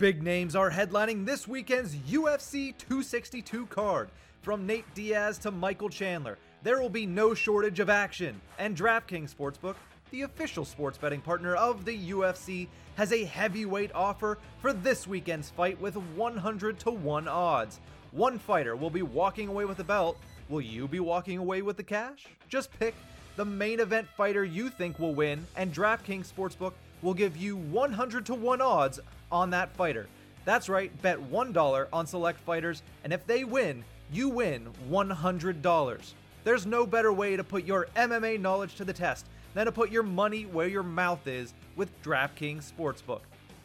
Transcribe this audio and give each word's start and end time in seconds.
Big 0.00 0.22
names 0.22 0.56
are 0.56 0.70
headlining 0.70 1.26
this 1.26 1.46
weekend's 1.46 1.94
UFC 1.94 2.74
262 2.78 3.66
card. 3.66 4.08
From 4.40 4.66
Nate 4.66 4.86
Diaz 4.94 5.36
to 5.40 5.50
Michael 5.50 5.90
Chandler, 5.90 6.38
there 6.62 6.80
will 6.80 6.88
be 6.88 7.04
no 7.04 7.34
shortage 7.34 7.80
of 7.80 7.90
action. 7.90 8.40
And 8.58 8.74
DraftKings 8.74 9.34
Sportsbook, 9.34 9.74
the 10.10 10.22
official 10.22 10.64
sports 10.64 10.96
betting 10.96 11.20
partner 11.20 11.54
of 11.54 11.84
the 11.84 12.12
UFC, 12.12 12.68
has 12.94 13.12
a 13.12 13.24
heavyweight 13.24 13.94
offer 13.94 14.38
for 14.62 14.72
this 14.72 15.06
weekend's 15.06 15.50
fight 15.50 15.78
with 15.78 15.96
100 15.96 16.78
to 16.78 16.90
1 16.90 17.28
odds. 17.28 17.78
One 18.12 18.38
fighter 18.38 18.76
will 18.76 18.88
be 18.88 19.02
walking 19.02 19.48
away 19.48 19.66
with 19.66 19.76
the 19.76 19.84
belt. 19.84 20.16
Will 20.48 20.62
you 20.62 20.88
be 20.88 21.00
walking 21.00 21.36
away 21.36 21.60
with 21.60 21.76
the 21.76 21.82
cash? 21.82 22.24
Just 22.48 22.72
pick 22.78 22.94
the 23.36 23.44
main 23.44 23.80
event 23.80 24.08
fighter 24.16 24.46
you 24.46 24.70
think 24.70 24.98
will 24.98 25.14
win, 25.14 25.46
and 25.56 25.74
DraftKings 25.74 26.32
Sportsbook 26.32 26.72
will 27.02 27.12
give 27.12 27.36
you 27.36 27.56
100 27.56 28.24
to 28.24 28.34
1 28.34 28.62
odds 28.62 28.98
on 29.30 29.50
that 29.50 29.74
fighter. 29.76 30.06
That's 30.44 30.68
right, 30.68 30.90
bet 31.02 31.18
$1 31.18 31.86
on 31.92 32.06
select 32.06 32.40
fighters, 32.40 32.82
and 33.04 33.12
if 33.12 33.26
they 33.26 33.44
win, 33.44 33.84
you 34.10 34.28
win 34.28 34.68
$100. 34.90 36.12
There's 36.42 36.66
no 36.66 36.86
better 36.86 37.12
way 37.12 37.36
to 37.36 37.44
put 37.44 37.64
your 37.64 37.88
MMA 37.96 38.40
knowledge 38.40 38.74
to 38.76 38.84
the 38.84 38.92
test 38.92 39.26
than 39.54 39.66
to 39.66 39.72
put 39.72 39.90
your 39.90 40.02
money 40.02 40.44
where 40.44 40.68
your 40.68 40.82
mouth 40.82 41.26
is 41.26 41.54
with 41.76 42.02
DraftKings 42.02 42.72
Sportsbook. 42.72 43.20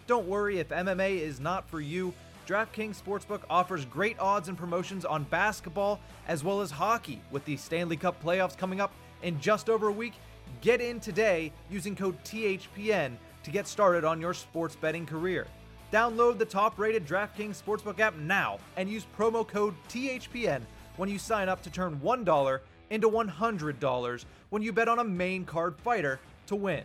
Don't 0.07 0.27
worry 0.27 0.59
if 0.59 0.69
MMA 0.69 1.19
is 1.19 1.39
not 1.39 1.67
for 1.69 1.79
you. 1.79 2.13
DraftKings 2.47 3.01
Sportsbook 3.01 3.41
offers 3.49 3.85
great 3.85 4.19
odds 4.19 4.49
and 4.49 4.57
promotions 4.57 5.05
on 5.05 5.23
basketball 5.23 5.99
as 6.27 6.43
well 6.43 6.61
as 6.61 6.69
hockey. 6.69 7.21
With 7.31 7.43
the 7.45 7.57
Stanley 7.57 7.97
Cup 7.97 8.21
playoffs 8.23 8.57
coming 8.57 8.79
up 8.79 8.93
in 9.23 9.39
just 9.39 9.69
over 9.69 9.87
a 9.87 9.91
week, 9.91 10.13
get 10.61 10.81
in 10.81 10.99
today 10.99 11.51
using 11.71 11.95
code 11.95 12.23
THPN 12.23 13.13
to 13.43 13.51
get 13.51 13.67
started 13.67 14.03
on 14.03 14.21
your 14.21 14.33
sports 14.33 14.75
betting 14.75 15.05
career. 15.05 15.47
Download 15.95 16.37
the 16.37 16.43
top 16.43 16.77
rated 16.77 17.07
DraftKings 17.07 17.63
Sportsbook 17.63 18.01
app 18.01 18.17
now 18.17 18.59
and 18.75 18.89
use 18.89 19.07
promo 19.17 19.47
code 19.47 19.73
THPN 19.87 20.59
when 20.97 21.07
you 21.07 21.17
sign 21.17 21.47
up 21.47 21.63
to 21.63 21.69
turn 21.69 22.01
$1 22.03 22.59
into 22.89 23.09
$100 23.09 24.25
when 24.49 24.61
you 24.61 24.73
bet 24.73 24.89
on 24.89 24.99
a 24.99 25.03
main 25.05 25.45
card 25.45 25.79
fighter 25.79 26.19
to 26.47 26.55
win. 26.57 26.83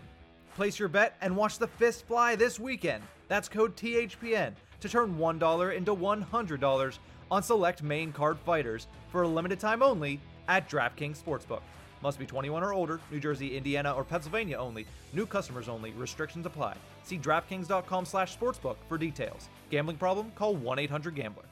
Place 0.54 0.78
your 0.78 0.86
bet 0.86 1.16
and 1.22 1.34
watch 1.34 1.58
the 1.58 1.66
fist 1.66 2.06
fly 2.06 2.36
this 2.36 2.60
weekend. 2.60 3.02
That's 3.26 3.48
code 3.48 3.74
THPN 3.74 4.52
to 4.78 4.88
turn 4.88 5.18
$1 5.18 5.76
into 5.76 5.92
$100 5.96 6.98
on 7.32 7.42
select 7.42 7.82
main 7.82 8.12
card 8.12 8.38
fighters 8.38 8.86
for 9.08 9.22
a 9.22 9.28
limited 9.28 9.58
time 9.58 9.82
only 9.82 10.20
at 10.46 10.70
DraftKings 10.70 11.20
Sportsbook. 11.20 11.62
Must 12.02 12.18
be 12.18 12.26
21 12.26 12.62
or 12.62 12.72
older, 12.72 13.00
New 13.10 13.20
Jersey, 13.20 13.56
Indiana, 13.56 13.92
or 13.92 14.04
Pennsylvania 14.04 14.56
only. 14.56 14.86
New 15.12 15.26
customers 15.26 15.68
only. 15.68 15.90
Restrictions 15.92 16.46
apply. 16.46 16.76
See 17.04 17.18
DraftKings.com 17.18 18.06
slash 18.06 18.38
sportsbook 18.38 18.76
for 18.88 18.96
details. 18.96 19.48
Gambling 19.70 19.98
problem? 19.98 20.32
Call 20.34 20.56
1-800-GAMBLER. 20.56 21.44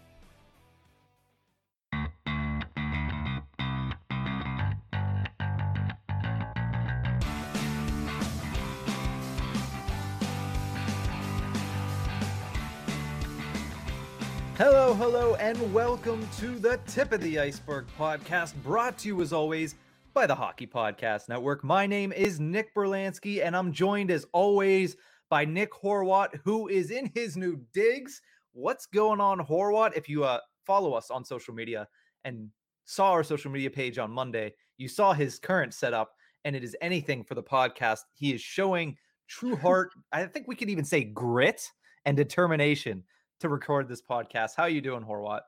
Hello, 14.57 14.93
hello, 14.95 15.37
and 15.37 15.73
welcome 15.73 16.29
to 16.39 16.59
the 16.59 16.81
Tip 16.89 17.13
of 17.13 17.21
the 17.21 17.39
Iceberg 17.39 17.87
podcast, 17.97 18.55
brought 18.65 18.99
to 18.99 19.07
you 19.07 19.23
as 19.23 19.33
always 19.33 19.77
by 20.15 20.27
the 20.27 20.35
Hockey 20.35 20.67
Podcast 20.67 21.29
Network. 21.29 21.63
My 21.63 21.87
name 21.87 22.13
is 22.13 22.41
Nick 22.41 22.75
Berlansky, 22.75 23.45
and 23.45 23.57
I'm 23.57 23.73
joined 23.73 24.11
as 24.11 24.27
always 24.33 24.97
by 25.31 25.45
Nick 25.45 25.73
Horwat, 25.73 26.41
who 26.45 26.69
is 26.69 26.91
in 26.91 27.11
his 27.15 27.37
new 27.37 27.61
digs. 27.73 28.21
What's 28.53 28.87
going 28.87 29.21
on, 29.21 29.39
Horwat? 29.39 29.97
If 29.97 30.09
you 30.09 30.25
uh, 30.25 30.41
follow 30.67 30.95
us 30.95 31.11
on 31.11 31.25
social 31.25 31.55
media 31.55 31.87
and 32.25 32.49
saw 32.85 33.11
our 33.13 33.23
social 33.23 33.51
media 33.51 33.71
page 33.71 33.99
on 33.99 34.11
Monday, 34.11 34.55
you 34.77 34.89
saw 34.89 35.13
his 35.13 35.39
current 35.39 35.75
setup, 35.75 36.13
and 36.45 36.57
it 36.57 36.65
is 36.65 36.77
anything 36.81 37.23
for 37.23 37.35
the 37.35 37.43
podcast. 37.43 38.01
He 38.15 38.33
is 38.33 38.41
showing 38.41 38.97
true 39.29 39.57
heart. 39.63 39.91
I 40.13 40.27
think 40.27 40.49
we 40.49 40.57
could 40.57 40.71
even 40.71 40.85
say 40.85 41.05
grit 41.05 41.71
and 42.05 42.17
determination 42.17 43.05
to 43.41 43.49
record 43.49 43.89
this 43.89 44.03
podcast. 44.03 44.53
How 44.57 44.65
are 44.65 44.71
you 44.71 44.81
doing, 44.81 45.03
Horwat? 45.03 45.41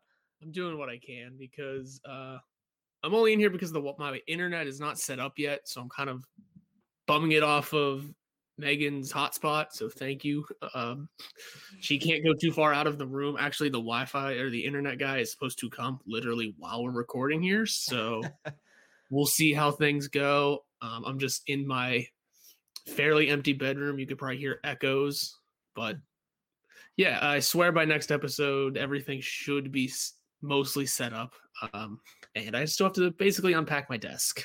I'm 0.43 0.53
doing 0.53 0.79
what 0.79 0.89
I 0.89 0.99
can 0.99 1.37
because 1.39 2.01
uh, 2.09 2.39
I'm 3.03 3.15
only 3.15 3.33
in 3.33 3.39
here 3.39 3.51
because 3.51 3.73
the 3.73 3.95
my 3.99 4.21
internet 4.27 4.67
is 4.67 4.81
not 4.81 4.99
set 4.99 5.19
up 5.19 5.39
yet, 5.39 5.61
so 5.65 5.81
I'm 5.81 5.89
kind 5.89 6.11
of 6.11 6.25
bumming 7.07 7.33
it 7.33 7.43
off 7.43 7.73
of 7.73 8.05
Megan's 8.61 9.13
hotspot. 9.13 9.67
So 9.73 9.89
thank 9.89 10.25
you. 10.25 10.45
Um, 10.75 11.09
she 11.81 11.99
can't 11.99 12.25
go 12.25 12.35
too 12.35 12.53
far 12.53 12.73
out 12.73 12.87
of 12.87 12.99
the 12.99 13.07
room. 13.07 13.37
Actually, 13.39 13.71
the 13.71 13.79
Wi-Fi 13.79 14.33
or 14.35 14.51
the 14.51 14.65
internet 14.65 14.99
guy 14.99 15.19
is 15.19 15.33
supposed 15.33 15.59
to 15.61 15.71
come 15.71 16.01
literally 16.07 16.55
while 16.59 16.85
we're 16.85 16.91
recording 16.91 17.43
here. 17.43 17.67
So 17.67 18.23
we'll 19.11 19.27
see 19.27 19.53
how 19.53 19.71
things 19.71 20.09
go. 20.09 20.65
Um, 20.83 21.05
I'm 21.07 21.19
just 21.19 21.43
in 21.47 21.67
my 21.67 22.07
fairly 22.87 23.29
empty 23.29 23.53
bedroom. 23.53 23.99
You 23.99 24.07
could 24.07 24.19
probably 24.19 24.39
hear 24.39 24.61
echoes, 24.63 25.39
but 25.75 25.97
yeah, 26.97 27.19
I 27.23 27.41
swear 27.41 27.73
by 27.73 27.85
next 27.85 28.11
episode, 28.13 28.77
everything 28.77 29.21
should 29.21 29.73
be 29.73 29.91
mostly 30.43 30.87
set 30.87 31.13
up. 31.13 31.33
Um, 31.73 32.01
and 32.35 32.57
I 32.57 32.65
still 32.65 32.87
have 32.87 32.95
to 32.95 33.11
basically 33.13 33.53
unpack 33.53 33.91
my 33.91 33.97
desk. 33.97 34.45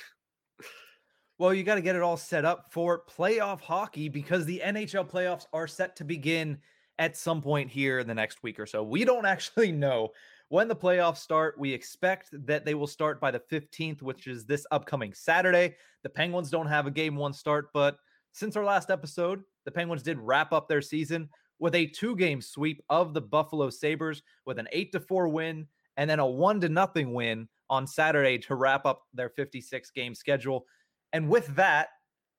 Well, 1.37 1.53
you 1.53 1.63
got 1.63 1.75
to 1.75 1.81
get 1.81 1.95
it 1.95 2.01
all 2.01 2.17
set 2.17 2.45
up 2.45 2.67
for 2.71 3.03
playoff 3.09 3.59
hockey 3.59 4.07
because 4.07 4.45
the 4.45 4.61
NHL 4.63 5.09
playoffs 5.09 5.45
are 5.51 5.67
set 5.67 5.95
to 5.97 6.05
begin 6.05 6.57
at 6.97 7.17
some 7.17 7.41
point 7.41 7.69
here 7.69 7.99
in 7.99 8.07
the 8.07 8.13
next 8.13 8.41
week 8.41 8.59
or 8.59 8.65
so. 8.65 8.83
We 8.83 9.03
don't 9.03 9.25
actually 9.25 9.71
know 9.71 10.09
when 10.49 10.67
the 10.67 10.75
playoffs 10.75 11.17
start. 11.17 11.59
We 11.59 11.73
expect 11.73 12.29
that 12.45 12.63
they 12.65 12.73
will 12.73 12.87
start 12.87 13.19
by 13.19 13.31
the 13.31 13.41
15th, 13.51 14.01
which 14.01 14.27
is 14.27 14.45
this 14.45 14.65
upcoming 14.71 15.13
Saturday. 15.13 15.75
The 16.03 16.09
Penguins 16.09 16.49
don't 16.49 16.67
have 16.67 16.87
a 16.87 16.91
game 16.91 17.15
one 17.15 17.33
start, 17.33 17.69
but 17.73 17.97
since 18.31 18.55
our 18.55 18.65
last 18.65 18.89
episode, 18.89 19.43
the 19.65 19.71
Penguins 19.71 20.03
did 20.03 20.19
wrap 20.19 20.53
up 20.53 20.67
their 20.67 20.81
season 20.81 21.29
with 21.59 21.75
a 21.75 21.87
two 21.87 22.15
game 22.15 22.41
sweep 22.41 22.81
of 22.89 23.13
the 23.13 23.21
Buffalo 23.21 23.69
Sabres 23.69 24.21
with 24.45 24.59
an 24.59 24.67
8 24.71 24.91
to 24.91 24.99
4 24.99 25.27
win 25.29 25.67
and 25.97 26.09
then 26.09 26.19
a 26.19 26.25
1 26.25 26.61
to 26.61 26.69
nothing 26.69 27.13
win 27.13 27.47
on 27.69 27.87
Saturday 27.87 28.37
to 28.37 28.55
wrap 28.55 28.85
up 28.85 29.03
their 29.13 29.29
56 29.29 29.91
game 29.91 30.13
schedule. 30.13 30.65
And 31.13 31.29
with 31.29 31.47
that, 31.55 31.89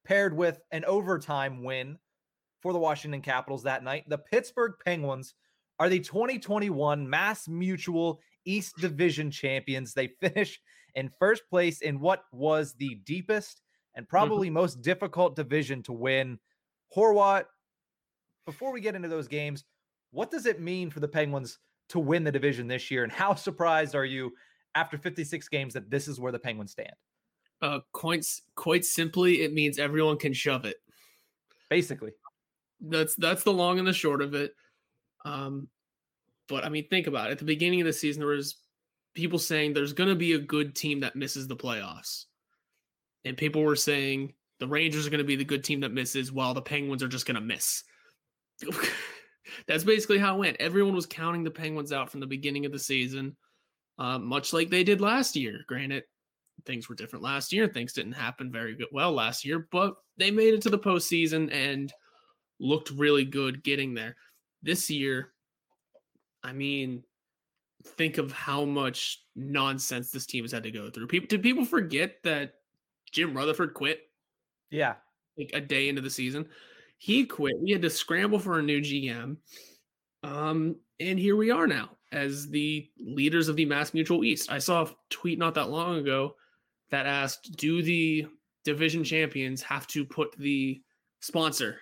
paired 0.04 0.36
with 0.36 0.60
an 0.70 0.84
overtime 0.84 1.64
win 1.64 1.98
for 2.60 2.72
the 2.72 2.78
Washington 2.78 3.22
Capitals 3.22 3.64
that 3.64 3.82
night, 3.82 4.04
the 4.08 4.18
Pittsburgh 4.18 4.74
Penguins 4.84 5.34
are 5.78 5.88
the 5.88 6.00
2021 6.00 7.08
Mass 7.08 7.48
Mutual 7.48 8.20
East 8.44 8.74
Division 8.78 9.30
champions. 9.30 9.92
They 9.92 10.08
finish 10.20 10.60
in 10.94 11.10
first 11.18 11.42
place 11.50 11.80
in 11.82 12.00
what 12.00 12.24
was 12.32 12.74
the 12.74 12.96
deepest 13.04 13.62
and 13.94 14.08
probably 14.08 14.48
mm-hmm. 14.48 14.54
most 14.54 14.82
difficult 14.82 15.36
division 15.36 15.82
to 15.84 15.92
win. 15.92 16.38
Horwat, 16.96 17.44
before 18.46 18.72
we 18.72 18.80
get 18.80 18.94
into 18.94 19.08
those 19.08 19.28
games, 19.28 19.64
what 20.10 20.30
does 20.30 20.46
it 20.46 20.60
mean 20.60 20.90
for 20.90 21.00
the 21.00 21.08
Penguins 21.08 21.58
to 21.90 21.98
win 21.98 22.24
the 22.24 22.32
division 22.32 22.66
this 22.68 22.90
year? 22.90 23.02
And 23.04 23.12
how 23.12 23.34
surprised 23.34 23.94
are 23.94 24.04
you 24.04 24.32
after 24.74 24.98
56 24.98 25.48
games 25.48 25.74
that 25.74 25.90
this 25.90 26.08
is 26.08 26.20
where 26.20 26.32
the 26.32 26.38
Penguins 26.38 26.72
stand? 26.72 26.92
Uh, 27.62 27.80
quite, 27.92 28.26
quite 28.54 28.84
simply, 28.84 29.42
it 29.42 29.52
means 29.52 29.78
everyone 29.78 30.18
can 30.18 30.32
shove 30.32 30.64
it. 30.64 30.76
Basically, 31.70 32.12
that's 32.80 33.16
that's 33.16 33.42
the 33.42 33.52
long 33.52 33.78
and 33.78 33.88
the 33.88 33.92
short 33.92 34.22
of 34.22 34.34
it. 34.34 34.54
Um, 35.24 35.68
but 36.48 36.64
I 36.64 36.68
mean, 36.68 36.86
think 36.88 37.06
about 37.06 37.28
it. 37.28 37.32
At 37.32 37.38
the 37.38 37.44
beginning 37.44 37.80
of 37.80 37.86
the 37.86 37.92
season, 37.92 38.20
there 38.20 38.28
was 38.28 38.56
people 39.14 39.38
saying 39.38 39.72
there's 39.72 39.92
going 39.92 40.10
to 40.10 40.14
be 40.14 40.34
a 40.34 40.38
good 40.38 40.74
team 40.74 41.00
that 41.00 41.16
misses 41.16 41.48
the 41.48 41.56
playoffs, 41.56 42.26
and 43.24 43.36
people 43.36 43.62
were 43.62 43.74
saying 43.74 44.34
the 44.60 44.68
Rangers 44.68 45.06
are 45.06 45.10
going 45.10 45.18
to 45.18 45.24
be 45.24 45.36
the 45.36 45.44
good 45.44 45.64
team 45.64 45.80
that 45.80 45.92
misses, 45.92 46.30
while 46.30 46.54
the 46.54 46.62
Penguins 46.62 47.02
are 47.02 47.08
just 47.08 47.26
going 47.26 47.34
to 47.34 47.40
miss. 47.40 47.82
That's 49.66 49.84
basically 49.84 50.18
how 50.18 50.36
it 50.36 50.38
went. 50.38 50.56
Everyone 50.60 50.94
was 50.94 51.06
counting 51.06 51.44
the 51.44 51.50
Penguins 51.50 51.92
out 51.92 52.10
from 52.10 52.20
the 52.20 52.26
beginning 52.26 52.66
of 52.66 52.72
the 52.72 52.78
season, 52.78 53.36
uh, 53.98 54.18
much 54.18 54.52
like 54.52 54.70
they 54.70 54.84
did 54.84 55.00
last 55.00 55.36
year. 55.36 55.60
Granted, 55.66 56.04
things 56.64 56.88
were 56.88 56.94
different 56.94 57.24
last 57.24 57.52
year. 57.52 57.68
Things 57.68 57.92
didn't 57.92 58.12
happen 58.12 58.50
very 58.50 58.74
good 58.74 58.88
well 58.92 59.12
last 59.12 59.44
year, 59.44 59.68
but 59.70 59.94
they 60.16 60.30
made 60.30 60.54
it 60.54 60.62
to 60.62 60.70
the 60.70 60.78
postseason 60.78 61.52
and 61.52 61.92
looked 62.58 62.90
really 62.90 63.24
good 63.24 63.62
getting 63.62 63.94
there. 63.94 64.16
This 64.62 64.90
year, 64.90 65.32
I 66.42 66.52
mean, 66.52 67.02
think 67.84 68.18
of 68.18 68.32
how 68.32 68.64
much 68.64 69.22
nonsense 69.34 70.10
this 70.10 70.26
team 70.26 70.44
has 70.44 70.52
had 70.52 70.62
to 70.64 70.70
go 70.70 70.90
through. 70.90 71.06
People 71.06 71.28
did 71.28 71.42
people 71.42 71.64
forget 71.64 72.16
that 72.24 72.54
Jim 73.12 73.36
Rutherford 73.36 73.74
quit? 73.74 74.00
Yeah. 74.70 74.94
Like 75.38 75.50
a 75.54 75.60
day 75.60 75.88
into 75.88 76.02
the 76.02 76.10
season. 76.10 76.48
He 76.98 77.26
quit. 77.26 77.60
We 77.60 77.72
had 77.72 77.82
to 77.82 77.90
scramble 77.90 78.38
for 78.38 78.58
a 78.58 78.62
new 78.62 78.80
GM. 78.80 79.36
Um, 80.22 80.76
and 80.98 81.18
here 81.18 81.36
we 81.36 81.50
are 81.50 81.66
now 81.66 81.90
as 82.12 82.48
the 82.48 82.88
leaders 82.98 83.48
of 83.48 83.56
the 83.56 83.64
Mass 83.64 83.92
Mutual 83.92 84.24
East. 84.24 84.50
I 84.50 84.58
saw 84.58 84.84
a 84.84 84.90
tweet 85.10 85.38
not 85.38 85.54
that 85.54 85.70
long 85.70 85.98
ago 85.98 86.34
that 86.90 87.06
asked, 87.06 87.56
Do 87.56 87.82
the 87.82 88.26
division 88.64 89.04
champions 89.04 89.62
have 89.62 89.86
to 89.88 90.04
put 90.04 90.36
the 90.38 90.80
sponsor 91.20 91.80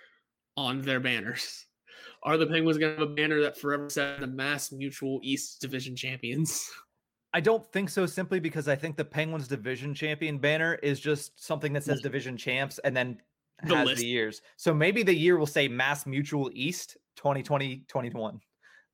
on 0.56 0.82
their 0.82 1.00
banners? 1.00 1.66
Are 2.22 2.38
the 2.38 2.46
Penguins 2.46 2.78
going 2.78 2.94
to 2.94 3.00
have 3.00 3.10
a 3.10 3.14
banner 3.14 3.42
that 3.42 3.58
forever 3.58 3.90
says 3.90 4.18
the 4.18 4.26
Mass 4.26 4.72
Mutual 4.72 5.20
East 5.22 5.60
Division 5.60 5.94
champions? 5.94 6.70
I 7.34 7.40
don't 7.40 7.66
think 7.72 7.90
so 7.90 8.06
simply 8.06 8.38
because 8.38 8.68
I 8.68 8.76
think 8.76 8.96
the 8.96 9.04
Penguins 9.04 9.48
division 9.48 9.92
champion 9.92 10.38
banner 10.38 10.76
is 10.76 11.00
just 11.00 11.44
something 11.44 11.72
that 11.72 11.82
says 11.82 12.00
division 12.00 12.36
champs 12.36 12.78
and 12.78 12.96
then 12.96 13.18
The 13.62 13.76
has 13.76 13.86
list. 13.86 14.00
the 14.00 14.06
years. 14.06 14.42
So 14.56 14.74
maybe 14.74 15.02
the 15.02 15.14
year 15.14 15.38
will 15.38 15.46
say 15.46 15.68
Mass 15.68 16.06
Mutual 16.06 16.50
East 16.54 16.96
2020 17.16 17.84
21. 17.88 18.40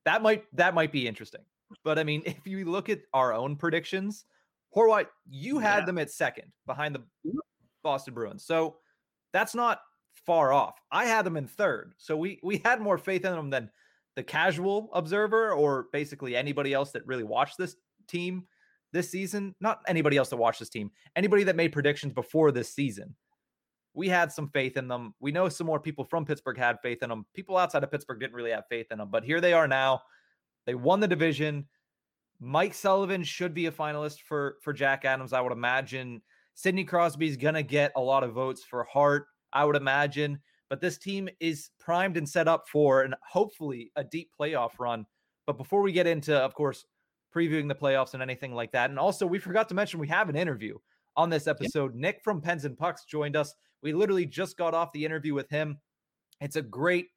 That 0.05 0.21
might 0.21 0.43
that 0.55 0.73
might 0.75 0.91
be 0.91 1.07
interesting. 1.07 1.41
But 1.83 1.97
I 1.99 2.03
mean, 2.03 2.21
if 2.25 2.45
you 2.45 2.65
look 2.65 2.89
at 2.89 3.01
our 3.13 3.33
own 3.33 3.55
predictions, 3.55 4.25
Horwat, 4.75 5.07
you 5.29 5.59
had 5.59 5.79
Yeah. 5.79 5.85
them 5.85 5.97
at 5.97 6.11
second 6.11 6.51
behind 6.65 6.95
the 6.95 6.99
Mhm. 7.25 7.39
Boston 7.83 8.13
Bruins. 8.13 8.45
So 8.45 8.77
that's 9.33 9.55
not 9.55 9.81
far 10.25 10.53
off. 10.53 10.79
I 10.91 11.05
had 11.05 11.25
them 11.25 11.37
in 11.37 11.47
third. 11.47 11.93
So 11.97 12.15
we 12.15 12.39
we 12.43 12.57
had 12.63 12.79
more 12.81 12.97
faith 12.97 13.25
in 13.25 13.31
them 13.33 13.49
than 13.49 13.71
the 14.15 14.23
casual 14.23 14.89
observer 14.93 15.53
or 15.53 15.87
basically 15.91 16.35
anybody 16.35 16.73
else 16.73 16.91
that 16.91 17.05
really 17.07 17.23
watched 17.23 17.57
this 17.57 17.75
team 18.07 18.45
this 18.91 19.09
season. 19.09 19.55
Not 19.61 19.81
anybody 19.87 20.17
else 20.17 20.29
that 20.29 20.37
watched 20.37 20.59
this 20.59 20.69
team, 20.69 20.91
anybody 21.15 21.43
that 21.45 21.55
made 21.55 21.71
predictions 21.71 22.13
before 22.13 22.51
this 22.51 22.73
season. 22.73 23.15
We 23.93 24.07
had 24.07 24.31
some 24.31 24.49
faith 24.49 24.77
in 24.77 24.87
them. 24.87 25.13
We 25.19 25.31
know 25.31 25.49
some 25.49 25.67
more 25.67 25.79
people 25.79 26.05
from 26.05 26.25
Pittsburgh 26.25 26.57
had 26.57 26.79
faith 26.81 27.03
in 27.03 27.09
them. 27.09 27.25
People 27.33 27.57
outside 27.57 27.83
of 27.83 27.91
Pittsburgh 27.91 28.19
didn't 28.19 28.35
really 28.35 28.51
have 28.51 28.63
faith 28.69 28.87
in 28.91 28.99
them, 28.99 29.09
but 29.11 29.23
here 29.23 29.41
they 29.41 29.53
are 29.53 29.67
now. 29.67 30.01
They 30.65 30.75
won 30.75 30.99
the 30.99 31.07
division. 31.07 31.67
Mike 32.39 32.73
Sullivan 32.73 33.23
should 33.23 33.53
be 33.53 33.67
a 33.67 33.71
finalist 33.71 34.21
for 34.21 34.57
for 34.61 34.73
Jack 34.73 35.05
Adams. 35.05 35.33
I 35.33 35.41
would 35.41 35.51
imagine 35.51 36.21
Sidney 36.53 36.83
Crosby's 36.83 37.37
gonna 37.37 37.63
get 37.63 37.91
a 37.95 38.01
lot 38.01 38.23
of 38.23 38.33
votes 38.33 38.63
for 38.63 38.83
Hart. 38.85 39.27
I 39.53 39.65
would 39.65 39.75
imagine, 39.75 40.39
but 40.69 40.81
this 40.81 40.97
team 40.97 41.29
is 41.39 41.69
primed 41.79 42.17
and 42.17 42.27
set 42.27 42.47
up 42.47 42.67
for 42.69 43.03
and 43.03 43.15
hopefully 43.27 43.91
a 43.95 44.03
deep 44.03 44.31
playoff 44.39 44.79
run. 44.79 45.05
But 45.45 45.57
before 45.57 45.81
we 45.81 45.91
get 45.91 46.07
into, 46.07 46.35
of 46.35 46.53
course, 46.55 46.85
previewing 47.35 47.67
the 47.67 47.75
playoffs 47.75 48.13
and 48.13 48.23
anything 48.23 48.55
like 48.55 48.71
that, 48.71 48.89
and 48.89 48.97
also 48.97 49.27
we 49.27 49.37
forgot 49.37 49.67
to 49.69 49.75
mention 49.75 49.99
we 49.99 50.07
have 50.07 50.29
an 50.29 50.35
interview 50.35 50.77
on 51.15 51.29
this 51.29 51.47
episode. 51.47 51.95
Nick 51.95 52.21
from 52.23 52.41
Pens 52.41 52.65
and 52.65 52.77
Pucks 52.77 53.05
joined 53.05 53.35
us. 53.35 53.53
We 53.83 53.93
literally 53.93 54.25
just 54.25 54.57
got 54.57 54.73
off 54.73 54.91
the 54.93 55.05
interview 55.05 55.33
with 55.33 55.49
him. 55.49 55.79
It's 56.39 56.55
a 56.55 56.61
great 56.61 57.07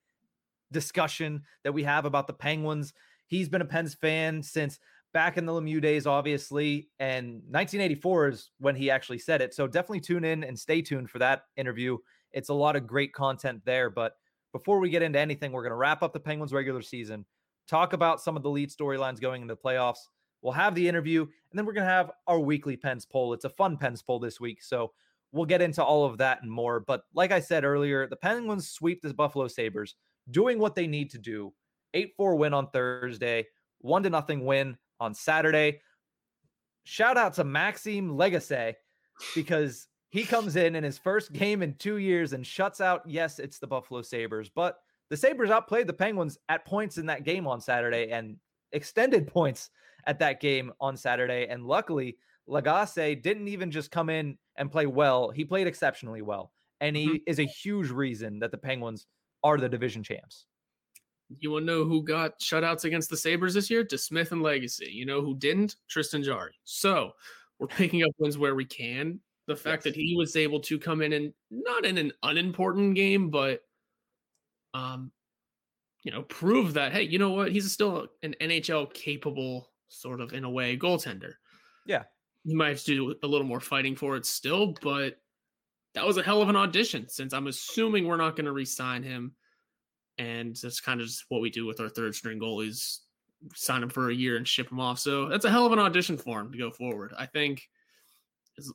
discussion 0.73 1.43
that 1.63 1.73
we 1.73 1.83
have 1.85 2.05
about 2.05 2.27
the 2.27 2.33
Penguins. 2.33 2.93
He's 3.27 3.49
been 3.49 3.63
a 3.63 3.67
Pens 3.67 3.95
fan 3.95 4.43
since 4.43 4.79
back 5.13 5.39
in 5.39 5.47
the 5.47 5.53
Lemieux 5.53 5.81
days, 5.81 6.07
obviously, 6.07 6.89
and 6.99 7.35
1984 7.49 8.29
is 8.29 8.51
when 8.59 8.75
he 8.75 8.91
actually 8.91 9.19
said 9.19 9.41
it. 9.41 9.55
So 9.55 9.67
definitely 9.67 10.01
tune 10.01 10.25
in 10.25 10.45
and 10.45 10.59
stay 10.59 10.83
tuned 10.83 11.09
for 11.09 11.21
that 11.21 11.45
interview. 11.57 11.97
It's 12.33 12.49
a 12.49 12.55
lot 12.55 12.77
of 12.77 12.87
great 12.87 13.15
content 13.15 13.63
there. 13.65 13.89
But 13.89 14.17
before 14.53 14.81
we 14.81 14.91
get 14.91 15.03
into 15.03 15.19
anything, 15.19 15.53
we're 15.53 15.63
going 15.63 15.71
to 15.71 15.77
wrap 15.77 16.03
up 16.03 16.13
the 16.13 16.21
Penguins 16.21 16.53
regular 16.53 16.83
season, 16.83 17.25
talk 17.69 17.93
about 17.93 18.21
some 18.21 18.37
of 18.37 18.43
the 18.43 18.51
lead 18.51 18.71
storylines 18.71 19.21
going 19.21 19.43
into 19.43 19.55
the 19.55 19.61
playoffs. 19.61 20.09
We'll 20.45 20.53
have 20.53 20.75
the 20.75 20.87
interview, 20.87 21.23
and 21.23 21.59
then 21.59 21.65
we're 21.65 21.73
going 21.73 21.87
to 21.87 21.93
have 21.93 22.11
our 22.27 22.39
weekly 22.39 22.77
Pens 22.77 23.07
poll. 23.07 23.33
It's 23.33 23.47
a 23.47 23.49
fun 23.49 23.79
Pens 23.79 24.03
poll 24.03 24.19
this 24.19 24.39
week. 24.39 24.63
So 24.63 24.93
we'll 25.33 25.47
get 25.47 25.63
into 25.63 25.83
all 25.83 26.05
of 26.05 26.19
that 26.19 26.43
and 26.43 26.51
more. 26.51 26.81
But 26.81 27.05
like 27.15 27.33
I 27.33 27.41
said 27.41 27.65
earlier, 27.65 28.07
the 28.07 28.17
Penguins 28.17 28.69
sweep 28.69 29.01
the 29.01 29.15
Buffalo 29.15 29.49
Sabres, 29.49 29.95
doing 30.31 30.59
what 30.59 30.75
they 30.75 30.87
need 30.87 31.11
to 31.13 31.19
do. 31.19 31.55
8 31.95 32.13
4 32.17 32.37
win 32.37 32.53
on 32.53 32.69
Thursday, 32.71 33.47
1 33.79 34.03
to 34.03 34.11
nothing 34.11 34.45
win 34.45 34.77
on 35.01 35.15
Saturday. 35.15 35.81
Shout 36.85 37.17
out 37.17 37.33
to 37.35 37.45
Maxime 37.45 38.11
Lagacé 38.11 38.75
because 39.35 39.87
he 40.11 40.25
comes 40.25 40.57
in 40.57 40.77
in 40.77 40.85
his 40.85 40.99
first 40.99 41.33
game 41.33 41.63
in 41.63 41.75
two 41.75 41.97
years 41.97 42.35
and 42.35 42.47
shuts 42.47 42.83
out. 42.83 43.03
Yes, 43.07 43.39
it's 43.39 43.59
the 43.59 43.67
Buffalo 43.67 44.03
Sabres, 44.03 44.51
but 44.55 44.81
the 45.09 45.17
Sabres 45.17 45.51
outplayed 45.51 45.87
the 45.87 45.95
Penguins 45.95 46.37
at 46.51 46.67
points 46.67 46.99
in 46.99 47.07
that 47.07 47.25
game 47.25 47.47
on 47.47 47.63
Saturday 47.63 48.11
and 48.11 48.37
extended 48.73 49.27
points 49.33 49.71
at 50.07 50.19
that 50.21 50.41
game 50.41 50.73
on 50.81 50.97
Saturday. 50.97 51.47
And 51.49 51.65
luckily, 51.65 52.17
Lagacé 52.49 53.21
didn't 53.23 53.49
even 53.49 53.71
just 53.71 53.91
come 53.91 54.11
in 54.11 54.37
and 54.57 54.71
play 54.71 54.87
well, 54.87 55.31
he 55.31 55.45
played 55.45 55.67
exceptionally 55.67 56.23
well. 56.23 56.53
And 56.81 56.97
he 56.97 57.23
is 57.27 57.39
a 57.39 57.45
huge 57.45 57.91
reason 57.91 58.39
that 58.41 58.51
the 58.51 58.59
Penguins 58.59 59.07
are 59.43 59.57
the 59.57 59.69
division 59.69 60.03
champs. 60.03 60.47
You 61.39 61.53
want 61.53 61.63
to 61.63 61.67
know 61.67 61.85
who 61.85 62.03
got 62.03 62.39
shutouts 62.41 62.85
against 62.85 63.09
the 63.09 63.17
Sabres 63.17 63.55
this 63.55 63.71
year? 63.71 63.85
DeSmith 63.85 64.33
and 64.33 64.43
Lagacé. 64.43 64.93
You 64.93 65.07
know 65.07 65.23
who 65.23 65.35
didn't? 65.35 65.77
Tristan 65.89 66.23
Jarry. 66.23 66.55
So 66.65 67.13
we're 67.59 67.69
picking 67.69 68.03
up 68.03 68.11
wins 68.19 68.37
where 68.37 68.55
we 68.55 68.65
can. 68.67 69.21
The 69.47 69.57
fact 69.57 69.85
Yes. 69.85 69.95
that 69.95 70.01
he 70.01 70.15
was 70.17 70.37
able 70.37 70.61
to 70.61 70.79
come 70.79 71.01
in 71.03 71.13
and 71.13 71.33
not 71.51 71.85
in 71.85 71.99
an 71.99 72.13
unimportant 72.23 72.95
game, 72.95 73.31
but 73.31 73.63
um, 74.75 75.13
you 76.03 76.11
know, 76.11 76.23
prove 76.23 76.75
that 76.75 76.93
hey, 76.93 77.03
you 77.03 77.19
know 77.19 77.31
what? 77.31 77.53
He's 77.53 77.71
still 77.73 78.09
an 78.23 78.35
NHL 78.41 78.93
capable 78.93 79.71
sort 79.89 80.21
of 80.21 80.33
in 80.33 80.45
a 80.45 80.51
way 80.51 80.77
goaltender. 80.77 81.35
Yeah. 81.87 82.05
You 82.45 82.57
might 82.57 82.69
have 82.71 82.81
to 82.85 82.87
do 82.95 83.15
a 83.23 83.27
little 83.27 83.47
more 83.47 83.61
fighting 83.61 83.97
for 83.97 84.17
it 84.17 84.27
still, 84.27 84.75
but 84.83 85.17
that 85.95 86.07
was 86.07 86.17
a 86.17 86.23
hell 86.23 86.43
of 86.43 86.49
an 86.49 86.57
audition 86.57 87.09
since 87.09 87.33
I'm 87.33 87.47
assuming 87.47 88.07
we're 88.07 88.17
not 88.17 88.37
going 88.37 88.47
to 88.47 88.53
re-sign 88.53 89.03
him 89.03 89.35
and 90.19 90.57
that's 90.63 90.81
kind 90.81 91.01
of 91.01 91.07
just 91.07 91.25
what 91.29 91.41
we 91.41 91.51
do 91.51 91.67
with 91.67 91.81
our 91.81 91.89
third 91.89 92.15
string 92.15 92.39
goalies 92.39 93.01
sign 93.55 93.83
him 93.83 93.89
for 93.91 94.11
a 94.11 94.15
year 94.15 94.37
and 94.37 94.47
ship 94.47 94.71
him 94.71 94.79
off 94.81 94.99
so 94.99 95.29
that's 95.29 95.45
a 95.45 95.51
hell 95.51 95.67
of 95.67 95.73
an 95.73 95.79
audition 95.81 96.17
for 96.17 96.41
him 96.41 96.51
to 96.53 96.57
go 96.57 96.71
forward 96.71 97.13
i 97.19 97.27
think 97.27 97.63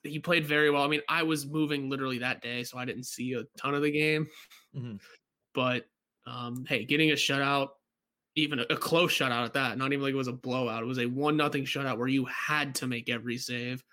he 0.04 0.20
played 0.20 0.46
very 0.46 0.70
well 0.70 0.84
i 0.84 0.88
mean 0.88 1.00
i 1.08 1.24
was 1.24 1.48
moving 1.48 1.90
literally 1.90 2.20
that 2.20 2.42
day 2.42 2.62
so 2.64 2.78
i 2.78 2.84
didn't 2.86 3.06
see 3.06 3.34
a 3.34 3.44
ton 3.58 3.74
of 3.74 3.82
the 3.82 3.90
game 3.90 4.28
Mhm. 4.76 5.00
but 5.54 5.86
um 6.28 6.66
hey 6.68 6.84
getting 6.86 7.12
a 7.12 7.16
shutout 7.16 7.70
even 8.36 8.60
a, 8.60 8.66
a 8.70 8.78
close 8.78 9.12
shutout 9.12 9.46
at 9.46 9.54
that 9.54 9.78
not 9.78 9.92
even 9.92 10.04
like 10.04 10.14
it 10.14 10.18
was 10.18 10.28
a 10.28 10.34
blowout 10.34 10.84
it 10.84 10.88
was 10.88 11.00
a 11.00 11.06
one 11.06 11.36
nothing 11.36 11.66
shutout 11.66 11.98
where 11.98 12.08
you 12.08 12.26
had 12.26 12.76
to 12.76 12.88
make 12.88 13.10
every 13.10 13.38
save 13.38 13.84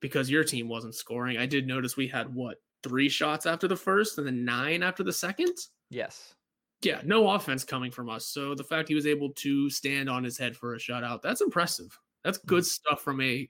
because 0.00 0.30
your 0.30 0.44
team 0.44 0.68
wasn't 0.68 0.94
scoring 0.94 1.38
i 1.38 1.46
did 1.46 1.66
notice 1.66 1.96
we 1.96 2.06
had 2.06 2.32
what 2.34 2.58
three 2.82 3.08
shots 3.08 3.46
after 3.46 3.68
the 3.68 3.76
first 3.76 4.18
and 4.18 4.26
then 4.26 4.44
nine 4.44 4.82
after 4.82 5.02
the 5.02 5.12
second 5.12 5.54
Yes. 5.92 6.34
yeah, 6.80 7.02
no 7.04 7.28
offense 7.28 7.64
coming 7.64 7.90
from 7.90 8.08
us. 8.08 8.26
So 8.26 8.54
the 8.54 8.64
fact 8.64 8.88
he 8.88 8.94
was 8.94 9.06
able 9.06 9.30
to 9.34 9.68
stand 9.68 10.08
on 10.08 10.24
his 10.24 10.38
head 10.38 10.56
for 10.56 10.74
a 10.74 10.78
shutout, 10.78 11.20
that's 11.20 11.42
impressive. 11.42 11.96
That's 12.24 12.38
mm-hmm. 12.38 12.48
good 12.48 12.66
stuff 12.66 13.02
from 13.02 13.20
a 13.20 13.48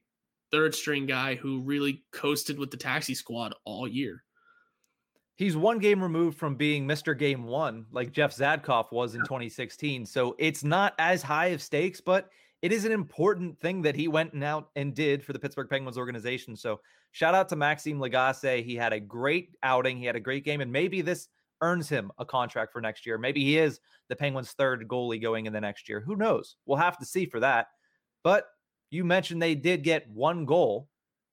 third 0.50 0.74
string 0.74 1.06
guy 1.06 1.36
who 1.36 1.60
really 1.60 2.02
coasted 2.12 2.58
with 2.58 2.72
the 2.72 2.76
taxi 2.76 3.14
squad 3.14 3.54
all 3.64 3.86
year. 3.86 4.24
He's 5.42 5.56
one 5.56 5.80
game 5.80 6.00
removed 6.00 6.38
from 6.38 6.54
being 6.54 6.86
Mr. 6.86 7.18
Game 7.18 7.42
One, 7.42 7.84
like 7.90 8.12
Jeff 8.12 8.32
Zatkoff 8.32 8.92
was 8.92 9.16
in 9.16 9.22
2016. 9.22 10.06
So 10.06 10.36
it's 10.38 10.62
not 10.62 10.94
as 11.00 11.20
high 11.20 11.46
of 11.46 11.60
stakes, 11.60 12.00
but 12.00 12.30
it 12.62 12.72
is 12.72 12.84
an 12.84 12.92
important 12.92 13.58
thing 13.58 13.82
that 13.82 13.96
he 13.96 14.06
went 14.06 14.34
and 14.34 14.44
out 14.44 14.70
and 14.76 14.94
did 14.94 15.24
for 15.24 15.32
the 15.32 15.40
Pittsburgh 15.40 15.68
Penguins 15.68 15.98
organization. 15.98 16.54
So 16.54 16.78
shout 17.10 17.34
out 17.34 17.48
to 17.48 17.56
Maxime 17.56 17.98
Lagacé. 17.98 18.64
He 18.64 18.76
had 18.76 18.92
a 18.92 19.00
great 19.00 19.56
outing. 19.64 19.98
He 19.98 20.04
had 20.04 20.14
a 20.14 20.20
great 20.20 20.44
game, 20.44 20.60
and 20.60 20.70
maybe 20.70 21.02
this 21.02 21.26
earns 21.60 21.88
him 21.88 22.12
a 22.18 22.24
contract 22.24 22.72
for 22.72 22.80
next 22.80 23.04
year. 23.04 23.18
Maybe 23.18 23.42
he 23.42 23.58
is 23.58 23.80
the 24.08 24.14
Penguins' 24.14 24.52
third 24.52 24.86
goalie 24.86 25.20
going 25.20 25.46
in 25.46 25.52
the 25.52 25.60
next 25.60 25.88
year. 25.88 25.98
Who 25.98 26.14
knows? 26.14 26.54
We'll 26.66 26.78
have 26.78 26.98
to 26.98 27.04
see 27.04 27.26
for 27.26 27.40
that. 27.40 27.66
But 28.22 28.46
you 28.92 29.02
mentioned 29.02 29.42
they 29.42 29.56
did 29.56 29.82
get 29.82 30.08
one 30.08 30.44
goal. 30.44 30.86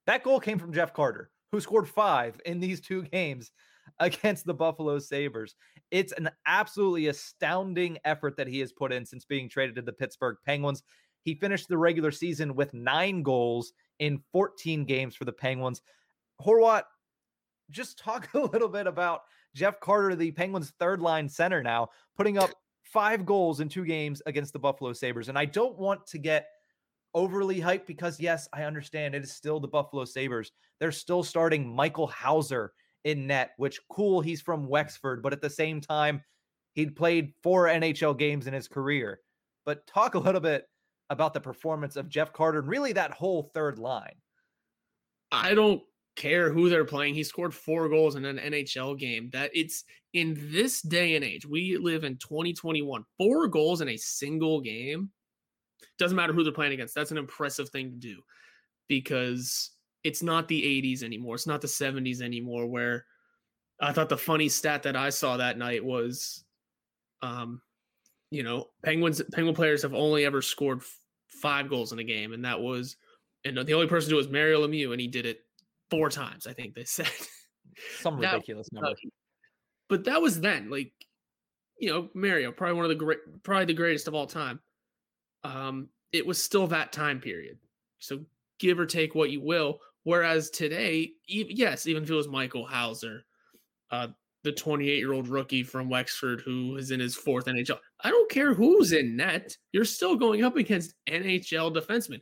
That 0.06 0.24
goal 0.24 0.40
came 0.40 0.58
from 0.58 0.72
Jeff 0.72 0.92
Carter, 0.92 1.30
who 1.52 1.60
scored 1.60 1.88
five 1.88 2.40
in 2.44 2.58
these 2.58 2.80
two 2.80 3.02
games 3.12 3.52
against 3.98 4.46
the 4.46 4.54
Buffalo 4.54 4.98
Sabres. 4.98 5.56
It's 5.90 6.12
an 6.12 6.30
absolutely 6.46 7.08
astounding 7.08 7.98
effort 8.04 8.36
that 8.36 8.48
he 8.48 8.60
has 8.60 8.72
put 8.72 8.92
in 8.92 9.04
since 9.04 9.24
being 9.24 9.48
traded 9.48 9.76
to 9.76 9.82
the 9.82 9.92
Pittsburgh 9.92 10.36
Penguins. 10.44 10.82
He 11.22 11.34
finished 11.34 11.68
the 11.68 11.78
regular 11.78 12.10
season 12.10 12.54
with 12.54 12.72
nine 12.72 13.22
goals 13.22 13.72
in 13.98 14.22
14 14.32 14.84
games 14.84 15.14
for 15.14 15.24
the 15.24 15.32
Penguins. 15.32 15.82
Horwat, 16.40 16.82
just 17.70 17.98
talk 17.98 18.28
a 18.34 18.40
little 18.40 18.68
bit 18.68 18.86
about 18.86 19.22
Jeff 19.54 19.80
Carter, 19.80 20.14
the 20.14 20.30
Penguins' 20.30 20.72
third 20.78 21.00
line 21.00 21.28
center 21.28 21.62
now, 21.62 21.88
putting 22.16 22.38
up 22.38 22.50
five 22.84 23.24
goals 23.26 23.60
in 23.60 23.68
two 23.68 23.84
games 23.84 24.22
against 24.26 24.52
the 24.52 24.58
Buffalo 24.58 24.92
Sabres. 24.92 25.28
And 25.28 25.38
I 25.38 25.44
don't 25.44 25.78
want 25.78 26.06
to 26.08 26.18
get 26.18 26.46
overly 27.14 27.60
hyped 27.60 27.86
because, 27.86 28.20
yes, 28.20 28.48
I 28.52 28.64
understand 28.64 29.14
it 29.14 29.24
is 29.24 29.32
still 29.32 29.60
the 29.60 29.68
Buffalo 29.68 30.04
Sabres. 30.04 30.52
They're 30.78 30.92
still 30.92 31.22
starting 31.22 31.74
Michael 31.74 32.06
Houser 32.06 32.72
in 33.04 33.26
net, 33.26 33.52
which 33.56 33.80
cool, 33.90 34.20
he's 34.20 34.40
from 34.40 34.68
Wexford, 34.68 35.22
but 35.22 35.32
at 35.32 35.40
the 35.40 35.50
same 35.50 35.80
time, 35.80 36.22
he'd 36.74 36.96
played 36.96 37.32
four 37.42 37.66
NHL 37.66 38.18
games 38.18 38.46
in 38.46 38.54
his 38.54 38.68
career. 38.68 39.20
But 39.64 39.86
talk 39.86 40.14
a 40.14 40.18
little 40.18 40.40
bit 40.40 40.66
about 41.10 41.34
the 41.34 41.40
performance 41.40 41.96
of 41.96 42.08
Jeff 42.08 42.32
Carter 42.32 42.60
and 42.60 42.68
really 42.68 42.92
that 42.92 43.10
whole 43.10 43.50
third 43.54 43.78
line. 43.78 44.14
I 45.32 45.54
don't 45.54 45.82
care 46.16 46.52
who 46.52 46.68
they're 46.68 46.84
playing. 46.84 47.14
He 47.14 47.24
scored 47.24 47.54
four 47.54 47.88
goals 47.88 48.16
in 48.16 48.24
an 48.24 48.38
NHL 48.38 48.98
game. 48.98 49.30
That 49.32 49.50
it's 49.54 49.84
in 50.12 50.36
this 50.52 50.82
day 50.82 51.16
and 51.16 51.24
age, 51.24 51.46
we 51.46 51.76
live 51.76 52.04
in 52.04 52.16
2021. 52.16 53.04
Four 53.18 53.48
goals 53.48 53.80
in 53.80 53.88
a 53.88 53.96
single 53.96 54.60
game. 54.60 55.10
Doesn't 55.98 56.16
matter 56.16 56.32
who 56.32 56.44
they're 56.44 56.52
playing 56.52 56.72
against. 56.72 56.94
That's 56.94 57.10
an 57.10 57.18
impressive 57.18 57.70
thing 57.70 57.90
to 57.90 57.96
do 57.96 58.20
because 58.88 59.70
it's 60.04 60.22
not 60.22 60.48
the 60.48 60.62
80s 60.62 61.02
anymore. 61.02 61.34
It's 61.34 61.46
not 61.46 61.60
the 61.60 61.66
70s 61.68 62.20
anymore 62.22 62.66
where 62.66 63.04
I 63.80 63.92
thought 63.92 64.08
the 64.08 64.16
funny 64.16 64.48
stat 64.48 64.82
that 64.84 64.96
I 64.96 65.10
saw 65.10 65.36
that 65.36 65.58
night 65.58 65.84
was 65.84 66.44
um 67.22 67.60
you 68.30 68.42
know, 68.44 68.68
Penguins 68.84 69.20
Penguin 69.32 69.56
players 69.56 69.82
have 69.82 69.92
only 69.94 70.24
ever 70.24 70.40
scored 70.40 70.78
f- 70.78 70.98
five 71.28 71.68
goals 71.68 71.92
in 71.92 71.98
a 71.98 72.04
game, 72.04 72.32
and 72.32 72.44
that 72.44 72.60
was, 72.60 72.96
and 73.44 73.56
the 73.58 73.72
only 73.72 73.88
person 73.88 74.08
to 74.08 74.12
do 74.12 74.16
it 74.18 74.18
was 74.24 74.28
Mario 74.28 74.64
Lemieux, 74.64 74.92
and 74.92 75.00
he 75.00 75.08
did 75.08 75.26
it 75.26 75.40
four 75.90 76.08
times. 76.10 76.46
I 76.46 76.52
think 76.52 76.74
they 76.74 76.84
said 76.84 77.10
Some 77.98 78.20
That- 78.20 78.34
ridiculous 78.34 78.70
number. 78.72 78.90
Uh, 78.90 78.94
but 79.88 80.04
that 80.04 80.22
was 80.22 80.40
then, 80.40 80.70
like, 80.70 80.92
you 81.80 81.90
know, 81.90 82.08
Mario, 82.14 82.52
probably 82.52 82.76
one 82.76 82.84
of 82.84 82.90
the 82.90 82.94
great, 83.04 83.18
probably 83.42 83.64
the 83.64 83.74
greatest 83.74 84.06
of 84.06 84.14
all 84.14 84.28
time. 84.28 84.60
Um, 85.42 85.88
it 86.12 86.24
was 86.24 86.40
still 86.40 86.68
that 86.68 86.92
time 86.92 87.20
period. 87.20 87.58
So 87.98 88.20
give 88.60 88.78
or 88.78 88.86
take 88.86 89.16
what 89.16 89.30
you 89.30 89.40
will. 89.40 89.80
Whereas 90.04 90.50
today, 90.50 91.12
e- 91.28 91.46
yes, 91.50 91.86
even 91.86 92.02
if 92.02 92.10
it 92.10 92.14
was 92.14 92.28
Michael 92.28 92.64
Houser, 92.64 93.24
uh, 93.90 94.08
the 94.42 94.52
28 94.52 94.98
year 94.98 95.12
old 95.12 95.28
rookie 95.28 95.62
from 95.62 95.90
Wexford 95.90 96.40
who 96.40 96.76
is 96.76 96.90
in 96.90 97.00
his 97.00 97.14
fourth 97.14 97.44
NHL, 97.46 97.78
I 98.02 98.10
don't 98.10 98.30
care 98.30 98.54
who's 98.54 98.92
in 98.92 99.16
net. 99.16 99.56
You're 99.72 99.84
still 99.84 100.16
going 100.16 100.44
up 100.44 100.56
against 100.56 100.94
NHL 101.08 101.74
defensemen. 101.74 102.20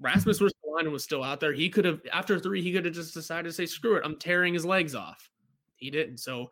Rasmus 0.00 0.40
Ristolainen 0.40 0.90
was 0.90 1.04
still 1.04 1.22
out 1.22 1.38
there. 1.38 1.52
He 1.52 1.68
could 1.68 1.84
have, 1.84 2.00
after 2.12 2.38
three, 2.38 2.62
he 2.62 2.72
could 2.72 2.84
have 2.84 2.94
just 2.94 3.14
decided 3.14 3.44
to 3.44 3.52
say, 3.52 3.66
screw 3.66 3.96
it, 3.96 4.02
I'm 4.04 4.18
tearing 4.18 4.54
his 4.54 4.64
legs 4.64 4.94
off. 4.94 5.28
He 5.76 5.90
didn't. 5.90 6.18
So 6.18 6.48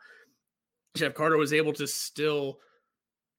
Jeff 0.96 1.14
Carter 1.14 1.36
was 1.36 1.52
able 1.52 1.72
to 1.74 1.86
still 1.86 2.58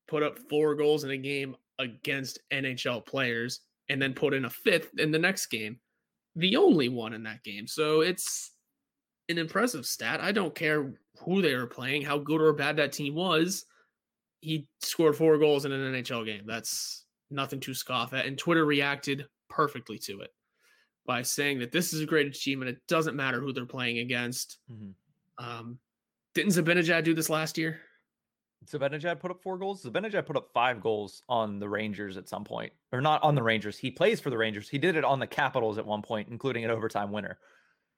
put 0.07 0.23
up 0.23 0.39
four 0.49 0.75
goals 0.75 1.03
in 1.03 1.11
a 1.11 1.17
game 1.17 1.55
against 1.79 2.39
NHL 2.51 3.05
players 3.05 3.61
and 3.89 4.01
then 4.01 4.13
put 4.13 4.33
in 4.33 4.45
a 4.45 4.49
fifth 4.49 4.89
in 4.99 5.11
the 5.11 5.19
next 5.19 5.47
game. 5.47 5.79
The 6.35 6.55
only 6.55 6.89
one 6.89 7.13
in 7.13 7.23
that 7.23 7.43
game. 7.43 7.67
So 7.67 8.01
it's 8.01 8.51
an 9.29 9.38
impressive 9.38 9.85
stat. 9.85 10.21
I 10.21 10.31
don't 10.31 10.55
care 10.55 10.93
who 11.19 11.41
they 11.41 11.55
were 11.55 11.67
playing, 11.67 12.03
how 12.03 12.17
good 12.17 12.41
or 12.41 12.53
bad 12.53 12.77
that 12.77 12.91
team 12.93 13.15
was. 13.15 13.65
He 14.41 14.67
scored 14.79 15.15
four 15.15 15.38
goals 15.38 15.65
in 15.65 15.71
an 15.71 15.93
NHL 15.93 16.25
game. 16.25 16.43
That's 16.45 17.05
nothing 17.29 17.59
to 17.61 17.73
scoff 17.73 18.13
at. 18.13 18.25
And 18.25 18.38
Twitter 18.38 18.65
reacted 18.65 19.27
perfectly 19.50 19.97
to 20.00 20.21
it 20.21 20.33
by 21.05 21.21
saying 21.21 21.59
that 21.59 21.71
this 21.71 21.93
is 21.93 22.01
a 22.01 22.05
great 22.05 22.27
achievement. 22.27 22.69
It 22.69 22.81
doesn't 22.88 23.15
matter 23.15 23.39
who 23.39 23.53
they're 23.53 23.65
playing 23.65 24.00
against. 24.00 24.59
Mhm. 24.71 24.93
Um, 25.38 25.79
didn't 26.33 26.53
Zibanejad 26.53 27.03
do 27.03 27.13
this 27.13 27.29
last 27.29 27.57
year? 27.57 27.81
Zibanejad 28.65 29.19
put 29.19 29.31
up 29.31 29.41
four 29.41 29.57
goals. 29.57 29.83
Zibanejad 29.83 30.25
put 30.25 30.37
up 30.37 30.49
five 30.53 30.81
goals 30.81 31.23
on 31.27 31.59
the 31.59 31.67
Rangers 31.67 32.17
at 32.17 32.29
some 32.29 32.43
point, 32.43 32.71
or 32.91 33.01
not 33.01 33.21
on 33.23 33.33
the 33.35 33.41
Rangers. 33.43 33.77
He 33.77 33.89
plays 33.91 34.19
for 34.19 34.29
the 34.29 34.37
Rangers. 34.37 34.69
He 34.69 34.77
did 34.77 34.95
it 34.95 35.03
on 35.03 35.19
the 35.19 35.27
Capitals 35.27 35.77
at 35.77 35.85
one 35.85 36.01
point, 36.01 36.29
including 36.29 36.63
an 36.63 36.71
overtime 36.71 37.11
winner. 37.11 37.39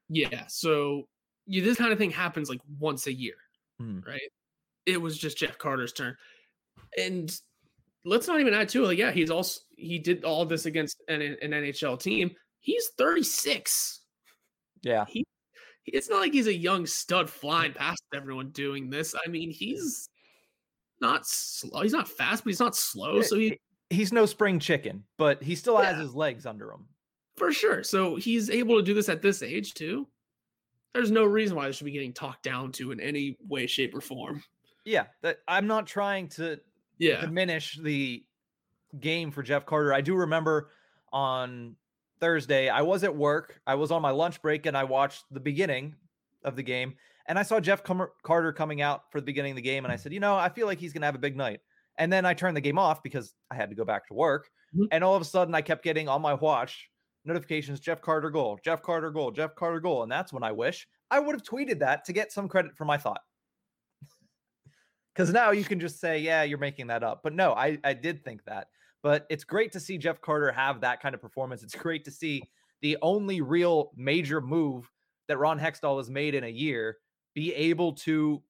Yeah. 0.10 0.46
So 0.48 1.08
you, 1.46 1.62
this 1.62 1.78
kind 1.78 1.92
of 1.92 1.98
thing 1.98 2.12
happens 2.12 2.50
like 2.50 2.62
once 2.80 3.08
a 3.08 3.14
year, 3.14 3.36
Mhm. 3.82 4.06
right? 4.06 4.22
It 4.86 5.02
was 5.02 5.18
just 5.18 5.38
Jeff 5.38 5.58
Carter's 5.58 5.92
turn. 5.94 6.16
And 6.98 7.36
let's 8.06 8.28
not 8.28 8.40
even 8.40 8.54
add 8.54 8.70
to 8.70 8.84
it. 8.84 8.88
Like, 8.88 8.98
yeah, 8.98 9.12
he's 9.12 9.30
also, 9.32 9.60
he 9.78 10.00
did 10.00 10.24
all 10.24 10.46
this 10.46 10.66
against 10.66 11.02
an, 11.10 11.22
an 11.22 11.52
NHL 11.52 12.00
team. 12.00 12.32
He's 12.62 12.90
36. 12.98 14.02
Yeah, 14.82 15.06
He, 15.08 15.26
It's 15.86 16.10
not 16.10 16.20
like 16.20 16.34
he's 16.34 16.48
a 16.48 16.54
young 16.54 16.86
stud 16.86 17.30
flying 17.30 17.74
past 17.74 18.04
everyone 18.16 18.50
doing 18.52 18.90
this. 18.90 19.14
I 19.26 19.30
mean, 19.30 19.50
he's 19.52 20.10
not 21.04 21.28
slow. 21.28 21.82
He's 21.82 21.92
not 21.94 22.08
fast, 22.08 22.44
but 22.44 22.50
he's 22.50 22.60
not 22.60 22.76
slow. 22.76 23.22
So 23.22 23.38
he, 23.38 23.60
he's 23.92 24.12
no 24.12 24.26
spring 24.26 24.58
chicken, 24.60 25.04
but 25.18 25.44
he 25.44 25.54
still 25.54 25.78
has 25.78 25.96
Yeah. 25.98 26.02
his 26.04 26.16
legs 26.16 26.46
under 26.48 26.72
him. 26.72 26.88
for 27.38 27.52
sure. 27.52 27.84
So 27.84 28.16
he's 28.16 28.50
able 28.50 28.78
to 28.78 28.84
do 28.84 28.94
this 28.96 29.10
at 29.10 29.22
this 29.22 29.42
age 29.44 29.74
too. 29.76 30.08
There's 30.94 31.10
no 31.12 31.26
reason 31.26 31.56
why 31.58 31.66
they 31.66 31.72
should 31.72 31.86
be 31.86 31.92
getting 31.92 32.14
talked 32.14 32.44
down 32.44 32.72
to 32.74 32.92
in 32.92 33.00
any 33.00 33.38
way, 33.48 33.66
shape, 33.68 33.94
or 33.96 34.02
form. 34.02 34.44
Yeah, 34.86 35.06
that 35.22 35.40
I'm 35.48 35.66
not 35.68 35.88
trying 35.88 36.28
to 36.30 36.60
Yeah. 37.00 37.22
diminish 37.22 37.80
the 37.82 38.24
game 39.00 39.32
for 39.32 39.42
Jeff 39.44 39.66
Carter. 39.66 39.94
I 39.94 40.02
do 40.02 40.14
remember 40.16 40.70
on 41.12 41.76
Thursday, 42.20 42.70
I 42.70 42.82
was 42.84 43.04
at 43.04 43.16
work. 43.16 43.60
I 43.66 43.76
was 43.76 43.92
on 43.92 44.02
my 44.04 44.12
lunch 44.12 44.42
break 44.42 44.66
and 44.68 44.78
I 44.78 44.84
watched 44.84 45.26
the 45.32 45.40
beginning 45.40 45.96
of 46.44 46.56
the 46.56 46.64
game. 46.64 46.96
And 47.28 47.40
I 47.40 47.44
saw 47.44 47.60
Jeff 47.60 47.84
Com- 47.84 48.10
Carter 48.24 48.52
coming 48.52 48.82
out 48.82 49.04
for 49.12 49.22
the 49.22 49.26
beginning 49.26 49.52
of 49.52 49.56
the 49.56 49.62
game. 49.62 49.86
And 49.86 49.92
I 49.94 49.96
said, 49.96 50.14
you 50.14 50.20
know, 50.20 50.36
I 50.36 50.50
feel 50.50 50.68
like 50.68 50.80
he's 50.80 50.94
going 50.94 51.02
to 51.02 51.08
have 51.08 51.16
a 51.16 51.20
big 51.20 51.38
night. 51.38 51.62
And 51.98 52.12
then 52.12 52.26
I 52.26 52.34
turned 52.34 52.58
the 52.58 52.62
game 52.62 52.80
off 52.80 53.04
because 53.04 53.34
I 53.52 53.56
had 53.56 53.70
to 53.70 53.76
go 53.76 53.86
back 53.86 54.08
to 54.08 54.14
work. 54.14 54.50
Mhm. 54.76 54.88
And 54.92 55.04
all 55.04 55.16
of 55.16 55.22
a 55.22 55.26
sudden, 55.26 55.54
I 55.56 55.62
kept 55.62 55.84
getting 55.84 56.10
on 56.10 56.22
my 56.22 56.34
watch 56.34 56.90
notifications 57.26 57.80
Jeff 57.80 58.02
Carter 58.02 58.30
goal, 58.30 58.60
Jeff 58.64 58.82
Carter 58.82 59.12
goal, 59.12 59.32
Jeff 59.32 59.56
Carter 59.56 59.80
goal. 59.80 60.04
And 60.04 60.12
that's 60.12 60.34
when 60.34 60.44
I 60.44 60.52
wish 60.52 60.88
I 61.12 61.20
would 61.20 61.36
have 61.36 61.44
tweeted 61.44 61.80
that 61.80 62.04
to 62.06 62.14
get 62.14 62.32
some 62.32 62.50
credit 62.50 62.76
for 62.76 62.86
my 62.86 62.98
thought. 62.98 63.22
Because 65.16 65.32
now 65.32 65.52
you 65.52 65.64
can 65.64 65.80
just 65.80 66.00
say, 66.00 66.18
yeah, 66.18 66.42
you're 66.42 66.58
making 66.58 66.88
that 66.88 67.04
up. 67.04 67.22
But 67.24 67.34
no, 67.34 67.54
I, 67.54 67.78
I 67.84 67.94
did 67.94 68.24
think 68.26 68.44
that. 68.46 68.70
But 69.04 69.28
it's 69.30 69.44
great 69.44 69.72
to 69.74 69.80
see 69.80 70.00
Jeff 70.00 70.20
Carter 70.22 70.52
have 70.52 70.82
that 70.82 71.02
kind 71.04 71.14
of 71.14 71.22
performance. 71.22 71.62
It's 71.62 71.76
great 71.76 72.04
to 72.06 72.12
see 72.12 72.42
the 72.82 72.98
only 73.04 73.42
real 73.42 73.92
major 73.96 74.42
move 74.42 74.90
that 75.28 75.38
Ron 75.38 75.60
Hextall 75.60 75.98
has 75.98 76.10
made 76.10 76.34
in 76.34 76.44
a 76.46 76.50
year 76.50 76.98
be 77.34 77.54
able 77.54 77.94
to 77.94 78.42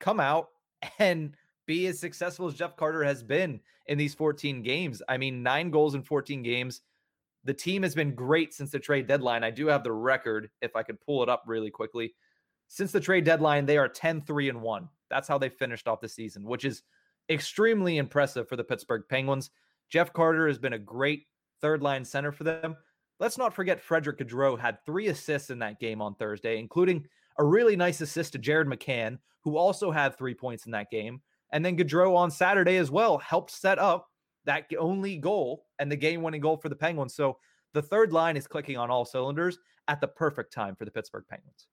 come 0.00 0.20
out 0.20 0.48
and 0.98 1.34
be 1.66 1.86
as 1.86 1.98
successful 1.98 2.46
as 2.46 2.54
Jeff 2.54 2.76
Carter 2.76 3.02
has 3.02 3.22
been 3.22 3.60
in 3.86 3.98
these 3.98 4.14
14 4.14 4.62
games. 4.62 5.02
I 5.08 5.16
mean, 5.16 5.42
nine 5.42 5.70
goals 5.70 5.94
in 5.94 6.02
14 6.02 6.42
games. 6.42 6.82
The 7.44 7.54
team 7.54 7.82
has 7.82 7.94
been 7.94 8.14
great 8.14 8.54
since 8.54 8.70
the 8.70 8.78
trade 8.78 9.06
deadline. 9.06 9.44
I 9.44 9.50
do 9.50 9.66
have 9.66 9.84
the 9.84 9.92
record 9.92 10.50
if 10.62 10.74
I 10.74 10.82
could 10.82 11.00
pull 11.00 11.22
it 11.22 11.28
up 11.28 11.44
really 11.46 11.70
quickly. 11.70 12.14
Since 12.68 12.92
the 12.92 13.00
trade 13.00 13.24
deadline, 13.24 13.66
they 13.66 13.78
are 13.78 13.88
10 13.88 14.22
3 14.22 14.48
and 14.48 14.62
1. 14.62 14.88
That's 15.08 15.28
how 15.28 15.38
they 15.38 15.48
finished 15.48 15.86
off 15.86 16.00
the 16.00 16.08
season, 16.08 16.42
which 16.44 16.64
is 16.64 16.82
extremely 17.28 17.98
impressive 17.98 18.48
for 18.48 18.56
the 18.56 18.64
Pittsburgh 18.64 19.04
Penguins. 19.08 19.50
Jeff 19.88 20.12
Carter 20.12 20.48
has 20.48 20.58
been 20.58 20.72
a 20.72 20.78
great 20.78 21.26
third 21.60 21.82
line 21.82 22.04
center 22.04 22.32
for 22.32 22.44
them. 22.44 22.76
Let's 23.18 23.38
not 23.38 23.54
forget 23.54 23.80
Frederick 23.80 24.18
Gaudreau 24.18 24.58
had 24.58 24.84
three 24.84 25.08
assists 25.08 25.50
in 25.50 25.58
that 25.60 25.80
game 25.80 26.02
on 26.02 26.14
Thursday, 26.16 26.58
including 26.58 27.06
a 27.38 27.44
really 27.44 27.76
nice 27.76 28.00
assist 28.00 28.32
to 28.32 28.38
Jared 28.38 28.68
McCann, 28.68 29.18
who 29.42 29.56
also 29.56 29.90
had 29.90 30.16
three 30.16 30.34
points 30.34 30.66
in 30.66 30.72
that 30.72 30.90
game. 30.90 31.20
And 31.52 31.64
then 31.64 31.76
Gaudreau 31.76 32.16
on 32.16 32.30
Saturday 32.30 32.76
as 32.76 32.90
well 32.90 33.18
helped 33.18 33.50
set 33.50 33.78
up 33.78 34.08
that 34.44 34.66
only 34.78 35.16
goal 35.16 35.64
and 35.78 35.90
the 35.90 35.96
game 35.96 36.22
winning 36.22 36.40
goal 36.40 36.56
for 36.56 36.68
the 36.68 36.76
Penguins. 36.76 37.14
So 37.14 37.38
the 37.72 37.82
third 37.82 38.12
line 38.12 38.36
is 38.36 38.46
clicking 38.46 38.76
on 38.76 38.90
all 38.90 39.04
cylinders 39.04 39.58
at 39.88 40.00
the 40.00 40.08
perfect 40.08 40.52
time 40.52 40.74
for 40.74 40.84
the 40.84 40.90
Pittsburgh 40.90 41.24
Penguins. 41.28 41.66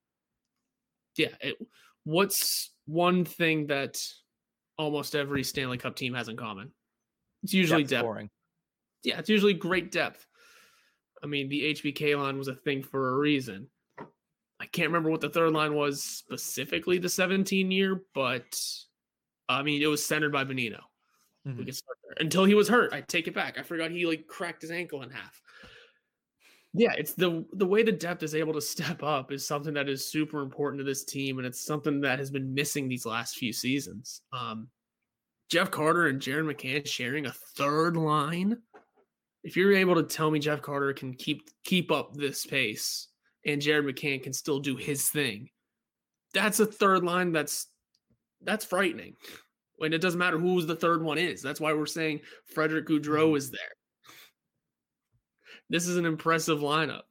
Yeah. 1.18 1.30
It, 1.42 1.56
what's 2.04 2.72
one 2.86 3.26
thing 3.26 3.68
that 3.68 3.98
almost 4.78 5.16
every 5.16 5.44
Stanley 5.44 5.78
Cup 5.78 5.96
team 5.96 6.14
has 6.14 6.30
in 6.30 6.38
common? 6.38 6.72
It's 7.44 7.54
usually 7.54 7.84
Depth 7.84 8.06
depth. 8.06 8.30
Yeah, 9.04 9.20
it's 9.20 9.30
usually 9.30 9.54
great 9.54 9.92
depth. 9.92 10.26
I 11.22 11.28
mean, 11.28 11.50
the 11.50 11.74
HBK 11.74 12.18
line 12.18 12.38
was 12.38 12.48
a 12.48 12.56
thing 12.56 12.84
for 12.84 13.10
a 13.10 13.18
reason. 13.18 13.68
I 14.64 14.68
can't 14.68 14.88
remember 14.88 15.10
what 15.12 15.20
the 15.20 15.30
third 15.30 15.52
line 15.52 15.74
was 15.76 16.02
specifically 16.02 16.98
the 16.98 17.10
17 17.10 17.70
year, 17.70 18.02
but 18.16 18.58
I 19.50 19.62
mean, 19.62 19.82
it 19.82 19.88
was 19.88 20.04
centered 20.06 20.32
by 20.32 20.46
Bonino. 20.46 20.80
We 21.44 21.52
Mhm. 21.52 21.66
could 21.66 21.76
start 21.76 21.98
there 22.06 22.16
until 22.22 22.46
he 22.46 22.54
was 22.56 22.70
hurt. 22.70 22.94
I 22.94 23.02
take 23.02 23.28
it 23.28 23.34
back. 23.36 23.58
I 23.58 23.64
forgot 23.64 23.92
he 23.92 24.06
like 24.06 24.26
cracked 24.26 24.62
his 24.62 24.72
ankle 24.72 25.02
in 25.04 25.10
half. 25.10 25.42
Yeah, 26.74 26.94
it's 26.98 27.14
the 27.14 27.46
the 27.52 27.66
way 27.66 27.84
the 27.84 27.92
depth 27.92 28.24
is 28.24 28.34
able 28.36 28.54
to 28.54 28.62
step 28.62 29.04
up 29.04 29.34
is 29.34 29.46
something 29.46 29.74
that 29.74 29.90
is 29.90 30.10
super 30.10 30.42
important 30.42 30.80
to 30.80 30.86
this 30.86 31.04
team, 31.04 31.38
and 31.40 31.46
it's 31.46 31.60
something 31.62 32.00
that 32.02 32.20
has 32.20 32.32
been 32.32 32.54
missing 32.54 32.88
these 32.88 33.06
last 33.06 33.36
few 33.38 33.52
seasons. 33.52 34.22
Um, 34.32 34.70
Jeff 35.50 35.70
Carter 35.72 36.08
and 36.08 36.22
Jared 36.22 36.46
McCann 36.46 36.88
sharing 36.88 37.26
a 37.26 37.34
third 37.34 37.98
line. 37.98 38.62
If 39.44 39.58
you're 39.58 39.74
able 39.74 39.96
to 39.96 40.04
tell 40.04 40.32
me 40.32 40.40
Jeff 40.40 40.62
Carter 40.62 40.94
can 40.94 41.14
keep 41.14 41.50
keep 41.66 41.92
up 41.92 42.14
this 42.16 42.46
pace 42.46 43.10
and 43.46 43.62
Jared 43.62 43.86
McCann 43.86 44.24
can 44.24 44.34
still 44.34 44.60
do 44.60 44.76
his 44.76 45.10
thing, 45.10 45.50
that's 46.34 46.60
a 46.60 46.66
third 46.66 47.04
line 47.04 47.32
that's 47.32 47.68
that's 48.42 48.66
frightening. 48.66 49.16
When 49.78 49.94
it 49.94 50.02
doesn't 50.02 50.20
matter 50.20 50.38
who 50.38 50.62
the 50.62 50.76
third 50.76 51.02
one 51.04 51.18
is. 51.18 51.42
That's 51.42 51.60
why 51.60 51.74
we're 51.74 51.86
saying 51.86 52.22
Frederick 52.46 52.88
Gaudreau 52.88 53.36
is 53.36 53.50
there. 53.50 53.60
This 55.70 55.88
is 55.88 55.98
an 55.98 56.06
impressive 56.06 56.60
lineup. 56.60 57.04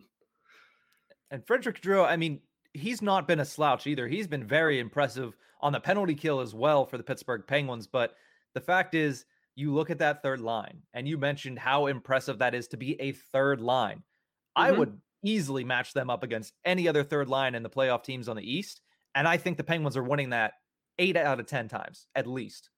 And 1.31 1.45
Frederick 1.47 1.81
Drew, 1.81 2.03
I 2.03 2.17
mean, 2.17 2.41
he's 2.73 3.03
not 3.03 3.27
been 3.27 3.41
a 3.41 3.45
slouch 3.45 3.87
either. 3.87 4.07
He's 4.07 4.29
been 4.29 4.47
very 4.47 4.79
impressive 4.79 5.37
on 5.61 5.73
the 5.73 5.81
penalty 5.81 6.15
kill 6.15 6.41
as 6.41 6.55
well 6.55 6.85
for 6.87 6.99
the 6.99 7.03
Pittsburgh 7.03 7.45
Penguins. 7.47 7.87
But 7.87 8.15
the 8.55 8.61
fact 8.61 8.95
is, 8.95 9.25
you 9.55 9.75
look 9.75 9.91
at 9.91 9.99
that 9.99 10.23
third 10.23 10.41
line, 10.41 10.83
and 10.95 11.07
you 11.07 11.19
mentioned 11.19 11.59
how 11.59 11.87
impressive 11.87 12.39
that 12.39 12.55
is 12.55 12.69
to 12.69 12.77
be 12.77 12.99
a 13.01 13.13
third 13.13 13.61
line. 13.61 14.03
I 14.57 14.71
Mhm. 14.71 14.79
would 14.79 15.01
easily 15.23 15.65
match 15.65 15.93
them 15.93 16.11
up 16.11 16.23
against 16.23 16.53
any 16.65 16.89
other 16.89 17.05
third 17.05 17.29
line 17.29 17.55
in 17.55 17.63
the 17.63 17.71
playoff 17.71 18.03
teams 18.05 18.29
on 18.29 18.37
the 18.37 18.51
East. 18.51 18.81
And 19.15 19.29
I 19.29 19.37
think 19.37 19.57
the 19.57 19.65
Penguins 19.65 19.97
are 19.97 20.03
winning 20.03 20.31
that 20.31 20.55
eight 20.99 21.17
out 21.17 21.41
of 21.41 21.47
10 21.47 21.69
times 21.69 22.07
at 22.15 22.27
least. 22.27 22.71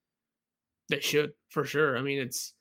They 0.88 1.00
should 1.00 1.32
for 1.48 1.64
sure. 1.64 1.96
I 1.96 2.02
mean, 2.02 2.18
it's 2.18 2.52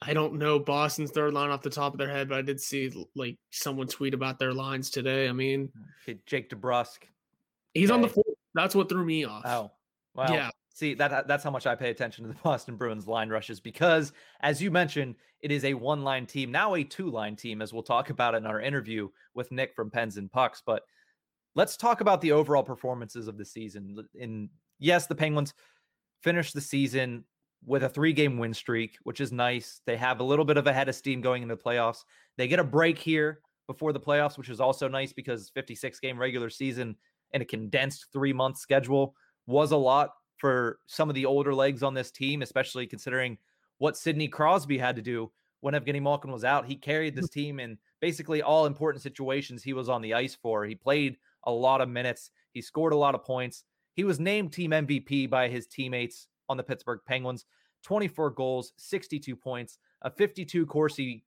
I 0.00 0.14
don't 0.14 0.34
know 0.34 0.58
Boston's 0.58 1.10
third 1.12 1.32
line 1.34 1.50
off 1.50 1.62
the 1.62 1.70
top 1.70 1.92
of 1.92 1.98
their 1.98 2.08
head, 2.08 2.28
but 2.28 2.38
I 2.38 2.42
did 2.42 2.60
see 2.60 2.90
like 3.14 3.36
someone 3.50 3.86
tweet 3.86 4.14
about 4.14 4.38
their 4.38 4.52
lines 4.52 4.90
today. 4.90 5.28
I 5.28 5.32
mean, 5.32 5.70
Okay, 6.02 6.18
Jake 6.26 6.50
DeBrusk. 6.50 7.04
he's 7.74 7.90
on 7.90 8.00
the 8.00 8.08
floor. 8.08 8.24
That's 8.54 8.74
what 8.74 8.88
threw 8.88 9.04
me 9.04 9.24
off. 9.24 9.42
Oh, 9.44 9.70
well, 10.14 10.32
yeah. 10.32 10.50
See 10.74 10.94
that 10.94 11.28
that's 11.28 11.44
how 11.44 11.50
much 11.50 11.66
I 11.66 11.74
pay 11.74 11.90
attention 11.90 12.24
to 12.24 12.32
the 12.32 12.38
Boston 12.42 12.76
Bruins 12.76 13.06
line 13.06 13.28
rushes 13.28 13.60
because, 13.60 14.12
as 14.40 14.62
you 14.62 14.70
mentioned, 14.70 15.16
it 15.40 15.50
is 15.50 15.64
a 15.64 15.74
one-line 15.74 16.26
team 16.26 16.50
now, 16.50 16.74
a 16.74 16.84
two-line 16.84 17.36
team, 17.36 17.60
as 17.60 17.72
we'll 17.72 17.82
talk 17.82 18.10
about 18.10 18.34
in 18.34 18.46
our 18.46 18.60
interview 18.60 19.08
with 19.34 19.52
Nick 19.52 19.74
from 19.74 19.90
Pens 19.90 20.16
and 20.16 20.30
Pucks. 20.30 20.62
But 20.64 20.82
let's 21.54 21.76
talk 21.76 22.00
about 22.00 22.20
the 22.20 22.32
overall 22.32 22.62
performances 22.62 23.28
of 23.28 23.36
the 23.36 23.44
season. 23.44 23.96
In 24.14 24.48
yes, 24.78 25.06
the 25.06 25.14
Penguins 25.14 25.52
finished 26.22 26.54
the 26.54 26.60
season 26.60 27.24
with 27.64 27.84
a 27.84 27.88
three-game 27.88 28.38
win 28.38 28.54
streak, 28.54 28.96
which 29.02 29.20
is 29.20 29.30
nice. 29.30 29.80
They 29.84 29.96
have 29.96 30.20
a 30.20 30.24
little 30.24 30.44
bit 30.44 30.56
of 30.56 30.66
a 30.66 30.72
head 30.72 30.88
of 30.88 30.94
steam 30.94 31.20
going 31.20 31.42
into 31.42 31.54
the 31.54 31.62
playoffs. 31.62 32.04
They 32.38 32.48
get 32.48 32.58
a 32.58 32.64
break 32.64 32.98
here 32.98 33.40
before 33.66 33.92
the 33.92 34.00
playoffs, 34.00 34.38
which 34.38 34.48
is 34.48 34.60
also 34.60 34.88
nice 34.88 35.12
because 35.12 35.50
56 35.54 36.00
game 36.00 36.18
regular 36.18 36.50
season 36.50 36.96
and 37.32 37.42
a 37.42 37.46
condensed 37.46 38.06
three 38.12 38.32
month 38.32 38.58
schedule 38.58 39.14
was 39.46 39.72
a 39.72 39.76
lot 39.76 40.10
for 40.42 40.80
some 40.88 41.08
of 41.08 41.14
the 41.14 41.24
older 41.24 41.54
legs 41.54 41.84
on 41.84 41.94
this 41.94 42.10
team, 42.10 42.42
especially 42.42 42.84
considering 42.84 43.38
what 43.78 43.96
Sidney 43.96 44.26
Crosby 44.26 44.76
had 44.76 44.96
to 44.96 45.00
do 45.00 45.30
when 45.60 45.72
Evgeny 45.72 46.02
Malkin 46.02 46.32
was 46.32 46.42
out. 46.42 46.66
He 46.66 46.74
carried 46.74 47.14
this 47.14 47.28
mm. 47.28 47.32
team 47.32 47.60
in 47.60 47.78
basically 48.00 48.42
all 48.42 48.66
important 48.66 49.04
situations 49.04 49.62
he 49.62 49.72
was 49.72 49.88
on 49.88 50.02
the 50.02 50.14
ice 50.14 50.34
for. 50.34 50.64
He 50.64 50.74
played 50.74 51.16
a 51.44 51.52
lot 51.52 51.80
of 51.80 51.88
minutes, 51.88 52.32
he 52.50 52.60
scored 52.60 52.92
a 52.92 52.96
lot 52.96 53.14
of 53.14 53.24
points. 53.24 53.62
He 53.94 54.02
was 54.02 54.18
named 54.18 54.52
team 54.52 54.72
MVP 54.72 55.30
by 55.30 55.46
his 55.46 55.68
teammates 55.68 56.26
on 56.48 56.56
the 56.56 56.64
Pittsburgh 56.64 56.98
Penguins 57.06 57.44
24 57.84 58.30
goals, 58.30 58.72
62 58.78 59.36
points, 59.36 59.78
a 60.02 60.10
52 60.10 60.66
Corsi. 60.66 61.24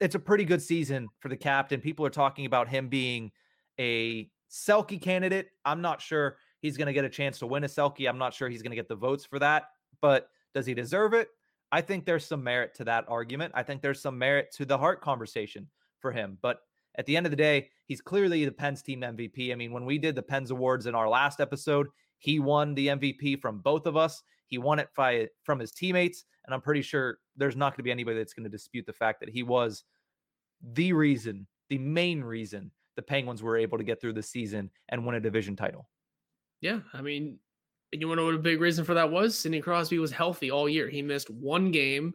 It's 0.00 0.14
a 0.14 0.18
pretty 0.18 0.46
good 0.46 0.62
season 0.62 1.08
for 1.20 1.28
the 1.28 1.36
captain. 1.36 1.82
People 1.82 2.06
are 2.06 2.10
talking 2.10 2.46
about 2.46 2.68
him 2.68 2.88
being 2.88 3.30
a 3.78 4.30
Selke 4.50 5.02
candidate. 5.02 5.50
I'm 5.66 5.82
not 5.82 6.00
sure 6.00 6.38
he's 6.66 6.76
going 6.76 6.86
to 6.86 6.92
get 6.92 7.04
a 7.04 7.08
chance 7.08 7.38
to 7.38 7.46
win 7.46 7.64
a 7.64 7.68
Selke. 7.68 8.08
I'm 8.08 8.18
not 8.18 8.34
sure 8.34 8.48
he's 8.48 8.62
going 8.62 8.70
to 8.70 8.76
get 8.76 8.88
the 8.88 8.96
votes 8.96 9.24
for 9.24 9.38
that, 9.38 9.70
but 10.00 10.28
does 10.52 10.66
he 10.66 10.74
deserve 10.74 11.14
it? 11.14 11.28
I 11.72 11.80
think 11.80 12.04
there's 12.04 12.24
some 12.24 12.44
merit 12.44 12.74
to 12.76 12.84
that 12.84 13.04
argument. 13.08 13.52
I 13.54 13.62
think 13.62 13.82
there's 13.82 14.00
some 14.00 14.18
merit 14.18 14.52
to 14.56 14.64
the 14.64 14.78
Hart 14.78 15.00
conversation 15.00 15.68
for 16.00 16.12
him. 16.12 16.38
But 16.42 16.60
at 16.96 17.06
the 17.06 17.16
end 17.16 17.26
of 17.26 17.30
the 17.30 17.36
day, 17.36 17.68
he's 17.86 18.00
clearly 18.00 18.44
the 18.44 18.52
Pens 18.52 18.82
team 18.82 19.00
MVP. 19.00 19.52
I 19.52 19.54
mean, 19.54 19.72
when 19.72 19.84
we 19.84 19.98
did 19.98 20.14
the 20.14 20.22
Pens 20.22 20.50
Awards 20.50 20.86
in 20.86 20.94
our 20.94 21.08
last 21.08 21.40
episode, 21.40 21.88
he 22.18 22.38
won 22.38 22.74
the 22.74 22.88
MVP 22.88 23.40
from 23.40 23.58
both 23.58 23.86
of 23.86 23.96
us. 23.96 24.22
He 24.46 24.58
won 24.58 24.78
it 24.78 24.88
by, 24.96 25.28
from 25.42 25.58
his 25.58 25.72
teammates. 25.72 26.24
And 26.46 26.54
I'm 26.54 26.60
pretty 26.60 26.82
sure 26.82 27.18
there's 27.36 27.56
not 27.56 27.72
going 27.72 27.78
to 27.78 27.82
be 27.82 27.90
anybody 27.90 28.18
that's 28.18 28.32
going 28.32 28.44
to 28.44 28.50
dispute 28.50 28.86
the 28.86 28.92
fact 28.92 29.20
that 29.20 29.28
he 29.28 29.42
was 29.42 29.84
the 30.72 30.92
reason, 30.92 31.46
the 31.68 31.78
main 31.78 32.22
reason 32.22 32.70
the 32.94 33.02
Penguins 33.02 33.42
were 33.42 33.56
able 33.56 33.76
to 33.78 33.84
get 33.84 34.00
through 34.00 34.14
the 34.14 34.22
season 34.22 34.70
and 34.88 35.04
win 35.04 35.16
a 35.16 35.20
division 35.20 35.56
title. 35.56 35.86
Yeah, 36.66 36.80
I 36.92 37.00
mean, 37.00 37.38
you 37.92 38.08
want 38.08 38.18
to 38.18 38.22
know 38.22 38.26
what 38.26 38.34
a 38.34 38.38
big 38.38 38.60
reason 38.60 38.84
for 38.84 38.94
that 38.94 39.08
was? 39.08 39.38
Sidney 39.38 39.60
Crosby 39.60 40.00
was 40.00 40.10
healthy 40.10 40.50
all 40.50 40.68
year. 40.68 40.88
He 40.88 41.00
missed 41.00 41.30
one 41.30 41.70
game 41.70 42.12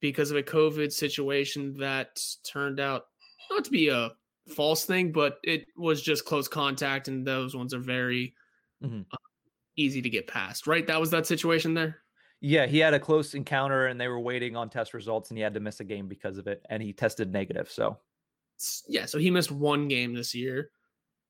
because 0.00 0.32
of 0.32 0.36
a 0.36 0.42
COVID 0.42 0.90
situation 0.90 1.74
that 1.78 2.20
turned 2.44 2.80
out 2.80 3.04
not 3.48 3.64
to 3.64 3.70
be 3.70 3.88
a 3.88 4.10
false 4.56 4.84
thing, 4.86 5.12
but 5.12 5.38
it 5.44 5.66
was 5.76 6.02
just 6.02 6.24
close 6.24 6.48
contact, 6.48 7.06
and 7.06 7.24
those 7.24 7.54
ones 7.54 7.72
are 7.72 7.78
very 7.78 8.34
mm-hmm. 8.82 9.02
uh, 9.12 9.16
easy 9.76 10.02
to 10.02 10.10
get 10.10 10.26
past. 10.26 10.66
Right? 10.66 10.84
That 10.84 10.98
was 10.98 11.10
that 11.10 11.28
situation 11.28 11.72
there. 11.72 11.98
Yeah, 12.40 12.66
he 12.66 12.80
had 12.80 12.92
a 12.92 12.98
close 12.98 13.34
encounter, 13.34 13.86
and 13.86 14.00
they 14.00 14.08
were 14.08 14.18
waiting 14.18 14.56
on 14.56 14.68
test 14.68 14.94
results, 14.94 15.30
and 15.30 15.38
he 15.38 15.44
had 15.44 15.54
to 15.54 15.60
miss 15.60 15.78
a 15.78 15.84
game 15.84 16.08
because 16.08 16.38
of 16.38 16.48
it, 16.48 16.60
and 16.70 16.82
he 16.82 16.92
tested 16.92 17.32
negative. 17.32 17.70
So, 17.70 17.98
yeah, 18.88 19.06
so 19.06 19.18
he 19.18 19.30
missed 19.30 19.52
one 19.52 19.86
game 19.86 20.12
this 20.12 20.34
year. 20.34 20.72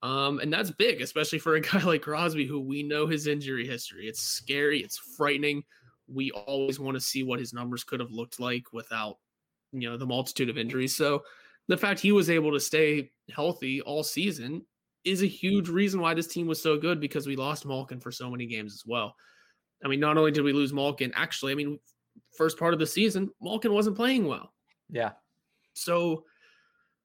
Um, 0.03 0.39
and 0.41 0.53
that's 0.53 0.71
big, 0.71 1.01
especially 1.01 1.39
for 1.39 1.57
a 1.57 1.61
guy 1.61 1.83
like 1.83 2.03
Crosby, 2.03 2.47
who 2.47 2.61
we 2.61 2.83
know 2.83 3.07
his 3.07 3.27
injury 3.27 3.67
history. 3.67 4.09
It's 4.09 4.23
scary, 4.23 4.81
it's 4.81 4.99
frightening. 4.99 5.63
We 6.09 6.31
always 6.33 6.81
want 6.81 6.97
to 6.97 7.01
see 7.01 7.23
what 7.23 7.39
his 7.39 7.53
numbers 7.53 7.85
could 7.85 8.01
have 8.01 8.11
looked 8.11 8.41
like 8.41 8.73
without, 8.73 9.19
you 9.73 9.89
know, 9.89 9.97
the 9.97 10.07
multitude 10.07 10.49
of 10.49 10.59
injuries. 10.59 10.97
So 10.97 11.23
the 11.69 11.77
fact 11.77 12.01
he 12.01 12.13
was 12.13 12.31
able 12.31 12.53
to 12.53 12.61
stay 12.61 13.13
healthy 13.33 13.81
all 13.81 14.03
season 14.03 14.63
is 15.05 15.23
a 15.23 15.27
huge 15.27 15.69
reason 15.69 16.01
why 16.01 16.15
this 16.15 16.27
team 16.27 16.47
was 16.47 16.61
so 16.61 16.77
good 16.77 17.01
because 17.01 17.27
we 17.27 17.37
lost 17.37 17.65
Malkin 17.65 18.01
for 18.01 18.11
so 18.11 18.31
many 18.31 18.47
games 18.47 18.75
as 18.75 18.83
well. 18.85 19.15
I 19.85 19.89
mean, 19.89 20.01
not 20.01 20.19
only 20.19 20.33
did 20.33 20.43
we 20.43 20.53
lose 20.53 20.73
Malkin, 20.73 21.13
actually, 21.15 21.53
I 21.53 21.55
mean, 21.55 21.79
first 22.37 22.59
part 22.59 22.75
of 22.75 22.81
the 22.81 22.87
season, 22.87 23.31
Malkin 23.41 23.73
wasn't 23.73 23.97
playing 23.97 24.27
well. 24.27 24.53
Yeah. 24.91 25.13
So 25.75 26.25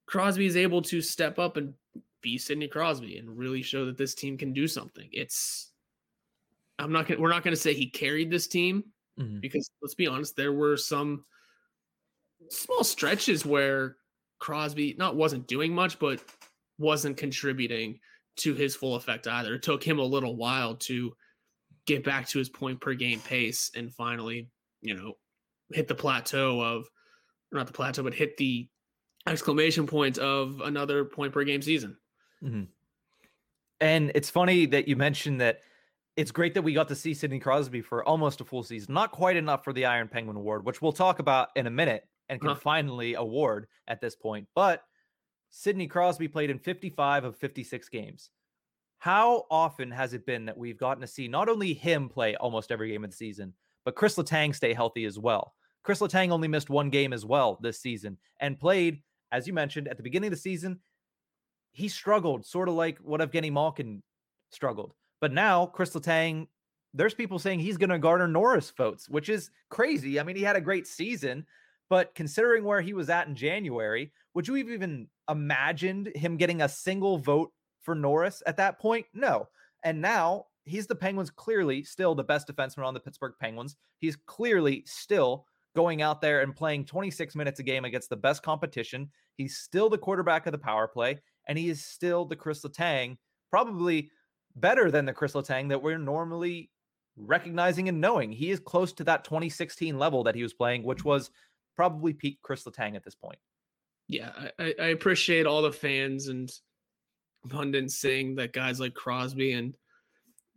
Crosby 0.08 0.46
is 0.46 0.58
able 0.58 0.82
to 0.84 1.02
step 1.02 1.39
up 1.39 1.58
and 1.58 1.74
be 2.26 2.40
Sidney 2.40 2.68
Crosby 2.68 3.18
and 3.18 3.38
really 3.38 3.62
show 3.62 3.86
that 3.86 3.98
this 3.98 4.16
team 4.16 4.36
can 4.36 4.52
do 4.52 4.68
something. 4.68 5.08
It's 5.12 5.72
I'm 6.80 6.92
not 6.92 7.08
gonna 7.08 7.22
we're 7.22 7.30
not 7.30 7.44
gonna 7.44 7.56
say 7.56 7.74
he 7.74 7.88
carried 7.88 8.32
this 8.32 8.48
team 8.48 8.84
mm-hmm. 9.20 9.40
because 9.40 9.70
let's 9.82 9.94
be 9.94 10.08
honest, 10.08 10.36
there 10.36 10.52
were 10.52 10.76
some 10.76 11.24
small 12.50 12.84
stretches 12.84 13.46
where 13.46 13.98
Crosby 14.40 14.96
not 14.98 15.16
wasn't 15.16 15.48
doing 15.48 15.74
much, 15.74 16.00
but 16.00 16.20
wasn't 16.80 17.16
contributing 17.16 18.00
to 18.38 18.56
his 18.56 18.76
full 18.76 18.96
effect 18.96 19.28
either. 19.28 19.54
It 19.54 19.64
took 19.64 19.84
him 19.84 20.00
a 20.00 20.04
little 20.04 20.36
while 20.36 20.76
to 20.76 21.14
get 21.86 22.04
back 22.04 22.28
to 22.30 22.40
his 22.40 22.50
point 22.50 22.82
per 22.82 22.96
game 22.96 23.20
pace 23.20 23.70
and 23.76 23.94
finally, 23.94 24.50
you 24.82 24.96
know, 24.96 25.14
hit 25.72 25.88
the 25.88 25.96
plateau 25.96 26.60
of 26.60 26.88
not 27.52 27.68
the 27.68 27.74
plateau, 27.74 28.02
but 28.02 28.16
hit 28.16 28.36
the 28.38 28.68
exclamation 29.28 29.86
point 29.86 30.18
of 30.18 30.62
another 30.62 31.06
point 31.06 31.32
per 31.32 31.44
game 31.44 31.62
season. 31.62 31.96
Mm-hmm. 32.45 32.63
And 33.81 34.12
it's 34.15 34.29
funny 34.29 34.65
that 34.67 34.88
you 34.88 34.95
mentioned 34.95 35.41
that 35.41 35.62
it's 36.15 36.31
great 36.31 36.53
that 36.53 36.62
we 36.62 36.73
got 36.73 36.88
to 36.88 36.95
see 36.95 37.13
Sidney 37.13 37.39
Crosby 37.39 37.81
for 37.81 38.03
almost 38.05 38.39
a 38.39 38.45
full 38.45 38.63
season. 38.63 38.93
Not 38.93 39.12
quite 39.12 39.36
enough 39.36 39.63
for 39.63 39.73
the 39.73 39.86
Iron 39.86 40.08
Penguin 40.08 40.38
Award, 40.38 40.65
which 40.65 40.81
we'll 40.81 40.93
talk 40.93 41.19
about 41.19 41.49
in 41.55 41.67
a 41.67 41.71
minute 41.71 42.08
and 42.29 42.39
can 42.39 42.51
huh. 42.51 42.55
finally 42.55 43.15
award 43.15 43.67
at 43.88 43.99
this 43.99 44.15
point. 44.15 44.47
But 44.55 44.84
Sidney 45.49 45.88
Crosby 45.88 46.27
played 46.27 46.49
in 46.49 46.58
55 46.58 47.25
of 47.25 47.38
56 47.38 47.89
games. 47.89 48.29
How 48.99 49.45
often 49.51 49.91
has 49.91 50.13
it 50.13 50.25
been 50.25 50.45
that 50.45 50.58
we've 50.58 50.79
gotten 50.79 51.01
to 51.01 51.08
see 51.08 51.27
not 51.27 51.49
only 51.49 51.73
him 51.73 52.10
play 52.10 52.36
almost 52.36 52.71
every 52.71 52.89
game 52.89 53.03
of 53.03 53.12
the 53.12 53.15
season, 53.15 53.53
but 53.84 53.95
Chris 53.95 54.15
Letang 54.15 54.55
stay 54.55 54.73
healthy 54.73 55.05
as 55.05 55.19
well? 55.19 55.53
Chris 55.84 55.99
Letang 55.99 56.31
only 56.31 56.47
missed 56.47 56.69
one 56.69 56.89
game 56.89 57.13
as 57.13 57.25
well 57.25 57.60
this 57.62 57.79
season 57.79 58.17
and 58.39 58.60
played, 58.60 59.03
as 59.31 59.45
you 59.45 59.53
mentioned, 59.53 59.88
at 59.88 59.97
the 59.97 60.03
beginning 60.03 60.27
of 60.27 60.31
the 60.31 60.38
season 60.38 60.79
he 61.76 61.90
struggled, 61.90 62.46
sort 62.46 62.70
of 62.70 62.76
like 62.76 62.98
what 63.00 63.20
Evgeny 63.20 63.52
Malkin 63.52 64.02
struggled. 64.50 64.94
But 65.20 65.34
now, 65.34 65.66
Chris 65.66 65.92
Letang, 65.92 66.48
there's 66.94 67.14
people 67.14 67.38
saying 67.38 67.60
he's 67.60 67.76
going 67.76 67.90
to 67.90 68.00
garner 68.00 68.30
Norris 68.30 68.72
votes, 68.72 69.10
which 69.10 69.28
is 69.28 69.52
crazy. 69.70 70.18
I 70.18 70.24
mean, 70.24 70.38
he 70.38 70.42
had 70.42 70.56
a 70.56 70.62
great 70.62 70.88
season, 70.88 71.46
but 71.90 72.16
considering 72.16 72.64
where 72.64 72.80
he 72.80 72.94
was 72.94 73.10
at 73.10 73.28
in 73.28 73.36
January, 73.36 74.14
would 74.34 74.48
you 74.48 74.54
have 74.56 74.70
even 74.70 75.10
imagined 75.30 76.14
him 76.16 76.38
getting 76.38 76.62
a 76.62 76.70
single 76.70 77.18
vote 77.18 77.52
for 77.82 77.94
Norris 77.94 78.42
at 78.48 78.56
that 78.56 78.80
point? 78.80 79.06
No. 79.14 79.50
And 79.84 80.02
now 80.02 80.46
he's 80.64 80.88
the 80.88 80.96
Penguins 80.96 81.30
clearly 81.30 81.84
still 81.84 82.16
the 82.16 82.24
best 82.24 82.48
defenseman 82.48 82.86
on 82.86 82.94
the 82.94 83.02
Pittsburgh 83.02 83.34
Penguins. 83.38 83.76
He's 83.98 84.16
clearly 84.16 84.82
still 84.86 85.46
going 85.76 86.02
out 86.02 86.22
there 86.22 86.40
and 86.40 86.56
playing 86.56 86.86
26 86.86 87.36
minutes 87.36 87.60
a 87.60 87.64
game 87.64 87.84
against 87.84 88.10
the 88.10 88.16
best 88.16 88.44
competition. 88.44 89.12
He's 89.36 89.58
still 89.58 89.90
the 89.90 89.98
quarterback 89.98 90.46
of 90.46 90.54
the 90.54 90.58
power 90.58 90.88
play 90.88 91.20
and 91.47 91.58
he 91.58 91.69
is 91.69 91.84
still 91.84 92.25
the 92.25 92.36
Chris 92.36 92.63
Letang, 92.63 93.17
probably 93.49 94.12
better 94.55 94.89
than 94.89 95.05
the 95.05 95.13
Chris 95.13 95.34
Letang 95.34 95.69
that 95.69 95.81
we're 95.81 95.97
normally 95.97 96.69
recognizing 97.17 97.89
and 97.89 98.01
knowing. 98.01 98.31
He 98.31 98.51
is 98.51 98.60
close 98.60 98.93
to 98.93 99.03
that 99.05 99.23
2016 99.23 99.97
level 99.97 100.23
that 100.23 100.36
he 100.36 100.43
was 100.43 100.53
playing, 100.53 100.84
which 100.84 101.03
was 101.03 101.31
probably 101.75 102.13
peak 102.13 102.39
Chris 102.41 102.63
Letang 102.63 102.95
at 102.95 103.03
this 103.03 103.15
point. 103.15 103.38
Yeah, 104.08 104.31
I, 104.60 104.73
I 104.79 104.88
appreciate 104.88 105.45
all 105.45 105.62
the 105.62 105.71
fans 105.71 106.27
and 106.27 106.51
pundits 107.49 107.95
saying 107.99 108.36
that 108.36 108.53
guys 108.53 108.79
like 108.79 108.93
Crosby 108.93 109.53
and 109.53 109.75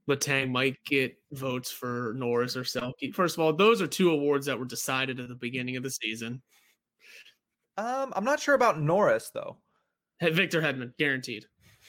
Letang 0.08 0.50
might 0.50 0.76
get 0.86 1.16
votes 1.32 1.70
for 1.70 2.14
Norris 2.16 2.56
or 2.56 2.62
Selke. 2.62 3.14
First 3.14 3.36
of 3.36 3.40
all, 3.40 3.52
those 3.52 3.82
are 3.82 3.86
two 3.86 4.10
awards 4.10 4.46
that 4.46 4.58
were 4.58 4.64
decided 4.64 5.20
at 5.20 5.28
the 5.28 5.34
beginning 5.34 5.76
of 5.76 5.82
the 5.82 5.90
season. 5.90 6.42
Um, 7.76 8.12
I'm 8.16 8.24
not 8.24 8.40
sure 8.40 8.54
about 8.54 8.80
Norris 8.80 9.30
though. 9.32 9.58
Victor 10.20 10.60
Hedman, 10.60 10.96
guaranteed. 10.98 11.46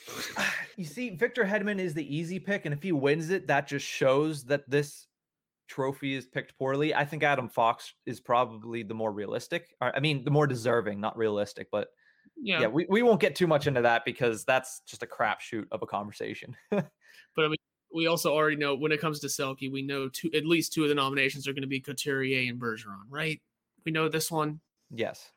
You 0.78 0.86
see, 0.86 1.10
Victor 1.10 1.44
Hedman 1.44 1.78
is 1.78 1.94
the 1.94 2.16
easy 2.16 2.40
pick, 2.40 2.64
and 2.64 2.74
if 2.74 2.82
he 2.82 2.94
wins 2.94 3.32
it, 3.32 3.48
that 3.48 3.68
just 3.68 3.86
shows 3.86 4.46
that 4.46 4.70
this 4.70 5.08
trophy 5.68 6.16
is 6.16 6.26
picked 6.26 6.58
poorly. 6.58 6.96
I 6.96 7.04
think 7.04 7.22
Adam 7.22 7.50
Fox 7.50 7.94
is 8.06 8.22
probably 8.22 8.84
the 8.84 8.94
more 8.94 9.12
realistic. 9.12 9.76
I 9.82 10.00
mean, 10.00 10.24
the 10.24 10.32
more 10.32 10.48
deserving, 10.48 11.02
not 11.02 11.18
realistic, 11.18 11.68
but 11.70 11.90
yeah, 12.42 12.62
yeah 12.62 12.68
we, 12.68 12.86
we 12.90 13.02
won't 13.02 13.20
get 13.20 13.36
too 13.36 13.48
much 13.48 13.68
into 13.68 13.82
that 13.82 14.06
because 14.06 14.46
that's 14.46 14.82
just 14.88 15.04
a 15.04 15.06
crapshoot 15.06 15.66
of 15.72 15.82
a 15.82 15.86
conversation. 15.86 16.56
but 16.72 16.86
I 17.38 17.48
mean, 17.48 17.58
we 17.94 18.08
also 18.08 18.34
already 18.34 18.56
know 18.56 18.76
when 18.76 18.92
it 18.92 19.02
comes 19.02 19.20
to 19.20 19.28
Selke, 19.28 19.72
we 19.72 19.82
know 19.82 20.10
two 20.10 20.30
at 20.34 20.46
least 20.46 20.74
two 20.74 20.84
of 20.84 20.90
the 20.90 20.96
nominations 20.96 21.48
are 21.48 21.54
going 21.54 21.62
to 21.62 21.68
be 21.68 21.80
Couturier 21.80 22.50
and 22.50 22.60
Bergeron, 22.60 23.08
right? 23.10 23.42
We 23.86 23.92
know 23.92 24.10
this 24.10 24.32
one. 24.32 24.60
Yes. 24.92 25.32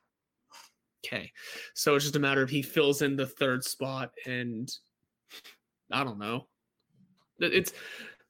Okay. 1.05 1.31
So 1.73 1.95
it's 1.95 2.05
just 2.05 2.15
a 2.15 2.19
matter 2.19 2.41
of 2.41 2.49
he 2.49 2.61
fills 2.61 3.01
in 3.01 3.15
the 3.15 3.27
third 3.27 3.63
spot 3.63 4.11
and 4.25 4.71
I 5.91 6.03
don't 6.03 6.19
know. 6.19 6.47
It's 7.39 7.73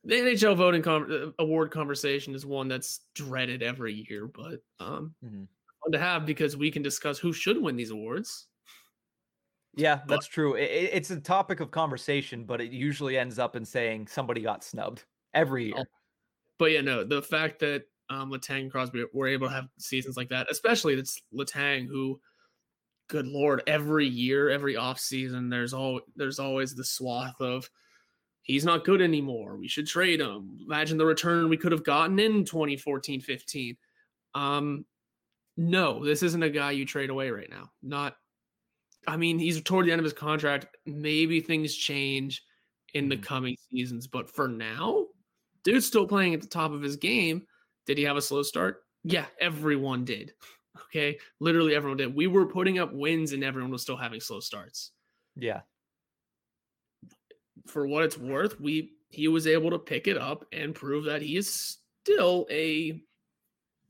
the 0.03 0.15
NHL 0.15 0.57
voting 0.57 0.85
uh, 0.87 1.31
award 1.39 1.71
conversation 1.71 2.35
is 2.35 2.45
one 2.45 2.67
that's 2.67 3.01
dreaded 3.15 3.63
every 3.63 4.05
year, 4.09 4.27
but 4.27 4.61
um, 4.79 5.13
mm-hmm. 5.23 5.43
fun 5.83 5.91
to 5.91 5.99
have 5.99 6.25
because 6.25 6.57
we 6.57 6.71
can 6.71 6.81
discuss 6.81 7.19
who 7.19 7.31
should 7.31 7.61
win 7.61 7.75
these 7.75 7.91
awards. 7.91 8.47
Yeah, 9.75 10.01
that's 10.07 10.27
true. 10.27 10.55
It, 10.55 10.89
it's 10.93 11.09
a 11.09 11.19
topic 11.19 11.59
of 11.59 11.71
conversation, 11.71 12.43
but 12.43 12.61
it 12.61 12.71
usually 12.71 13.17
ends 13.17 13.39
up 13.39 13.55
in 13.55 13.65
saying 13.65 14.07
somebody 14.07 14.41
got 14.41 14.63
snubbed 14.63 15.03
every 15.33 15.67
year. 15.67 15.85
But 16.59 16.71
yeah, 16.71 16.81
no, 16.81 17.03
the 17.03 17.21
fact 17.21 17.59
that 17.59 17.83
um, 18.09 18.31
Letang 18.31 18.61
and 18.61 18.71
Crosby 18.71 19.05
were 19.13 19.27
able 19.27 19.47
to 19.47 19.53
have 19.53 19.69
seasons 19.77 20.17
like 20.17 20.29
that, 20.29 20.47
especially 20.51 20.93
it's 20.93 21.21
Letang 21.33 21.87
who, 21.87 22.19
good 23.07 23.27
lord, 23.27 23.63
every 23.67 24.07
year, 24.07 24.49
every 24.49 24.75
off 24.75 24.99
season, 24.99 25.49
there's 25.49 25.73
all 25.73 26.01
there's 26.15 26.39
always 26.39 26.75
the 26.75 26.83
swath 26.83 27.39
of 27.39 27.69
he's 28.43 28.65
not 28.65 28.85
good 28.85 29.01
anymore. 29.01 29.57
We 29.57 29.67
should 29.67 29.87
trade 29.87 30.21
him. 30.21 30.57
Imagine 30.65 30.97
the 30.97 31.05
return 31.05 31.49
we 31.49 31.57
could 31.57 31.71
have 31.71 31.83
gotten 31.83 32.19
in 32.19 32.45
2014, 32.45 33.21
15. 33.21 33.77
Um, 34.35 34.85
no, 35.57 36.03
this 36.03 36.23
isn't 36.23 36.43
a 36.43 36.49
guy 36.49 36.71
you 36.71 36.85
trade 36.85 37.09
away 37.09 37.29
right 37.29 37.49
now. 37.49 37.71
Not, 37.81 38.15
I 39.07 39.17
mean, 39.17 39.39
he's 39.39 39.61
toward 39.61 39.85
the 39.85 39.91
end 39.91 39.99
of 39.99 40.05
his 40.05 40.13
contract. 40.13 40.67
Maybe 40.85 41.39
things 41.39 41.75
change 41.75 42.43
in 42.93 43.09
the 43.09 43.15
mm-hmm. 43.15 43.23
coming 43.23 43.55
seasons, 43.71 44.07
but 44.07 44.29
for 44.29 44.47
now, 44.47 45.05
dude's 45.63 45.85
still 45.85 46.07
playing 46.07 46.33
at 46.33 46.41
the 46.41 46.47
top 46.47 46.71
of 46.71 46.81
his 46.81 46.95
game. 46.95 47.43
Did 47.85 47.97
he 47.97 48.03
have 48.03 48.17
a 48.17 48.21
slow 48.21 48.43
start? 48.43 48.83
Yeah, 49.03 49.25
everyone 49.39 50.05
did. 50.05 50.33
Okay, 50.85 51.19
literally 51.39 51.75
everyone 51.75 51.97
did. 51.97 52.15
We 52.15 52.27
were 52.27 52.47
putting 52.47 52.79
up 52.79 52.93
wins 52.93 53.33
and 53.33 53.43
everyone 53.43 53.71
was 53.71 53.81
still 53.81 53.97
having 53.97 54.19
slow 54.19 54.39
starts. 54.39 54.91
Yeah 55.35 55.61
for 57.65 57.87
what 57.87 58.03
it's 58.03 58.17
worth, 58.17 58.59
we 58.59 58.93
he 59.09 59.27
was 59.27 59.47
able 59.47 59.69
to 59.69 59.79
pick 59.79 60.07
it 60.07 60.17
up 60.17 60.45
and 60.51 60.73
prove 60.73 61.05
that 61.05 61.21
he 61.21 61.37
is 61.37 61.77
still 62.03 62.47
a 62.49 63.01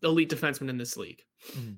elite 0.04 0.30
defenseman 0.30 0.70
in 0.70 0.78
this 0.78 0.98
league. 0.98 1.22
Mm-hmm. 1.52 1.74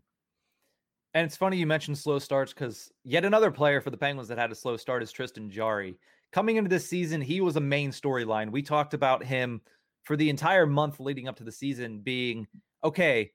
And 1.13 1.25
it's 1.25 1.37
funny 1.37 1.57
you 1.57 1.67
mentioned 1.67 1.97
slow 1.97 2.19
starts 2.19 2.53
because 2.53 2.91
yet 3.03 3.23
another 3.23 3.51
player 3.51 3.79
for 3.79 3.89
the 3.89 3.97
Penguins 3.97 4.27
that 4.27 4.37
had 4.37 4.51
a 4.51 4.55
slow 4.55 4.75
start 4.75 5.03
is 5.03 5.11
Tristan 5.11 5.49
Jarry. 5.49 5.97
Coming 6.33 6.57
into 6.57 6.69
this 6.69 6.89
season, 6.89 7.21
he 7.21 7.39
was 7.39 7.55
a 7.55 7.61
main 7.61 7.91
storyline. 7.91 8.51
We 8.51 8.61
talked 8.61 8.93
about 8.93 9.23
him 9.23 9.61
for 10.03 10.17
the 10.17 10.29
entire 10.29 10.65
month 10.65 10.99
leading 10.99 11.27
up 11.27 11.37
to 11.37 11.45
the 11.45 11.51
season 11.51 11.99
being 11.99 12.47
okay, 12.83 13.31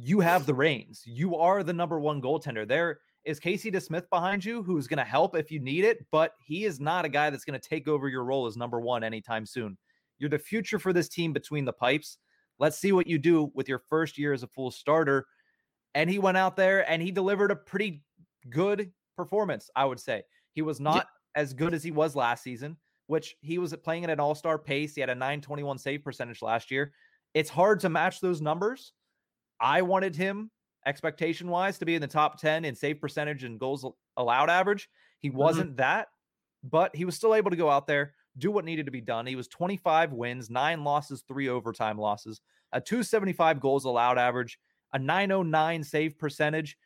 you 0.00 0.20
have 0.20 0.46
the 0.46 0.54
reins. 0.54 1.02
You 1.04 1.36
are 1.36 1.64
the 1.64 1.72
number 1.72 1.98
one 1.98 2.22
goaltender. 2.22 2.66
There 2.66 3.00
is 3.24 3.40
Casey 3.40 3.70
DeSmith 3.70 4.08
behind 4.10 4.44
you 4.44 4.62
who's 4.62 4.86
going 4.86 4.98
to 4.98 5.04
help 5.04 5.34
if 5.36 5.50
you 5.50 5.58
need 5.58 5.84
it, 5.84 6.06
but 6.12 6.34
he 6.38 6.64
is 6.64 6.78
not 6.78 7.04
a 7.04 7.08
guy 7.08 7.30
that's 7.30 7.44
going 7.44 7.58
to 7.58 7.68
take 7.68 7.88
over 7.88 8.08
your 8.08 8.24
role 8.24 8.46
as 8.46 8.56
number 8.56 8.80
one 8.80 9.02
anytime 9.02 9.44
soon. 9.44 9.76
You're 10.18 10.30
the 10.30 10.38
future 10.38 10.78
for 10.78 10.92
this 10.92 11.08
team 11.08 11.32
between 11.32 11.64
the 11.64 11.72
pipes. 11.72 12.18
Let's 12.60 12.78
see 12.78 12.92
what 12.92 13.08
you 13.08 13.18
do 13.18 13.50
with 13.54 13.68
your 13.68 13.80
first 13.80 14.18
year 14.18 14.32
as 14.32 14.44
a 14.44 14.48
full 14.48 14.70
starter. 14.70 15.26
And 15.96 16.08
he 16.08 16.20
went 16.20 16.36
out 16.36 16.56
there 16.56 16.88
and 16.88 17.02
he 17.02 17.10
delivered 17.10 17.50
a 17.50 17.56
pretty 17.56 18.04
good 18.48 18.92
performance, 19.16 19.68
I 19.74 19.84
would 19.84 19.98
say. 19.98 20.22
He 20.52 20.62
was 20.62 20.78
not 20.78 21.08
yeah. 21.34 21.42
as 21.42 21.54
good 21.54 21.74
as 21.74 21.82
he 21.82 21.90
was 21.90 22.14
last 22.14 22.44
season, 22.44 22.76
which 23.08 23.34
he 23.40 23.58
was 23.58 23.74
playing 23.82 24.04
at 24.04 24.10
an 24.10 24.20
all 24.20 24.36
star 24.36 24.58
pace. 24.58 24.94
He 24.94 25.00
had 25.00 25.10
a 25.10 25.14
921 25.14 25.76
save 25.78 26.04
percentage 26.04 26.40
last 26.40 26.70
year. 26.70 26.92
It's 27.34 27.50
hard 27.50 27.80
to 27.80 27.88
match 27.88 28.20
those 28.20 28.40
numbers. 28.40 28.92
I 29.60 29.82
wanted 29.82 30.16
him 30.16 30.50
expectation 30.86 31.48
wise 31.48 31.78
to 31.78 31.86
be 31.86 31.94
in 31.94 32.00
the 32.00 32.06
top 32.06 32.40
10 32.40 32.64
in 32.64 32.74
save 32.74 33.00
percentage 33.00 33.44
and 33.44 33.58
goals 33.58 33.84
allowed 34.16 34.50
average. 34.50 34.88
He 35.20 35.28
mm-hmm. 35.28 35.38
wasn't 35.38 35.70
mm-hmm. 35.70 35.76
that, 35.76 36.08
but 36.62 36.94
he 36.94 37.04
was 37.04 37.14
still 37.14 37.34
able 37.34 37.50
to 37.50 37.56
go 37.56 37.70
out 37.70 37.86
there, 37.86 38.14
do 38.38 38.50
what 38.50 38.64
needed 38.64 38.86
to 38.86 38.92
be 38.92 39.00
done. 39.00 39.26
He 39.26 39.36
was 39.36 39.48
25 39.48 40.12
wins, 40.12 40.50
nine 40.50 40.84
losses, 40.84 41.24
three 41.26 41.48
overtime 41.48 41.98
losses, 41.98 42.40
a 42.72 42.80
275 42.80 43.60
goals 43.60 43.84
allowed 43.84 44.18
average, 44.18 44.58
a 44.92 44.98
909 44.98 45.84
save 45.84 46.18
percentage, 46.18 46.76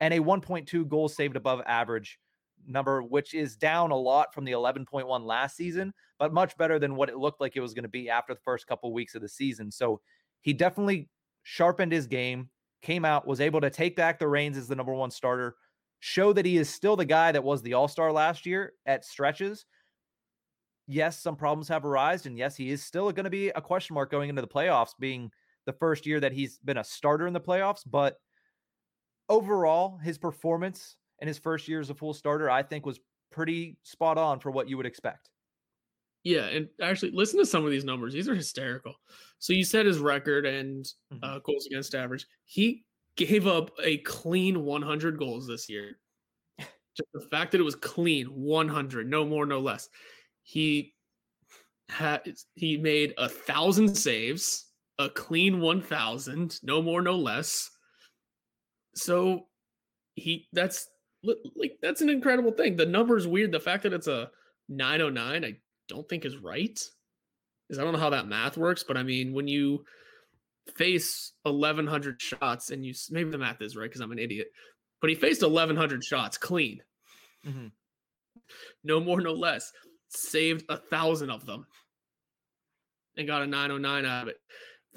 and 0.00 0.12
a 0.12 0.18
1.2 0.18 0.88
goals 0.88 1.14
saved 1.14 1.36
above 1.36 1.62
average 1.66 2.18
number, 2.66 3.02
which 3.02 3.34
is 3.34 3.56
down 3.56 3.90
a 3.90 3.96
lot 3.96 4.32
from 4.32 4.44
the 4.44 4.52
11.1 4.52 5.24
last 5.24 5.56
season, 5.56 5.92
but 6.18 6.32
much 6.32 6.56
better 6.56 6.78
than 6.78 6.96
what 6.96 7.08
it 7.08 7.18
looked 7.18 7.40
like 7.40 7.56
it 7.56 7.60
was 7.60 7.74
going 7.74 7.84
to 7.84 7.88
be 7.88 8.08
after 8.08 8.34
the 8.34 8.40
first 8.40 8.66
couple 8.66 8.92
weeks 8.92 9.14
of 9.14 9.22
the 9.22 9.28
season. 9.28 9.70
So 9.70 10.00
he 10.40 10.52
definitely 10.52 11.08
sharpened 11.44 11.92
his 11.92 12.08
game 12.08 12.50
came 12.82 13.04
out, 13.04 13.26
was 13.26 13.40
able 13.40 13.60
to 13.60 13.70
take 13.70 13.94
back 13.94 14.18
the 14.18 14.28
reins 14.28 14.56
as 14.56 14.66
the 14.66 14.74
number 14.74 14.92
one 14.92 15.10
starter, 15.10 15.54
show 16.00 16.32
that 16.32 16.44
he 16.44 16.56
is 16.56 16.68
still 16.68 16.96
the 16.96 17.04
guy 17.04 17.32
that 17.32 17.44
was 17.44 17.62
the 17.62 17.74
all 17.74 17.88
star 17.88 18.12
last 18.12 18.44
year 18.44 18.72
at 18.86 19.04
stretches. 19.04 19.64
Yes, 20.86 21.22
some 21.22 21.36
problems 21.36 21.68
have 21.68 21.84
arisen. 21.84 22.32
And 22.32 22.38
yes, 22.38 22.56
he 22.56 22.70
is 22.70 22.82
still 22.82 23.10
going 23.12 23.24
to 23.24 23.30
be 23.30 23.48
a 23.50 23.60
question 23.60 23.94
mark 23.94 24.10
going 24.10 24.28
into 24.28 24.42
the 24.42 24.48
playoffs, 24.48 24.90
being 24.98 25.30
the 25.64 25.72
first 25.72 26.04
year 26.04 26.20
that 26.20 26.32
he's 26.32 26.58
been 26.58 26.76
a 26.76 26.84
starter 26.84 27.26
in 27.26 27.32
the 27.32 27.40
playoffs. 27.40 27.82
But 27.86 28.16
overall, 29.30 29.96
his 29.98 30.18
performance 30.18 30.96
in 31.20 31.28
his 31.28 31.38
first 31.38 31.68
year 31.68 31.80
as 31.80 31.88
a 31.88 31.94
full 31.94 32.12
starter, 32.12 32.50
I 32.50 32.62
think, 32.62 32.84
was 32.84 33.00
pretty 33.32 33.78
spot 33.82 34.18
on 34.18 34.40
for 34.40 34.50
what 34.50 34.68
you 34.68 34.76
would 34.76 34.86
expect. 34.86 35.30
Yeah, 36.24 36.46
and 36.46 36.68
actually, 36.80 37.12
listen 37.12 37.38
to 37.38 37.46
some 37.46 37.64
of 37.64 37.70
these 37.70 37.84
numbers. 37.84 38.14
These 38.14 38.28
are 38.28 38.34
hysterical. 38.34 38.94
So 39.38 39.52
you 39.52 39.62
said 39.62 39.84
his 39.84 39.98
record 39.98 40.46
and 40.46 40.84
mm-hmm. 41.12 41.18
uh, 41.22 41.38
goals 41.40 41.66
against 41.66 41.94
average. 41.94 42.26
He 42.46 42.84
gave 43.16 43.46
up 43.46 43.70
a 43.82 43.98
clean 43.98 44.64
100 44.64 45.18
goals 45.18 45.46
this 45.46 45.68
year. 45.68 45.98
Just 46.58 47.12
the 47.12 47.20
fact 47.20 47.52
that 47.52 47.60
it 47.60 47.64
was 47.64 47.74
clean 47.74 48.26
100, 48.26 49.08
no 49.08 49.24
more, 49.24 49.44
no 49.44 49.60
less. 49.60 49.88
He 50.42 50.94
had 51.88 52.22
he 52.54 52.78
made 52.78 53.12
a 53.18 53.28
thousand 53.28 53.94
saves, 53.94 54.66
a 54.98 55.10
clean 55.10 55.60
1,000, 55.60 56.58
no 56.62 56.80
more, 56.80 57.02
no 57.02 57.16
less. 57.16 57.70
So 58.94 59.48
he 60.14 60.48
that's 60.52 60.88
like 61.56 61.78
that's 61.82 62.00
an 62.00 62.08
incredible 62.08 62.52
thing. 62.52 62.76
The 62.76 62.86
number's 62.86 63.26
weird. 63.26 63.52
The 63.52 63.60
fact 63.60 63.82
that 63.82 63.92
it's 63.92 64.06
a 64.06 64.30
909, 64.68 65.44
I 65.44 65.56
don't 65.88 66.08
think 66.08 66.24
is 66.24 66.36
right. 66.36 66.78
Is 67.70 67.78
I 67.78 67.82
don't 67.82 67.92
know 67.92 67.98
how 67.98 68.10
that 68.10 68.28
math 68.28 68.56
works, 68.56 68.84
but 68.86 68.96
I 68.96 69.02
mean, 69.02 69.32
when 69.32 69.48
you 69.48 69.84
face 70.76 71.32
1100 71.42 72.20
shots 72.20 72.70
and 72.70 72.84
you 72.84 72.94
maybe 73.10 73.30
the 73.30 73.38
math 73.38 73.60
is 73.60 73.76
right 73.76 73.88
because 73.88 74.00
I'm 74.00 74.12
an 74.12 74.18
idiot, 74.18 74.48
but 75.00 75.10
he 75.10 75.16
faced 75.16 75.42
1100 75.42 76.04
shots 76.04 76.38
clean. 76.38 76.82
Mm-hmm. 77.46 77.66
No 78.84 79.00
more, 79.00 79.20
no 79.20 79.32
less. 79.32 79.72
Saved 80.08 80.64
a 80.68 80.76
thousand 80.76 81.30
of 81.30 81.46
them 81.46 81.66
and 83.16 83.26
got 83.26 83.42
a 83.42 83.46
909 83.46 84.04
out 84.04 84.22
of 84.22 84.28
it. 84.28 84.36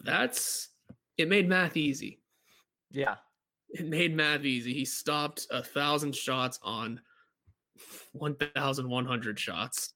That's 0.04 0.70
it 1.18 1.28
made 1.28 1.50
math 1.50 1.78
easy. 1.78 2.20
Yeah. 2.92 3.16
It 3.70 3.86
made 3.86 4.16
math 4.16 4.46
easy. 4.46 4.74
He 4.74 4.86
stopped 4.86 5.48
a 5.52 5.62
thousand 5.62 6.16
shots 6.16 6.60
on 6.64 7.02
1,100 8.14 9.40
shots. 9.40 9.94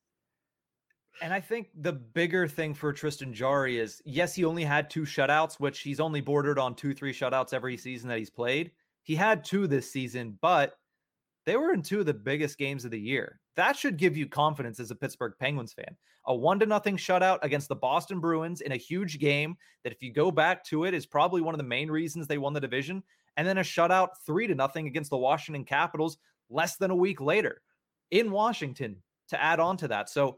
And 1.21 1.31
I 1.31 1.39
think 1.39 1.69
the 1.75 1.93
bigger 1.93 2.47
thing 2.47 2.73
for 2.73 2.91
Tristan 2.91 3.31
Jarry 3.31 3.77
is 3.79 4.01
yes, 4.05 4.33
he 4.33 4.43
only 4.43 4.63
had 4.63 4.89
two 4.89 5.03
shutouts, 5.03 5.59
which 5.59 5.81
he's 5.81 5.99
only 5.99 6.19
bordered 6.19 6.57
on 6.57 6.73
two, 6.73 6.95
three 6.95 7.13
shutouts 7.13 7.53
every 7.53 7.77
season 7.77 8.09
that 8.09 8.17
he's 8.17 8.31
played. 8.31 8.71
He 9.03 9.15
had 9.15 9.43
two 9.43 9.67
this 9.67 9.91
season, 9.91 10.39
but 10.41 10.73
they 11.45 11.57
were 11.57 11.73
in 11.73 11.83
two 11.83 11.99
of 11.99 12.07
the 12.07 12.13
biggest 12.13 12.57
games 12.57 12.85
of 12.85 12.91
the 12.91 12.99
year. 12.99 13.39
That 13.55 13.75
should 13.75 13.97
give 13.97 14.17
you 14.17 14.27
confidence 14.27 14.79
as 14.79 14.89
a 14.89 14.95
Pittsburgh 14.95 15.33
Penguins 15.39 15.73
fan. 15.73 15.95
A 16.25 16.35
one 16.35 16.59
to 16.59 16.65
nothing 16.65 16.97
shutout 16.97 17.39
against 17.43 17.67
the 17.67 17.75
Boston 17.75 18.19
Bruins 18.19 18.61
in 18.61 18.71
a 18.71 18.77
huge 18.77 19.19
game 19.19 19.55
that, 19.83 19.93
if 19.93 20.01
you 20.01 20.11
go 20.11 20.31
back 20.31 20.63
to 20.65 20.85
it, 20.85 20.93
is 20.93 21.05
probably 21.05 21.41
one 21.41 21.53
of 21.53 21.59
the 21.59 21.63
main 21.63 21.89
reasons 21.89 22.25
they 22.25 22.39
won 22.39 22.53
the 22.53 22.59
division. 22.59 23.03
And 23.37 23.47
then 23.47 23.59
a 23.59 23.61
shutout 23.61 24.09
three 24.25 24.47
to 24.47 24.55
nothing 24.55 24.87
against 24.87 25.11
the 25.11 25.17
Washington 25.17 25.65
Capitals 25.65 26.17
less 26.49 26.77
than 26.77 26.91
a 26.91 26.95
week 26.95 27.21
later 27.21 27.61
in 28.09 28.31
Washington 28.31 28.97
to 29.29 29.41
add 29.41 29.59
on 29.59 29.77
to 29.77 29.87
that. 29.87 30.09
So 30.09 30.37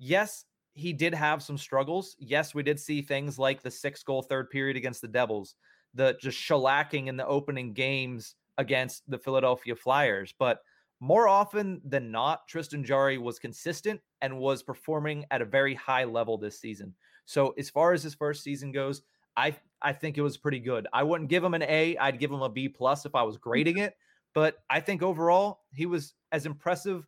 yes, 0.00 0.46
he 0.72 0.92
did 0.92 1.14
have 1.14 1.42
some 1.42 1.58
struggles. 1.58 2.16
Yes, 2.18 2.54
we 2.54 2.64
did 2.64 2.80
see 2.80 3.02
things 3.02 3.38
like 3.38 3.62
the 3.62 3.70
six 3.70 4.02
goal 4.02 4.22
third 4.22 4.50
period 4.50 4.76
against 4.76 5.02
the 5.02 5.08
Devils, 5.08 5.54
the 5.94 6.16
just 6.20 6.38
shellacking 6.38 7.06
in 7.06 7.16
the 7.16 7.26
opening 7.26 7.72
games 7.72 8.34
against 8.58 9.08
the 9.08 9.18
Philadelphia 9.18 9.76
Flyers. 9.76 10.34
But 10.38 10.60
more 11.00 11.28
often 11.28 11.80
than 11.84 12.10
not, 12.10 12.48
Tristan 12.48 12.82
Jarry 12.82 13.18
was 13.18 13.38
consistent 13.38 14.00
and 14.22 14.38
was 14.38 14.62
performing 14.62 15.24
at 15.30 15.42
a 15.42 15.46
very 15.46 15.74
high 15.74 16.04
level 16.04 16.36
this 16.36 16.58
season. 16.58 16.94
So 17.26 17.54
as 17.58 17.70
far 17.70 17.92
as 17.92 18.02
his 18.02 18.14
first 18.14 18.42
season 18.42 18.72
goes, 18.72 19.02
I 19.36 19.54
I 19.82 19.92
think 19.92 20.18
it 20.18 20.22
was 20.22 20.36
pretty 20.36 20.60
good. 20.60 20.86
I 20.92 21.02
wouldn't 21.02 21.30
give 21.30 21.44
him 21.44 21.54
an 21.54 21.62
A. 21.62 21.96
I'd 21.96 22.18
give 22.18 22.30
him 22.30 22.42
a 22.42 22.48
B 22.48 22.68
plus 22.68 23.06
if 23.06 23.14
I 23.14 23.22
was 23.22 23.36
grading 23.36 23.78
it. 23.86 23.94
But 24.34 24.56
I 24.68 24.80
think 24.80 25.02
overall 25.02 25.60
he 25.72 25.86
was 25.86 26.14
as 26.32 26.46
impressive 26.46 27.06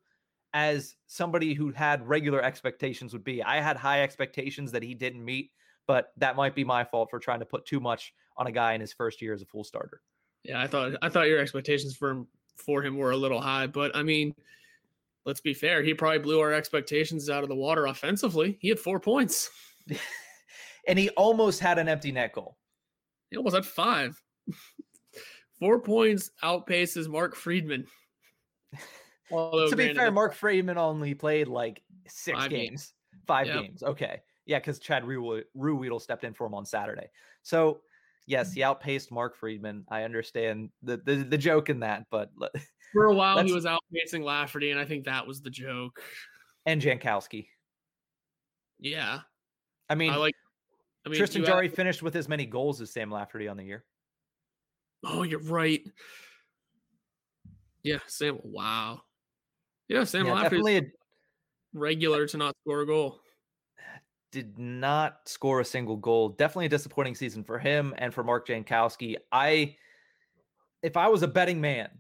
as 0.54 0.96
somebody 1.06 1.54
who 1.54 1.70
had 1.70 2.06
regular 2.06 2.42
expectations 2.42 3.12
would 3.12 3.24
be. 3.24 3.42
I 3.42 3.60
had 3.60 3.76
high 3.76 4.02
expectations 4.02 4.72
that 4.72 4.82
he 4.82 4.94
didn't 4.94 5.24
meet, 5.24 5.50
but 5.86 6.12
that 6.18 6.36
might 6.36 6.54
be 6.54 6.64
my 6.64 6.84
fault 6.84 7.10
for 7.10 7.18
trying 7.18 7.40
to 7.40 7.46
put 7.46 7.64
too 7.66 7.80
much 7.80 8.14
on 8.36 8.46
a 8.46 8.52
guy 8.52 8.72
in 8.74 8.80
his 8.80 8.92
first 8.92 9.22
year 9.22 9.32
as 9.34 9.42
a 9.42 9.46
full 9.46 9.64
starter. 9.64 10.00
Yeah, 10.44 10.60
I 10.60 10.66
thought 10.66 10.92
I 11.02 11.08
thought 11.08 11.28
your 11.28 11.38
expectations 11.38 11.96
for 11.96 12.10
him 12.10 12.26
for 12.56 12.82
him 12.82 12.96
were 12.96 13.12
a 13.12 13.16
little 13.16 13.40
high, 13.40 13.66
but 13.66 13.94
I 13.96 14.02
mean, 14.02 14.34
let's 15.24 15.40
be 15.40 15.54
fair, 15.54 15.82
he 15.82 15.94
probably 15.94 16.18
blew 16.18 16.40
our 16.40 16.52
expectations 16.52 17.30
out 17.30 17.42
of 17.42 17.48
the 17.48 17.54
water 17.54 17.86
offensively. 17.86 18.58
He 18.60 18.68
had 18.68 18.78
4 18.78 19.00
points. 19.00 19.50
and 20.86 20.98
he 20.98 21.08
almost 21.10 21.60
had 21.60 21.78
an 21.78 21.88
empty 21.88 22.12
net 22.12 22.32
goal. 22.32 22.56
He 23.30 23.36
almost 23.36 23.54
had 23.54 23.66
five. 23.66 24.20
Four 25.58 25.80
points 25.80 26.30
outpaces 26.42 27.08
Mark 27.08 27.36
Friedman. 27.36 27.86
Although, 29.32 29.70
to 29.70 29.76
be 29.76 29.94
fair, 29.94 30.10
Mark 30.10 30.34
Friedman 30.34 30.78
only 30.78 31.14
played 31.14 31.48
like 31.48 31.82
six 32.06 32.38
games, 32.48 32.50
games, 32.50 32.94
five 33.26 33.46
yep. 33.46 33.62
games. 33.62 33.82
Okay. 33.82 34.20
Yeah, 34.46 34.58
because 34.58 34.78
Chad 34.78 35.04
Ruhwedel 35.04 36.00
stepped 36.00 36.24
in 36.24 36.34
for 36.34 36.46
him 36.46 36.54
on 36.54 36.66
Saturday. 36.66 37.06
So, 37.42 37.80
yes, 38.26 38.52
he 38.52 38.62
outpaced 38.62 39.12
Mark 39.12 39.36
Friedman. 39.36 39.84
I 39.88 40.02
understand 40.02 40.70
the, 40.82 40.96
the, 40.96 41.16
the 41.16 41.38
joke 41.38 41.70
in 41.70 41.80
that, 41.80 42.06
but 42.10 42.30
for 42.92 43.04
a 43.04 43.14
while 43.14 43.42
he 43.44 43.52
was 43.52 43.64
outpacing 43.64 44.24
Lafferty, 44.24 44.70
and 44.70 44.80
I 44.80 44.84
think 44.84 45.04
that 45.04 45.26
was 45.26 45.40
the 45.40 45.50
joke. 45.50 46.00
And 46.66 46.80
Jankowski. 46.80 47.48
Yeah. 48.78 49.20
I 49.88 49.94
mean, 49.94 50.12
I 50.12 50.16
like. 50.16 50.34
I 51.04 51.08
mean, 51.08 51.18
Tristan 51.18 51.44
Jarry 51.44 51.66
have... 51.66 51.74
finished 51.74 52.02
with 52.02 52.14
as 52.14 52.28
many 52.28 52.46
goals 52.46 52.80
as 52.80 52.92
Sam 52.92 53.10
Lafferty 53.10 53.48
on 53.48 53.56
the 53.56 53.64
year. 53.64 53.84
Oh, 55.04 55.22
you're 55.22 55.40
right. 55.40 55.82
Yeah, 57.82 57.98
Sam. 58.06 58.38
Wow. 58.44 59.02
Yeah, 59.88 60.04
Sam 60.04 60.26
yeah, 60.26 60.42
definitely 60.42 60.78
a, 60.78 60.82
regular 61.74 62.26
to 62.26 62.36
not 62.36 62.54
score 62.62 62.80
a 62.80 62.86
goal. 62.86 63.20
Did 64.30 64.58
not 64.58 65.20
score 65.26 65.60
a 65.60 65.64
single 65.64 65.96
goal. 65.96 66.30
Definitely 66.30 66.66
a 66.66 66.70
disappointing 66.70 67.14
season 67.14 67.44
for 67.44 67.58
him 67.58 67.94
and 67.98 68.14
for 68.14 68.24
Mark 68.24 68.46
Jankowski. 68.46 69.16
I, 69.30 69.76
if 70.82 70.96
I 70.96 71.08
was 71.08 71.22
a 71.22 71.28
betting 71.28 71.60
man, 71.60 71.90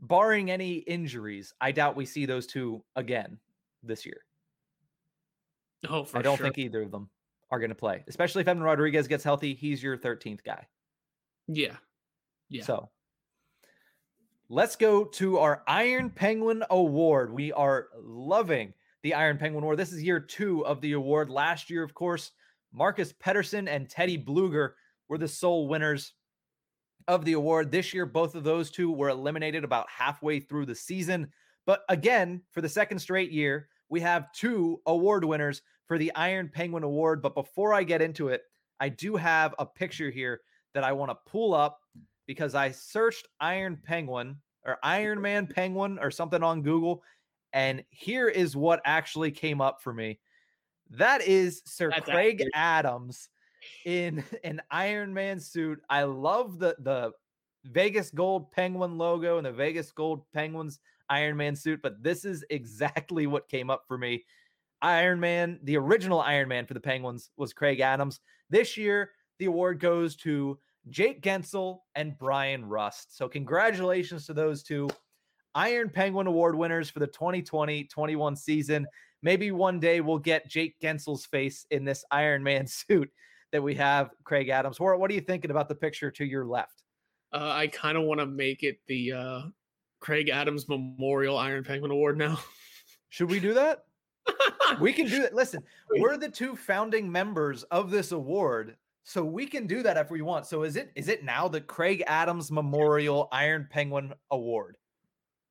barring 0.00 0.50
any 0.50 0.74
injuries, 0.78 1.54
I 1.60 1.70
doubt 1.72 1.94
we 1.94 2.04
see 2.04 2.26
those 2.26 2.46
two 2.46 2.82
again 2.96 3.38
this 3.82 4.04
year. 4.04 4.20
Oh, 5.88 6.06
I 6.14 6.22
don't 6.22 6.36
sure. 6.36 6.46
think 6.46 6.58
either 6.58 6.82
of 6.82 6.90
them 6.90 7.10
are 7.50 7.60
going 7.60 7.70
to 7.70 7.76
play, 7.76 8.04
especially 8.08 8.40
if 8.40 8.48
Evan 8.48 8.62
Rodrigues 8.62 9.06
gets 9.06 9.22
healthy. 9.22 9.54
He's 9.54 9.82
your 9.82 9.96
13th 9.96 10.42
guy. 10.42 10.66
Yeah. 11.46 11.76
Yeah. 12.48 12.64
So 12.64 12.90
let's 14.48 14.76
go 14.76 15.04
to 15.04 15.38
our 15.38 15.62
Iron 15.66 16.10
Penguin 16.10 16.62
Award. 16.70 17.32
We 17.32 17.52
are 17.52 17.88
loving 18.00 18.72
the 19.02 19.14
Iron 19.14 19.38
Penguin 19.38 19.64
Award. 19.64 19.78
This 19.78 19.92
is 19.92 20.02
year 20.02 20.20
two 20.20 20.64
of 20.64 20.80
the 20.80 20.92
award. 20.92 21.30
Last 21.30 21.68
year, 21.68 21.82
of 21.82 21.94
course, 21.94 22.30
Marcus 22.72 23.12
Pettersson 23.12 23.68
and 23.68 23.88
Teddy 23.88 24.16
Blueger 24.16 24.72
were 25.08 25.18
the 25.18 25.26
sole 25.26 25.66
winners 25.66 26.12
of 27.08 27.24
the 27.24 27.32
award. 27.32 27.72
This 27.72 27.92
year, 27.92 28.06
both 28.06 28.34
of 28.34 28.44
those 28.44 28.70
two 28.70 28.92
were 28.92 29.08
eliminated 29.08 29.64
about 29.64 29.88
halfway 29.88 30.38
through 30.38 30.66
the 30.66 30.74
season. 30.74 31.28
But 31.64 31.82
again, 31.88 32.42
for 32.52 32.60
the 32.60 32.68
second 32.68 33.00
straight 33.00 33.32
year, 33.32 33.68
we 33.88 34.00
have 34.00 34.32
two 34.32 34.80
award 34.86 35.24
winners 35.24 35.62
for 35.86 35.98
the 35.98 36.14
Iron 36.14 36.50
Penguin 36.52 36.84
Award. 36.84 37.20
But 37.20 37.34
before 37.34 37.74
I 37.74 37.82
get 37.82 38.02
into 38.02 38.28
it, 38.28 38.42
I 38.78 38.90
do 38.90 39.16
have 39.16 39.54
a 39.58 39.66
picture 39.66 40.10
here 40.10 40.40
that 40.74 40.84
I 40.84 40.92
want 40.92 41.10
to 41.10 41.30
pull 41.30 41.54
up 41.54 41.80
because 42.26 42.54
I 42.54 42.70
searched 42.70 43.28
Iron 43.40 43.78
Penguin 43.82 44.36
or 44.64 44.78
Iron 44.82 45.20
Man 45.22 45.46
Penguin 45.46 45.98
or 46.00 46.10
something 46.10 46.42
on 46.42 46.62
Google. 46.62 47.02
And 47.52 47.84
here 47.90 48.28
is 48.28 48.56
what 48.56 48.80
actually 48.84 49.30
came 49.30 49.60
up 49.60 49.80
for 49.82 49.92
me. 49.92 50.18
That 50.90 51.22
is 51.22 51.62
Sir 51.64 51.90
That's 51.90 52.08
Craig 52.08 52.36
accurate. 52.36 52.52
Adams 52.54 53.28
in 53.84 54.22
an 54.44 54.60
Iron 54.70 55.12
Man 55.12 55.40
suit. 55.40 55.80
I 55.88 56.04
love 56.04 56.58
the 56.58 56.76
the 56.80 57.12
Vegas 57.64 58.10
Gold 58.10 58.52
Penguin 58.52 58.96
logo 58.96 59.38
and 59.38 59.46
the 59.46 59.52
Vegas 59.52 59.90
Gold 59.90 60.22
Penguins 60.32 60.78
Iron 61.08 61.36
Man 61.36 61.56
suit, 61.56 61.80
but 61.82 62.02
this 62.02 62.24
is 62.24 62.44
exactly 62.50 63.26
what 63.26 63.48
came 63.48 63.70
up 63.70 63.84
for 63.88 63.98
me. 63.98 64.24
Iron 64.82 65.18
Man, 65.18 65.58
the 65.62 65.76
original 65.76 66.20
Iron 66.20 66.48
Man 66.48 66.66
for 66.66 66.74
the 66.74 66.80
Penguins 66.80 67.30
was 67.36 67.52
Craig 67.52 67.80
Adams. 67.80 68.20
This 68.50 68.76
year, 68.76 69.10
the 69.38 69.46
award 69.46 69.80
goes 69.80 70.16
to 70.16 70.58
Jake 70.88 71.22
Guentzel 71.22 71.78
and 71.94 72.16
Bryan 72.16 72.64
Rust. 72.64 73.16
So, 73.16 73.28
congratulations 73.28 74.26
to 74.26 74.34
those 74.34 74.62
two 74.62 74.88
Iron 75.54 75.90
Penguin 75.90 76.26
Award 76.26 76.54
winners 76.54 76.90
for 76.90 77.00
the 77.00 77.06
2020 77.06 77.84
21 77.84 78.36
season. 78.36 78.86
Maybe 79.22 79.50
one 79.50 79.80
day 79.80 80.00
we'll 80.00 80.18
get 80.18 80.48
Jake 80.48 80.76
Guentzel's 80.82 81.26
face 81.26 81.66
in 81.70 81.84
this 81.84 82.04
Iron 82.10 82.42
Man 82.42 82.66
suit 82.66 83.10
that 83.52 83.62
we 83.62 83.74
have 83.74 84.10
Craig 84.24 84.48
Adams. 84.48 84.78
What, 84.78 84.98
what 85.00 85.10
are 85.10 85.14
you 85.14 85.20
thinking 85.20 85.50
about 85.50 85.68
the 85.68 85.74
picture 85.74 86.10
to 86.10 86.24
your 86.24 86.44
left? 86.44 86.82
Uh, 87.32 87.52
I 87.52 87.66
kind 87.68 87.96
of 87.96 88.04
want 88.04 88.20
to 88.20 88.26
make 88.26 88.62
it 88.62 88.78
the 88.86 89.12
uh, 89.12 89.42
Craig 90.00 90.28
Adams 90.28 90.68
Memorial 90.68 91.38
Iron 91.38 91.64
Penguin 91.64 91.90
Award 91.90 92.18
now. 92.18 92.38
Should 93.08 93.30
we 93.30 93.40
do 93.40 93.54
that? 93.54 93.84
we 94.80 94.92
can 94.92 95.06
do 95.06 95.22
that. 95.22 95.34
Listen, 95.34 95.62
we're 95.90 96.16
the 96.16 96.28
two 96.28 96.56
founding 96.56 97.10
members 97.10 97.62
of 97.64 97.90
this 97.90 98.12
award, 98.12 98.76
so 99.08 99.24
we 99.24 99.46
can 99.46 99.68
do 99.68 99.84
that 99.84 99.96
if 99.96 100.10
we 100.10 100.20
want. 100.20 100.46
So 100.46 100.64
is 100.64 100.74
it 100.74 100.90
is 100.96 101.06
it 101.06 101.22
now 101.22 101.46
the 101.46 101.60
Craig 101.60 102.02
Adams 102.08 102.50
Memorial 102.50 103.28
Iron 103.30 103.68
Penguin 103.70 104.12
Award? 104.32 104.78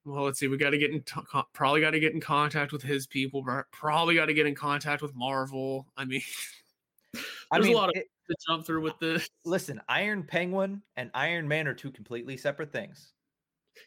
Well, 0.04 0.26
let's 0.26 0.40
see. 0.40 0.50
We 0.50 0.58
got 0.58 0.72
to 0.72 0.78
get 0.78 0.92
in 0.92 1.02
t- 1.04 1.22
probably 1.54 1.80
got 1.80 1.92
to 1.92 2.00
get 2.02 2.14
in 2.14 2.20
contact 2.20 2.74
with 2.74 2.84
his 2.84 3.08
people. 3.08 3.46
Probably 3.72 4.16
got 4.16 4.26
to 4.26 4.34
get 4.34 4.46
in 4.46 4.56
contact 4.56 5.02
with 5.02 5.16
Marvel. 5.16 5.88
I 5.96 6.04
mean, 6.04 6.22
there's 7.14 7.26
I 7.50 7.60
mean, 7.60 7.74
a 7.74 7.78
lot 7.78 7.88
of 7.88 7.96
it, 7.96 8.08
to 8.30 8.36
jump 8.46 8.66
through 8.66 8.82
with 8.82 9.00
this. 9.00 9.30
Listen, 9.46 9.82
Iron 9.88 10.24
Penguin 10.24 10.82
and 10.98 11.10
Iron 11.14 11.48
Man 11.48 11.66
are 11.66 11.74
two 11.74 11.92
completely 11.92 12.36
separate 12.36 12.74
things. 12.74 13.14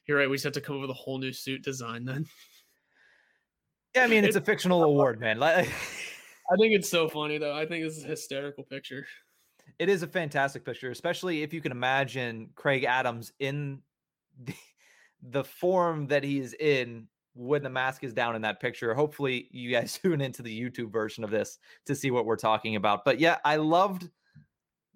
You're 0.06 0.16
right. 0.16 0.30
We 0.30 0.36
just 0.36 0.44
have 0.44 0.54
to 0.54 0.62
come 0.62 0.76
up 0.76 0.80
with 0.80 0.90
a 0.90 0.94
whole 0.94 1.18
new 1.18 1.32
suit 1.32 1.62
design 1.62 2.06
then. 2.06 2.24
Yeah, 3.94 4.04
I 4.04 4.06
mean 4.06 4.24
it's, 4.24 4.34
it's 4.34 4.42
a 4.42 4.46
fictional 4.46 4.82
award, 4.82 5.20
man. 5.20 5.42
I 5.42 5.62
think 5.62 6.72
it's 6.72 6.88
so 6.88 7.06
funny 7.06 7.36
though. 7.36 7.54
I 7.54 7.66
think 7.66 7.84
this 7.84 7.98
is 7.98 8.04
a 8.04 8.08
hysterical 8.08 8.64
picture. 8.64 9.06
It 9.78 9.88
is 9.88 10.02
a 10.02 10.08
fantastic 10.08 10.64
picture, 10.64 10.90
especially 10.90 11.42
if 11.42 11.52
you 11.52 11.60
can 11.60 11.72
imagine 11.72 12.50
Craig 12.56 12.84
Adams 12.84 13.32
in 13.38 13.80
the, 14.42 14.54
the 15.30 15.44
form 15.44 16.08
that 16.08 16.24
he 16.24 16.38
is 16.38 16.54
in 16.54 17.06
when 17.34 17.62
the 17.62 17.70
mask 17.70 18.02
is 18.02 18.12
down 18.12 18.34
in 18.34 18.42
that 18.42 18.60
picture. 18.60 18.92
Hopefully, 18.94 19.48
you 19.52 19.70
guys 19.70 19.98
tune 20.02 20.20
into 20.20 20.42
the 20.42 20.60
YouTube 20.60 20.90
version 20.90 21.22
of 21.22 21.30
this 21.30 21.58
to 21.86 21.94
see 21.94 22.10
what 22.10 22.26
we're 22.26 22.36
talking 22.36 22.76
about. 22.76 23.04
But 23.04 23.20
yeah, 23.20 23.38
I 23.44 23.56
loved 23.56 24.10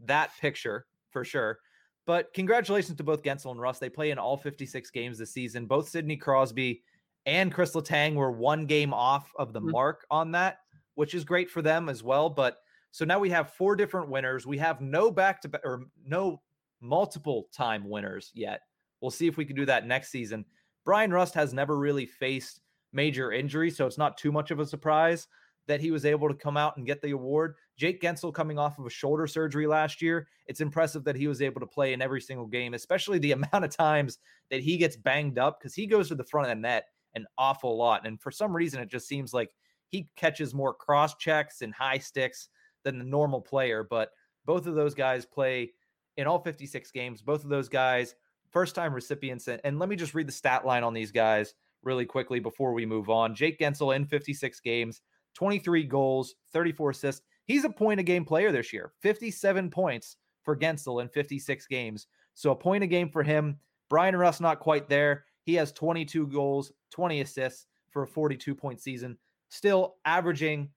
that 0.05 0.31
picture 0.40 0.87
for 1.11 1.25
sure. 1.25 1.59
But 2.05 2.35
congratulations 2.35 2.97
to 2.97 3.05
both 3.05 3.23
Guentzel 3.23 3.53
and 3.53 3.61
Russ. 3.61 3.79
They 3.79 3.88
play 3.88 4.11
in 4.11 4.18
all 4.18 4.37
56 4.37 4.90
games 4.90 5.18
this 5.18 5.33
season. 5.33 5.66
Both 5.66 5.88
Sidney 5.88 6.16
Crosby 6.16 6.83
and 7.27 7.53
Chris 7.53 7.75
Letang 7.75 8.14
were 8.14 8.33
one 8.33 8.66
game 8.66 8.92
off 8.92 9.31
of 9.37 9.53
the 9.53 9.61
mm-hmm. 9.61 9.71
mark 9.71 10.05
on 10.11 10.33
that, 10.33 10.59
which 10.97 11.14
is 11.14 11.25
great 11.25 11.49
for 11.49 11.62
them 11.62 11.88
as 11.88 12.03
well. 12.03 12.29
But 12.29 12.59
so 12.92 13.05
now 13.05 13.18
we 13.18 13.31
have 13.31 13.55
four 13.55 13.74
different 13.74 14.09
winners. 14.09 14.46
We 14.46 14.59
have 14.59 14.81
no 14.81 15.11
back 15.11 15.40
to 15.42 15.48
back 15.48 15.62
or 15.64 15.87
no 16.07 16.40
multiple 16.81 17.48
time 17.52 17.88
winners 17.88 18.31
yet. 18.35 18.61
We'll 19.00 19.11
see 19.11 19.26
if 19.26 19.37
we 19.37 19.44
can 19.44 19.57
do 19.57 19.66
that 19.66 19.87
next 19.87 20.11
season. 20.11 20.44
Bryan 20.85 21.11
Rust 21.11 21.35
has 21.35 21.55
never 21.55 21.78
really 21.78 22.07
faced 22.07 22.61
major 22.92 23.33
injury, 23.33 23.70
so 23.70 23.87
it's 23.87 23.98
not 23.98 24.18
too 24.18 24.31
much 24.31 24.50
of 24.50 24.61
a 24.61 24.66
surprise 24.66 25.26
that 25.66 25.81
he 25.81 25.90
was 25.90 26.05
able 26.05 26.28
to 26.28 26.35
come 26.35 26.57
out 26.57 26.76
and 26.76 26.87
get 26.87 27.00
the 27.00 27.12
award. 27.12 27.55
Jake 27.76 28.02
Guentzel 28.02 28.35
coming 28.35 28.59
off 28.59 28.78
of 28.78 28.85
a 28.87 28.90
shoulder 28.90 29.26
surgery 29.26 29.66
last 29.66 30.02
year. 30.02 30.28
It's 30.46 30.61
impressive 30.61 31.05
that 31.05 31.16
he 31.16 31.28
was 31.28 31.40
able 31.40 31.61
to 31.61 31.66
play 31.66 31.92
in 31.92 32.02
every 32.02 32.20
single 32.20 32.46
game, 32.46 32.74
especially 32.74 33.18
the 33.18 33.33
amount 33.33 33.64
of 33.64 33.74
times 33.74 34.18
that 34.50 34.61
he 34.61 34.76
gets 34.76 34.96
banged 34.96 35.38
up 35.38 35.61
because 35.61 35.74
he 35.74 35.87
goes 35.87 36.09
to 36.09 36.14
the 36.14 36.24
front 36.24 36.50
of 36.50 36.57
the 36.57 36.61
net 36.61 36.87
an 37.14 37.26
awful 37.38 37.76
lot. 37.76 38.07
And 38.07 38.20
for 38.20 38.31
some 38.31 38.55
reason, 38.55 38.81
it 38.81 38.90
just 38.90 39.07
seems 39.07 39.33
like 39.33 39.50
he 39.88 40.09
catches 40.16 40.55
more 40.55 40.74
cross 40.74 41.14
checks 41.16 41.62
and 41.62 41.74
high 41.74 41.98
sticks 41.98 42.48
than 42.85 42.99
the 42.99 43.05
normal 43.05 43.40
player. 43.40 43.87
But 43.88 44.11
both 44.45 44.66
of 44.66 44.75
those 44.75 44.95
guys 44.95 45.25
play 45.25 45.73
in 46.16 46.27
all 46.27 46.38
56 46.38 46.90
games. 46.90 47.23
Both 47.23 47.45
of 47.45 47.51
those 47.51 47.68
guys, 47.68 48.14
first 48.51 48.75
time 48.75 48.95
recipients. 48.95 49.49
And 49.49 49.79
let 49.79 49.88
me 49.88 49.97
just 49.97 50.14
read 50.14 50.29
the 50.29 50.33
stat 50.33 50.66
line 50.66 50.85
on 50.85 50.95
these 50.95 51.11
guys 51.11 51.55
really 51.83 52.05
quickly 52.05 52.40
before 52.40 52.73
we 52.73 52.87
move 52.87 53.11
on. 53.11 53.35
Jake 53.35 53.59
Guentzel 53.59 53.97
in 53.97 54.05
56 54.07 54.61
games, 54.61 55.01
23 55.35 55.85
goals, 55.85 56.35
34 56.53 56.90
assists. 56.90 57.23
He's 57.47 57.64
a 57.64 57.71
point 57.71 58.01
a 58.01 58.05
game 58.05 58.25
player 58.25 58.53
this 58.53 58.73
year, 58.73 58.92
57 59.01 59.71
points 59.71 60.16
for 60.45 60.57
Guentzel 60.57 61.03
in 61.03 61.09
56 61.09 61.66
games. 61.66 62.07
So 62.35 62.51
a 62.51 62.57
point 62.57 62.85
a 62.85 62.87
game 62.87 63.09
for 63.09 63.23
him. 63.23 63.59
Bryan 63.90 64.16
Rust 64.16 64.40
not 64.40 64.61
quite 64.61 64.88
there. 64.88 65.25
He 65.42 65.55
has 65.55 65.73
22 65.73 66.29
goals, 66.29 66.73
20 66.92 67.21
assists 67.21 67.66
for 67.90 68.05
a 68.05 68.07
42 68.07 68.55
point 68.55 68.81
season. 68.81 69.18
Still 69.51 69.97
averaging, 70.05 70.71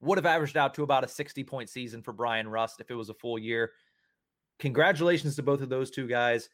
would 0.00 0.18
have 0.18 0.26
averaged 0.26 0.56
out 0.56 0.74
to 0.74 0.82
about 0.82 1.04
a 1.04 1.08
60 1.08 1.44
point 1.44 1.68
season 1.68 2.02
for 2.02 2.12
Bryan 2.12 2.48
Rust 2.48 2.80
if 2.80 2.90
it 2.90 2.94
was 2.94 3.08
a 3.08 3.14
full 3.14 3.38
year. 3.38 3.72
Congratulations 4.58 5.36
to 5.36 5.42
both 5.42 5.60
of 5.60 5.68
those 5.68 5.90
two 5.90 6.06
guys. 6.06 6.48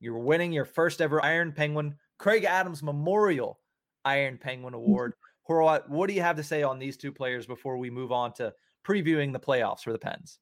You're 0.00 0.18
winning 0.18 0.52
your 0.52 0.64
first 0.64 1.00
ever 1.00 1.24
Iron 1.24 1.52
Penguin, 1.52 1.96
Craig 2.18 2.44
Adams 2.44 2.82
Memorial 2.82 3.58
Iron 4.04 4.38
Penguin 4.38 4.74
Award. 4.74 5.14
Horwat, 5.48 5.88
what 5.88 6.08
do 6.08 6.14
you 6.14 6.20
have 6.20 6.36
to 6.36 6.42
say 6.42 6.62
on 6.62 6.78
these 6.78 6.96
two 6.96 7.10
players 7.10 7.46
before 7.46 7.78
we 7.78 7.90
move 7.90 8.12
on 8.12 8.32
to 8.34 8.52
previewing 8.86 9.32
the 9.32 9.40
playoffs 9.40 9.80
for 9.80 9.92
the 9.92 9.98
Pens? 9.98 10.38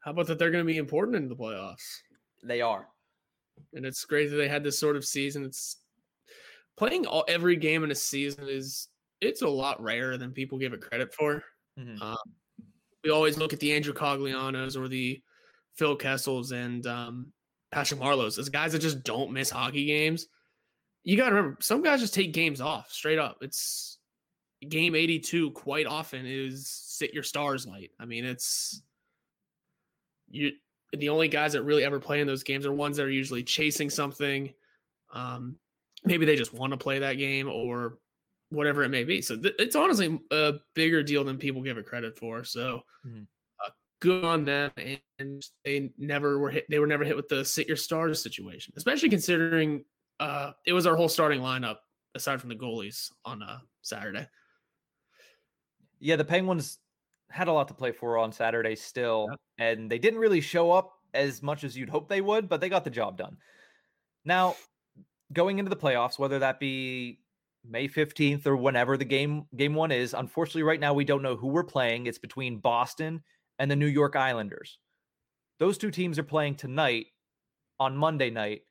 How 0.00 0.10
about 0.10 0.26
that 0.26 0.38
they're 0.38 0.50
going 0.50 0.64
to 0.64 0.70
be 0.70 0.76
important 0.76 1.16
in 1.16 1.28
the 1.28 1.36
playoffs? 1.36 2.00
They 2.42 2.60
are. 2.60 2.88
And 3.72 3.86
it's 3.86 4.04
great 4.04 4.30
that 4.30 4.36
they 4.36 4.48
had 4.48 4.62
this 4.62 4.78
sort 4.78 4.96
of 4.96 5.04
season. 5.04 5.44
It's 5.44 5.78
playing 6.76 7.06
all 7.06 7.24
every 7.26 7.56
game 7.56 7.84
in 7.84 7.90
a 7.90 7.94
season 7.94 8.48
is 8.48 8.88
it's 9.20 9.42
a 9.42 9.48
lot 9.48 9.80
rarer 9.82 10.16
than 10.16 10.32
people 10.32 10.58
give 10.58 10.72
it 10.72 10.80
credit 10.80 11.12
for. 11.14 11.42
Mhm. 11.78 12.00
Um, 12.00 12.16
we 13.02 13.10
always 13.10 13.36
look 13.38 13.52
at 13.52 13.60
the 13.60 13.72
Andrew 13.72 13.92
Coglianos 13.92 14.76
or 14.76 14.88
the 14.88 15.22
Phil 15.76 15.96
Kessels 15.96 16.52
and 16.52 16.86
um, 16.86 17.32
Patrick 17.70 18.00
Marleau's 18.00 18.38
as 18.38 18.48
guys 18.48 18.72
that 18.72 18.78
just 18.80 19.02
don't 19.02 19.32
miss 19.32 19.50
hockey 19.50 19.84
games. 19.84 20.28
You 21.02 21.16
got 21.16 21.30
to 21.30 21.34
remember, 21.34 21.58
some 21.60 21.82
guys 21.82 22.00
just 22.00 22.14
take 22.14 22.32
games 22.32 22.60
off 22.60 22.90
straight 22.90 23.18
up. 23.18 23.38
It's 23.42 23.98
game 24.68 24.94
82 24.94 25.50
quite 25.50 25.86
often 25.86 26.24
is 26.24 26.68
sit 26.68 27.12
your 27.12 27.22
stars 27.22 27.66
night. 27.66 27.90
I 28.00 28.06
mean, 28.06 28.24
it's 28.24 28.82
you 30.30 30.52
the 30.92 31.08
only 31.08 31.28
guys 31.28 31.52
that 31.52 31.64
really 31.64 31.84
ever 31.84 31.98
play 31.98 32.20
in 32.20 32.26
those 32.26 32.44
games 32.44 32.64
are 32.64 32.72
ones 32.72 32.96
that 32.96 33.04
are 33.04 33.10
usually 33.10 33.42
chasing 33.42 33.90
something. 33.90 34.54
Um, 35.12 35.58
maybe 36.04 36.24
they 36.24 36.36
just 36.36 36.54
want 36.54 36.72
to 36.72 36.76
play 36.76 37.00
that 37.00 37.14
game 37.14 37.48
or 37.50 37.98
whatever 38.54 38.82
it 38.84 38.88
may 38.88 39.04
be. 39.04 39.20
So 39.20 39.36
th- 39.36 39.54
it's 39.58 39.76
honestly 39.76 40.20
a 40.30 40.54
bigger 40.74 41.02
deal 41.02 41.24
than 41.24 41.38
people 41.38 41.62
give 41.62 41.78
it 41.78 41.86
credit 41.86 42.18
for. 42.18 42.44
So 42.44 42.82
Mhm. 43.06 43.26
uh, 43.64 43.70
good 44.00 44.24
on 44.24 44.44
them, 44.44 44.70
and 45.18 45.42
they 45.64 45.92
never 45.98 46.38
were 46.38 46.50
hit. 46.50 46.66
They 46.68 46.78
were 46.78 46.86
never 46.86 47.04
hit 47.04 47.16
with 47.16 47.28
the 47.28 47.44
sit 47.44 47.68
your 47.68 47.76
stars 47.76 48.22
situation, 48.22 48.74
especially 48.76 49.10
considering 49.10 49.84
uh, 50.20 50.52
it 50.64 50.72
was 50.72 50.86
our 50.86 50.94
whole 50.96 51.08
starting 51.08 51.40
lineup 51.40 51.78
aside 52.14 52.40
from 52.40 52.48
the 52.48 52.56
goalies 52.56 53.10
on 53.24 53.42
uh, 53.42 53.58
Saturday. 53.82 54.28
Yeah, 55.98 56.16
the 56.16 56.24
Penguins 56.24 56.78
had 57.30 57.48
a 57.48 57.52
lot 57.52 57.66
to 57.68 57.74
play 57.74 57.90
for 57.90 58.18
on 58.18 58.30
Saturday 58.32 58.76
still, 58.76 59.28
and 59.58 59.90
they 59.90 59.98
didn't 59.98 60.20
really 60.20 60.40
show 60.40 60.70
up 60.70 60.92
as 61.14 61.42
much 61.42 61.64
as 61.64 61.76
you'd 61.76 61.88
hope 61.88 62.08
they 62.08 62.20
would, 62.20 62.48
but 62.48 62.60
they 62.60 62.68
got 62.68 62.84
the 62.84 62.90
job 62.90 63.16
done. 63.16 63.36
Now, 64.24 64.54
going 65.32 65.58
into 65.58 65.68
the 65.70 65.76
playoffs, 65.76 66.18
whether 66.18 66.38
that 66.38 66.60
be 66.60 67.23
May 67.66 67.88
15th 67.88 68.46
or 68.46 68.56
whenever 68.56 68.96
the 68.96 69.04
game 69.04 69.46
game 69.56 69.74
one 69.74 69.90
is, 69.90 70.14
unfortunately 70.14 70.62
right 70.62 70.80
now 70.80 70.94
we 70.94 71.04
don't 71.04 71.22
know 71.22 71.36
who 71.36 71.48
we're 71.48 71.64
playing. 71.64 72.06
It's 72.06 72.18
between 72.18 72.58
Boston 72.58 73.22
and 73.58 73.70
the 73.70 73.76
New 73.76 73.86
York 73.86 74.16
Islanders. 74.16 74.78
Those 75.58 75.78
two 75.78 75.90
teams 75.90 76.18
are 76.18 76.24
playing 76.24 76.56
tonight 76.56 77.06
on 77.78 77.96
Monday 77.96 78.30
night. 78.30 78.62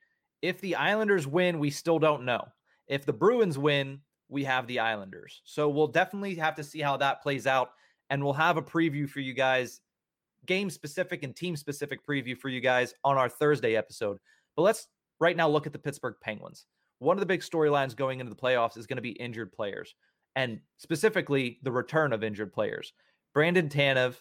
If 0.41 0.59
the 0.59 0.75
Islanders 0.75 1.25
win, 1.25 1.59
we 1.59 1.69
still 1.69 1.99
don't 1.99 2.25
know. 2.25 2.45
If 2.87 3.05
the 3.05 3.13
Bruins 3.13 3.57
win, 3.57 4.01
we 4.29 4.43
have 4.43 4.67
the 4.67 4.79
Islanders. 4.79 5.41
So 5.45 5.69
we'll 5.69 5.87
definitely 5.87 6.35
have 6.35 6.55
to 6.55 6.63
see 6.63 6.81
how 6.81 6.97
that 6.97 7.21
plays 7.21 7.47
out. 7.47 7.71
And 8.09 8.23
we'll 8.23 8.33
have 8.33 8.57
a 8.57 8.61
preview 8.61 9.09
for 9.09 9.21
you 9.21 9.33
guys, 9.33 9.79
game 10.45 10.69
specific 10.69 11.23
and 11.23 11.35
team 11.35 11.55
specific 11.55 12.05
preview 12.05 12.37
for 12.37 12.49
you 12.49 12.59
guys 12.59 12.93
on 13.03 13.17
our 13.17 13.29
Thursday 13.29 13.75
episode. 13.75 14.17
But 14.55 14.63
let's 14.63 14.87
right 15.19 15.37
now 15.37 15.47
look 15.47 15.65
at 15.65 15.73
the 15.73 15.79
Pittsburgh 15.79 16.15
Penguins. 16.21 16.65
One 17.03 17.17
of 17.17 17.19
the 17.19 17.25
big 17.25 17.41
storylines 17.41 17.95
going 17.95 18.21
into 18.21 18.29
the 18.29 18.41
playoffs 18.41 18.77
is 18.77 18.87
going 18.87 18.95
to 18.95 19.01
be 19.01 19.11
injured 19.11 19.51
players, 19.51 19.93
and 20.37 20.59
specifically 20.77 21.59
the 21.61 21.71
return 21.71 22.13
of 22.13 22.23
injured 22.23 22.53
players. 22.53 22.93
Brandon 23.33 23.67
Tanev, 23.67 24.15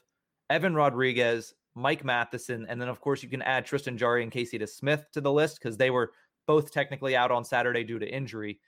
Evan 0.50 0.74
Rodrigues, 0.74 1.54
Mike 1.76 2.04
Matheson, 2.04 2.66
and 2.68 2.80
then 2.80 2.88
of 2.88 3.00
course 3.00 3.22
you 3.22 3.28
can 3.28 3.42
add 3.42 3.64
Tristan 3.64 3.96
Jarry 3.96 4.24
and 4.24 4.32
Casey 4.32 4.58
DeSmith 4.58 5.04
to 5.12 5.20
the 5.20 5.30
list 5.30 5.60
because 5.62 5.76
they 5.76 5.90
were 5.90 6.10
both 6.48 6.72
technically 6.72 7.14
out 7.14 7.30
on 7.30 7.44
Saturday 7.44 7.84
due 7.84 8.00
to 8.00 8.14
injury. 8.14 8.58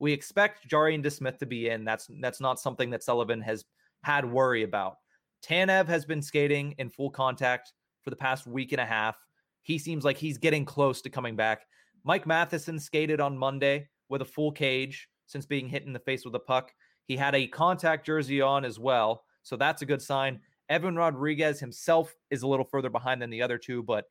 We 0.00 0.12
expect 0.12 0.68
Jarry 0.68 0.94
and 0.94 1.02
DeSmith 1.02 1.38
to 1.38 1.46
be 1.46 1.70
in. 1.70 1.84
That's 1.84 2.10
that's 2.20 2.40
not 2.40 2.60
something 2.60 2.90
that 2.90 3.02
Sullivan 3.02 3.40
has 3.40 3.64
had 4.04 4.30
worry 4.30 4.64
about. 4.64 4.96
Tanev 5.42 5.86
has 5.86 6.04
been 6.04 6.20
skating 6.20 6.74
in 6.76 6.90
full 6.90 7.10
contact 7.10 7.72
for 8.02 8.10
the 8.10 8.16
past 8.16 8.46
week 8.46 8.72
and 8.72 8.80
a 8.82 8.86
half. 8.86 9.16
He 9.62 9.78
seems 9.78 10.04
like 10.04 10.18
he's 10.18 10.36
getting 10.36 10.66
close 10.66 11.00
to 11.02 11.10
coming 11.10 11.36
back. 11.36 11.62
Mike 12.04 12.26
Matheson 12.26 12.78
skated 12.78 13.20
on 13.20 13.38
Monday 13.38 13.88
with 14.08 14.22
a 14.22 14.26
full 14.26 14.52
cage 14.52 15.08
since 15.26 15.46
being 15.46 15.68
hit 15.68 15.84
in 15.84 15.92
the 15.92 15.98
face 15.98 16.24
with 16.24 16.34
a 16.34 16.40
puck. 16.40 16.72
He 17.06 17.16
had 17.16 17.34
a 17.34 17.46
contact 17.46 18.06
jersey 18.06 18.40
on 18.40 18.64
as 18.64 18.78
well, 18.78 19.24
so 19.42 19.56
that's 19.56 19.82
a 19.82 19.86
good 19.86 20.02
sign. 20.02 20.40
Evan 20.68 20.96
Rodrigues 20.96 21.60
himself 21.60 22.14
is 22.30 22.42
a 22.42 22.48
little 22.48 22.64
further 22.64 22.90
behind 22.90 23.20
than 23.20 23.30
the 23.30 23.42
other 23.42 23.58
two, 23.58 23.82
but 23.82 24.06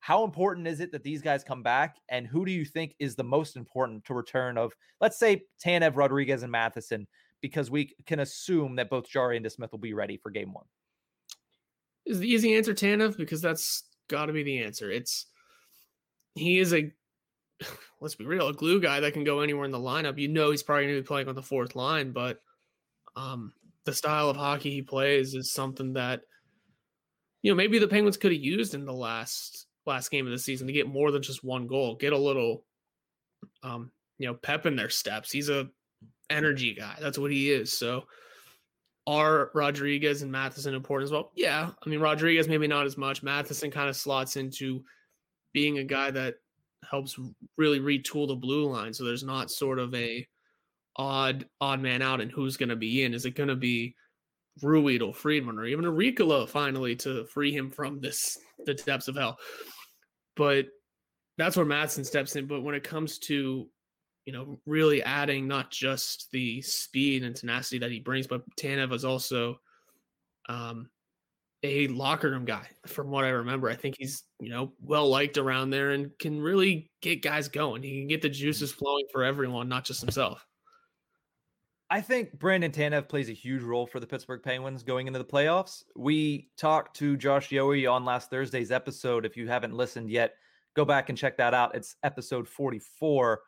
how 0.00 0.22
important 0.22 0.66
is 0.66 0.80
it 0.80 0.92
that 0.92 1.02
these 1.02 1.22
guys 1.22 1.42
come 1.42 1.62
back? 1.62 1.96
And 2.10 2.26
who 2.26 2.44
do 2.44 2.52
you 2.52 2.66
think 2.66 2.94
is 2.98 3.14
the 3.14 3.24
most 3.24 3.56
important 3.56 4.04
to 4.04 4.14
return 4.14 4.58
of, 4.58 4.72
let's 5.00 5.18
say, 5.18 5.44
Tanev, 5.64 5.96
Rodrigues, 5.96 6.42
and 6.42 6.52
Matheson? 6.52 7.06
Because 7.40 7.70
we 7.70 7.94
can 8.04 8.20
assume 8.20 8.76
that 8.76 8.90
both 8.90 9.08
Jarry 9.08 9.38
and 9.38 9.46
DeSmith 9.46 9.72
will 9.72 9.78
be 9.78 9.94
ready 9.94 10.18
for 10.18 10.30
game 10.30 10.52
one. 10.52 10.66
Is 12.04 12.18
the 12.18 12.28
easy 12.28 12.54
answer 12.54 12.74
Tanev 12.74 13.16
because 13.16 13.40
that's 13.40 13.84
got 14.08 14.26
to 14.26 14.34
be 14.34 14.42
the 14.42 14.62
answer. 14.62 14.90
It's 14.90 15.26
he 16.34 16.58
is 16.58 16.74
a 16.74 16.92
let's 18.00 18.14
be 18.14 18.24
real, 18.24 18.48
a 18.48 18.52
glue 18.52 18.80
guy 18.80 19.00
that 19.00 19.12
can 19.12 19.24
go 19.24 19.40
anywhere 19.40 19.64
in 19.64 19.70
the 19.70 19.78
lineup. 19.78 20.18
You 20.18 20.28
know 20.28 20.50
he's 20.50 20.62
probably 20.62 20.84
going 20.84 20.96
to 20.96 21.02
be 21.02 21.06
playing 21.06 21.28
on 21.28 21.34
the 21.34 21.42
fourth 21.42 21.76
line, 21.76 22.12
but 22.12 22.40
um, 23.16 23.52
the 23.84 23.94
style 23.94 24.28
of 24.28 24.36
hockey 24.36 24.70
he 24.70 24.82
plays 24.82 25.34
is 25.34 25.52
something 25.52 25.94
that 25.94 26.22
you 27.42 27.50
know 27.50 27.56
maybe 27.56 27.78
the 27.78 27.88
Penguins 27.88 28.16
could 28.16 28.32
have 28.32 28.40
used 28.40 28.74
in 28.74 28.84
the 28.84 28.92
last 28.92 29.66
last 29.86 30.10
game 30.10 30.26
of 30.26 30.32
the 30.32 30.38
season 30.38 30.66
to 30.66 30.72
get 30.72 30.88
more 30.88 31.10
than 31.10 31.22
just 31.22 31.44
one 31.44 31.66
goal, 31.66 31.94
get 31.94 32.12
a 32.12 32.18
little 32.18 32.64
um, 33.62 33.90
you 34.18 34.26
know 34.26 34.34
pep 34.34 34.66
in 34.66 34.76
their 34.76 34.90
steps. 34.90 35.30
He's 35.30 35.48
a 35.48 35.68
energy 36.30 36.74
guy. 36.74 36.96
That's 37.00 37.18
what 37.18 37.30
he 37.30 37.50
is. 37.50 37.72
So 37.72 38.04
are 39.06 39.50
Rodrigues 39.54 40.22
and 40.22 40.32
Matheson 40.32 40.74
important 40.74 41.08
as 41.08 41.12
well? 41.12 41.30
Yeah. 41.34 41.70
I 41.84 41.88
mean, 41.88 42.00
Rodrigues 42.00 42.48
maybe 42.48 42.66
not 42.66 42.86
as 42.86 42.96
much. 42.96 43.22
Matheson 43.22 43.70
kind 43.70 43.88
of 43.88 43.96
slots 43.96 44.36
into 44.36 44.82
being 45.52 45.78
a 45.78 45.84
guy 45.84 46.10
that 46.10 46.36
helps 46.90 47.18
really 47.56 47.80
retool 47.80 48.28
the 48.28 48.34
blue 48.34 48.66
line. 48.66 48.92
So 48.92 49.04
there's 49.04 49.24
not 49.24 49.50
sort 49.50 49.78
of 49.78 49.94
a 49.94 50.26
odd 50.96 51.46
odd 51.60 51.80
man 51.80 52.02
out 52.02 52.20
and 52.20 52.30
who's 52.30 52.56
going 52.56 52.68
to 52.68 52.76
be 52.76 53.04
in. 53.04 53.14
Is 53.14 53.26
it 53.26 53.34
going 53.34 53.48
to 53.48 53.56
be 53.56 53.94
Ruhwedel, 54.62 55.14
Friedman, 55.14 55.58
or 55.58 55.64
even 55.66 55.84
a 55.84 55.90
Riikola 55.90 56.48
finally 56.48 56.94
to 56.96 57.24
free 57.26 57.52
him 57.52 57.70
from 57.70 58.00
this 58.00 58.38
the 58.64 58.74
depths 58.74 59.08
of 59.08 59.16
hell? 59.16 59.38
But 60.36 60.66
that's 61.38 61.56
where 61.56 61.66
Matheson 61.66 62.04
steps 62.04 62.36
in. 62.36 62.46
But 62.46 62.62
when 62.62 62.74
it 62.74 62.84
comes 62.84 63.18
to 63.20 63.68
you 64.24 64.32
know, 64.32 64.58
really 64.66 65.02
adding 65.02 65.46
not 65.46 65.70
just 65.70 66.30
the 66.32 66.62
speed 66.62 67.24
and 67.24 67.36
tenacity 67.36 67.78
that 67.78 67.90
he 67.90 68.00
brings, 68.00 68.26
but 68.26 68.42
Tanev 68.56 68.92
is 68.92 69.04
also 69.04 69.60
um, 70.48 70.88
a 71.64 71.88
locker 71.88 72.30
room 72.30 72.44
guy. 72.44 72.68
From 72.86 73.10
what 73.10 73.24
I 73.24 73.30
remember, 73.30 73.68
I 73.68 73.74
think 73.74 73.96
he's 73.98 74.22
you 74.38 74.50
know 74.50 74.72
well 74.80 75.08
liked 75.08 75.38
around 75.38 75.70
there 75.70 75.90
and 75.90 76.16
can 76.18 76.40
really 76.40 76.90
get 77.00 77.22
guys 77.22 77.48
going. 77.48 77.82
He 77.82 77.98
can 78.00 78.06
get 78.06 78.22
the 78.22 78.28
mm-hmm. 78.28 78.34
juices 78.34 78.70
flowing 78.70 79.06
for 79.10 79.24
everyone, 79.24 79.68
not 79.68 79.84
just 79.84 80.00
himself. 80.00 80.46
I 81.90 82.00
think 82.00 82.38
Brandon 82.38 82.70
Tanev 82.70 83.08
plays 83.08 83.28
a 83.28 83.34
huge 83.34 83.62
role 83.62 83.86
for 83.86 84.00
the 84.00 84.06
Pittsburgh 84.06 84.42
Penguins 84.42 84.82
going 84.82 85.06
into 85.06 85.18
the 85.18 85.24
playoffs. 85.24 85.84
We 85.96 86.50
talked 86.56 86.96
to 86.98 87.16
Josh 87.16 87.48
Yohe 87.50 87.90
on 87.90 88.04
last 88.04 88.30
Thursday's 88.30 88.70
episode. 88.70 89.24
If 89.24 89.36
you 89.36 89.48
haven't 89.48 89.74
listened 89.74 90.10
yet, 90.10 90.34
go 90.74 90.84
back 90.84 91.08
and 91.08 91.16
check 91.16 91.36
that 91.38 91.54
out. 91.54 91.74
It's 91.74 91.96
episode 92.02 92.48
44 92.48 93.40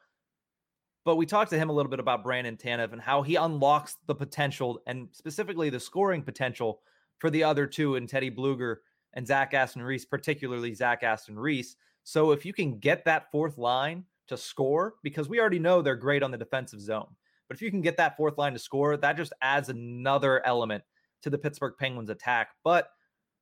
but 1.04 1.14
we 1.14 1.24
talked 1.24 1.50
to 1.50 1.56
him 1.56 1.70
a 1.70 1.72
little 1.72 1.88
bit 1.88 2.00
about 2.00 2.24
Brandon 2.24 2.56
Tanev 2.56 2.92
and 2.92 3.00
how 3.00 3.22
he 3.22 3.36
unlocks 3.36 3.96
the 4.08 4.14
potential 4.14 4.82
and 4.88 5.06
specifically 5.12 5.70
the 5.70 5.78
scoring 5.78 6.20
potential 6.20 6.80
for 7.18 7.30
the 7.30 7.44
other 7.44 7.66
two 7.66 7.96
and 7.96 8.08
Teddy 8.08 8.30
Blueger 8.30 8.76
and 9.14 9.26
Zach 9.26 9.54
Aston 9.54 9.82
Reese, 9.82 10.04
particularly 10.04 10.74
Zach 10.74 11.02
Aston 11.02 11.38
Reese. 11.38 11.76
So 12.04 12.32
if 12.32 12.44
you 12.44 12.52
can 12.52 12.78
get 12.78 13.04
that 13.04 13.30
fourth 13.30 13.58
line 13.58 14.04
to 14.28 14.36
score, 14.36 14.94
because 15.02 15.28
we 15.28 15.40
already 15.40 15.58
know 15.58 15.82
they're 15.82 15.96
great 15.96 16.22
on 16.22 16.30
the 16.30 16.38
defensive 16.38 16.80
zone, 16.80 17.08
but 17.48 17.56
if 17.56 17.62
you 17.62 17.70
can 17.70 17.80
get 17.80 17.96
that 17.96 18.16
fourth 18.16 18.38
line 18.38 18.52
to 18.52 18.58
score, 18.58 18.96
that 18.96 19.16
just 19.16 19.32
adds 19.42 19.68
another 19.68 20.44
element 20.46 20.84
to 21.22 21.30
the 21.30 21.38
Pittsburgh 21.38 21.74
Penguins 21.78 22.10
attack. 22.10 22.50
But 22.64 22.90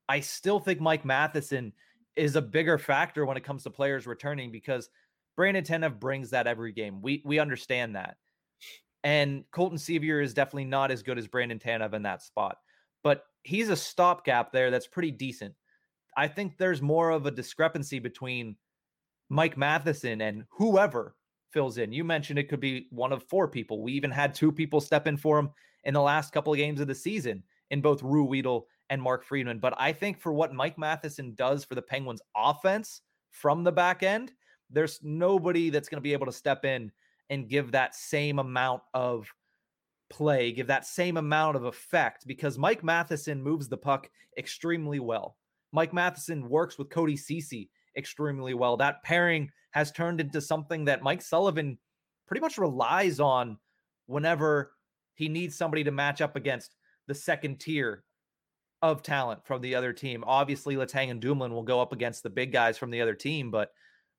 I 0.09 0.21
still 0.21 0.61
think 0.61 0.81
Mike 0.81 1.05
Matheson 1.05 1.73
is 2.17 2.37
a 2.37 2.43
bigger 2.43 2.79
factor 2.79 3.27
when 3.27 3.37
it 3.37 3.45
comes 3.45 3.63
to 3.65 3.71
players 3.71 4.07
returning 4.07 4.51
because– 4.51 4.89
Brandon 5.37 5.65
Tanev 5.65 5.99
brings 5.99 6.31
that 6.31 6.47
every 6.47 6.73
game. 6.73 7.03
We 7.03 7.23
we 7.25 7.39
understand 7.39 7.97
that. 7.97 8.17
And 9.03 9.45
Colton 9.51 9.79
Sceviour 9.79 10.23
is 10.23 10.33
definitely 10.33 10.65
not 10.65 10.91
as 10.91 11.03
good 11.03 11.19
as 11.19 11.27
Brandon 11.27 11.59
Tanev 11.59 11.93
in 11.93 12.03
that 12.03 12.23
spot. 12.23 12.59
But 13.03 13.25
he's 13.45 13.69
a 13.69 13.77
stopgap 13.77 14.53
there 14.53 14.71
that's 14.71 14.87
pretty 14.87 15.11
decent. 15.11 15.55
I 16.17 16.29
think 16.29 16.57
there's 16.57 16.83
more 16.83 17.11
of 17.11 17.27
a 17.27 17.31
discrepancy 17.31 17.99
between 17.99 18.57
Mike 19.29 19.57
Matheson 19.57 20.21
and 20.21 20.45
whoever 20.51 21.15
fills 21.51 21.79
in. 21.79 21.93
You 21.93 22.05
mentioned 22.05 22.39
it 22.39 22.49
could 22.49 22.61
be 22.61 22.89
one 22.91 23.13
of 23.13 23.23
four 23.25 23.47
people. 23.49 23.83
We 23.83 23.93
even 23.93 24.11
had 24.11 24.35
two 24.35 24.51
people 24.51 24.81
step 24.81 25.07
in 25.07 25.17
for 25.17 25.39
him 25.39 25.51
in 25.85 25.95
the 25.95 26.03
last 26.03 26.33
couple 26.33 26.53
of 26.53 26.59
games 26.59 26.81
of 26.81 26.89
the 26.89 26.95
season 26.95 27.43
in 27.71 27.81
both 27.81 28.03
Ruhwedel 28.03 28.63
and 28.91 29.01
Mark 29.01 29.25
Friedman. 29.25 29.59
But 29.59 29.75
I 29.79 29.93
think 29.93 30.21
for 30.21 30.33
what 30.33 30.55
Mike 30.55 30.79
Matheson 30.79 31.35
does 31.35 31.65
for 31.65 31.75
the 31.75 31.83
Penguins 31.83 32.23
offense 32.37 33.03
from 33.31 33.65
the 33.65 33.73
back 33.73 34.03
end, 34.03 34.33
there's 34.71 35.01
nobody 35.03 35.71
that's 35.71 35.89
going 35.89 35.99
to 35.99 36.03
be 36.03 36.13
able 36.13 36.27
to 36.27 36.33
step 36.33 36.65
in 36.65 36.91
and 37.31 37.49
give 37.49 37.73
that 37.73 37.95
same 37.95 38.39
amount 38.39 38.83
of 38.93 39.27
play, 40.15 40.53
give 40.53 40.69
that 40.69 40.87
same 40.87 41.17
amount 41.17 41.57
of 41.57 41.65
effect 41.65 42.25
because 42.27 42.57
Mike 42.57 42.85
Matheson 42.85 43.43
moves 43.43 43.69
the 43.69 43.77
puck 43.77 44.09
extremely 44.39 45.01
well. 45.01 45.37
Mike 45.73 45.93
Matheson 45.93 46.49
works 46.49 46.79
with 46.79 46.89
Cody 46.89 47.17
Ceci 47.17 47.69
extremely 47.97 48.55
well. 48.55 48.77
That 48.77 49.03
pairing 49.03 49.51
has 49.73 49.91
turned 49.91 50.21
into 50.21 50.41
something 50.41 50.85
that 50.85 51.03
Mike 51.03 51.21
Sullivan 51.21 51.79
pretty 52.29 52.41
much 52.41 52.59
relies 52.59 53.19
on 53.19 53.59
whenever 54.07 54.73
he 55.15 55.29
needs 55.29 55.57
somebody 55.57 55.83
to 55.83 55.91
match 55.91 56.21
up 56.21 56.37
against 56.37 56.77
the 57.09 57.15
second 57.15 57.59
tier 57.59 58.05
of 58.83 59.03
talent 59.03 59.45
from 59.45 59.63
the 59.63 59.75
other 59.75 59.93
team. 59.93 60.23
Obviously, 60.27 60.77
Letang 60.77 61.11
and 61.11 61.21
Dumoulin 61.21 61.53
will 61.53 61.63
go 61.65 61.81
up 61.81 61.93
against 61.93 62.23
the 62.23 62.31
big 62.31 62.53
guys 62.53 62.79
from 62.79 62.93
the 62.93 63.01
other 63.01 63.15
team, 63.15 63.51
but 63.51 63.73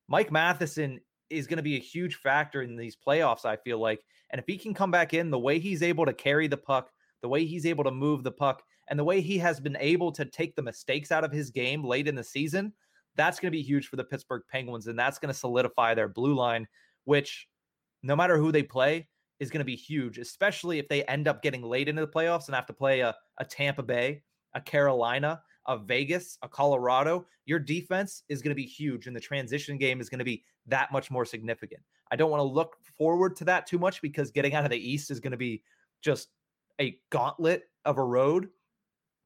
Mike 0.10 0.32
Matheson 0.32 1.00
is 1.30 1.48
going 1.48 1.58
to 1.58 1.64
be 1.64 1.76
a 1.76 1.80
huge 1.80 2.16
factor 2.16 2.62
in 2.62 2.76
these 2.76 2.96
playoffs, 2.96 3.46
I 3.46 3.56
feel 3.58 3.80
like. 3.80 4.04
And 4.32 4.40
if 4.40 4.46
he 4.48 4.58
can 4.58 4.74
come 4.74 4.92
back 4.92 5.14
in 5.14 5.30
the 5.30 5.40
way 5.40 5.60
he's 5.60 5.84
able 5.84 6.06
to 6.06 6.14
carry 6.14 6.48
the 6.48 6.58
puck, 6.58 6.92
the 7.22 7.30
way 7.30 7.46
he's 7.46 7.66
able 7.66 7.84
to 7.84 7.92
move 7.92 8.24
the 8.24 8.32
puck, 8.32 8.64
and 8.88 9.00
the 9.00 9.04
way 9.04 9.22
he 9.22 9.38
has 9.40 9.60
been 9.60 9.78
able 9.80 10.12
to 10.12 10.26
take 10.26 10.56
the 10.56 10.62
mistakes 10.62 11.12
out 11.12 11.24
of 11.24 11.32
his 11.32 11.50
game 11.50 11.84
late 11.84 12.08
in 12.08 12.16
the 12.16 12.24
season, 12.24 12.74
that's 13.16 13.40
going 13.40 13.52
to 13.52 13.58
be 13.58 13.64
huge 13.64 13.88
for 13.88 13.96
the 13.96 14.04
Pittsburgh 14.04 14.44
Penguins. 14.52 14.88
And 14.88 15.00
that's 15.00 15.18
going 15.18 15.34
to 15.34 15.40
solidify 15.40 15.94
their 15.96 16.08
blue 16.08 16.36
line, 16.36 16.68
which 17.06 17.48
no 18.04 18.16
matter 18.16 18.38
who 18.38 18.52
they 18.52 18.64
play, 18.64 19.08
is 19.40 19.50
going 19.50 19.60
to 19.60 19.66
be 19.66 19.76
huge, 19.76 20.18
especially 20.18 20.80
if 20.80 20.88
they 20.88 21.04
end 21.04 21.28
up 21.28 21.42
getting 21.42 21.62
late 21.62 21.90
into 21.90 22.02
the 22.02 22.12
playoffs 22.12 22.48
and 22.48 22.56
have 22.56 22.68
to 22.68 22.74
play 22.74 23.02
a, 23.02 23.16
a 23.40 23.46
Tampa 23.46 23.84
Bay, 23.84 24.22
a 24.54 24.62
Carolina, 24.62 25.42
a 25.68 25.78
Vegas, 25.78 26.38
a 26.42 26.48
Colorado. 26.48 27.26
Your 27.46 27.60
defense 27.60 28.24
is 28.30 28.42
going 28.42 28.52
to 28.52 28.56
be 28.56 28.66
huge, 28.66 29.08
and 29.08 29.16
the 29.16 29.20
transition 29.20 29.78
game 29.78 30.00
is 30.00 30.10
going 30.10 30.20
to 30.20 30.26
be 30.26 30.44
that 30.68 30.92
much 30.92 31.12
more 31.12 31.26
significant. 31.26 31.82
I 32.12 32.16
don't 32.16 32.32
want 32.32 32.40
to 32.40 32.46
look 32.46 32.78
forward 32.98 33.36
to 33.38 33.46
that 33.46 33.68
too 33.68 33.80
much 33.80 34.02
because 34.02 34.32
getting 34.32 34.54
out 34.54 34.66
of 34.66 34.72
the 34.72 34.78
East 34.78 35.12
is 35.12 35.20
going 35.20 35.32
to 35.32 35.38
be 35.38 35.64
just 36.02 36.30
a 36.80 36.98
gauntlet 37.10 37.64
of 37.84 37.98
a 37.98 38.04
road. 38.04 38.50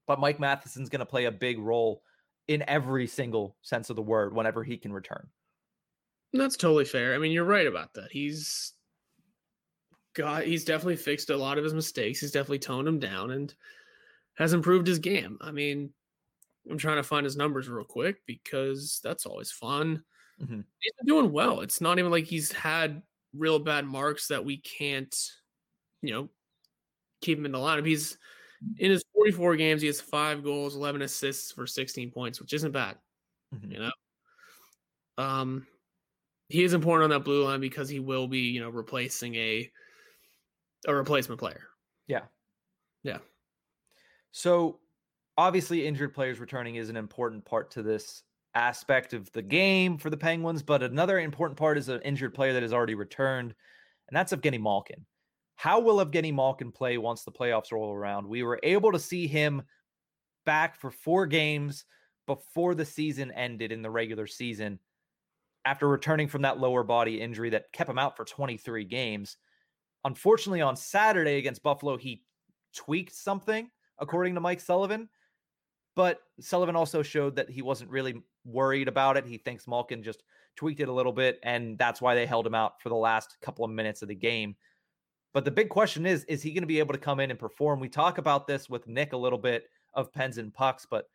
But 0.07 0.19
Mike 0.19 0.39
Matheson's 0.39 0.89
going 0.89 0.99
to 0.99 1.05
play 1.05 1.25
a 1.25 1.31
big 1.31 1.59
role 1.59 2.01
in 2.47 2.63
every 2.67 3.05
single 3.05 3.55
sense 3.61 3.89
of 3.89 3.95
the 3.95 4.01
word 4.01 4.33
whenever 4.33 4.63
he 4.63 4.77
can 4.77 4.91
return. 4.91 5.27
That's 6.33 6.57
totally 6.57 6.85
fair. 6.85 7.13
I 7.13 7.17
mean, 7.17 7.31
you're 7.31 7.43
right 7.43 7.67
about 7.67 7.93
that. 7.93 8.11
He's 8.11 8.73
got 10.15 10.43
he's 10.43 10.65
definitely 10.65 10.95
fixed 10.95 11.29
a 11.29 11.37
lot 11.37 11.57
of 11.57 11.63
his 11.63 11.73
mistakes. 11.73 12.19
He's 12.19 12.31
definitely 12.31 12.59
toned 12.59 12.87
him 12.87 12.99
down 12.99 13.31
and 13.31 13.53
has 14.35 14.53
improved 14.53 14.87
his 14.87 14.99
game. 14.99 15.37
I 15.41 15.51
mean, 15.51 15.91
I'm 16.69 16.77
trying 16.77 16.97
to 16.97 17.03
find 17.03 17.23
his 17.23 17.37
numbers 17.37 17.67
real 17.67 17.85
quick 17.85 18.17
because 18.25 18.99
that's 19.03 19.25
always 19.25 19.51
fun. 19.51 20.03
Mm-hmm. 20.41 20.61
He's 20.79 20.93
been 20.99 21.07
doing 21.07 21.31
well. 21.31 21.61
It's 21.61 21.81
not 21.81 21.99
even 21.99 22.11
like 22.11 22.25
he's 22.25 22.51
had 22.51 23.01
real 23.35 23.59
bad 23.59 23.85
marks 23.85 24.27
that 24.27 24.43
we 24.43 24.57
can't, 24.57 25.15
you 26.01 26.13
know, 26.13 26.29
keep 27.21 27.37
him 27.37 27.45
in 27.45 27.51
the 27.51 27.57
lineup. 27.57 27.85
He's 27.85 28.17
in 28.77 28.91
his 28.91 29.03
44 29.15 29.55
games, 29.55 29.81
he 29.81 29.87
has 29.87 30.01
five 30.01 30.43
goals, 30.43 30.75
11 30.75 31.01
assists 31.01 31.51
for 31.51 31.65
16 31.65 32.11
points, 32.11 32.41
which 32.41 32.53
isn't 32.53 32.71
bad. 32.71 32.97
Mm-hmm. 33.53 33.71
You 33.71 33.79
know, 33.79 33.91
um, 35.17 35.67
he 36.49 36.63
is 36.63 36.73
important 36.73 37.05
on 37.05 37.09
that 37.11 37.25
blue 37.25 37.45
line 37.45 37.61
because 37.61 37.89
he 37.89 37.99
will 37.99 38.27
be, 38.27 38.39
you 38.39 38.59
know, 38.59 38.69
replacing 38.69 39.35
a 39.35 39.69
a 40.87 40.95
replacement 40.95 41.39
player. 41.39 41.67
Yeah, 42.07 42.23
yeah. 43.03 43.19
So 44.31 44.79
obviously, 45.39 45.87
injured 45.87 46.13
players 46.13 46.37
returning 46.37 46.75
is 46.75 46.89
an 46.89 46.97
important 46.97 47.45
part 47.45 47.71
to 47.71 47.81
this 47.81 48.23
aspect 48.55 49.13
of 49.13 49.31
the 49.31 49.41
game 49.41 49.97
for 49.97 50.09
the 50.09 50.17
Penguins, 50.17 50.61
but 50.61 50.83
another 50.83 51.17
important 51.17 51.57
part 51.57 51.77
is 51.77 51.87
an 51.87 52.01
injured 52.01 52.33
player 52.33 52.51
that 52.51 52.61
has 52.61 52.73
already 52.73 52.93
returned, 52.93 53.55
and 54.09 54.17
that's 54.17 54.33
Evgeny 54.33 54.59
Malkin. 54.59 55.05
How 55.55 55.79
will 55.79 56.05
Evgeny 56.05 56.33
Malkin 56.33 56.73
play 56.73 56.97
once 56.97 57.23
the 57.23 57.31
playoffs 57.31 57.71
roll 57.71 57.93
around? 57.93 58.27
We 58.27 58.43
were 58.43 58.59
able 58.63 58.91
to 58.91 58.99
see 58.99 59.27
him 59.27 59.61
back 60.45 60.75
for 60.75 60.91
four 60.91 61.25
games 61.25 61.85
before 62.27 62.75
the 62.75 62.85
season 62.85 63.31
ended 63.31 63.71
in 63.71 63.81
the 63.81 63.89
regular 63.89 64.27
season 64.27 64.77
after 65.63 65.87
returning 65.87 66.27
from 66.27 66.41
that 66.41 66.59
lower 66.59 66.83
body 66.83 67.21
injury 67.21 67.51
that 67.51 67.71
kept 67.71 67.89
him 67.89 67.97
out 67.97 68.17
for 68.17 68.25
23 68.25 68.83
games. 68.83 69.37
Unfortunately, 70.03 70.61
on 70.61 70.75
Saturday 70.75 71.37
against 71.37 71.63
Buffalo, 71.63 71.95
he 71.95 72.23
tweaked 72.75 73.15
something, 73.15 73.69
according 73.99 74.35
to 74.35 74.41
Mike 74.41 74.59
Sullivan. 74.59 75.07
But 75.95 76.19
Sullivan 76.39 76.75
also 76.75 77.01
showed 77.03 77.35
that 77.35 77.49
he 77.49 77.61
wasn't 77.61 77.89
really 77.89 78.23
worried 78.45 78.87
about 78.87 79.17
it. 79.17 79.25
He 79.25 79.37
thinks 79.37 79.67
Malkin 79.67 80.03
just 80.03 80.23
tweaked 80.55 80.79
it 80.79 80.89
a 80.89 80.93
little 80.93 81.11
bit, 81.11 81.39
and 81.43 81.77
that's 81.77 82.01
why 82.01 82.15
they 82.15 82.25
held 82.25 82.45
him 82.45 82.55
out 82.55 82.81
for 82.81 82.89
the 82.89 82.95
last 82.95 83.37
couple 83.41 83.65
of 83.65 83.71
minutes 83.71 84.01
of 84.01 84.07
the 84.07 84.15
game. 84.15 84.55
But 85.33 85.45
the 85.45 85.51
big 85.51 85.69
question 85.69 86.05
is, 86.05 86.23
is 86.25 86.41
he 86.41 86.51
going 86.51 86.63
to 86.63 86.67
be 86.67 86.79
able 86.79 86.93
to 86.93 86.99
come 86.99 87.19
in 87.19 87.29
and 87.29 87.39
perform? 87.39 87.79
We 87.79 87.89
talk 87.89 88.17
about 88.17 88.47
this 88.47 88.69
with 88.69 88.87
Nick 88.87 89.13
a 89.13 89.17
little 89.17 89.37
bit 89.37 89.65
of 89.93 90.11
pens 90.11 90.37
and 90.37 90.53
pucks, 90.53 90.87
but 90.89 91.05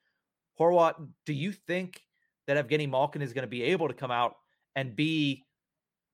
Horwat, 0.59 0.95
do 1.27 1.33
you 1.33 1.53
think 1.53 2.01
that 2.47 2.57
Evgeny 2.57 2.89
Malkin 2.89 3.23
is 3.23 3.33
going 3.33 3.43
to 3.43 3.49
be 3.49 3.63
able 3.65 3.89
to 3.89 3.95
come 3.95 4.11
out 4.11 4.37
and 4.77 4.95
be 4.95 5.45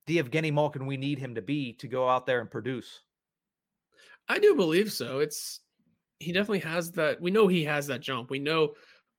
the 0.06 0.22
Evgeny 0.22 0.52
Malkin 0.52 0.86
we 0.86 0.96
need 0.96 1.18
him 1.18 1.34
to 1.34 1.42
be 1.42 1.74
to 1.74 1.88
go 1.88 2.08
out 2.08 2.26
there 2.26 2.40
and 2.40 2.50
produce? 2.50 3.00
I 4.28 4.38
do 4.38 4.54
believe 4.54 4.92
so. 4.92 5.18
It's 5.18 5.60
he 6.20 6.32
definitely 6.32 6.60
has 6.60 6.92
that. 6.92 7.20
We 7.20 7.30
know 7.30 7.48
he 7.48 7.64
has 7.64 7.86
that 7.88 8.02
jump. 8.02 8.30
We 8.30 8.38
know 8.38 8.74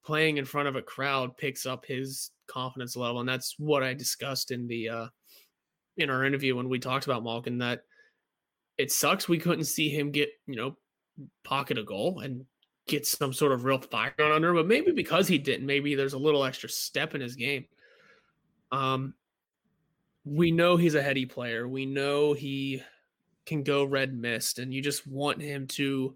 playing 0.06 0.38
in 0.38 0.45
front 0.45 0.68
of 0.68 0.76
a 0.76 0.82
crowd 0.82 1.36
picks 1.36 1.66
up 1.66 1.86
his 1.86 2.32
confidence 2.47 2.95
level, 2.95 3.20
and 3.20 3.28
that's 3.28 3.56
what 3.58 3.84
I 3.84 3.93
discussed 3.93 4.52
in 4.52 4.68
the 4.68 4.89
uh, 4.89 5.08
in 5.97 6.10
our 6.10 6.24
interview 6.24 6.56
when 6.56 6.70
we 6.70 6.80
talked 6.80 7.06
about 7.06 7.24
Malkin. 7.24 7.58
That 7.58 7.82
it 8.78 8.91
sucks 8.91 9.28
we 9.28 9.39
couldn't 9.39 9.66
see 9.66 9.89
him 9.89 10.12
get 10.12 10.30
you 10.45 10.56
know 10.56 10.78
pocket 11.43 11.80
a 11.80 11.84
goal 11.84 12.20
and 12.20 12.45
get 12.88 13.06
some 13.06 13.34
sort 13.34 13.52
of 13.52 13.66
real 13.66 13.80
fire 13.80 14.14
on 14.20 14.32
under, 14.32 14.54
but 14.54 14.68
maybe 14.68 14.91
because 14.91 15.28
he 15.28 15.38
didn't, 15.38 15.66
maybe 15.66 15.95
there's 15.95 16.14
a 16.14 16.20
little 16.20 16.43
extra 16.43 16.70
step 16.70 17.16
in 17.16 17.22
his 17.22 17.36
game. 17.36 17.66
Um, 18.72 19.14
we 20.24 20.52
know 20.52 20.78
he's 20.78 20.95
a 20.95 21.02
heady 21.02 21.26
player. 21.26 21.68
We 21.68 21.86
know 21.86 22.34
he 22.34 22.84
can 23.47 23.64
go 23.64 23.86
red 23.86 24.14
mist, 24.14 24.60
and 24.60 24.72
you 24.72 24.84
just 24.84 25.08
want 25.08 25.41
him 25.41 25.66
to 25.68 26.16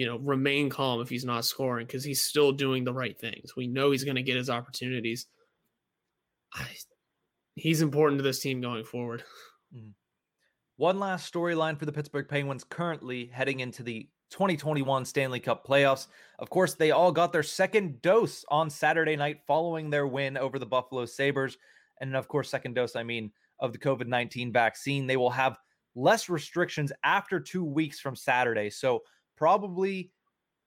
you 0.00 0.06
know, 0.06 0.16
remain 0.16 0.70
calm 0.70 1.02
if 1.02 1.10
he's 1.10 1.26
not 1.26 1.44
scoring 1.44 1.86
because 1.86 2.02
he's 2.02 2.22
still 2.22 2.52
doing 2.52 2.84
the 2.84 2.92
right 2.94 3.20
things. 3.20 3.54
We 3.54 3.66
know 3.66 3.90
he's 3.90 4.02
going 4.02 4.16
to 4.16 4.22
get 4.22 4.38
his 4.38 4.48
opportunities. 4.48 5.26
I, 6.54 6.64
he's 7.54 7.82
important 7.82 8.18
to 8.18 8.22
this 8.22 8.40
team 8.40 8.62
going 8.62 8.84
forward. 8.84 9.24
Mm. 9.76 9.90
One 10.78 10.98
last 10.98 11.30
storyline 11.30 11.78
for 11.78 11.84
the 11.84 11.92
Pittsburgh 11.92 12.26
Penguins 12.26 12.64
currently 12.64 13.26
heading 13.30 13.60
into 13.60 13.82
the 13.82 14.08
2021 14.30 15.04
Stanley 15.04 15.38
Cup 15.38 15.66
playoffs. 15.66 16.06
Of 16.38 16.48
course, 16.48 16.72
they 16.72 16.92
all 16.92 17.12
got 17.12 17.30
their 17.30 17.42
second 17.42 18.00
dose 18.00 18.42
on 18.48 18.70
Saturday 18.70 19.16
night 19.16 19.40
following 19.46 19.90
their 19.90 20.06
win 20.06 20.38
over 20.38 20.58
the 20.58 20.64
Buffalo 20.64 21.04
Sabres. 21.04 21.58
And 22.00 22.16
of 22.16 22.26
course, 22.26 22.48
second 22.48 22.74
dose, 22.74 22.96
I 22.96 23.02
mean, 23.02 23.32
of 23.58 23.72
the 23.74 23.78
COVID 23.78 24.06
19 24.06 24.50
vaccine. 24.50 25.06
They 25.06 25.18
will 25.18 25.28
have 25.28 25.58
less 25.94 26.30
restrictions 26.30 26.90
after 27.04 27.38
two 27.38 27.64
weeks 27.64 28.00
from 28.00 28.16
Saturday. 28.16 28.70
So, 28.70 29.02
probably 29.40 30.12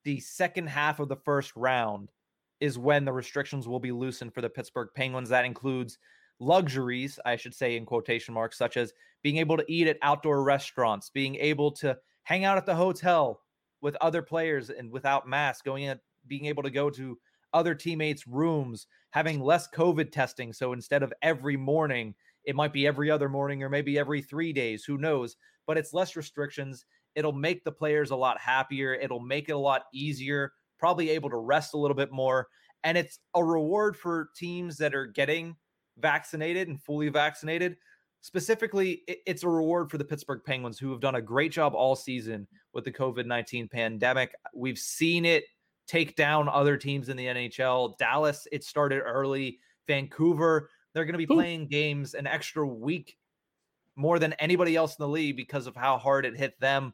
the 0.03 0.19
second 0.19 0.67
half 0.67 0.99
of 0.99 1.07
the 1.07 1.15
first 1.15 1.55
round 1.55 2.11
is 2.59 2.79
when 2.79 3.05
the 3.05 3.13
restrictions 3.13 3.67
will 3.67 3.79
be 3.79 3.91
loosened 3.91 4.33
for 4.33 4.41
the 4.41 4.49
Pittsburgh 4.49 4.89
Penguins. 4.95 5.29
That 5.29 5.45
includes 5.45 5.99
luxuries, 6.39 7.19
I 7.23 7.35
should 7.35 7.53
say, 7.53 7.75
in 7.77 7.85
quotation 7.85 8.33
marks, 8.33 8.57
such 8.57 8.75
as 8.75 8.91
being 9.21 9.37
able 9.37 9.57
to 9.57 9.65
eat 9.71 9.87
at 9.87 9.99
outdoor 10.01 10.43
restaurants, 10.43 11.11
being 11.11 11.35
able 11.35 11.71
to 11.73 11.95
hang 12.23 12.45
out 12.45 12.57
at 12.57 12.65
the 12.65 12.73
hotel 12.73 13.41
with 13.81 13.95
other 14.01 14.23
players 14.23 14.71
and 14.71 14.91
without 14.91 15.27
masks, 15.27 15.61
going 15.61 15.83
in, 15.83 15.99
being 16.25 16.45
able 16.45 16.63
to 16.63 16.71
go 16.71 16.89
to 16.89 17.19
other 17.53 17.75
teammates' 17.75 18.27
rooms, 18.27 18.87
having 19.11 19.39
less 19.39 19.69
COVID 19.69 20.11
testing. 20.11 20.51
So 20.51 20.73
instead 20.73 21.03
of 21.03 21.13
every 21.21 21.57
morning, 21.57 22.15
it 22.43 22.55
might 22.55 22.73
be 22.73 22.87
every 22.87 23.11
other 23.11 23.29
morning 23.29 23.61
or 23.61 23.69
maybe 23.69 23.99
every 23.99 24.23
three 24.23 24.51
days. 24.51 24.83
Who 24.83 24.97
knows? 24.97 25.37
But 25.67 25.77
it's 25.77 25.93
less 25.93 26.15
restrictions. 26.15 26.85
It'll 27.15 27.33
make 27.33 27.63
the 27.63 27.71
players 27.71 28.11
a 28.11 28.15
lot 28.15 28.39
happier. 28.39 28.93
It'll 28.93 29.19
make 29.19 29.49
it 29.49 29.53
a 29.53 29.57
lot 29.57 29.83
easier, 29.93 30.53
probably 30.79 31.09
able 31.09 31.29
to 31.29 31.37
rest 31.37 31.73
a 31.73 31.77
little 31.77 31.95
bit 31.95 32.11
more. 32.11 32.47
And 32.83 32.97
it's 32.97 33.19
a 33.33 33.43
reward 33.43 33.95
for 33.95 34.29
teams 34.35 34.77
that 34.77 34.93
are 34.93 35.05
getting 35.05 35.55
vaccinated 35.97 36.67
and 36.67 36.81
fully 36.81 37.09
vaccinated. 37.09 37.77
Specifically, 38.21 39.03
it's 39.07 39.43
a 39.43 39.49
reward 39.49 39.91
for 39.91 39.97
the 39.97 40.05
Pittsburgh 40.05 40.41
Penguins, 40.45 40.79
who 40.79 40.91
have 40.91 41.01
done 41.01 41.15
a 41.15 41.21
great 41.21 41.51
job 41.51 41.73
all 41.75 41.95
season 41.95 42.47
with 42.73 42.85
the 42.85 42.91
COVID 42.91 43.25
19 43.25 43.67
pandemic. 43.67 44.33
We've 44.53 44.77
seen 44.77 45.25
it 45.25 45.43
take 45.87 46.15
down 46.15 46.47
other 46.47 46.77
teams 46.77 47.09
in 47.09 47.17
the 47.17 47.25
NHL. 47.25 47.97
Dallas, 47.97 48.47
it 48.51 48.63
started 48.63 49.01
early. 49.01 49.59
Vancouver, 49.87 50.69
they're 50.93 51.05
going 51.05 51.13
to 51.13 51.17
be 51.17 51.25
playing 51.25 51.67
games 51.67 52.13
an 52.13 52.27
extra 52.27 52.65
week 52.65 53.17
more 53.95 54.19
than 54.19 54.33
anybody 54.33 54.75
else 54.75 54.91
in 54.97 55.03
the 55.03 55.09
league 55.09 55.35
because 55.35 55.67
of 55.67 55.75
how 55.75 55.97
hard 55.97 56.25
it 56.25 56.37
hit 56.37 56.59
them. 56.59 56.93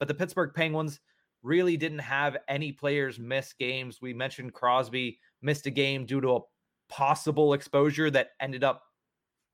But 0.00 0.08
the 0.08 0.14
Pittsburgh 0.14 0.52
Penguins 0.52 0.98
really 1.42 1.76
didn't 1.76 2.00
have 2.00 2.36
any 2.48 2.72
players 2.72 3.18
miss 3.18 3.52
games. 3.52 4.00
We 4.02 4.12
mentioned 4.12 4.52
Crosby 4.52 5.18
missed 5.42 5.66
a 5.66 5.70
game 5.70 6.06
due 6.06 6.20
to 6.22 6.36
a 6.36 6.40
possible 6.88 7.52
exposure 7.52 8.10
that 8.10 8.30
ended 8.40 8.64
up 8.64 8.82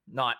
not 0.08 0.36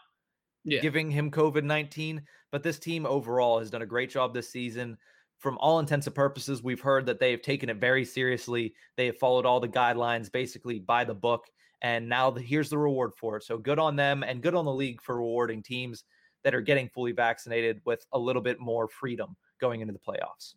yeah. 0.64 0.80
giving 0.80 1.11
him 1.11 1.30
COVID 1.30 1.64
19. 1.64 2.22
But 2.52 2.62
this 2.62 2.78
team 2.78 3.04
overall 3.04 3.59
has 3.59 3.70
done 3.70 3.82
a 3.82 3.86
great 3.86 4.11
job 4.11 4.32
this 4.32 4.48
season. 4.48 4.96
From 5.38 5.59
all 5.59 5.80
intents 5.80 6.07
and 6.07 6.16
purposes, 6.16 6.62
we've 6.62 6.80
heard 6.80 7.04
that 7.07 7.20
they 7.20 7.30
have 7.32 7.42
taken 7.42 7.68
it 7.68 7.76
very 7.76 8.04
seriously. 8.04 8.72
They 8.96 9.07
have 9.07 9.18
followed 9.18 9.44
all 9.44 9.61
the 9.61 9.68
guidelines 9.68 10.32
basically 10.32 10.78
by 10.78 11.04
the 11.04 11.14
book. 11.14 11.44
And 11.82 12.09
now 12.09 12.30
the, 12.30 12.40
here's 12.40 12.70
the 12.70 12.78
reward 12.78 13.12
for 13.14 13.36
it. 13.36 13.42
So 13.42 13.59
good 13.59 13.78
on 13.78 13.96
them 13.96 14.22
and 14.22 14.42
good 14.42 14.54
on 14.54 14.64
the 14.64 14.72
league 14.72 15.02
for 15.02 15.16
rewarding 15.16 15.62
teams 15.62 16.04
that 16.42 16.54
are 16.54 16.62
getting 16.62 16.88
fully 16.88 17.12
vaccinated 17.12 17.82
with 17.84 18.07
a 18.12 18.18
little 18.18 18.40
bit 18.40 18.59
more 18.59 18.88
freedom 18.88 19.36
going 19.61 19.80
into 19.80 19.92
the 19.92 19.98
playoffs. 19.98 20.54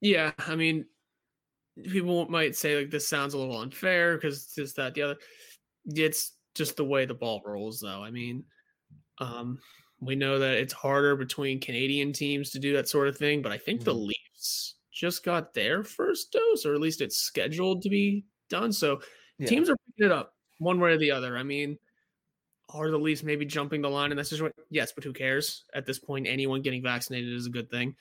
Yeah, 0.00 0.32
I 0.38 0.56
mean, 0.56 0.86
people 1.82 2.28
might 2.28 2.56
say 2.56 2.78
like 2.78 2.90
this 2.90 3.08
sounds 3.08 3.34
a 3.34 3.38
little 3.38 3.60
unfair 3.60 4.16
because 4.16 4.52
this, 4.54 4.72
that, 4.74 4.94
the 4.94 5.02
other. 5.02 5.16
It's 5.86 6.32
just 6.54 6.76
the 6.76 6.84
way 6.84 7.04
the 7.04 7.14
ball 7.14 7.42
rolls, 7.44 7.80
though. 7.80 8.02
I 8.02 8.10
mean, 8.10 8.44
um, 9.18 9.58
we 10.00 10.16
know 10.16 10.38
that 10.38 10.56
it's 10.56 10.72
harder 10.72 11.16
between 11.16 11.60
Canadian 11.60 12.12
teams 12.12 12.50
to 12.50 12.58
do 12.58 12.72
that 12.74 12.88
sort 12.88 13.08
of 13.08 13.16
thing, 13.16 13.42
but 13.42 13.52
I 13.52 13.58
think 13.58 13.80
mm-hmm. 13.80 13.90
the 13.90 13.94
Leafs 13.94 14.74
just 14.92 15.24
got 15.24 15.54
their 15.54 15.84
first 15.84 16.32
dose, 16.32 16.66
or 16.66 16.74
at 16.74 16.80
least 16.80 17.00
it's 17.00 17.18
scheduled 17.18 17.82
to 17.82 17.88
be 17.88 18.24
done. 18.50 18.72
So 18.72 19.00
yeah. 19.38 19.46
teams 19.46 19.70
are 19.70 19.76
picking 19.86 20.06
it 20.06 20.12
up 20.12 20.34
one 20.58 20.80
way 20.80 20.92
or 20.92 20.98
the 20.98 21.10
other. 21.10 21.36
I 21.36 21.42
mean, 21.42 21.78
are 22.68 22.90
the 22.90 22.98
Leafs 22.98 23.22
maybe 23.22 23.44
jumping 23.44 23.82
the 23.82 23.90
line 23.90 24.10
in 24.10 24.16
that 24.16 24.26
situation? 24.26 24.54
Yes, 24.70 24.92
but 24.92 25.04
who 25.04 25.12
cares? 25.12 25.64
At 25.74 25.86
this 25.86 25.98
point, 25.98 26.26
anyone 26.26 26.62
getting 26.62 26.82
vaccinated 26.82 27.32
is 27.32 27.46
a 27.46 27.50
good 27.50 27.70
thing. 27.70 27.94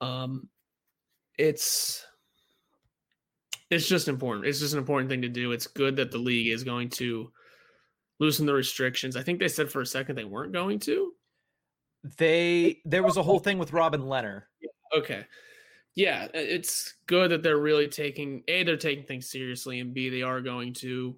Um, 0.00 0.48
it's 1.38 2.04
it's 3.70 3.86
just 3.86 4.08
important. 4.08 4.46
It's 4.46 4.60
just 4.60 4.72
an 4.72 4.78
important 4.78 5.10
thing 5.10 5.22
to 5.22 5.28
do. 5.28 5.52
It's 5.52 5.66
good 5.66 5.96
that 5.96 6.10
the 6.10 6.18
league 6.18 6.48
is 6.48 6.64
going 6.64 6.88
to 6.90 7.30
loosen 8.18 8.46
the 8.46 8.54
restrictions. 8.54 9.16
I 9.16 9.22
think 9.22 9.38
they 9.38 9.48
said 9.48 9.70
for 9.70 9.80
a 9.80 9.86
second 9.86 10.16
they 10.16 10.24
weren't 10.24 10.52
going 10.52 10.78
to. 10.80 11.12
They 12.16 12.80
there 12.84 13.02
was 13.02 13.16
a 13.16 13.22
whole 13.22 13.38
thing 13.38 13.58
with 13.58 13.72
Robin 13.72 14.02
Lehner. 14.02 14.44
Okay. 14.96 15.26
Yeah, 15.94 16.28
it's 16.32 16.94
good 17.06 17.32
that 17.32 17.42
they're 17.42 17.58
really 17.58 17.88
taking 17.88 18.44
A, 18.46 18.62
they're 18.62 18.76
taking 18.76 19.04
things 19.04 19.28
seriously, 19.28 19.80
and 19.80 19.92
B, 19.92 20.08
they 20.08 20.22
are 20.22 20.40
going 20.40 20.72
to 20.74 21.16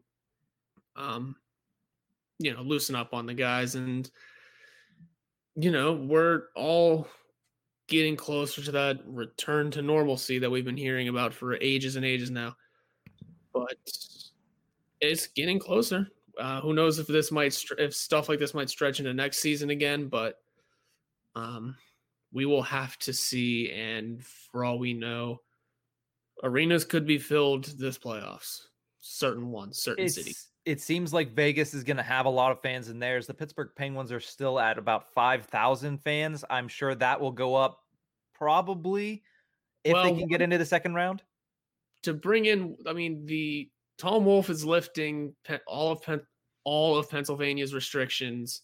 um 0.96 1.36
you 2.40 2.54
know, 2.54 2.62
loosen 2.62 2.96
up 2.96 3.12
on 3.12 3.26
the 3.26 3.34
guys 3.34 3.74
and 3.74 4.10
you 5.56 5.70
know, 5.70 5.92
we're 5.92 6.44
all 6.56 7.06
getting 7.86 8.16
closer 8.16 8.62
to 8.62 8.70
that 8.70 9.00
return 9.04 9.70
to 9.72 9.82
normalcy 9.82 10.38
that 10.38 10.50
we've 10.50 10.64
been 10.64 10.76
hearing 10.76 11.08
about 11.08 11.34
for 11.34 11.54
ages 11.56 11.96
and 11.96 12.04
ages 12.04 12.30
now. 12.30 12.56
But 13.52 13.76
it's 15.00 15.26
getting 15.26 15.58
closer. 15.58 16.08
Uh, 16.38 16.60
who 16.60 16.72
knows 16.72 16.98
if 16.98 17.06
this 17.06 17.30
might 17.30 17.54
if 17.78 17.94
stuff 17.94 18.28
like 18.28 18.38
this 18.38 18.54
might 18.54 18.70
stretch 18.70 19.00
into 19.00 19.12
next 19.12 19.38
season 19.38 19.70
again? 19.70 20.08
But 20.08 20.36
um, 21.34 21.76
we 22.32 22.46
will 22.46 22.62
have 22.62 22.96
to 22.98 23.12
see. 23.12 23.70
And 23.72 24.24
for 24.24 24.64
all 24.64 24.78
we 24.78 24.94
know, 24.94 25.40
arenas 26.42 26.84
could 26.84 27.06
be 27.06 27.18
filled 27.18 27.64
this 27.78 27.98
playoffs. 27.98 28.60
Certain 29.00 29.50
ones, 29.50 29.82
certain 29.82 30.06
it's, 30.06 30.14
cities. 30.14 30.49
It 30.66 30.80
seems 30.80 31.12
like 31.12 31.34
Vegas 31.34 31.74
is 31.74 31.84
going 31.84 31.96
to 31.96 32.02
have 32.02 32.26
a 32.26 32.30
lot 32.30 32.52
of 32.52 32.60
fans 32.60 32.88
in 32.88 32.98
theirs. 32.98 33.26
The 33.26 33.34
Pittsburgh 33.34 33.70
Penguins 33.76 34.12
are 34.12 34.20
still 34.20 34.60
at 34.60 34.78
about 34.78 35.12
five 35.12 35.46
thousand 35.46 35.98
fans. 36.02 36.44
I'm 36.50 36.68
sure 36.68 36.94
that 36.94 37.20
will 37.20 37.32
go 37.32 37.54
up 37.54 37.80
probably 38.34 39.22
if 39.84 39.94
well, 39.94 40.04
they 40.04 40.18
can 40.18 40.28
get 40.28 40.42
into 40.42 40.58
the 40.58 40.66
second 40.66 40.94
round. 40.94 41.22
To 42.04 42.14
bring 42.14 42.46
in, 42.46 42.76
I 42.86 42.92
mean, 42.92 43.26
the 43.26 43.70
Tom 43.98 44.24
Wolf 44.24 44.50
is 44.50 44.64
lifting 44.64 45.34
all 45.66 45.92
of 45.92 46.02
Pen- 46.02 46.26
all 46.64 46.96
of 46.96 47.10
Pennsylvania's 47.10 47.74
restrictions 47.74 48.62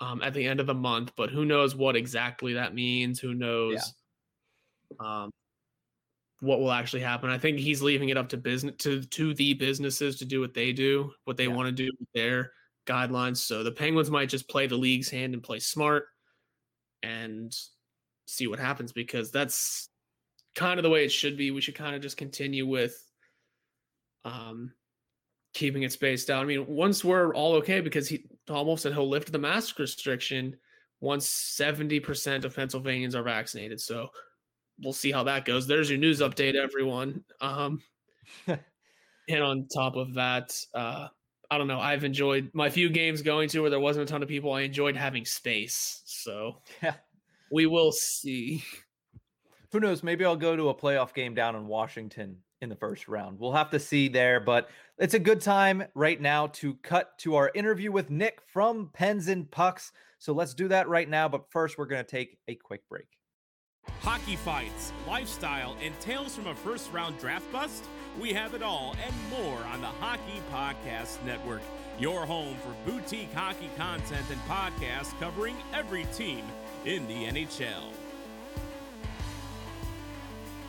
um, 0.00 0.22
at 0.22 0.34
the 0.34 0.46
end 0.46 0.60
of 0.60 0.66
the 0.66 0.74
month, 0.74 1.12
but 1.16 1.30
who 1.30 1.44
knows 1.44 1.74
what 1.74 1.96
exactly 1.96 2.54
that 2.54 2.74
means? 2.74 3.20
Who 3.20 3.34
knows 3.34 3.92
yeah. 5.00 5.22
um, 5.24 5.30
what 6.40 6.60
will 6.60 6.72
actually 6.72 7.02
happen? 7.02 7.30
I 7.30 7.38
think 7.38 7.58
he's 7.58 7.82
leaving 7.82 8.08
it 8.08 8.16
up 8.16 8.28
to 8.30 8.36
business 8.36 8.74
to 8.78 9.02
to 9.02 9.34
the 9.34 9.54
businesses 9.54 10.16
to 10.16 10.24
do 10.24 10.40
what 10.40 10.54
they 10.54 10.72
do, 10.72 11.12
what 11.24 11.36
they 11.36 11.46
yeah. 11.46 11.54
want 11.54 11.66
to 11.66 11.72
do 11.72 11.90
with 11.98 12.08
their 12.14 12.52
guidelines. 12.86 13.38
So 13.38 13.62
the 13.62 13.72
Penguins 13.72 14.10
might 14.10 14.28
just 14.28 14.48
play 14.48 14.66
the 14.66 14.76
league's 14.76 15.10
hand 15.10 15.34
and 15.34 15.42
play 15.42 15.58
smart 15.58 16.06
and 17.02 17.54
see 18.26 18.46
what 18.46 18.58
happens 18.58 18.92
because 18.92 19.30
that's 19.30 19.88
kind 20.54 20.78
of 20.78 20.82
the 20.82 20.90
way 20.90 21.04
it 21.04 21.12
should 21.12 21.36
be. 21.36 21.50
We 21.50 21.60
should 21.60 21.74
kind 21.74 21.94
of 21.94 22.02
just 22.02 22.16
continue 22.16 22.66
with 22.66 22.96
um 24.24 24.72
keeping 25.52 25.82
it 25.82 25.92
spaced 25.92 26.30
out. 26.30 26.42
I 26.42 26.46
mean, 26.46 26.66
once 26.66 27.04
we're 27.04 27.34
all 27.34 27.54
okay, 27.56 27.80
because 27.80 28.08
he 28.08 28.24
almost 28.48 28.82
said 28.82 28.92
he'll 28.92 29.08
lift 29.08 29.32
the 29.32 29.38
mask 29.38 29.78
restriction 29.78 30.56
once 31.00 31.26
70% 31.26 32.44
of 32.44 32.54
Pennsylvanians 32.54 33.14
are 33.14 33.22
vaccinated. 33.22 33.80
So 33.80 34.10
we'll 34.82 34.92
see 34.92 35.12
how 35.12 35.24
that 35.24 35.44
goes. 35.44 35.66
There's 35.66 35.90
your 35.90 35.98
news 35.98 36.20
update, 36.20 36.54
everyone. 36.54 37.24
Um, 37.40 37.82
and 38.46 39.42
on 39.42 39.68
top 39.72 39.96
of 39.96 40.14
that, 40.14 40.52
uh, 40.74 41.08
I 41.50 41.58
don't 41.58 41.66
know. 41.66 41.80
I've 41.80 42.04
enjoyed 42.04 42.50
my 42.52 42.70
few 42.70 42.88
games 42.88 43.22
going 43.22 43.48
to 43.50 43.60
where 43.60 43.70
there 43.70 43.80
wasn't 43.80 44.08
a 44.08 44.12
ton 44.12 44.22
of 44.22 44.28
people. 44.28 44.52
I 44.52 44.62
enjoyed 44.62 44.96
having 44.96 45.24
space. 45.24 46.02
So 46.04 46.56
yeah, 46.82 46.94
we 47.50 47.66
will 47.66 47.92
see. 47.92 48.62
Who 49.72 49.80
knows? 49.80 50.02
Maybe 50.02 50.24
I'll 50.24 50.36
go 50.36 50.56
to 50.56 50.68
a 50.68 50.74
playoff 50.74 51.14
game 51.14 51.34
down 51.34 51.56
in 51.56 51.66
Washington 51.66 52.38
in 52.60 52.68
the 52.68 52.76
first 52.76 53.08
round. 53.08 53.38
We'll 53.38 53.52
have 53.52 53.70
to 53.70 53.80
see 53.80 54.08
there, 54.08 54.40
but 54.40 54.68
it's 54.98 55.14
a 55.14 55.18
good 55.18 55.40
time 55.40 55.84
right 55.94 56.20
now 56.20 56.48
to 56.48 56.74
cut 56.82 57.16
to 57.20 57.36
our 57.36 57.50
interview 57.54 57.90
with 57.90 58.10
Nick 58.10 58.40
from 58.52 58.90
Pens 58.92 59.28
and 59.28 59.50
Pucks. 59.50 59.92
So 60.18 60.32
let's 60.32 60.54
do 60.54 60.68
that 60.68 60.88
right 60.88 61.08
now. 61.08 61.28
But 61.28 61.50
first, 61.50 61.78
we're 61.78 61.86
going 61.86 62.04
to 62.04 62.10
take 62.10 62.38
a 62.48 62.54
quick 62.56 62.86
break. 62.88 63.06
Hockey 64.00 64.36
fights, 64.36 64.92
lifestyle, 65.06 65.76
and 65.82 65.98
tales 66.00 66.34
from 66.34 66.46
a 66.46 66.54
first 66.54 66.92
round 66.92 67.18
draft 67.18 67.50
bust? 67.52 67.84
We 68.18 68.32
have 68.32 68.54
it 68.54 68.62
all 68.62 68.96
and 69.04 69.14
more 69.30 69.58
on 69.72 69.80
the 69.80 69.86
Hockey 69.86 70.40
Podcast 70.52 71.22
Network, 71.24 71.60
your 71.98 72.24
home 72.24 72.56
for 72.56 72.90
boutique 72.90 73.32
hockey 73.32 73.70
content 73.76 74.24
and 74.30 74.40
podcasts 74.48 75.18
covering 75.20 75.56
every 75.74 76.04
team 76.14 76.44
in 76.86 77.06
the 77.06 77.24
NHL. 77.26 77.92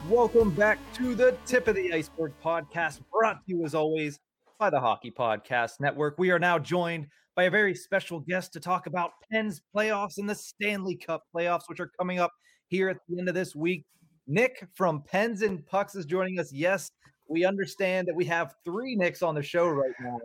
Welcome 0.10 0.52
back 0.52 0.80
to 0.96 1.16
the 1.16 1.38
Tip 1.46 1.68
of 1.68 1.76
the 1.76 1.94
Iceberg 1.94 2.34
podcast, 2.44 3.00
brought 3.12 3.46
to 3.46 3.54
you 3.56 3.64
as 3.64 3.74
always 3.74 4.20
by 4.60 4.70
the 4.70 4.80
Hockey 4.80 5.12
Podcast 5.12 5.80
Network. 5.80 6.16
We 6.18 6.32
are 6.32 6.40
now 6.40 6.60
joined 6.60 7.08
by 7.36 7.44
a 7.44 7.50
very 7.50 7.74
special 7.74 8.20
guest 8.20 8.54
to 8.54 8.60
talk 8.60 8.88
about 8.88 9.12
Pens 9.32 9.62
playoffs 9.76 10.18
and 10.18 10.30
the 10.30 10.36
Stanley 10.36 10.96
Cup 10.96 11.24
playoffs, 11.36 11.64
which 11.68 11.80
are 11.80 11.92
coming 11.98 12.20
up 12.20 12.32
here 12.72 12.88
at 12.90 12.98
the 13.08 13.20
end 13.20 13.28
of 13.28 13.36
this 13.36 13.56
week. 13.56 13.86
Nick 14.28 14.66
from 14.74 15.04
Pens 15.04 15.42
and 15.42 15.64
Pucks 15.68 15.94
is 15.94 16.06
joining 16.06 16.40
us. 16.40 16.52
Yes, 16.54 16.92
we 17.28 17.46
understand 17.46 18.08
that 18.08 18.16
we 18.16 18.26
have 18.26 18.56
three 18.64 18.96
Nicks 18.96 19.22
on 19.22 19.36
the 19.36 19.44
show 19.44 19.68
right 19.68 19.92
now, 20.00 20.20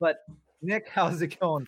but 0.00 0.20
Nick, 0.62 0.88
how's 0.92 1.20
it 1.20 1.38
going? 1.40 1.66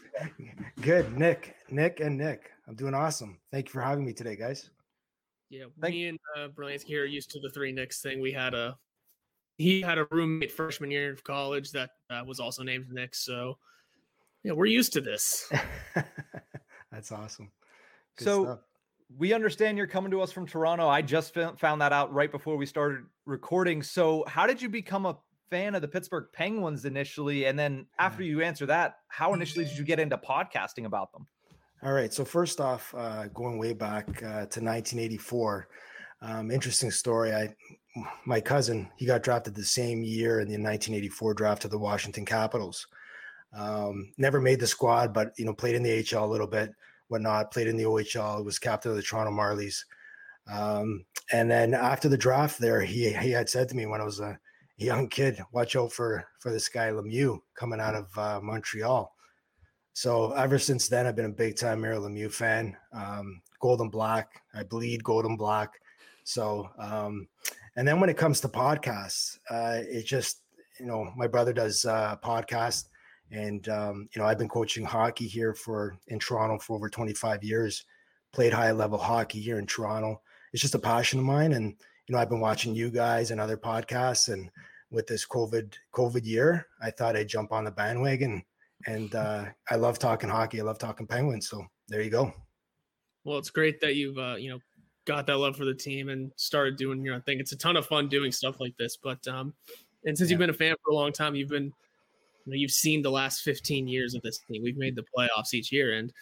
Good, 0.81 1.19
Nick, 1.19 1.57
Nick, 1.69 2.01
and 2.01 2.17
Nick. 2.17 2.53
I'm 2.69 2.77
doing 2.77 2.95
awesome. 2.95 3.39
Thank 3.51 3.67
you 3.67 3.73
for 3.73 3.81
having 3.83 4.05
me 4.05 4.13
today, 4.13 4.37
guys. 4.37 4.71
Yeah, 5.51 5.65
Thank- 5.81 5.95
me 5.95 6.07
and 6.07 6.19
uh, 6.39 6.49
Brlansky 6.49 6.85
here 6.85 7.03
are 7.03 7.07
used 7.07 7.31
to 7.33 7.41
the 7.41 7.51
three 7.51 7.73
Nicks 7.73 8.01
thing. 8.01 8.21
We 8.21 8.33
had 8.33 8.55
a 8.55 8.79
he 9.59 9.83
had 9.83 9.99
a 9.99 10.07
roommate 10.11 10.53
freshman 10.53 10.91
year 10.91 11.13
of 11.13 11.23
college 11.23 11.73
that 11.73 11.91
uh, 12.09 12.23
was 12.25 12.41
also 12.41 12.63
named 12.63 12.87
Nick. 12.91 13.15
So 13.17 13.59
yeah, 14.45 14.53
we're 14.53 14.67
used 14.67 14.93
to 14.93 15.01
this. 15.01 15.53
That's 16.93 17.11
awesome. 17.11 17.51
Good 18.17 18.25
so 18.25 18.45
stuff. 18.45 18.59
We 19.19 19.33
understand 19.33 19.77
you're 19.77 19.87
coming 19.87 20.11
to 20.13 20.21
us 20.21 20.33
from 20.33 20.47
Toronto. 20.47 20.89
I 20.89 21.03
just 21.03 21.35
found 21.35 21.81
that 21.81 21.93
out 21.93 22.13
right 22.13 22.31
before 22.31 22.57
we 22.57 22.67
started 22.67 23.01
recording. 23.27 23.83
So 23.83 24.25
how 24.27 24.47
did 24.47 24.63
you 24.63 24.69
become 24.69 25.07
a 25.07 25.19
fan 25.51 25.75
of 25.75 25.83
the 25.83 25.89
Pittsburgh 25.89 26.27
Penguins 26.33 26.85
initially? 26.85 27.47
And 27.47 27.59
then 27.59 27.87
after 27.99 28.23
you 28.23 28.41
answer 28.43 28.67
that, 28.67 28.99
how 29.09 29.35
initially 29.35 29.65
did 29.65 29.77
you 29.77 29.85
get 29.85 29.99
into 29.99 30.17
podcasting 30.17 30.85
about 30.85 31.13
them? 31.13 31.27
All 31.83 31.93
right. 31.93 32.13
So 32.13 32.25
first 32.25 32.61
off, 32.61 32.95
uh, 32.97 33.27
going 33.29 33.59
way 33.59 33.73
back 33.73 34.07
uh, 34.23 34.47
to 34.47 34.61
1984, 34.61 35.69
um, 36.23 36.51
interesting 36.51 36.91
story. 36.91 37.33
I, 37.33 37.55
my 38.27 38.41
cousin, 38.41 38.89
he 38.97 39.07
got 39.07 39.23
drafted 39.23 39.55
the 39.55 39.65
same 39.65 40.03
year 40.03 40.41
in 40.41 40.47
the 40.47 40.55
1984 40.55 41.35
draft 41.35 41.63
to 41.63 41.69
the 41.69 41.79
Washington 41.79 42.25
Capitals. 42.25 42.87
Um, 43.53 44.13
never 44.17 44.41
made 44.41 44.61
the 44.61 44.67
squad, 44.67 45.13
but 45.13 45.33
you 45.37 45.45
know, 45.45 45.55
played 45.55 45.75
in 45.75 45.83
the 45.83 46.03
HL 46.03 46.23
a 46.23 46.27
little 46.27 46.47
bit, 46.47 46.73
whatnot. 47.11 47.53
Played 47.53 47.69
in 47.69 47.77
the 47.77 47.85
OHL. 47.85 48.45
Was 48.45 48.59
captain 48.59 48.91
of 48.91 48.97
the 48.97 49.03
Toronto 49.03 49.33
Marlies. 49.33 49.85
Um, 50.51 51.05
and 51.33 51.51
then 51.51 51.75
after 51.75 52.09
the 52.09 52.17
draft, 52.17 52.59
there, 52.59 52.81
he 52.81 53.13
he 53.13 53.31
had 53.31 53.49
said 53.49 53.69
to 53.69 53.77
me 53.77 53.87
when 53.87 54.01
I 54.01 54.05
was 54.05 54.21
a 54.21 54.39
young 54.79 55.09
kid, 55.09 55.41
"Watch 55.53 55.77
out 55.77 55.93
for 55.93 56.25
for 56.41 56.51
this 56.51 56.69
guy 56.69 56.91
Lemieux 56.91 57.41
coming 57.55 57.81
out 57.81 57.95
of 57.95 58.19
uh, 58.19 58.41
Montreal." 58.43 59.15
So 59.93 60.33
ever 60.33 60.59
since 60.59 60.89
then, 60.89 61.07
I've 61.07 61.17
been 61.17 61.27
a 61.27 61.31
big 61.31 61.57
time 61.57 61.81
Mario 61.81 62.01
Lemieux 62.01 62.33
fan. 62.33 62.77
Um, 62.93 63.43
gold 63.61 63.81
and 63.81 63.93
black, 63.93 64.43
I 64.55 64.63
bleed 64.63 65.05
Golden 65.05 65.37
black. 65.37 65.75
So, 66.25 66.71
um, 66.79 67.29
and 67.77 67.87
then 67.87 68.01
when 68.01 68.11
it 68.11 68.17
comes 68.17 68.41
to 68.41 68.49
podcasts, 68.49 69.39
uh, 69.51 69.81
it 69.83 70.05
just 70.07 70.43
you 70.79 70.87
know 70.87 71.13
my 71.17 71.27
brother 71.27 71.53
does 71.53 71.85
uh, 71.85 72.17
podcast, 72.25 72.89
and 73.31 73.69
um, 73.69 74.09
you 74.13 74.21
know 74.21 74.27
I've 74.27 74.39
been 74.39 74.49
coaching 74.49 74.85
hockey 74.85 75.27
here 75.27 75.55
for 75.55 75.97
in 76.09 76.19
Toronto 76.19 76.59
for 76.59 76.77
over 76.77 76.89
25 76.89 77.43
years. 77.45 77.85
Played 78.33 78.53
high 78.53 78.73
level 78.73 78.99
hockey 78.99 79.41
here 79.41 79.59
in 79.59 79.67
Toronto. 79.67 80.21
It's 80.53 80.63
just 80.63 80.75
a 80.75 80.79
passion 80.79 81.19
of 81.19 81.25
mine, 81.25 81.53
and 81.53 81.75
you 82.07 82.15
know 82.15 82.19
I've 82.19 82.31
been 82.31 82.41
watching 82.41 82.75
you 82.75 82.91
guys 82.91 83.31
and 83.31 83.41
other 83.41 83.57
podcasts, 83.57 84.33
and 84.33 84.51
with 84.91 85.07
this 85.07 85.27
COVID 85.27 85.75
COVID 85.95 86.25
year, 86.25 86.67
I 86.83 86.91
thought 86.91 87.17
I'd 87.17 87.29
jump 87.29 87.53
on 87.53 87.65
the 87.65 87.71
bandwagon 87.71 88.45
and 88.87 89.15
uh, 89.15 89.47
I 89.71 89.77
love 89.77 89.99
talking 89.99 90.31
hockey. 90.31 90.61
I 90.61 90.65
love 90.65 90.79
talking 90.79 91.07
Penguins. 91.07 91.49
So 91.49 91.65
there 91.89 92.03
you 92.03 92.11
go. 92.11 92.33
Well, 93.25 93.39
it's 93.39 93.51
great 93.51 93.81
that 93.81 93.97
you've 93.97 94.19
uh, 94.19 94.37
you 94.37 94.51
know 94.51 94.59
got 95.07 95.27
that 95.27 95.37
love 95.37 95.57
for 95.57 95.65
the 95.65 95.75
team 95.75 96.09
and 96.09 96.33
started 96.37 96.77
doing 96.77 97.05
your 97.05 97.15
own 97.15 97.23
thing. 97.23 97.41
It's 97.41 97.53
a 97.53 97.57
ton 97.57 97.77
of 97.77 97.87
fun 97.87 98.09
doing 98.09 98.33
stuff 98.33 98.61
like 98.61 98.77
this. 98.79 98.97
But 98.97 99.27
um, 99.29 99.55
and 100.05 100.17
since 100.17 100.31
yeah. 100.31 100.35
you've 100.35 100.41
been 100.41 100.51
a 100.51 100.55
fan 100.55 100.75
for 100.83 100.93
a 100.93 100.95
long 100.95 101.13
time, 101.13 101.35
you've 101.35 101.49
been 101.49 101.73
you 102.45 102.53
know, 102.53 102.57
you've 102.57 102.71
seen 102.71 103.03
the 103.03 103.11
last 103.11 103.43
15 103.43 103.89
years 103.89 104.15
of 104.15 104.23
this 104.23 104.39
team. 104.39 104.63
We've 104.63 104.77
made 104.77 104.97
the 104.97 105.05
playoffs 105.17 105.55
each 105.55 105.73
year, 105.73 105.95
and 105.95 106.13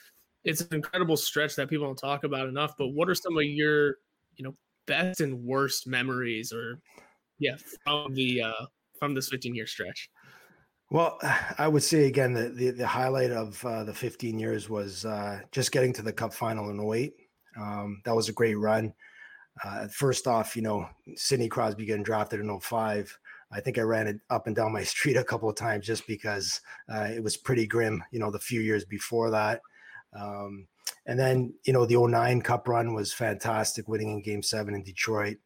it's 0.44 0.60
an 0.60 0.74
incredible 0.74 1.16
stretch 1.16 1.56
that 1.56 1.68
people 1.68 1.86
don't 1.86 1.98
talk 1.98 2.24
about 2.24 2.48
enough. 2.48 2.74
But 2.78 2.88
what 2.88 3.08
are 3.08 3.14
some 3.14 3.36
of 3.36 3.44
your 3.44 3.96
you 4.36 4.44
know 4.44 4.54
best 4.86 5.20
and 5.20 5.44
worst 5.44 5.86
memories, 5.86 6.52
or 6.52 6.80
yeah, 7.38 7.56
from 7.84 8.14
the 8.14 8.42
uh, 8.42 8.66
from 8.98 9.14
this 9.14 9.28
15 9.28 9.54
year 9.54 9.66
stretch? 9.66 10.10
Well, 10.90 11.18
I 11.58 11.68
would 11.68 11.82
say 11.82 12.06
again 12.06 12.32
the 12.32 12.48
the, 12.48 12.70
the 12.70 12.86
highlight 12.86 13.30
of 13.30 13.62
uh, 13.64 13.84
the 13.84 13.94
15 13.94 14.38
years 14.38 14.68
was 14.68 15.04
uh, 15.04 15.40
just 15.52 15.72
getting 15.72 15.92
to 15.94 16.02
the 16.02 16.12
Cup 16.12 16.32
final 16.32 16.70
in 16.70 16.80
08. 16.80 17.12
Um, 17.60 18.00
that 18.04 18.14
was 18.14 18.28
a 18.28 18.32
great 18.32 18.56
run. 18.56 18.92
Uh, 19.64 19.88
first 19.88 20.26
off, 20.26 20.54
you 20.54 20.62
know, 20.62 20.88
Sidney 21.16 21.48
Crosby 21.48 21.84
getting 21.84 22.04
drafted 22.04 22.40
in 22.40 22.60
05. 22.60 23.18
I 23.50 23.60
think 23.60 23.78
I 23.78 23.82
ran 23.82 24.06
it 24.06 24.20
up 24.30 24.46
and 24.46 24.54
down 24.54 24.72
my 24.72 24.82
street 24.84 25.16
a 25.16 25.24
couple 25.24 25.48
of 25.48 25.56
times 25.56 25.86
just 25.86 26.06
because 26.06 26.60
uh, 26.92 27.08
it 27.14 27.22
was 27.22 27.36
pretty 27.36 27.66
grim, 27.66 28.02
you 28.10 28.18
know, 28.18 28.30
the 28.30 28.38
few 28.38 28.60
years 28.60 28.84
before 28.84 29.30
that. 29.30 29.60
Um, 30.18 30.66
and 31.06 31.18
then, 31.18 31.54
you 31.64 31.72
know, 31.72 31.86
the 31.86 31.96
09 31.96 32.42
Cup 32.42 32.68
run 32.68 32.94
was 32.94 33.12
fantastic, 33.12 33.88
winning 33.88 34.10
in 34.10 34.22
Game 34.22 34.42
Seven 34.42 34.74
in 34.74 34.82
Detroit. 34.82 35.38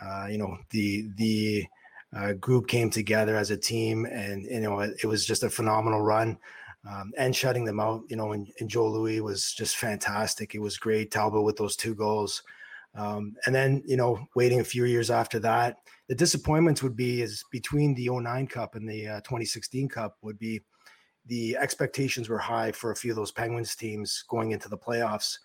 Uh, 0.00 0.26
you 0.30 0.38
know, 0.38 0.56
the 0.70 1.08
the 1.16 1.66
uh, 2.16 2.32
group 2.34 2.68
came 2.68 2.90
together 2.90 3.36
as 3.36 3.50
a 3.50 3.56
team, 3.56 4.04
and 4.06 4.44
you 4.44 4.60
know, 4.60 4.80
it, 4.80 4.96
it 5.02 5.06
was 5.06 5.26
just 5.26 5.42
a 5.42 5.50
phenomenal 5.50 6.00
run 6.00 6.38
um, 6.88 7.12
and 7.18 7.34
shutting 7.34 7.64
them 7.64 7.80
out. 7.80 8.02
You 8.08 8.16
know, 8.16 8.32
and, 8.32 8.48
and, 8.60 8.68
Joe 8.68 8.88
Louis 8.88 9.20
was 9.20 9.52
just 9.52 9.76
fantastic. 9.76 10.54
It 10.54 10.60
was 10.60 10.78
great. 10.78 11.10
Talbot 11.10 11.42
with 11.42 11.56
those 11.56 11.76
two 11.76 11.94
goals. 11.94 12.42
Um, 12.94 13.36
and 13.46 13.54
then, 13.54 13.82
you 13.86 13.96
know, 13.96 14.18
waiting 14.34 14.60
a 14.60 14.64
few 14.64 14.84
years 14.84 15.10
after 15.10 15.38
that, 15.40 15.76
the 16.10 16.16
disappointments 16.16 16.82
would 16.82 16.96
be 16.96 17.22
is 17.22 17.44
between 17.52 17.94
the 17.94 18.08
09 18.10 18.48
Cup 18.48 18.74
and 18.74 18.86
the 18.86 19.06
uh, 19.06 19.20
2016 19.20 19.88
Cup 19.88 20.16
would 20.22 20.36
be 20.40 20.60
the 21.26 21.56
expectations 21.56 22.28
were 22.28 22.36
high 22.36 22.72
for 22.72 22.90
a 22.90 22.96
few 22.96 23.12
of 23.12 23.16
those 23.16 23.30
Penguins 23.30 23.76
teams 23.76 24.24
going 24.28 24.50
into 24.50 24.68
the 24.68 24.76
playoffs. 24.76 25.36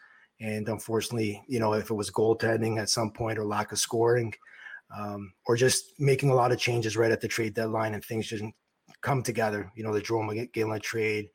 And 0.41 0.67
unfortunately, 0.67 1.43
you 1.47 1.59
know, 1.59 1.73
if 1.73 1.91
it 1.91 1.93
was 1.93 2.09
goaltending 2.09 2.79
at 2.79 2.89
some 2.89 3.11
point 3.11 3.37
or 3.37 3.45
lack 3.45 3.73
of 3.73 3.77
scoring, 3.77 4.33
um, 4.97 5.33
or 5.45 5.55
just 5.55 5.93
making 5.99 6.31
a 6.31 6.35
lot 6.35 6.51
of 6.51 6.57
changes 6.57 6.97
right 6.97 7.11
at 7.11 7.21
the 7.21 7.27
trade 7.27 7.53
deadline 7.53 7.93
and 7.93 8.03
things 8.03 8.25
just 8.25 8.43
come 9.01 9.21
together. 9.21 9.71
You 9.75 9.83
know, 9.83 9.93
the 9.93 10.01
Jarome 10.01 10.51
Iginla 10.51 10.81
trade, 10.81 11.29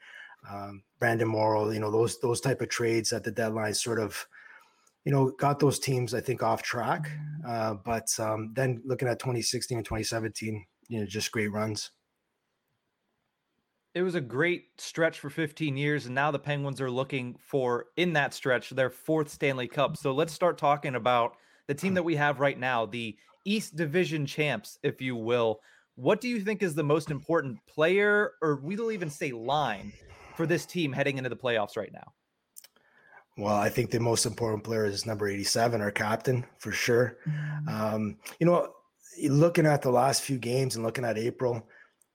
um, 0.51 0.83
Brenden 1.01 1.29
Morrow, 1.29 1.71
you 1.71 1.79
know, 1.79 1.93
those 1.93 2.19
those 2.19 2.41
type 2.41 2.63
of 2.63 2.69
trades 2.69 3.13
at 3.13 3.23
the 3.23 3.31
deadline 3.31 3.75
sort 3.75 4.01
of, 4.01 4.27
you 5.05 5.13
know, 5.13 5.33
got 5.39 5.59
those 5.59 5.79
teams 5.79 6.15
I 6.15 6.21
think 6.21 6.43
off 6.43 6.63
track. 6.63 7.11
Uh, 7.47 7.75
but 7.75 8.09
um, 8.19 8.53
then 8.55 8.83
looking 8.85 9.09
at 9.09 9.19
2016 9.19 9.79
and 9.79 9.85
2017, 9.85 10.65
you 10.89 11.01
know, 11.01 11.07
just 11.07 11.33
great 11.33 11.51
runs. 11.51 11.91
It 13.93 14.03
was 14.03 14.15
a 14.15 14.21
great 14.21 14.67
stretch 14.79 15.19
for 15.19 15.31
15 15.31 15.77
years, 15.77 16.07
and 16.07 16.15
now 16.15 16.31
the 16.31 16.39
Penguins 16.39 16.81
are 16.81 16.91
looking 16.91 17.37
for 17.41 17.87
in 17.97 18.13
that 18.13 18.33
stretch 18.33 18.71
their 18.71 18.91
fourth 18.91 19.29
Stanley 19.29 19.67
Cup. 19.67 19.97
So 19.97 20.13
let's 20.13 20.33
start 20.33 20.59
talking 20.59 20.95
about 20.95 21.33
the 21.67 21.75
team 21.75 21.95
that 21.95 22.05
we 22.05 22.15
have 22.15 22.39
right 22.39 22.59
now, 22.59 22.87
the 22.87 23.17
East 23.45 23.75
Division 23.75 24.27
champs, 24.27 24.79
if 24.85 25.01
you 25.01 25.17
will. 25.17 25.61
What 25.97 26.21
do 26.21 26.29
you 26.29 26.41
think 26.41 26.63
is 26.63 26.77
the 26.77 26.85
most 26.85 27.11
important 27.11 27.59
player, 27.67 28.33
or 28.41 28.61
we'll 28.63 28.93
even 28.93 29.11
say 29.11 29.33
line, 29.33 29.93
for 30.37 30.47
this 30.47 30.67
team 30.67 30.93
heading 30.93 31.19
into 31.19 31.31
the 31.31 31.37
playoffs 31.37 31.77
right 31.77 31.93
now? 31.93 32.13
Well, 33.37 33.55
I 33.55 33.69
think 33.69 33.91
the 33.91 34.01
most 34.01 34.27
important 34.27 34.65
player 34.65 34.85
is 34.85 35.07
number 35.07 35.29
87, 35.29 35.81
our 35.81 35.91
captain, 35.91 36.45
for 36.59 36.73
sure. 36.73 37.17
Mm-hmm. 37.27 37.69
Um, 37.69 38.17
you 38.39 38.47
know, 38.47 38.73
looking 39.29 39.67
at 39.67 39.83
the 39.83 39.91
last 39.91 40.23
few 40.23 40.39
games 40.39 40.77
and 40.77 40.85
looking 40.85 41.05
at 41.05 41.19
April, 41.19 41.67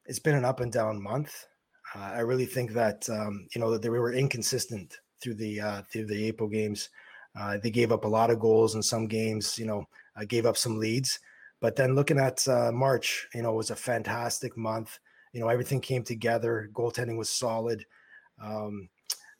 it's 0.05 0.19
been 0.19 0.35
an 0.35 0.45
up 0.45 0.59
and 0.59 0.71
down 0.71 1.01
month. 1.01 1.47
Uh, 1.95 2.11
I 2.15 2.19
really 2.19 2.45
think 2.45 2.71
that 2.73 3.07
um, 3.09 3.47
you 3.53 3.61
know 3.61 3.71
that 3.71 3.81
they 3.81 3.89
were 3.89 4.13
inconsistent 4.13 4.97
through 5.21 5.35
the 5.35 5.61
uh, 5.61 5.81
through 5.91 6.05
the 6.07 6.25
April 6.25 6.49
games. 6.49 6.89
Uh, 7.37 7.57
they 7.61 7.69
gave 7.69 7.91
up 7.91 8.05
a 8.05 8.09
lot 8.09 8.29
of 8.29 8.39
goals 8.39 8.75
in 8.75 8.83
some 8.83 9.07
games. 9.07 9.57
You 9.57 9.65
know, 9.65 9.87
uh, 10.15 10.25
gave 10.27 10.45
up 10.45 10.57
some 10.57 10.77
leads. 10.77 11.19
But 11.61 11.75
then 11.75 11.95
looking 11.95 12.19
at 12.19 12.47
uh, 12.47 12.71
March, 12.71 13.27
you 13.33 13.41
know, 13.41 13.53
it 13.53 13.57
was 13.57 13.71
a 13.71 13.75
fantastic 13.75 14.57
month. 14.57 14.99
You 15.33 15.41
know, 15.41 15.47
everything 15.47 15.81
came 15.81 16.03
together. 16.03 16.69
Goaltending 16.73 17.17
was 17.17 17.29
solid. 17.29 17.85
Um, 18.41 18.89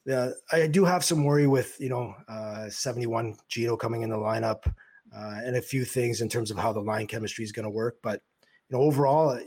yeah, 0.06 0.30
I 0.52 0.68
do 0.68 0.86
have 0.86 1.04
some 1.04 1.24
worry 1.24 1.48
with 1.48 1.80
you 1.80 1.90
know 1.90 2.16
uh, 2.28 2.70
71 2.70 3.36
Gino 3.50 3.76
coming 3.76 4.04
in 4.04 4.10
the 4.10 4.18
lineup 4.18 4.66
uh, 5.16 5.40
and 5.44 5.56
a 5.56 5.62
few 5.62 5.84
things 5.84 6.22
in 6.22 6.30
terms 6.30 6.52
of 6.52 6.58
how 6.58 6.72
the 6.72 6.80
line 6.80 7.08
chemistry 7.08 7.44
is 7.44 7.52
going 7.52 7.64
to 7.64 7.70
work. 7.70 7.98
But 8.04 8.22
you 8.70 8.78
know, 8.78 8.84
overall, 8.84 9.30
uh, 9.30 9.40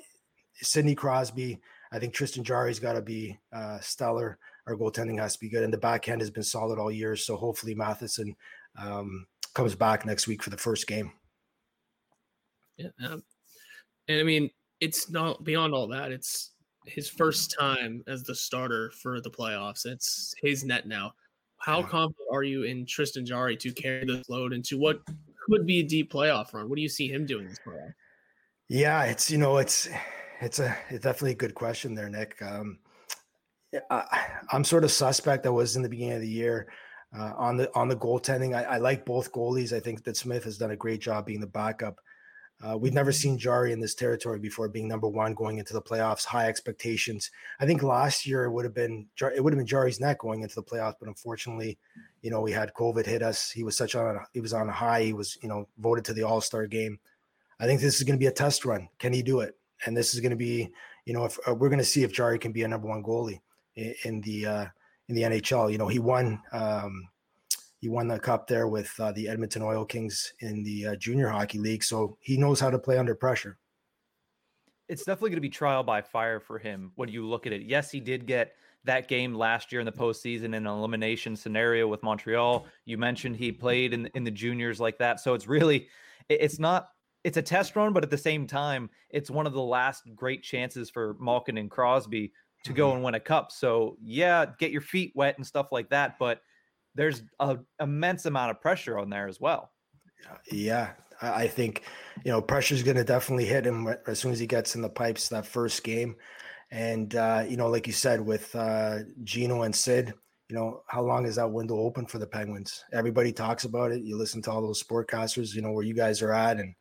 Sidney 0.54 0.94
Crosby, 0.94 1.60
I 1.92 1.98
think 1.98 2.12
Tristan 2.12 2.42
Jarry's 2.42 2.80
got 2.80 2.94
to 2.94 3.02
be 3.02 3.38
uh, 3.52 3.78
stellar. 3.80 4.38
Our 4.66 4.76
goaltending 4.76 5.18
has 5.20 5.34
to 5.34 5.40
be 5.40 5.48
good, 5.48 5.62
and 5.62 5.72
the 5.72 5.78
backhand 5.78 6.20
has 6.20 6.30
been 6.30 6.42
solid 6.42 6.78
all 6.78 6.90
year. 6.90 7.14
So 7.16 7.36
hopefully 7.36 7.74
Matheson 7.74 8.34
um, 8.76 9.26
comes 9.54 9.74
back 9.74 10.04
next 10.04 10.26
week 10.26 10.42
for 10.42 10.50
the 10.50 10.56
first 10.56 10.86
game. 10.86 11.12
Yeah. 12.76 12.88
Um, 13.04 13.22
and 14.08 14.20
I 14.20 14.22
mean, 14.24 14.50
it's 14.80 15.10
not 15.10 15.44
beyond 15.44 15.74
all 15.74 15.88
that. 15.88 16.12
It's 16.12 16.52
his 16.88 17.08
first 17.08 17.54
time 17.58 18.02
as 18.06 18.22
the 18.22 18.34
starter 18.34 18.90
for 18.90 19.20
the 19.20 19.30
playoffs. 19.30 19.86
It's 19.86 20.34
his 20.42 20.64
net 20.64 20.86
now. 20.86 21.12
How 21.58 21.82
confident 21.82 22.28
are 22.32 22.44
you 22.44 22.62
in 22.62 22.86
Tristan 22.86 23.26
Jarry 23.26 23.56
to 23.56 23.72
carry 23.72 24.04
this 24.04 24.28
load 24.28 24.52
into 24.52 24.78
what 24.78 25.00
could 25.46 25.66
be 25.66 25.80
a 25.80 25.82
deep 25.82 26.12
playoff 26.12 26.54
run? 26.54 26.68
What 26.68 26.76
do 26.76 26.82
you 26.82 26.88
see 26.88 27.08
him 27.08 27.26
doing 27.26 27.48
this 27.48 27.58
playoff? 27.66 27.92
Yeah, 28.68 29.04
it's 29.04 29.30
you 29.30 29.38
know, 29.38 29.58
it's 29.58 29.88
it's 30.40 30.60
a 30.60 30.76
it's 30.88 31.02
definitely 31.02 31.32
a 31.32 31.36
good 31.36 31.54
question 31.54 31.94
there, 31.94 32.08
Nick. 32.08 32.40
Um, 32.42 32.78
I, 33.90 34.26
am 34.52 34.64
sort 34.64 34.84
of 34.84 34.90
suspect. 34.90 35.46
I 35.46 35.50
was 35.50 35.76
in 35.76 35.82
the 35.82 35.88
beginning 35.88 36.14
of 36.14 36.20
the 36.20 36.28
year 36.28 36.68
uh, 37.16 37.32
on 37.36 37.56
the 37.56 37.74
on 37.74 37.88
the 37.88 37.96
goaltending. 37.96 38.54
I, 38.56 38.62
I 38.64 38.78
like 38.78 39.04
both 39.04 39.32
goalies. 39.32 39.72
I 39.72 39.80
think 39.80 40.02
DeSmith 40.02 40.44
has 40.44 40.58
done 40.58 40.70
a 40.70 40.76
great 40.76 41.00
job 41.00 41.26
being 41.26 41.40
the 41.40 41.46
backup. 41.46 41.98
Uh, 42.60 42.76
we've 42.76 42.94
never 42.94 43.12
seen 43.12 43.38
Jarry 43.38 43.72
in 43.72 43.78
this 43.78 43.94
territory 43.94 44.40
before, 44.40 44.68
being 44.68 44.88
number 44.88 45.06
one 45.06 45.32
going 45.32 45.58
into 45.58 45.72
the 45.72 45.82
playoffs. 45.82 46.24
High 46.24 46.48
expectations. 46.48 47.30
I 47.60 47.66
think 47.66 47.84
last 47.84 48.26
year 48.26 48.44
it 48.44 48.50
would 48.50 48.64
have 48.64 48.74
been 48.74 49.06
it 49.34 49.42
would 49.42 49.52
have 49.52 49.58
been 49.58 49.66
Jarry's 49.66 50.00
neck 50.00 50.18
going 50.18 50.42
into 50.42 50.56
the 50.56 50.64
playoffs, 50.64 50.96
but 50.98 51.08
unfortunately, 51.08 51.78
you 52.20 52.30
know, 52.30 52.40
we 52.40 52.50
had 52.50 52.74
COVID 52.74 53.06
hit 53.06 53.22
us. 53.22 53.50
He 53.50 53.62
was 53.62 53.76
such 53.76 53.94
on 53.94 54.16
a, 54.16 54.20
he 54.32 54.40
was 54.40 54.52
on 54.52 54.68
a 54.68 54.72
high. 54.72 55.04
He 55.04 55.12
was 55.12 55.38
you 55.40 55.48
know 55.48 55.68
voted 55.78 56.04
to 56.06 56.12
the 56.12 56.24
All 56.24 56.40
Star 56.40 56.66
game. 56.66 56.98
I 57.60 57.66
think 57.66 57.80
this 57.80 57.96
is 57.96 58.02
going 58.02 58.16
to 58.18 58.22
be 58.22 58.26
a 58.26 58.32
test 58.32 58.64
run. 58.64 58.88
Can 58.98 59.12
he 59.12 59.22
do 59.22 59.40
it? 59.40 59.56
And 59.86 59.96
this 59.96 60.14
is 60.14 60.20
going 60.20 60.30
to 60.30 60.36
be 60.36 60.68
you 61.04 61.14
know 61.14 61.24
if 61.24 61.38
uh, 61.46 61.54
we're 61.54 61.68
going 61.68 61.78
to 61.78 61.84
see 61.84 62.02
if 62.02 62.12
Jarry 62.12 62.40
can 62.40 62.50
be 62.50 62.64
a 62.64 62.68
number 62.68 62.88
one 62.88 63.04
goalie 63.04 63.40
in, 63.76 63.94
in 64.04 64.20
the 64.22 64.46
uh, 64.46 64.66
in 65.08 65.14
the 65.14 65.22
NHL. 65.22 65.70
You 65.70 65.78
know, 65.78 65.88
he 65.88 66.00
won. 66.00 66.42
Um, 66.50 67.08
he 67.80 67.88
won 67.88 68.08
the 68.08 68.18
cup 68.18 68.46
there 68.46 68.68
with 68.68 68.92
uh, 68.98 69.12
the 69.12 69.28
Edmonton 69.28 69.62
Oil 69.62 69.84
Kings 69.84 70.32
in 70.40 70.62
the 70.62 70.88
uh, 70.88 70.96
junior 70.96 71.28
hockey 71.28 71.58
league, 71.58 71.84
so 71.84 72.16
he 72.20 72.36
knows 72.36 72.60
how 72.60 72.70
to 72.70 72.78
play 72.78 72.98
under 72.98 73.14
pressure. 73.14 73.58
It's 74.88 75.04
definitely 75.04 75.30
going 75.30 75.36
to 75.36 75.42
be 75.42 75.50
trial 75.50 75.82
by 75.82 76.00
fire 76.00 76.40
for 76.40 76.58
him 76.58 76.92
when 76.96 77.08
you 77.08 77.26
look 77.26 77.46
at 77.46 77.52
it. 77.52 77.62
Yes, 77.62 77.90
he 77.90 78.00
did 78.00 78.26
get 78.26 78.54
that 78.84 79.06
game 79.06 79.34
last 79.34 79.70
year 79.70 79.80
in 79.80 79.84
the 79.84 79.92
postseason 79.92 80.44
in 80.44 80.54
an 80.54 80.66
elimination 80.66 81.36
scenario 81.36 81.86
with 81.86 82.02
Montreal. 82.02 82.66
You 82.84 82.96
mentioned 82.98 83.36
he 83.36 83.52
played 83.52 83.92
in 83.92 84.06
in 84.14 84.24
the 84.24 84.30
juniors 84.30 84.80
like 84.80 84.98
that, 84.98 85.20
so 85.20 85.34
it's 85.34 85.46
really 85.46 85.88
it's 86.28 86.58
not 86.58 86.88
it's 87.24 87.36
a 87.36 87.42
test 87.42 87.76
run, 87.76 87.92
but 87.92 88.02
at 88.02 88.10
the 88.10 88.18
same 88.18 88.46
time, 88.46 88.88
it's 89.10 89.30
one 89.30 89.46
of 89.46 89.52
the 89.52 89.62
last 89.62 90.04
great 90.14 90.42
chances 90.42 90.88
for 90.88 91.16
Malkin 91.20 91.58
and 91.58 91.70
Crosby 91.70 92.32
to 92.64 92.72
go 92.72 92.88
mm-hmm. 92.88 92.96
and 92.96 93.04
win 93.04 93.14
a 93.14 93.20
cup. 93.20 93.52
So 93.52 93.96
yeah, 94.02 94.46
get 94.58 94.70
your 94.70 94.80
feet 94.80 95.12
wet 95.14 95.36
and 95.36 95.46
stuff 95.46 95.70
like 95.70 95.90
that, 95.90 96.18
but 96.18 96.40
there's 96.98 97.22
an 97.38 97.64
immense 97.80 98.26
amount 98.26 98.50
of 98.50 98.60
pressure 98.60 98.98
on 98.98 99.08
there 99.08 99.28
as 99.28 99.40
well. 99.40 99.70
Yeah, 100.50 100.90
I 101.22 101.46
think 101.46 101.84
you 102.24 102.32
know 102.32 102.42
pressure 102.42 102.74
is 102.74 102.82
going 102.82 102.96
to 102.96 103.04
definitely 103.04 103.44
hit 103.46 103.64
him 103.64 103.88
as 104.08 104.18
soon 104.18 104.32
as 104.32 104.40
he 104.40 104.48
gets 104.48 104.74
in 104.74 104.82
the 104.82 104.88
pipes 104.88 105.28
that 105.28 105.46
first 105.46 105.84
game, 105.84 106.16
and 106.72 107.14
uh, 107.14 107.44
you 107.48 107.56
know, 107.56 107.68
like 107.68 107.86
you 107.86 107.92
said 107.92 108.20
with 108.20 108.54
uh, 108.56 108.98
Gino 109.22 109.62
and 109.62 109.74
Sid, 109.74 110.12
you 110.48 110.56
know, 110.56 110.82
how 110.88 111.02
long 111.02 111.24
is 111.24 111.36
that 111.36 111.50
window 111.50 111.78
open 111.78 112.04
for 112.04 112.18
the 112.18 112.26
Penguins? 112.26 112.84
Everybody 112.92 113.32
talks 113.32 113.62
about 113.62 113.92
it. 113.92 114.02
You 114.02 114.16
listen 114.16 114.42
to 114.42 114.50
all 114.50 114.60
those 114.60 114.82
sportcasters, 114.82 115.54
you 115.54 115.62
know, 115.62 115.70
where 115.70 115.84
you 115.84 115.94
guys 115.94 116.20
are 116.20 116.32
at, 116.32 116.58
and 116.58 116.74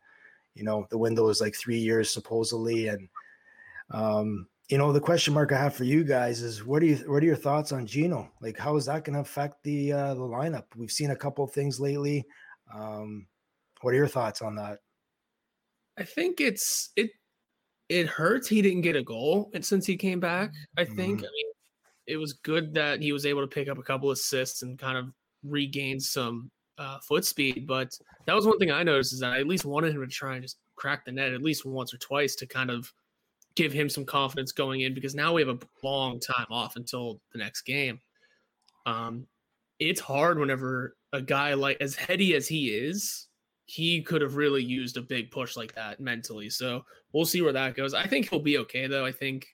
you 0.56 0.64
know, 0.64 0.84
the 0.90 0.98
window 0.98 1.28
is 1.28 1.40
like 1.40 1.54
three 1.54 1.78
years 1.78 2.10
supposedly, 2.10 2.88
and 2.88 3.08
um, 3.92 4.48
you 4.68 4.76
know, 4.76 4.92
the 4.92 5.00
question 5.00 5.32
mark 5.32 5.50
I 5.52 5.58
have 5.58 5.74
for 5.74 5.84
you 5.84 6.04
guys 6.04 6.42
is 6.42 6.64
what 6.64 6.82
are 6.82 6.86
you 6.86 6.96
what 7.10 7.22
are 7.22 7.26
your 7.26 7.36
thoughts 7.36 7.72
on 7.72 7.86
Gino? 7.86 8.30
Like 8.40 8.58
how 8.58 8.76
is 8.76 8.86
that 8.86 9.04
going 9.04 9.14
to 9.14 9.20
affect 9.20 9.62
the 9.62 9.92
uh 9.92 10.14
the 10.14 10.20
lineup? 10.20 10.64
We've 10.76 10.90
seen 10.90 11.10
a 11.10 11.16
couple 11.16 11.44
of 11.44 11.52
things 11.52 11.80
lately. 11.80 12.26
Um 12.72 13.26
what 13.80 13.94
are 13.94 13.96
your 13.96 14.08
thoughts 14.08 14.42
on 14.42 14.56
that? 14.56 14.80
I 15.96 16.04
think 16.04 16.40
it's 16.40 16.90
it 16.96 17.10
it 17.88 18.06
hurts 18.06 18.46
he 18.46 18.60
didn't 18.60 18.82
get 18.82 18.96
a 18.96 19.02
goal 19.02 19.50
and 19.54 19.64
since 19.64 19.86
he 19.86 19.96
came 19.96 20.20
back. 20.20 20.52
I 20.76 20.84
think 20.84 21.18
mm-hmm. 21.18 21.26
I 21.26 21.30
mean 21.32 21.52
it 22.06 22.16
was 22.16 22.34
good 22.34 22.74
that 22.74 23.00
he 23.00 23.12
was 23.12 23.24
able 23.24 23.40
to 23.40 23.46
pick 23.46 23.68
up 23.68 23.78
a 23.78 23.82
couple 23.82 24.10
assists 24.10 24.62
and 24.62 24.78
kind 24.78 24.98
of 24.98 25.12
regain 25.42 25.98
some 25.98 26.50
uh, 26.78 26.98
foot 27.00 27.24
speed. 27.24 27.66
But 27.66 27.98
that 28.26 28.34
was 28.34 28.46
one 28.46 28.58
thing 28.58 28.70
I 28.70 28.82
noticed 28.82 29.12
is 29.12 29.20
that 29.20 29.32
I 29.32 29.40
at 29.40 29.46
least 29.46 29.64
wanted 29.64 29.94
him 29.94 30.00
to 30.00 30.06
try 30.06 30.34
and 30.34 30.42
just 30.42 30.58
crack 30.76 31.04
the 31.04 31.12
net 31.12 31.34
at 31.34 31.42
least 31.42 31.66
once 31.66 31.92
or 31.92 31.98
twice 31.98 32.34
to 32.36 32.46
kind 32.46 32.70
of 32.70 32.92
give 33.58 33.72
him 33.72 33.88
some 33.88 34.04
confidence 34.04 34.52
going 34.52 34.82
in 34.82 34.94
because 34.94 35.16
now 35.16 35.32
we 35.32 35.42
have 35.42 35.48
a 35.48 35.58
long 35.82 36.20
time 36.20 36.46
off 36.48 36.76
until 36.76 37.20
the 37.32 37.38
next 37.38 37.62
game. 37.62 37.98
Um, 38.86 39.26
it's 39.80 40.00
hard 40.00 40.38
whenever 40.38 40.96
a 41.12 41.20
guy 41.20 41.54
like 41.54 41.76
as 41.80 41.96
heady 41.96 42.36
as 42.36 42.46
he 42.46 42.68
is, 42.68 43.26
he 43.66 44.00
could 44.00 44.22
have 44.22 44.36
really 44.36 44.62
used 44.62 44.96
a 44.96 45.02
big 45.02 45.32
push 45.32 45.56
like 45.56 45.74
that 45.74 45.98
mentally. 45.98 46.48
So 46.48 46.84
we'll 47.12 47.24
see 47.24 47.42
where 47.42 47.52
that 47.52 47.74
goes. 47.74 47.94
I 47.94 48.06
think 48.06 48.30
he'll 48.30 48.38
be 48.38 48.58
okay 48.58 48.86
though. 48.86 49.04
I 49.04 49.10
think 49.10 49.48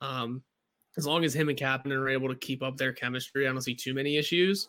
um, 0.00 0.42
as 0.96 1.06
long 1.06 1.22
as 1.22 1.34
him 1.34 1.50
and 1.50 1.58
Kapanen 1.58 1.92
are 1.92 2.08
able 2.08 2.28
to 2.28 2.34
keep 2.34 2.62
up 2.62 2.78
their 2.78 2.94
chemistry, 2.94 3.46
I 3.46 3.52
don't 3.52 3.60
see 3.60 3.74
too 3.74 3.92
many 3.92 4.16
issues. 4.16 4.68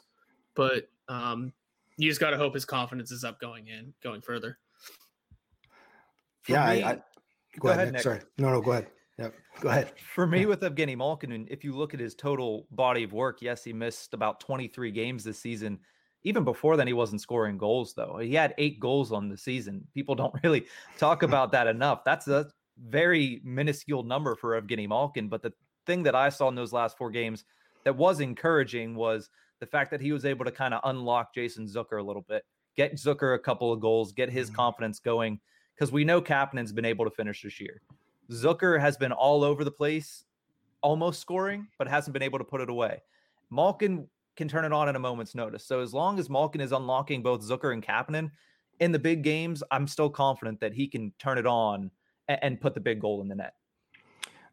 But 0.56 0.90
um, 1.08 1.54
you 1.96 2.10
just 2.10 2.20
got 2.20 2.32
to 2.32 2.38
hope 2.38 2.54
his 2.54 2.66
confidence 2.66 3.12
is 3.12 3.24
up 3.24 3.40
going 3.40 3.70
in, 3.70 3.94
going 4.04 4.22
further. 4.22 4.58
For 6.42 6.52
yeah, 6.52 6.74
me, 6.74 6.84
I, 6.84 6.92
I, 6.92 7.02
go, 7.60 7.68
go, 7.68 7.70
ahead. 7.70 7.90
ahead 7.90 8.02
Sorry, 8.02 8.20
no, 8.38 8.52
no, 8.52 8.62
go 8.62 8.72
ahead. 8.72 8.88
Yep, 9.20 9.34
go 9.62 9.70
ahead. 9.70 9.94
For 10.00 10.26
me, 10.26 10.46
with 10.46 10.62
Evgeny 10.62 10.98
Malkin, 10.98 11.32
and 11.34 11.48
if 11.50 11.64
you 11.64 11.76
look 11.76 11.94
at 11.94 12.00
his 12.00 12.16
total 12.16 12.68
body 12.72 13.04
of 13.04 13.14
work, 13.14 13.42
yes, 13.42 13.64
he 13.64 13.72
missed 13.72 14.14
about 14.14 14.40
23 14.40 14.92
games 14.92 15.24
this 15.24 15.40
season. 15.40 15.80
Even 16.24 16.44
before 16.44 16.78
then, 16.78 16.88
he 16.88 16.94
wasn't 16.94 17.22
scoring 17.22 17.58
goals, 17.58 17.94
though. 17.94 18.18
He 18.18 18.34
had 18.34 18.56
eight 18.58 18.80
goals 18.80 19.12
on 19.12 19.30
the 19.30 19.38
season. 19.38 19.86
People 19.94 20.16
don't 20.24 20.34
really 20.44 20.66
talk 20.98 21.24
about 21.24 21.52
that 21.52 21.68
enough. 21.68 22.04
That's 22.04 22.28
a 22.28 22.48
very 22.78 23.42
minuscule 23.44 24.04
number 24.04 24.36
for 24.36 24.60
Evgeny 24.60 24.88
Malkin. 24.88 25.28
But 25.28 25.44
the 25.44 25.54
thing 25.86 26.04
that 26.04 26.16
I 26.16 26.30
saw 26.30 26.48
in 26.48 26.56
those 26.56 26.74
last 26.74 26.98
four 26.98 27.12
games 27.12 27.44
that 27.84 27.96
was 27.96 28.20
encouraging 28.20 28.96
was 28.96 29.30
the 29.60 29.66
fact 29.68 29.92
that 29.92 30.02
he 30.02 30.12
was 30.12 30.26
able 30.26 30.46
to 30.46 30.52
kind 30.52 30.74
of 30.74 30.82
unlock 30.86 31.34
Jason 31.34 31.68
Zucker 31.68 32.00
a 32.00 32.04
little 32.04 32.26
bit, 32.28 32.44
get 32.76 32.96
Zucker 32.96 33.36
a 33.36 33.40
couple 33.40 33.72
of 33.72 33.80
goals, 33.80 34.12
get 34.12 34.30
his 34.30 34.48
mm-hmm. 34.48 34.56
confidence 34.56 35.00
going. 35.00 35.40
Because 35.76 35.92
we 35.92 36.04
know 36.04 36.22
Kapanen's 36.22 36.72
been 36.72 36.86
able 36.86 37.06
to 37.06 37.12
finish 37.12 37.42
this 37.42 37.60
year. 37.60 37.82
Zucker 38.32 38.80
has 38.80 38.98
been 38.98 39.12
all 39.12 39.44
over 39.44 39.64
the 39.64 39.72
place, 39.72 40.26
almost 40.82 41.20
scoring, 41.20 41.68
but 41.78 41.88
hasn't 41.88 42.14
been 42.14 42.24
able 42.24 42.40
to 42.40 42.46
put 42.46 42.62
it 42.62 42.70
away. 42.70 43.02
Malkin 43.50 44.08
can 44.36 44.48
turn 44.48 44.66
it 44.66 44.74
on 44.74 44.90
at 44.90 44.96
a 44.96 45.00
moment's 45.00 45.36
notice. 45.36 45.66
So 45.66 45.82
as 45.82 45.94
long 45.94 46.20
as 46.20 46.30
Malkin 46.30 46.62
is 46.62 46.72
unlocking 46.72 47.22
both 47.22 47.42
Zucker 47.42 47.74
and 47.74 47.84
Kapanen 47.84 48.32
in 48.80 48.92
the 48.92 49.00
big 49.00 49.24
games, 49.24 49.64
I'm 49.72 49.88
still 49.88 50.10
confident 50.10 50.60
that 50.62 50.74
he 50.74 50.88
can 50.88 51.12
turn 51.20 51.38
it 51.38 51.46
on 51.46 51.92
and, 52.28 52.40
and 52.42 52.62
put 52.62 52.74
the 52.74 52.80
big 52.80 53.00
goal 53.00 53.22
in 53.22 53.28
the 53.28 53.36
net. 53.36 53.54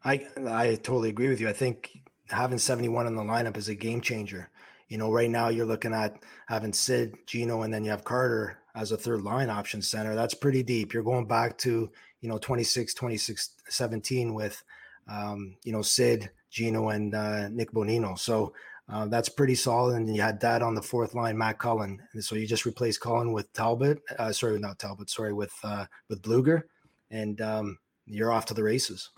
I 0.04 0.26
I 0.46 0.78
totally 0.82 1.10
agree 1.10 1.28
with 1.28 1.40
you. 1.40 1.48
I 1.48 1.52
think 1.52 1.90
having 2.28 2.58
71 2.58 3.06
in 3.06 3.14
the 3.14 3.22
lineup 3.22 3.56
is 3.56 3.68
a 3.68 3.74
game 3.74 4.00
changer. 4.00 4.50
You 4.88 4.98
know, 4.98 5.12
right 5.12 5.30
now 5.30 5.48
you're 5.48 5.66
looking 5.66 5.94
at 5.94 6.22
having 6.48 6.72
Sid, 6.72 7.14
Gino, 7.26 7.62
and 7.62 7.72
then 7.72 7.84
you 7.84 7.90
have 7.90 8.04
Carter 8.04 8.58
as 8.74 8.92
a 8.92 8.96
third 8.96 9.22
line 9.22 9.50
option 9.50 9.82
center. 9.82 10.14
That's 10.14 10.34
pretty 10.34 10.62
deep. 10.62 10.92
You're 10.92 11.02
going 11.02 11.26
back 11.26 11.58
to, 11.58 11.90
you 12.20 12.28
know, 12.28 12.38
26, 12.38 12.94
26, 12.94 13.50
17 13.68 14.34
with, 14.34 14.62
um, 15.08 15.56
you 15.64 15.72
know, 15.72 15.82
Sid, 15.82 16.30
Gino, 16.50 16.88
and 16.88 17.14
uh, 17.14 17.48
Nick 17.48 17.72
Bonino. 17.72 18.18
So 18.18 18.52
uh, 18.88 19.06
that's 19.06 19.28
pretty 19.28 19.54
solid. 19.54 19.96
And 19.96 20.14
you 20.14 20.22
had 20.22 20.40
that 20.40 20.62
on 20.62 20.74
the 20.74 20.82
fourth 20.82 21.14
line, 21.14 21.38
Matt 21.38 21.58
Cullen. 21.58 22.00
And 22.12 22.24
so 22.24 22.34
you 22.34 22.46
just 22.46 22.66
replaced 22.66 23.00
Cullen 23.00 23.32
with 23.32 23.52
Talbot. 23.52 24.00
Uh, 24.18 24.32
sorry, 24.32 24.58
not 24.58 24.78
Talbot. 24.78 25.10
Sorry, 25.10 25.32
with 25.32 25.52
uh, 25.62 25.86
with 26.08 26.22
Blueger, 26.22 26.62
and 27.10 27.40
um, 27.40 27.78
you're 28.06 28.32
off 28.32 28.46
to 28.46 28.54
the 28.54 28.62
races. 28.62 29.10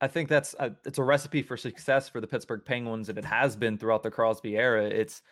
I 0.00 0.06
think 0.06 0.28
that's 0.28 0.54
a, 0.58 0.72
it's 0.86 0.98
a 0.98 1.02
recipe 1.02 1.42
for 1.42 1.56
success 1.56 2.08
for 2.08 2.20
the 2.20 2.26
Pittsburgh 2.26 2.62
Penguins, 2.64 3.08
and 3.08 3.18
it 3.18 3.24
has 3.24 3.56
been 3.56 3.76
throughout 3.76 4.02
the 4.02 4.10
Crosby 4.10 4.56
era. 4.56 4.84
It's 4.84 5.22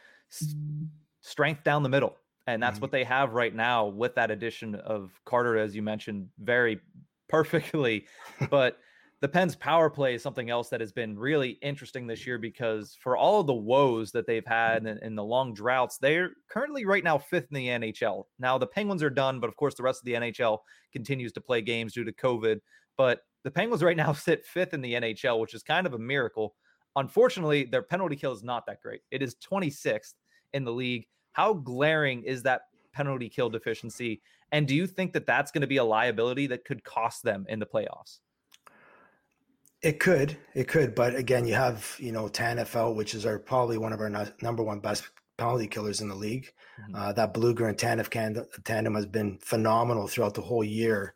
strength 1.21 1.63
down 1.65 1.83
the 1.83 1.89
middle, 1.89 2.17
and 2.47 2.63
that's 2.63 2.77
mm-hmm. 2.77 2.83
what 2.83 2.93
they 2.93 3.05
have 3.05 3.35
right 3.35 3.55
now 3.55 3.87
with 3.87 4.15
that 4.15 4.31
addition 4.31 4.75
of 4.75 5.11
Carter, 5.25 5.59
as 5.59 5.75
you 5.75 5.83
mentioned, 5.83 6.29
very 6.39 6.81
perfectly. 7.29 8.07
but 8.51 8.79
the 9.21 9.29
Pens 9.29 9.57
power 9.57 9.89
play 9.89 10.15
is 10.15 10.23
something 10.23 10.51
else 10.51 10.69
that 10.69 10.81
has 10.81 10.93
been 10.93 11.19
really 11.19 11.59
interesting 11.63 12.07
this 12.07 12.27
year 12.27 12.39
because 12.39 12.97
for 13.01 13.17
all 13.17 13.41
of 13.41 13.47
the 13.47 13.55
woes 13.55 14.13
that 14.13 14.27
they've 14.27 14.47
had 14.47 14.85
and, 14.85 15.01
and 15.01 15.17
the 15.17 15.25
long 15.25 15.55
droughts, 15.55 15.97
they're 15.97 16.31
currently 16.51 16.85
right 16.85 17.03
now 17.03 17.17
fifth 17.17 17.47
in 17.51 17.57
the 17.57 17.69
NHL. 17.69 18.25
Now 18.39 18.59
the 18.59 18.67
Penguins 18.67 19.03
are 19.03 19.11
done, 19.11 19.41
but 19.41 19.49
of 19.49 19.57
course 19.57 19.75
the 19.75 19.83
rest 19.83 20.01
of 20.01 20.05
the 20.05 20.13
NHL 20.13 20.59
continues 20.93 21.33
to 21.33 21.41
play 21.41 21.63
games 21.63 21.95
due 21.95 22.05
to 22.05 22.13
COVID. 22.13 22.61
But 22.99 23.21
the 23.43 23.51
Penguins 23.51 23.83
right 23.83 23.97
now 23.97 24.13
sit 24.13 24.45
fifth 24.45 24.75
in 24.75 24.83
the 24.83 24.93
NHL, 24.93 25.41
which 25.41 25.55
is 25.55 25.63
kind 25.63 25.87
of 25.87 25.95
a 25.95 25.99
miracle. 25.99 26.55
Unfortunately, 26.95 27.65
their 27.65 27.83
penalty 27.83 28.17
kill 28.17 28.33
is 28.33 28.43
not 28.43 28.67
that 28.67 28.83
great. 28.83 29.01
It 29.11 29.23
is 29.23 29.37
26th 29.37 30.15
in 30.53 30.65
the 30.65 30.73
league. 30.73 31.07
How 31.37 31.53
glaring 31.53 32.23
is 32.23 32.45
that 32.45 32.63
penalty 32.95 33.29
kill 33.29 33.51
deficiency? 33.51 34.23
And 34.53 34.67
do 34.67 34.75
you 34.75 34.87
think 34.87 35.13
that 35.13 35.27
that's 35.27 35.51
going 35.51 35.61
to 35.61 35.67
be 35.67 35.77
a 35.77 35.85
liability 35.85 36.47
that 36.47 36.65
could 36.65 36.83
cost 36.83 37.25
them 37.25 37.45
in 37.51 37.59
the 37.59 37.67
playoffs? 37.67 38.21
It 39.83 40.01
could, 40.01 40.39
it 40.55 40.67
could, 40.67 40.95
but 40.95 41.15
again, 41.15 41.47
you 41.47 41.53
have 41.53 41.95
you 41.99 42.11
know 42.11 42.27
Tanev, 42.29 42.95
which 42.95 43.15
is 43.15 43.27
our 43.27 43.39
probably 43.39 43.77
one 43.77 43.93
of 43.93 44.01
our 44.01 44.09
no, 44.09 44.27
number 44.41 44.63
one 44.63 44.81
best 44.81 45.11
penalty 45.37 45.67
killers 45.67 46.01
in 46.01 46.09
the 46.09 46.15
league. 46.15 46.51
Mm-hmm. 46.81 46.95
Uh, 46.95 47.13
that 47.13 47.35
Blueger 47.35 47.69
and 47.69 47.77
Tanev 47.77 48.09
tandem 48.65 48.95
has 48.95 49.05
been 49.05 49.39
phenomenal 49.43 50.09
throughout 50.09 50.33
the 50.33 50.41
whole 50.41 50.65
year. 50.65 51.13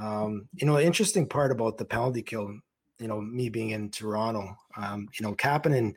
Um, 0.00 0.48
you 0.54 0.66
know, 0.66 0.76
the 0.76 0.86
interesting 0.86 1.26
part 1.26 1.52
about 1.52 1.76
the 1.76 1.84
penalty 1.84 2.22
kill, 2.22 2.50
you 2.98 3.08
know, 3.08 3.20
me 3.20 3.50
being 3.50 3.70
in 3.70 3.90
Toronto, 3.90 4.56
um, 4.78 5.06
you 5.18 5.26
know, 5.26 5.34
Kapanen 5.34 5.92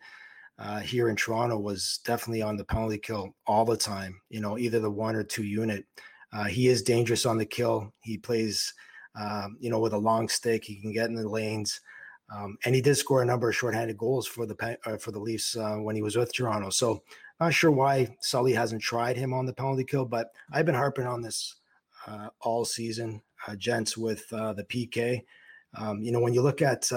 uh, 0.60 0.80
here 0.80 1.10
in 1.10 1.16
Toronto 1.16 1.58
was 1.58 2.00
definitely 2.06 2.42
on 2.42 2.58
the 2.58 2.66
penalty 2.66 2.98
kill 2.98 3.36
all 3.48 3.66
the 3.66 3.78
time. 3.78 4.20
You 4.30 4.42
know, 4.42 4.58
either 4.58 4.80
the 4.80 4.92
one 4.92 5.16
or 5.16 5.24
two 5.24 5.44
unit. 5.44 5.86
Uh, 6.32 6.46
he 6.46 6.68
is 6.68 6.82
dangerous 6.82 7.26
on 7.26 7.38
the 7.38 7.46
kill. 7.46 7.94
He 8.02 8.18
plays, 8.18 8.74
um, 9.20 9.58
you 9.60 9.70
know, 9.70 9.80
with 9.80 9.94
a 9.94 9.98
long 9.98 10.28
stick. 10.28 10.64
He 10.64 10.82
can 10.82 10.92
get 10.92 11.10
in 11.10 11.16
the 11.16 11.28
lanes. 11.28 11.80
Um, 12.34 12.58
and 12.66 12.74
he 12.74 12.82
did 12.82 12.96
score 12.96 13.22
a 13.22 13.26
number 13.26 13.50
of 13.50 13.56
shorthanded 13.56 13.98
goals 13.98 14.26
for 14.26 14.46
the 14.46 14.78
uh, 14.86 14.98
for 14.98 15.12
the 15.12 15.20
Leafs 15.20 15.56
uh, 15.56 15.76
when 15.76 15.96
he 15.96 16.02
was 16.02 16.16
with 16.16 16.34
Toronto. 16.34 16.70
So 16.70 17.04
not 17.40 17.54
sure 17.54 17.72
why 17.72 18.16
Sully 18.22 18.54
hasn't 18.54 18.82
tried 18.82 19.18
him 19.18 19.34
on 19.34 19.46
the 19.46 19.54
penalty 19.54 19.84
kill, 19.84 20.06
but 20.06 20.30
I've 20.52 20.66
been 20.66 20.76
harping 20.76 21.06
on 21.06 21.22
this 21.22 21.56
uh, 22.08 22.30
all 22.42 22.66
season 22.66 23.22
uh, 23.48 23.56
gents 23.56 23.98
with 23.98 24.26
uh, 24.32 24.54
the 24.54 24.64
PK. 24.64 25.24
Um, 25.76 26.02
you 26.02 26.12
know, 26.12 26.20
when 26.20 26.34
you 26.34 26.42
look 26.42 26.62
at 26.62 26.90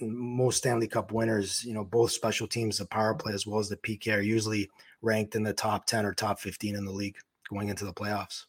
most 0.00 0.58
Stanley 0.58 0.88
Cup 0.88 1.12
winners, 1.12 1.64
you 1.64 1.74
know, 1.74 1.84
both 1.84 2.12
special 2.12 2.46
teams, 2.46 2.78
the 2.78 2.86
power 2.86 3.14
play 3.14 3.32
as 3.32 3.46
well 3.46 3.58
as 3.58 3.68
the 3.68 3.76
PK 3.76 4.16
are 4.16 4.20
usually 4.20 4.68
ranked 5.02 5.34
in 5.34 5.42
the 5.42 5.52
top 5.52 5.86
10 5.86 6.04
or 6.04 6.14
top 6.14 6.40
15 6.40 6.74
in 6.74 6.84
the 6.84 6.92
league 6.92 7.16
going 7.48 7.68
into 7.68 7.84
the 7.84 7.92
playoffs. 7.92 8.44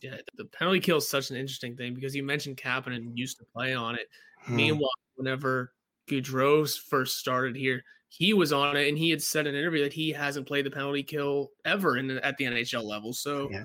Yeah, 0.00 0.16
the 0.36 0.44
penalty 0.44 0.80
kill 0.80 0.98
is 0.98 1.08
such 1.08 1.30
an 1.30 1.36
interesting 1.36 1.76
thing 1.76 1.94
because 1.94 2.14
you 2.14 2.22
mentioned 2.22 2.56
Kapanen 2.56 3.10
used 3.14 3.38
to 3.38 3.44
play 3.44 3.74
on 3.74 3.96
it. 3.96 4.08
Hmm. 4.40 4.56
Meanwhile, 4.56 4.90
whenever 5.16 5.72
Gaudreau 6.06 6.78
first 6.78 7.18
started 7.18 7.56
here, 7.56 7.84
he 8.08 8.32
was 8.32 8.52
on 8.52 8.76
it 8.76 8.88
and 8.88 8.96
he 8.96 9.10
had 9.10 9.22
said 9.22 9.46
in 9.46 9.54
an 9.54 9.60
interview 9.60 9.82
that 9.82 9.92
he 9.92 10.10
hasn't 10.10 10.46
played 10.46 10.64
the 10.64 10.70
penalty 10.70 11.02
kill 11.02 11.50
ever 11.64 11.98
in 11.98 12.06
the, 12.06 12.24
at 12.24 12.36
the 12.36 12.44
NHL 12.44 12.84
level. 12.84 13.12
So 13.12 13.50
yeah. 13.50 13.64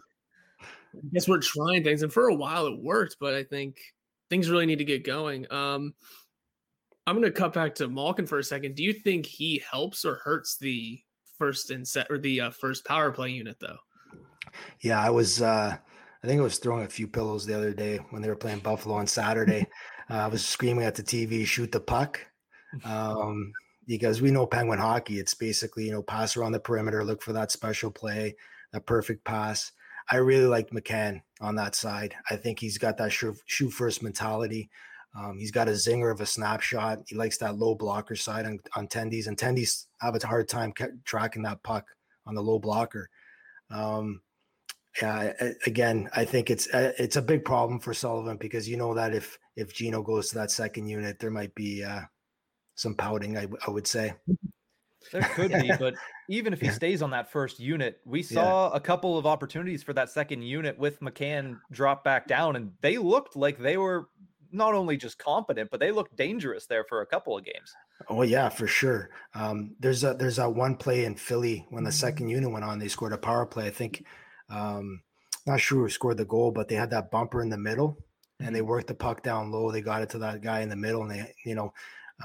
I 0.62 1.00
guess 1.14 1.28
we're 1.28 1.40
trying 1.40 1.84
things, 1.84 2.02
and 2.02 2.12
for 2.12 2.30
a 2.30 2.36
while 2.36 2.66
it 2.66 2.82
worked, 2.82 3.18
but 3.20 3.36
I 3.36 3.44
think 3.44 3.78
things 4.30 4.50
really 4.50 4.66
need 4.66 4.80
to 4.80 4.86
get 4.86 5.04
going. 5.04 5.52
Um, 5.52 5.94
I'm 7.10 7.16
going 7.16 7.26
to 7.26 7.32
cut 7.32 7.54
back 7.54 7.74
to 7.76 7.88
Malkin 7.88 8.28
for 8.28 8.38
a 8.38 8.44
second. 8.44 8.76
Do 8.76 8.84
you 8.84 8.94
think 8.94 9.26
he 9.26 9.64
helps 9.68 10.06
or 10.06 10.22
hurts 10.24 10.58
the 10.58 11.00
first 11.40 11.72
and 11.72 11.88
set 11.88 12.06
or 12.12 12.20
the 12.20 12.40
uh, 12.40 12.50
first 12.52 12.86
power 12.86 13.12
play 13.12 13.32
unit 13.32 13.58
though? 13.60 13.80
Yeah, 14.82 15.02
I 15.02 15.10
was. 15.10 15.42
Uh, 15.42 15.76
I 16.24 16.28
think 16.28 16.40
I 16.40 16.44
was 16.44 16.60
throwing 16.60 16.86
a 16.86 16.90
few 16.90 17.08
pillows 17.08 17.48
the 17.48 17.58
other 17.58 17.74
day 17.74 17.98
when 18.12 18.22
they 18.22 18.30
were 18.30 18.36
playing 18.36 18.60
Buffalo 18.60 18.94
on 18.94 19.08
Saturday. 19.08 19.66
uh, 20.12 20.18
I 20.18 20.28
was 20.28 20.46
screaming 20.46 20.86
at 20.86 20.94
the 20.94 21.02
TV, 21.02 21.48
"Shoot 21.48 21.72
the 21.72 21.80
puck!" 21.80 22.20
Um, 22.86 23.52
because 23.88 24.22
we 24.22 24.30
know 24.30 24.46
Penguin 24.46 24.78
hockey. 24.78 25.18
It's 25.18 25.34
basically 25.34 25.86
you 25.86 25.92
know 25.92 26.04
pass 26.04 26.38
around 26.38 26.52
the 26.52 26.60
perimeter, 26.60 27.04
look 27.04 27.24
for 27.24 27.34
that 27.34 27.52
special 27.52 27.90
play, 27.90 28.36
that 28.72 28.86
perfect 28.86 29.26
pass. 29.26 29.72
I 30.12 30.18
really 30.18 30.46
like 30.46 30.70
McCann 30.70 31.22
on 31.42 31.56
that 31.56 31.74
side. 31.74 32.14
I 32.30 32.36
think 32.36 32.60
he's 32.60 32.78
got 32.78 32.98
that 32.98 33.12
shoe 33.12 33.70
first 33.72 34.04
mentality. 34.04 34.70
Um, 35.18 35.38
he's 35.40 35.52
got 35.52 35.68
a 35.68 35.72
zinger 35.72 36.12
of 36.12 36.22
a 36.22 36.26
snapshot. 36.26 37.00
He 37.08 37.16
likes 37.16 37.38
that 37.38 37.58
low 37.58 37.76
blocker 37.76 38.16
side 38.16 38.46
on, 38.46 38.60
on 38.76 38.88
tendies, 38.88 39.28
and 39.28 39.38
tendies 39.38 39.86
have 40.02 40.16
a 40.16 40.26
hard 40.26 40.48
time 40.48 40.74
tracking 41.04 41.42
that 41.44 41.64
puck 41.64 41.86
on 42.26 42.36
the 42.36 42.44
low 42.44 42.60
blocker. 42.60 43.10
Um, 43.72 44.22
yeah, 45.02 45.34
again, 45.66 46.10
I 46.16 46.26
think 46.26 46.50
it's 46.50 46.68
uh, 46.74 46.94
it's 46.98 47.16
a 47.16 47.22
big 47.22 47.46
problem 47.46 47.80
for 47.80 47.94
Sullivan 47.94 48.38
because 48.38 48.68
you 48.68 48.78
know 48.78 48.94
that 48.94 49.14
if 49.14 49.38
if 49.56 49.74
Gino 49.74 50.02
goes 50.02 50.30
to 50.30 50.36
that 50.36 50.52
second 50.52 50.88
unit, 50.88 51.20
there 51.20 51.32
might 51.32 51.54
be 51.56 51.84
uh, 51.84 52.02
some 52.76 52.96
pouting. 52.96 53.38
I, 53.38 53.48
I 53.66 53.72
would 53.72 53.88
say. 53.88 54.14
There 55.12 55.22
could 55.34 55.52
be, 55.52 55.72
but 55.80 55.96
even 56.28 56.54
if 56.54 56.60
he 56.60 56.70
stays 56.70 57.02
on 57.02 57.12
that 57.12 57.32
first 57.32 57.60
unit, 57.60 58.00
we 58.06 58.22
saw 58.22 58.70
yeah. 58.70 58.78
a 58.78 58.80
couple 58.80 59.18
of 59.18 59.26
opportunities 59.26 59.84
for 59.84 59.94
that 59.94 60.10
second 60.10 60.42
unit 60.42 60.78
with 60.78 61.00
McCann 61.00 61.60
drop 61.72 62.04
back 62.04 62.28
down, 62.28 62.56
and 62.56 62.72
they 62.82 62.98
looked 62.98 63.36
like 63.36 63.58
they 63.58 63.78
were 63.78 64.10
not 64.52 64.74
only 64.74 64.98
just 64.98 65.18
competent, 65.18 65.70
but 65.72 65.80
they 65.80 65.92
looked 65.92 66.16
dangerous 66.16 66.66
there 66.66 66.84
for 66.84 67.02
a 67.02 67.06
couple 67.06 67.38
of 67.38 67.46
games. 67.46 67.74
Oh 68.08 68.22
yeah, 68.22 68.50
for 68.50 68.68
sure. 68.68 69.10
Um, 69.34 69.76
there's 69.80 70.04
a 70.04 70.14
there's 70.14 70.40
a 70.40 70.50
one 70.50 70.76
play 70.76 71.06
in 71.06 71.16
Philly 71.16 71.66
when 71.70 71.84
the 71.84 71.92
second 71.92 72.30
unit 72.30 72.52
went 72.52 72.66
on. 72.66 72.80
They 72.80 72.88
scored 72.88 73.14
a 73.14 73.18
power 73.18 73.46
play. 73.46 73.68
I 73.68 73.72
think, 73.72 74.06
um, 74.50 75.02
not 75.46 75.60
sure 75.60 75.80
who 75.80 75.90
scored 75.90 76.18
the 76.18 76.26
goal, 76.26 76.52
but 76.52 76.68
they 76.68 76.76
had 76.76 76.92
that 76.92 77.12
bumper 77.12 77.42
in 77.42 77.50
the 77.50 77.58
middle, 77.58 77.98
and 78.40 78.56
they 78.56 78.62
worked 78.62 78.88
the 78.88 78.96
puck 78.96 79.24
down 79.24 79.52
low. 79.52 79.72
They 79.72 79.82
got 79.82 80.02
it 80.02 80.10
to 80.12 80.20
that 80.20 80.42
guy 80.42 80.62
in 80.62 80.70
the 80.70 80.76
middle, 80.76 81.02
and 81.04 81.12
they 81.12 81.34
you 81.46 81.56
know, 81.56 81.74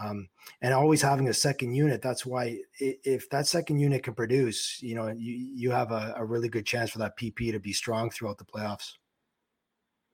um, 0.03 0.29
and 0.62 0.72
always 0.72 1.03
having 1.03 1.29
a 1.29 1.35
second 1.35 1.75
unit. 1.75 2.03
That's 2.03 2.25
why 2.25 2.59
if 2.79 3.29
that 3.31 3.47
second 3.47 3.79
unit 3.81 4.03
can 4.03 4.14
produce, 4.14 4.81
you 4.83 4.95
know, 4.95 5.09
you 5.09 5.33
you 5.55 5.70
have 5.70 5.91
a, 5.91 6.14
a 6.16 6.25
really 6.25 6.49
good 6.49 6.66
chance 6.66 6.91
for 6.91 6.99
that 6.99 7.18
PP 7.18 7.53
to 7.53 7.61
be 7.61 7.72
strong 7.72 8.11
throughout 8.11 8.39
the 8.39 8.45
playoffs. 8.45 8.93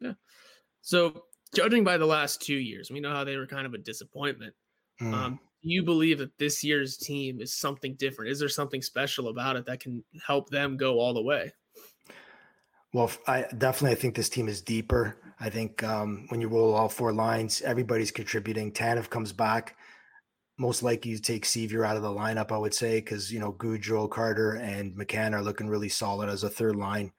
Yeah. 0.00 0.14
So 0.82 1.24
judging 1.54 1.84
by 1.84 1.96
the 1.96 2.06
last 2.06 2.42
two 2.42 2.54
years, 2.54 2.90
we 2.90 3.00
know 3.00 3.12
how 3.12 3.24
they 3.24 3.36
were 3.36 3.46
kind 3.46 3.66
of 3.66 3.74
a 3.74 3.78
disappointment. 3.78 4.54
Mm. 5.00 5.14
Um, 5.14 5.40
do 5.62 5.68
you 5.68 5.82
believe 5.82 6.18
that 6.18 6.38
this 6.38 6.64
year's 6.64 6.96
team 6.96 7.40
is 7.40 7.54
something 7.54 7.94
different? 7.96 8.30
Is 8.30 8.38
there 8.38 8.48
something 8.48 8.80
special 8.82 9.28
about 9.28 9.56
it 9.56 9.66
that 9.66 9.80
can 9.80 10.02
help 10.26 10.48
them 10.48 10.76
go 10.76 10.98
all 10.98 11.12
the 11.12 11.22
way? 11.22 11.52
Well, 12.92 13.10
I 13.26 13.46
definitely 13.56 13.92
I 13.92 14.00
think 14.00 14.14
this 14.14 14.28
team 14.28 14.48
is 14.48 14.62
deeper. 14.62 15.16
I 15.38 15.48
think 15.48 15.82
um, 15.82 16.26
when 16.28 16.40
you 16.40 16.48
roll 16.48 16.74
all 16.74 16.88
four 16.88 17.12
lines, 17.12 17.62
everybody's 17.62 18.10
contributing. 18.10 18.72
Tanev 18.72 19.10
comes 19.10 19.32
back. 19.32 19.76
Most 20.58 20.82
likely 20.82 21.12
you 21.12 21.18
take 21.18 21.44
Sceviour 21.44 21.86
out 21.86 21.96
of 21.96 22.02
the 22.02 22.08
lineup, 22.08 22.52
I 22.52 22.58
would 22.58 22.74
say, 22.74 22.98
because 22.98 23.32
you 23.32 23.38
know 23.38 23.52
Gaudreau, 23.52 24.10
Carter, 24.10 24.54
and 24.54 24.94
McCann 24.94 25.32
are 25.32 25.42
looking 25.42 25.68
really 25.68 25.88
solid 25.88 26.28
as 26.28 26.42
a 26.42 26.50
third 26.50 26.76
line. 26.76 27.12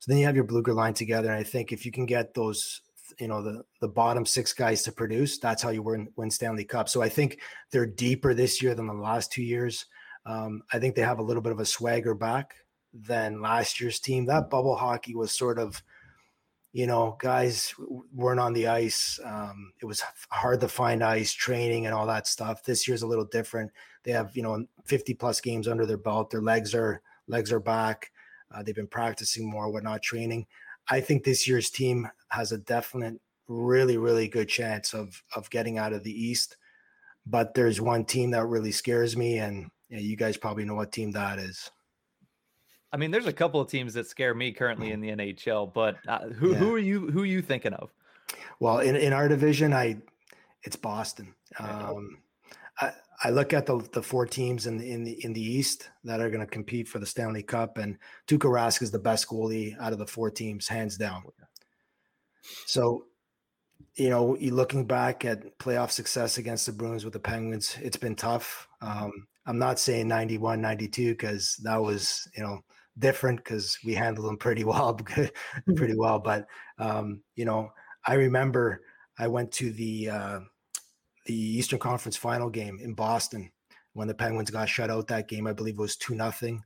So 0.00 0.10
then 0.10 0.18
you 0.18 0.26
have 0.26 0.34
your 0.34 0.44
Blueger 0.44 0.74
line 0.74 0.94
together, 0.94 1.28
and 1.28 1.38
I 1.38 1.44
think 1.44 1.72
if 1.72 1.86
you 1.86 1.92
can 1.92 2.04
get 2.04 2.34
those 2.34 2.80
you 3.18 3.28
know 3.28 3.42
the 3.42 3.62
the 3.80 3.88
bottom 3.88 4.24
six 4.26 4.52
guys 4.52 4.82
to 4.82 4.92
produce 4.92 5.38
that's 5.38 5.62
how 5.62 5.70
you 5.70 5.82
win 5.82 6.08
win 6.16 6.30
stanley 6.30 6.64
cup. 6.64 6.88
So 6.88 7.02
i 7.02 7.08
think 7.08 7.38
they're 7.70 7.86
deeper 7.86 8.34
this 8.34 8.62
year 8.62 8.74
than 8.74 8.86
the 8.86 8.94
last 8.94 9.32
two 9.32 9.42
years. 9.42 9.86
Um, 10.24 10.62
i 10.72 10.78
think 10.78 10.94
they 10.94 11.02
have 11.02 11.18
a 11.18 11.22
little 11.22 11.42
bit 11.42 11.52
of 11.52 11.60
a 11.60 11.66
swagger 11.66 12.14
back 12.14 12.54
than 12.92 13.40
last 13.40 13.80
year's 13.80 13.98
team. 13.98 14.26
That 14.26 14.50
bubble 14.50 14.76
hockey 14.76 15.14
was 15.14 15.32
sort 15.32 15.58
of 15.58 15.82
you 16.72 16.86
know 16.86 17.16
guys 17.20 17.74
weren't 18.14 18.40
on 18.40 18.52
the 18.52 18.66
ice. 18.66 19.18
Um, 19.24 19.72
it 19.80 19.86
was 19.86 20.02
hard 20.30 20.60
to 20.60 20.68
find 20.68 21.02
ice 21.02 21.32
training 21.32 21.86
and 21.86 21.94
all 21.94 22.06
that 22.06 22.26
stuff. 22.26 22.64
This 22.64 22.86
year's 22.88 23.02
a 23.02 23.06
little 23.06 23.26
different. 23.26 23.70
They 24.04 24.12
have 24.12 24.36
you 24.36 24.42
know 24.42 24.66
50 24.84 25.14
plus 25.14 25.40
games 25.40 25.68
under 25.68 25.86
their 25.86 25.98
belt. 25.98 26.30
Their 26.30 26.42
legs 26.42 26.74
are 26.74 27.02
legs 27.28 27.52
are 27.52 27.60
back. 27.60 28.10
Uh, 28.50 28.62
they've 28.62 28.74
been 28.74 28.86
practicing 28.86 29.48
more 29.48 29.70
whatnot 29.70 30.02
training. 30.02 30.46
I 30.88 31.00
think 31.00 31.24
this 31.24 31.46
year's 31.46 31.70
team 31.70 32.08
has 32.32 32.52
a 32.52 32.58
definite, 32.58 33.20
really, 33.46 33.98
really 33.98 34.28
good 34.28 34.48
chance 34.48 34.94
of 34.94 35.22
of 35.36 35.50
getting 35.50 35.78
out 35.78 35.92
of 35.92 36.02
the 36.02 36.12
East. 36.12 36.56
But 37.26 37.54
there's 37.54 37.80
one 37.80 38.04
team 38.04 38.30
that 38.32 38.46
really 38.46 38.72
scares 38.72 39.16
me, 39.16 39.38
and 39.38 39.70
you, 39.88 39.96
know, 39.96 40.02
you 40.02 40.16
guys 40.16 40.36
probably 40.36 40.64
know 40.64 40.74
what 40.74 40.90
team 40.90 41.12
that 41.12 41.38
is. 41.38 41.70
I 42.92 42.96
mean, 42.96 43.10
there's 43.10 43.26
a 43.26 43.32
couple 43.32 43.60
of 43.60 43.68
teams 43.68 43.94
that 43.94 44.06
scare 44.06 44.34
me 44.34 44.52
currently 44.52 44.90
in 44.90 45.00
the 45.00 45.10
NHL, 45.10 45.72
but 45.72 45.96
uh, 46.08 46.28
who 46.28 46.52
yeah. 46.52 46.58
who 46.58 46.74
are 46.74 46.78
you 46.78 47.10
who 47.10 47.22
are 47.22 47.26
you 47.26 47.42
thinking 47.42 47.74
of? 47.74 47.90
Well, 48.60 48.78
in, 48.78 48.96
in 48.96 49.12
our 49.12 49.28
division, 49.28 49.72
I 49.72 49.98
it's 50.62 50.76
Boston. 50.76 51.34
Um, 51.58 52.18
I, 52.80 52.92
I 53.24 53.30
look 53.30 53.52
at 53.52 53.66
the 53.66 53.78
the 53.92 54.02
four 54.02 54.26
teams 54.26 54.66
in 54.66 54.78
the, 54.78 54.90
in 54.90 55.04
the 55.04 55.24
in 55.24 55.32
the 55.32 55.42
East 55.42 55.90
that 56.04 56.20
are 56.20 56.28
going 56.28 56.44
to 56.44 56.46
compete 56.46 56.88
for 56.88 56.98
the 56.98 57.06
Stanley 57.06 57.42
Cup, 57.42 57.78
and 57.78 57.98
Tuukka 58.26 58.50
Rask 58.50 58.82
is 58.82 58.90
the 58.90 58.98
best 58.98 59.28
goalie 59.28 59.78
out 59.80 59.92
of 59.92 59.98
the 59.98 60.06
four 60.06 60.30
teams, 60.30 60.68
hands 60.68 60.96
down. 60.96 61.22
So, 62.66 63.06
you 63.96 64.10
know, 64.10 64.36
you 64.36 64.54
looking 64.54 64.86
back 64.86 65.24
at 65.24 65.58
playoff 65.58 65.90
success 65.90 66.38
against 66.38 66.66
the 66.66 66.72
Bruins 66.72 67.04
with 67.04 67.12
the 67.12 67.20
Penguins, 67.20 67.76
it's 67.82 67.96
been 67.96 68.14
tough. 68.16 68.68
Um, 68.80 69.12
I'm 69.46 69.58
not 69.58 69.78
saying 69.78 70.08
91, 70.08 70.60
92 70.60 71.12
because 71.12 71.56
that 71.64 71.82
was 71.82 72.28
you 72.36 72.42
know 72.42 72.60
different 72.98 73.38
because 73.38 73.78
we 73.84 73.94
handled 73.94 74.26
them 74.26 74.36
pretty 74.36 74.64
well, 74.64 74.98
pretty 75.76 75.96
well. 75.96 76.18
But 76.18 76.46
um, 76.78 77.22
you 77.36 77.44
know, 77.44 77.70
I 78.06 78.14
remember 78.14 78.82
I 79.18 79.28
went 79.28 79.52
to 79.52 79.72
the 79.72 80.10
uh, 80.10 80.40
the 81.26 81.34
Eastern 81.34 81.78
Conference 81.78 82.16
final 82.16 82.50
game 82.50 82.78
in 82.82 82.94
Boston 82.94 83.50
when 83.94 84.08
the 84.08 84.14
Penguins 84.14 84.50
got 84.50 84.68
shut 84.68 84.90
out 84.90 85.08
that 85.08 85.28
game. 85.28 85.46
I 85.46 85.52
believe 85.52 85.74
it 85.74 85.80
was 85.80 85.96
two 85.96 86.14
nothing. 86.14 86.62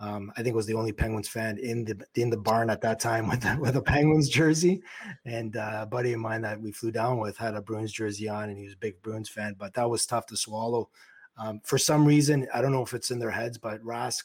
Um, 0.00 0.32
I 0.36 0.42
think 0.42 0.54
was 0.54 0.66
the 0.66 0.74
only 0.74 0.92
Penguins 0.92 1.28
fan 1.28 1.58
in 1.58 1.84
the 1.84 2.00
in 2.14 2.30
the 2.30 2.36
barn 2.36 2.70
at 2.70 2.80
that 2.82 3.00
time 3.00 3.28
with 3.30 3.40
the, 3.40 3.56
with 3.58 3.76
a 3.76 3.82
Penguins 3.82 4.28
jersey, 4.28 4.82
and 5.24 5.56
uh, 5.56 5.80
a 5.82 5.86
buddy 5.86 6.12
of 6.12 6.20
mine 6.20 6.42
that 6.42 6.60
we 6.60 6.72
flew 6.72 6.92
down 6.92 7.18
with 7.18 7.36
had 7.36 7.54
a 7.54 7.62
Bruins 7.62 7.92
jersey 7.92 8.28
on, 8.28 8.48
and 8.48 8.58
he 8.58 8.64
was 8.64 8.74
a 8.74 8.78
big 8.78 9.00
Bruins 9.02 9.28
fan. 9.28 9.56
But 9.58 9.74
that 9.74 9.90
was 9.90 10.06
tough 10.06 10.26
to 10.26 10.36
swallow. 10.36 10.90
Um, 11.36 11.60
for 11.64 11.78
some 11.78 12.04
reason, 12.04 12.48
I 12.52 12.60
don't 12.60 12.72
know 12.72 12.82
if 12.82 12.94
it's 12.94 13.10
in 13.10 13.18
their 13.18 13.30
heads, 13.30 13.58
but 13.58 13.82
Rask, 13.82 14.24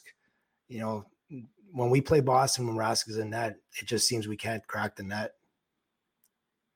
you 0.68 0.80
know, 0.80 1.06
when 1.72 1.90
we 1.90 2.00
play 2.00 2.20
Boston, 2.20 2.66
when 2.66 2.76
Rask 2.76 3.08
is 3.08 3.18
in 3.18 3.30
net, 3.30 3.56
it 3.80 3.86
just 3.86 4.08
seems 4.08 4.26
we 4.26 4.36
can't 4.36 4.66
crack 4.66 4.96
the 4.96 5.02
net 5.02 5.34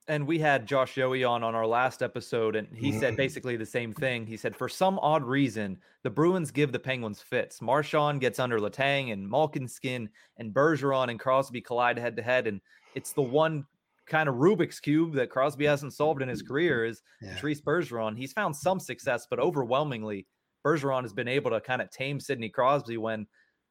and 0.09 0.27
we 0.27 0.39
had 0.39 0.67
Josh 0.67 0.95
Yohe 0.95 1.29
on 1.29 1.45
on 1.45 1.55
our 1.55 1.67
last 1.67 2.03
episode, 2.03 2.57
and 2.57 2.67
he 2.75 2.93
said 2.93 3.11
mm-hmm. 3.11 3.17
basically 3.17 3.57
the 3.57 3.67
same 3.67 3.93
thing. 3.93 4.27
He 4.27 4.37
said, 4.37 4.57
for 4.57 4.69
some 4.69 4.99
odd 5.01 5.23
reason, 5.23 5.79
the 6.03 6.11
Bruins 6.11 6.51
give 6.51 6.73
the 6.73 6.79
Penguins 6.79 7.21
fits. 7.21 7.61
Marchand 7.61 8.21
gets 8.21 8.39
under 8.39 8.59
Letang 8.59 9.13
and 9.13 9.29
Malkin 9.29 9.69
skin 9.69 10.09
and 10.39 10.53
Bergeron 10.53 11.11
and 11.11 11.21
Crosby 11.21 11.61
collide 11.61 11.99
head 11.99 12.17
to 12.17 12.23
head, 12.23 12.47
and 12.47 12.61
it's 12.95 13.13
the 13.13 13.23
one 13.23 13.67
kind 14.07 14.29
of 14.29 14.37
Rubik's 14.37 14.81
cube 14.81 15.15
that 15.15 15.29
Crosby 15.31 15.67
hasn't 15.67 15.93
solved 15.93 16.23
in 16.23 16.29
his 16.29 16.41
career 16.41 16.87
is 16.87 17.03
yeah. 17.21 17.35
Patrice 17.35 17.61
Bergeron. 17.61 18.17
He's 18.17 18.33
found 18.33 18.57
some 18.57 18.81
success, 18.81 19.27
but 19.29 19.39
overwhelmingly, 19.39 20.27
Bergeron 20.65 21.03
has 21.03 21.13
been 21.13 21.29
able 21.29 21.51
to 21.51 21.61
kind 21.61 21.83
of 21.83 21.91
tame 21.91 22.19
Sidney 22.19 22.49
Crosby 22.49 22.97
when 22.97 23.27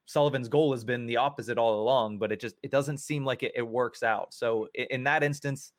Sullivan's 0.05 0.47
goal 0.47 0.71
has 0.71 0.83
been 0.83 1.07
the 1.07 1.17
opposite 1.17 1.57
all 1.57 1.81
along, 1.81 2.19
but 2.19 2.31
it 2.31 2.39
just 2.39 2.55
it 2.61 2.71
doesn't 2.71 2.99
seem 2.99 3.25
like 3.25 3.43
it, 3.43 3.51
it 3.55 3.67
works 3.67 4.03
out. 4.03 4.33
So 4.33 4.67
in, 4.75 4.87
in 4.91 5.03
that 5.05 5.23
instance 5.23 5.73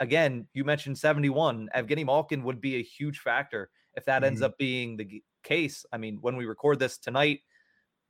again, 0.00 0.46
you 0.54 0.64
mentioned 0.64 0.98
71. 0.98 1.68
Evgeny 1.74 2.04
Malkin 2.04 2.42
would 2.44 2.60
be 2.60 2.76
a 2.76 2.82
huge 2.82 3.18
factor 3.20 3.70
if 3.94 4.04
that 4.04 4.18
mm-hmm. 4.18 4.26
ends 4.26 4.42
up 4.42 4.58
being 4.58 4.96
the 4.96 5.22
case. 5.42 5.84
I 5.92 5.98
mean, 5.98 6.18
when 6.20 6.36
we 6.36 6.46
record 6.46 6.78
this 6.78 6.98
tonight, 6.98 7.40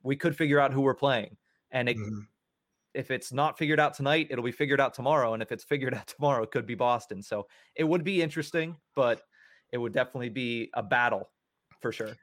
we 0.03 0.15
could 0.15 0.35
figure 0.35 0.59
out 0.59 0.73
who 0.73 0.81
we're 0.81 0.93
playing. 0.93 1.37
And 1.71 1.89
it, 1.89 1.97
mm-hmm. 1.97 2.19
if 2.93 3.11
it's 3.11 3.31
not 3.31 3.57
figured 3.57 3.79
out 3.79 3.93
tonight, 3.93 4.27
it'll 4.29 4.43
be 4.43 4.51
figured 4.51 4.81
out 4.81 4.93
tomorrow. 4.93 5.33
And 5.33 5.43
if 5.43 5.51
it's 5.51 5.63
figured 5.63 5.93
out 5.95 6.07
tomorrow, 6.07 6.43
it 6.43 6.51
could 6.51 6.65
be 6.65 6.75
Boston. 6.75 7.21
So 7.21 7.47
it 7.75 7.83
would 7.83 8.03
be 8.03 8.21
interesting, 8.21 8.75
but 8.95 9.21
it 9.71 9.77
would 9.77 9.93
definitely 9.93 10.29
be 10.29 10.69
a 10.73 10.83
battle 10.83 11.29
for 11.81 11.91
sure. 11.91 12.15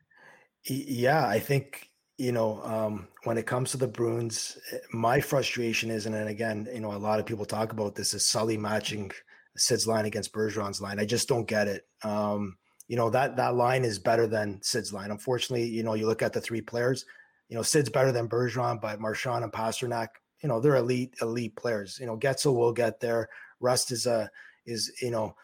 Yeah, 0.64 1.28
I 1.28 1.38
think 1.38 1.90
you 2.18 2.32
know, 2.32 2.62
um, 2.64 3.08
when 3.24 3.36
it 3.36 3.46
comes 3.46 3.70
to 3.72 3.76
the 3.76 3.86
Bruins, 3.86 4.58
eh, 4.72 4.78
my 4.92 5.20
frustration 5.20 5.90
is, 5.90 6.06
and 6.06 6.14
again, 6.14 6.66
you 6.72 6.80
know, 6.80 6.92
a 6.92 6.96
lot 6.96 7.20
of 7.20 7.26
people 7.26 7.44
talk 7.44 7.72
about 7.72 7.94
this 7.94 8.14
is 8.14 8.26
Sully 8.26 8.56
matching 8.56 9.10
Sid's 9.56 9.86
line 9.86 10.06
against 10.06 10.32
Bergeron's 10.32 10.80
line. 10.80 10.98
I 10.98 11.04
just 11.04 11.28
don't 11.28 11.46
get 11.46 11.68
it. 11.68 11.86
Um, 12.02 12.56
you 12.88 12.96
know 12.96 13.10
that 13.10 13.36
that 13.36 13.54
line 13.54 13.84
is 13.84 13.98
better 13.98 14.26
than 14.26 14.60
Sid's 14.62 14.92
line. 14.92 15.10
Unfortunately, 15.10 15.66
you 15.66 15.82
know 15.82 15.94
you 15.94 16.06
look 16.06 16.22
at 16.22 16.32
the 16.32 16.40
three 16.40 16.60
players. 16.60 17.04
You 17.48 17.56
know 17.56 17.62
Sid's 17.62 17.90
better 17.90 18.12
than 18.12 18.28
Bergeron, 18.28 18.80
but 18.80 19.00
Marchand 19.00 19.44
and 19.44 19.52
Pastrnak, 19.52 20.08
you 20.42 20.48
know 20.48 20.60
they're 20.60 20.76
elite 20.76 21.14
elite 21.20 21.56
players. 21.56 21.98
You 22.00 22.06
know 22.06 22.16
Guentzel 22.16 22.54
will 22.54 22.72
get 22.72 23.00
there. 23.00 23.28
Rust 23.60 23.90
is 23.90 24.06
a 24.06 24.30
is 24.66 24.92
you 25.02 25.10
know 25.10 25.34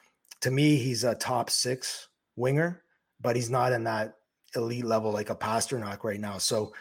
to 0.40 0.50
me 0.50 0.76
he's 0.76 1.04
a 1.04 1.14
top 1.14 1.50
six 1.50 2.08
winger, 2.36 2.82
but 3.20 3.36
he's 3.36 3.50
not 3.50 3.72
in 3.72 3.84
that 3.84 4.14
elite 4.54 4.84
level 4.84 5.10
like 5.10 5.30
a 5.30 5.36
Pastrnak 5.36 6.04
right 6.04 6.20
now. 6.20 6.38
So 6.38 6.72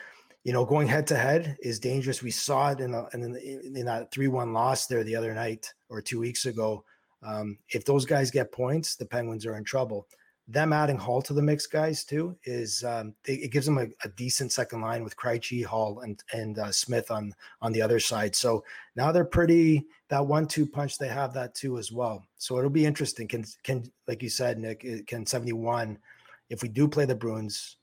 you 0.43 0.53
know, 0.53 0.65
going 0.65 0.88
head 0.88 1.07
to 1.07 1.15
head 1.15 1.57
is 1.61 1.79
dangerous. 1.79 2.23
We 2.23 2.32
saw 2.32 2.71
it 2.71 2.79
in, 2.79 2.95
a, 2.95 3.07
in, 3.13 3.36
in 3.75 3.86
that 3.86 4.11
3 4.11 4.27
1 4.27 4.53
loss 4.53 4.88
there 4.88 5.03
the 5.03 5.15
other 5.15 5.34
night 5.36 5.71
or 5.88 6.01
two 6.01 6.19
weeks 6.19 6.45
ago 6.45 6.84
um, 7.24 7.57
if 7.69 7.86
those 7.86 8.05
guys 8.05 8.32
get 8.32 8.51
points, 8.51 8.95
the 8.95 9.05
Penguins 9.05 9.45
are 9.45 9.55
in 9.55 9.63
trouble. 9.63 10.07
Them 10.47 10.74
adding 10.74 10.97
Hall 10.97 11.22
to 11.22 11.34
the 11.34 11.41
mix, 11.41 11.67
guys, 11.67 12.03
too, 12.03 12.36
is 12.43 12.84
um, 12.84 13.13
it, 13.26 13.51
gives 13.51 13.65
them 13.65 13.78
a, 13.78 13.86
a, 14.03 14.09
decent 14.09 14.51
second 14.51 14.82
line 14.82 15.03
with 15.03 15.15
Krejci, 15.15 15.63
Hall, 15.63 16.01
and 16.01 16.22
and 16.34 16.57
uh, 16.57 16.72
Smith 16.72 17.09
on 17.11 17.34
on 17.61 17.72
the 17.72 17.82
other 17.82 17.99
side. 17.99 18.36
So 18.36 18.63
now 18.95 19.11
they're 19.11 19.24
pretty 19.24 19.86
that 20.09 20.26
one-two 20.26 20.65
punch. 20.65 20.97
They 20.97 21.07
have 21.07 21.34
that 21.36 21.55
too 21.55 21.78
as 21.78 21.91
well. 21.91 22.26
So 22.38 22.57
it'll 22.57 22.72
be 22.72 22.86
interesting. 22.86 23.28
Can 23.28 23.45
can 23.63 23.89
like 24.07 24.24
you 24.24 24.30
said, 24.30 24.57
Nick, 24.57 25.07
can 25.07 25.26
seventy 25.26 25.53
one, 25.53 25.99
if 26.49 26.63
we 26.63 26.69
do 26.69 26.88
play 26.88 27.05
the 27.05 27.15
Bruins, 27.15 27.78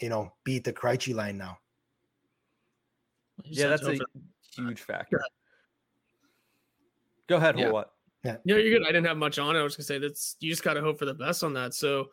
you 0.00 0.08
know, 0.08 0.32
beat 0.44 0.64
the 0.64 0.72
Krejci 0.72 1.14
line 1.14 1.36
now? 1.36 1.58
Yeah, 3.44 3.68
that's 3.68 3.86
a 3.86 3.98
huge 4.56 4.80
factor. 4.80 5.22
Go 7.28 7.36
ahead, 7.36 7.58
yeah. 7.58 7.70
what? 7.70 7.92
Yeah. 8.24 8.36
Yeah, 8.44 8.56
you're 8.56 8.78
good. 8.78 8.86
I 8.86 8.92
didn't 8.92 9.06
have 9.06 9.16
much 9.16 9.38
on 9.38 9.56
it. 9.56 9.60
I 9.60 9.62
was 9.62 9.76
gonna 9.76 9.84
say 9.84 9.98
that's 9.98 10.36
you 10.40 10.50
just 10.50 10.64
gotta 10.64 10.80
hope 10.80 10.98
for 10.98 11.04
the 11.04 11.14
best 11.14 11.44
on 11.44 11.52
that. 11.54 11.74
So 11.74 12.08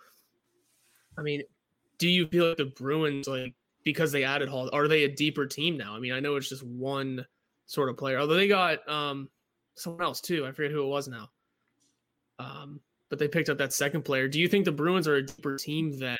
I 1.18 1.22
mean, 1.22 1.44
do 1.98 2.08
you 2.08 2.28
feel 2.28 2.50
like 2.50 2.58
the 2.58 2.66
Bruins 2.66 3.28
like 3.28 3.54
because 3.84 4.12
they 4.12 4.24
added 4.24 4.50
Hall, 4.50 4.70
are 4.74 4.88
they 4.88 5.04
a 5.04 5.16
deeper 5.16 5.46
team 5.46 5.78
now? 5.78 5.96
I 5.96 6.00
mean, 6.00 6.14
I 6.14 6.20
know 6.20 6.36
it's 6.36 6.50
just 6.50 6.64
one 6.64 7.26
sort 7.66 7.90
of 7.90 7.98
player, 7.98 8.20
although 8.20 8.36
they 8.36 8.48
got 8.48 8.88
um 8.90 9.30
someone 9.76 10.04
else 10.04 10.22
too. 10.22 10.46
I 10.46 10.52
forget 10.52 10.72
who 10.72 10.84
it 10.84 10.88
was 10.88 11.08
now. 11.08 11.30
Um, 12.38 12.80
but 13.10 13.20
they 13.20 13.28
picked 13.28 13.50
up 13.50 13.58
that 13.60 13.74
second 13.74 14.04
player. 14.04 14.28
Do 14.28 14.40
you 14.40 14.48
think 14.48 14.66
the 14.66 14.72
Bruins 14.72 15.08
are 15.08 15.16
a 15.16 15.26
deeper 15.26 15.58
team 15.58 15.98
than 15.98 16.18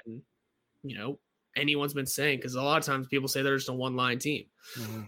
you 0.84 0.98
know 0.98 1.20
anyone's 1.56 1.94
been 1.94 2.06
saying? 2.06 2.40
Because 2.40 2.56
a 2.56 2.62
lot 2.62 2.78
of 2.78 2.86
times 2.86 3.08
people 3.08 3.28
say 3.28 3.42
they're 3.42 3.58
just 3.58 3.70
a 3.70 3.74
one 3.74 3.96
line 3.96 4.20
team. 4.20 4.46
Mm-hmm. 4.78 5.02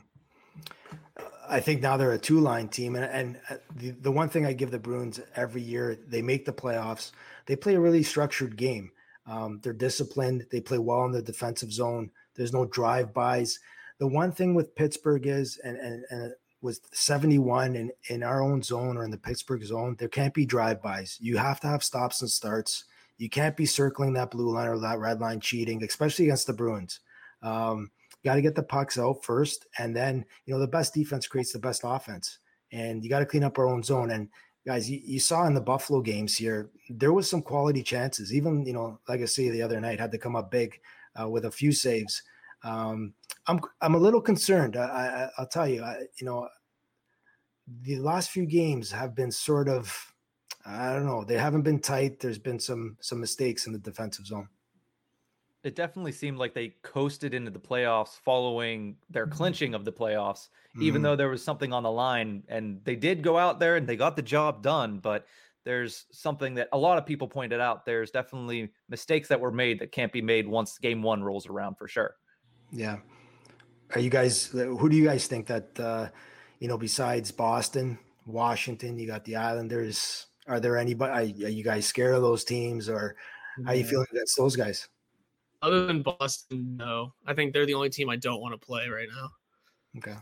I 1.50 1.60
think 1.60 1.82
now 1.82 1.98
they're 1.98 2.12
a 2.12 2.18
two 2.18 2.40
line 2.40 2.68
team, 2.68 2.96
and 2.96 3.06
and 3.06 3.40
uh, 3.50 3.56
the, 3.76 3.92
the 3.92 4.12
one 4.12 4.30
thing 4.30 4.46
I 4.46 4.54
give 4.54 4.72
the 4.72 4.80
Bruins 4.80 5.20
every 5.36 5.62
year, 5.62 5.98
they 6.08 6.22
make 6.22 6.46
the 6.46 6.54
playoffs. 6.54 7.12
They 7.46 7.56
play 7.56 7.76
a 7.76 7.80
really 7.80 8.04
structured 8.04 8.58
game. 8.58 8.92
Um, 9.26 9.60
they're 9.62 9.74
disciplined. 9.74 10.46
They 10.52 10.62
play 10.62 10.78
well 10.78 11.06
in 11.06 11.12
the 11.12 11.22
defensive 11.22 11.72
zone. 11.72 12.12
There's 12.36 12.54
no 12.54 12.66
drive 12.66 13.14
bys. 13.14 13.60
The 14.00 14.08
one 14.08 14.32
thing 14.32 14.54
with 14.54 14.76
Pittsburgh 14.76 15.26
is, 15.28 15.60
and 15.64 15.78
and, 15.78 16.04
and 16.10 16.34
was 16.62 16.82
71 16.92 17.76
in, 17.76 17.92
in 18.10 18.24
our 18.24 18.42
own 18.42 18.64
zone 18.64 18.98
or 18.98 19.04
in 19.04 19.12
the 19.12 19.18
Pittsburgh 19.18 19.64
zone, 19.64 19.96
there 20.00 20.08
can't 20.08 20.34
be 20.34 20.46
drive-bys. 20.46 21.18
You 21.22 21.38
have 21.38 21.60
to 21.62 21.68
have 21.68 21.84
stops 21.84 22.22
and 22.22 22.30
starts. 22.30 22.86
You 23.18 23.30
can't 23.30 23.56
be 23.56 23.66
circling 23.66 24.14
that 24.14 24.32
blue 24.32 24.52
line 24.52 24.68
or 24.68 24.80
that 24.80 25.00
red 25.00 25.20
line 25.20 25.40
cheating, 25.40 25.84
especially 25.84 26.26
against 26.26 26.48
the 26.48 26.54
Bruins. 26.54 27.00
Um, 27.42 27.92
got 28.28 28.36
to 28.36 28.42
get 28.42 28.56
the 28.56 28.64
pucks 28.64 29.00
out 29.00 29.24
first, 29.24 29.68
and 29.80 29.96
then 29.96 30.26
you 30.46 30.54
know 30.54 30.60
the 30.60 30.68
best 30.68 30.94
defense 30.94 31.28
creates 31.28 31.54
the 31.54 31.60
best 31.60 31.82
offense, 31.86 32.40
and 32.74 33.04
you 33.04 33.10
got 33.10 33.20
to 33.20 33.26
clean 33.26 33.44
up 33.44 33.58
our 33.58 33.68
own 33.68 33.82
zone. 33.82 34.12
And 34.12 34.28
guys, 34.66 34.90
you, 34.90 35.00
you, 35.02 35.20
saw 35.20 35.46
in 35.48 35.54
the 35.54 35.62
Buffalo 35.62 36.02
games 36.02 36.36
here, 36.36 36.70
there 36.90 37.14
was 37.14 37.30
some 37.30 37.42
quality 37.42 37.82
chances. 37.82 38.34
Even 38.34 38.66
you 38.66 38.74
know, 38.74 39.00
like 39.08 39.22
I 39.22 39.26
say 39.26 39.50
the 39.50 39.62
other 39.62 39.80
night, 39.80 40.00
had 40.00 40.12
to 40.12 40.18
come 40.18 40.36
up 40.36 40.52
big 40.52 40.78
uh, 41.20 41.30
with 41.30 41.46
a 41.46 41.52
few 41.52 41.72
saves. 41.72 42.22
Um, 42.64 43.14
I'm 43.48 43.62
I'm 43.82 43.96
a 43.96 44.00
little 44.00 44.22
concerned. 44.22 44.76
I, 44.76 45.30
I 45.38 45.42
will 45.42 45.48
tell 45.48 45.68
you, 45.68 45.84
I, 45.84 46.02
you 46.20 46.26
know, 46.26 46.50
the 47.84 48.00
last 48.00 48.32
few 48.32 48.46
games 48.46 48.92
have 48.92 49.16
been 49.16 49.32
sort 49.32 49.70
of, 49.70 50.14
I 50.66 50.92
don't 50.94 51.06
know, 51.06 51.24
they 51.24 51.38
haven't 51.38 51.62
been 51.62 51.80
tight. 51.80 52.20
There's 52.20 52.40
been 52.40 52.60
some 52.60 52.98
some 53.00 53.22
mistakes 53.22 53.68
in 53.68 53.74
the 53.74 53.80
defensive 53.80 54.26
zone. 54.26 54.50
It 55.64 55.76
definitely 55.76 56.12
seemed 56.12 56.38
like 56.38 56.54
they 56.54 56.76
coasted 56.82 57.34
into 57.34 57.52
the 57.52 57.60
playoffs 57.60 58.20
following 58.24 58.96
their 59.10 59.26
mm-hmm. 59.26 59.36
clinching 59.36 59.74
of 59.74 59.86
the 59.86 59.92
playoffs, 59.92 60.50
mm-hmm. 60.76 60.84
even 60.84 61.02
though 61.02 61.16
there 61.16 61.30
was 61.30 61.44
something 61.44 61.74
on 61.74 61.84
the 61.84 61.92
line. 61.92 62.44
And 62.48 62.80
they 62.84 62.96
did 62.96 63.22
go 63.22 63.38
out 63.38 63.60
there 63.60 63.76
and 63.76 63.88
they 63.88 63.96
got 63.96 64.16
the 64.16 64.22
job 64.22 64.62
done. 64.62 65.00
But 65.00 65.26
there's 65.66 66.06
something 66.12 66.56
that 66.56 66.70
a 66.72 66.78
lot 66.78 66.98
of 66.98 67.06
people 67.06 67.28
pointed 67.28 67.60
out. 67.60 67.86
There's 67.86 68.12
definitely 68.12 68.72
mistakes 68.88 69.28
that 69.28 69.40
were 69.40 69.52
made 69.52 69.80
that 69.80 69.92
can't 69.92 70.14
be 70.14 70.22
made 70.22 70.48
once 70.48 70.78
game 70.78 71.02
one 71.02 71.24
rolls 71.24 71.48
around 71.48 71.76
for 71.78 71.88
sure. 71.88 72.16
Yeah. 72.72 72.98
Are 73.96 74.00
you 74.00 74.10
guys, 74.10 74.48
who 74.48 74.90
do 74.90 74.96
you 74.96 75.06
guys 75.06 75.28
think 75.28 75.48
that, 75.48 75.80
uh, 75.80 76.08
you 76.60 76.68
know, 76.68 76.78
besides 76.78 77.32
Boston, 77.32 78.00
Washington, 78.26 79.00
you 79.00 79.08
got 79.08 79.24
the 79.26 79.38
Islanders. 79.38 80.28
Are 80.48 80.60
there 80.60 80.78
anybody? 80.78 81.46
Are 81.46 81.50
you 81.50 81.64
guys 81.64 81.86
scared 81.86 82.16
of 82.16 82.22
those 82.22 82.44
teams, 82.44 82.90
or 82.90 83.16
how 83.66 83.72
are 83.72 83.76
you 83.76 83.84
feeling 83.84 84.08
against 84.12 84.38
those 84.38 84.56
guys? 84.56 84.88
Other 85.62 85.86
than 85.86 86.02
Boston, 86.04 86.78
no. 86.78 87.14
I 87.26 87.34
think 87.34 87.54
they're 87.54 87.66
the 87.66 87.74
only 87.74 87.90
team 87.90 88.10
I 88.10 88.16
don't 88.16 88.42
want 88.42 88.60
to 88.60 88.64
play 88.64 88.88
right 88.90 89.08
now. 89.10 89.30
Okay. 89.98 90.18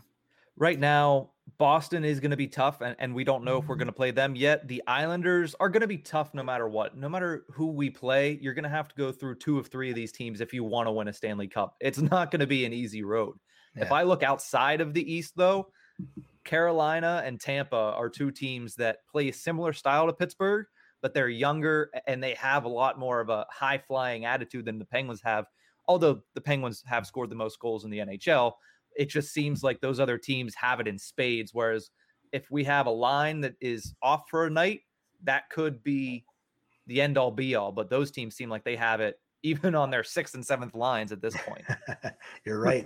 Right 0.56 0.78
now, 0.78 1.32
Boston 1.58 2.04
is 2.04 2.20
going 2.20 2.30
to 2.30 2.36
be 2.36 2.46
tough, 2.48 2.80
and, 2.80 2.96
and 2.98 3.14
we 3.14 3.24
don't 3.24 3.44
know 3.44 3.58
if 3.58 3.66
we're 3.66 3.76
going 3.76 3.86
to 3.86 3.92
play 3.92 4.10
them 4.10 4.34
yet. 4.34 4.66
The 4.66 4.82
Islanders 4.86 5.54
are 5.60 5.68
going 5.68 5.82
to 5.82 5.86
be 5.86 5.98
tough 5.98 6.32
no 6.32 6.42
matter 6.42 6.66
what. 6.66 6.96
No 6.96 7.08
matter 7.08 7.44
who 7.52 7.66
we 7.66 7.90
play, 7.90 8.38
you're 8.40 8.54
going 8.54 8.64
to 8.64 8.70
have 8.70 8.88
to 8.88 8.94
go 8.94 9.12
through 9.12 9.36
two 9.36 9.58
of 9.58 9.68
three 9.68 9.90
of 9.90 9.96
these 9.96 10.12
teams 10.12 10.40
if 10.40 10.54
you 10.54 10.64
want 10.64 10.86
to 10.86 10.92
win 10.92 11.08
a 11.08 11.12
Stanley 11.12 11.48
Cup. 11.48 11.76
It's 11.80 12.00
not 12.00 12.30
going 12.30 12.40
to 12.40 12.46
be 12.46 12.64
an 12.64 12.72
easy 12.72 13.02
road. 13.02 13.36
Yeah. 13.76 13.84
If 13.84 13.92
I 13.92 14.02
look 14.02 14.22
outside 14.22 14.80
of 14.80 14.94
the 14.94 15.12
East, 15.12 15.34
though, 15.36 15.68
Carolina 16.44 17.22
and 17.24 17.38
Tampa 17.38 17.76
are 17.76 18.08
two 18.08 18.30
teams 18.30 18.74
that 18.76 18.98
play 19.12 19.28
a 19.28 19.32
similar 19.32 19.74
style 19.74 20.06
to 20.06 20.12
Pittsburgh, 20.12 20.66
but 21.06 21.14
they're 21.14 21.28
younger 21.28 21.88
and 22.08 22.20
they 22.20 22.34
have 22.34 22.64
a 22.64 22.68
lot 22.68 22.98
more 22.98 23.20
of 23.20 23.28
a 23.28 23.46
high 23.48 23.78
flying 23.78 24.24
attitude 24.24 24.64
than 24.64 24.76
the 24.76 24.84
Penguins 24.84 25.20
have. 25.22 25.46
Although 25.86 26.22
the 26.34 26.40
Penguins 26.40 26.82
have 26.84 27.06
scored 27.06 27.30
the 27.30 27.36
most 27.36 27.60
goals 27.60 27.84
in 27.84 27.92
the 27.92 27.98
NHL, 27.98 28.54
it 28.96 29.08
just 29.08 29.32
seems 29.32 29.62
like 29.62 29.80
those 29.80 30.00
other 30.00 30.18
teams 30.18 30.52
have 30.56 30.80
it 30.80 30.88
in 30.88 30.98
spades. 30.98 31.54
Whereas 31.54 31.90
if 32.32 32.50
we 32.50 32.64
have 32.64 32.86
a 32.86 32.90
line 32.90 33.40
that 33.42 33.54
is 33.60 33.94
off 34.02 34.24
for 34.28 34.46
a 34.46 34.50
night, 34.50 34.80
that 35.22 35.48
could 35.48 35.84
be 35.84 36.24
the 36.88 37.00
end 37.00 37.18
all 37.18 37.30
be 37.30 37.54
all. 37.54 37.70
But 37.70 37.88
those 37.88 38.10
teams 38.10 38.34
seem 38.34 38.50
like 38.50 38.64
they 38.64 38.74
have 38.74 39.00
it 39.00 39.20
even 39.44 39.76
on 39.76 39.92
their 39.92 40.02
sixth 40.02 40.34
and 40.34 40.44
seventh 40.44 40.74
lines 40.74 41.12
at 41.12 41.22
this 41.22 41.36
point. 41.36 41.62
You're 42.44 42.58
right. 42.58 42.84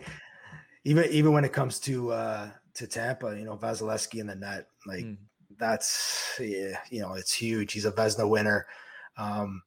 even 0.85 1.07
even 1.11 1.33
when 1.33 1.47
it 1.47 1.55
comes 1.55 1.81
to 1.81 2.13
uh 2.13 2.51
to 2.75 2.87
Tampa, 2.87 3.35
you 3.35 3.47
know, 3.47 3.57
Vasilevskiy 3.57 4.21
in 4.21 4.27
the 4.27 4.37
net, 4.37 4.67
like 4.85 5.07
mm. 5.07 5.17
That's 5.61 6.39
yeah, 6.41 6.79
you 6.91 7.03
know, 7.03 7.15
it's 7.15 7.33
huge. 7.33 7.73
He's 7.73 7.85
a 7.85 7.93
Vezina 7.93 8.29
winner. 8.29 8.67
Um, 9.17 9.63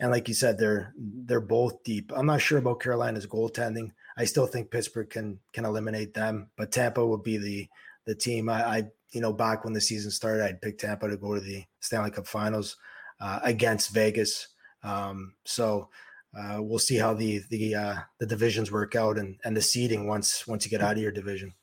and 0.00 0.10
like 0.10 0.28
you 0.28 0.34
said, 0.34 0.58
they're 0.58 0.94
they're 0.96 1.40
both 1.40 1.82
deep. 1.82 2.12
I'm 2.14 2.26
not 2.26 2.40
sure 2.40 2.58
about 2.58 2.80
Carolina's 2.80 3.26
goaltending. 3.26 3.90
I 4.16 4.24
still 4.26 4.46
think 4.46 4.70
Pittsburgh 4.70 5.10
can 5.10 5.40
can 5.52 5.64
eliminate 5.64 6.14
them, 6.14 6.50
but 6.56 6.70
Tampa 6.70 7.04
would 7.04 7.22
be 7.22 7.38
the 7.38 7.68
the 8.04 8.14
team. 8.14 8.48
I, 8.48 8.62
I 8.62 8.82
you 9.10 9.20
know 9.20 9.32
back 9.32 9.64
when 9.64 9.72
the 9.72 9.80
season 9.80 10.10
started, 10.10 10.44
I'd 10.44 10.62
pick 10.62 10.78
Tampa 10.78 11.08
to 11.08 11.16
go 11.16 11.34
to 11.34 11.40
the 11.40 11.64
Stanley 11.80 12.10
Cup 12.10 12.26
Finals 12.26 12.76
uh, 13.20 13.40
against 13.42 13.90
Vegas. 13.90 14.48
Um, 14.84 15.34
so 15.44 15.88
uh, 16.38 16.58
we'll 16.60 16.78
see 16.78 16.96
how 16.96 17.14
the 17.14 17.42
the 17.50 17.74
uh, 17.74 17.96
the 18.18 18.26
divisions 18.26 18.70
work 18.70 18.94
out 18.94 19.18
and 19.18 19.38
and 19.44 19.56
the 19.56 19.62
seeding 19.62 20.06
once 20.06 20.46
once 20.46 20.64
you 20.64 20.70
get 20.70 20.82
out 20.82 20.96
of 20.96 21.02
your 21.02 21.12
division. 21.12 21.54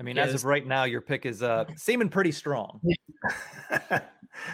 I 0.00 0.02
mean, 0.02 0.16
yeah, 0.16 0.24
as 0.24 0.34
of 0.34 0.44
right 0.44 0.66
now, 0.66 0.84
your 0.84 1.02
pick 1.02 1.26
is 1.26 1.42
uh 1.42 1.66
seeming 1.76 2.08
pretty 2.08 2.32
strong. 2.32 2.80
yeah, 3.70 4.00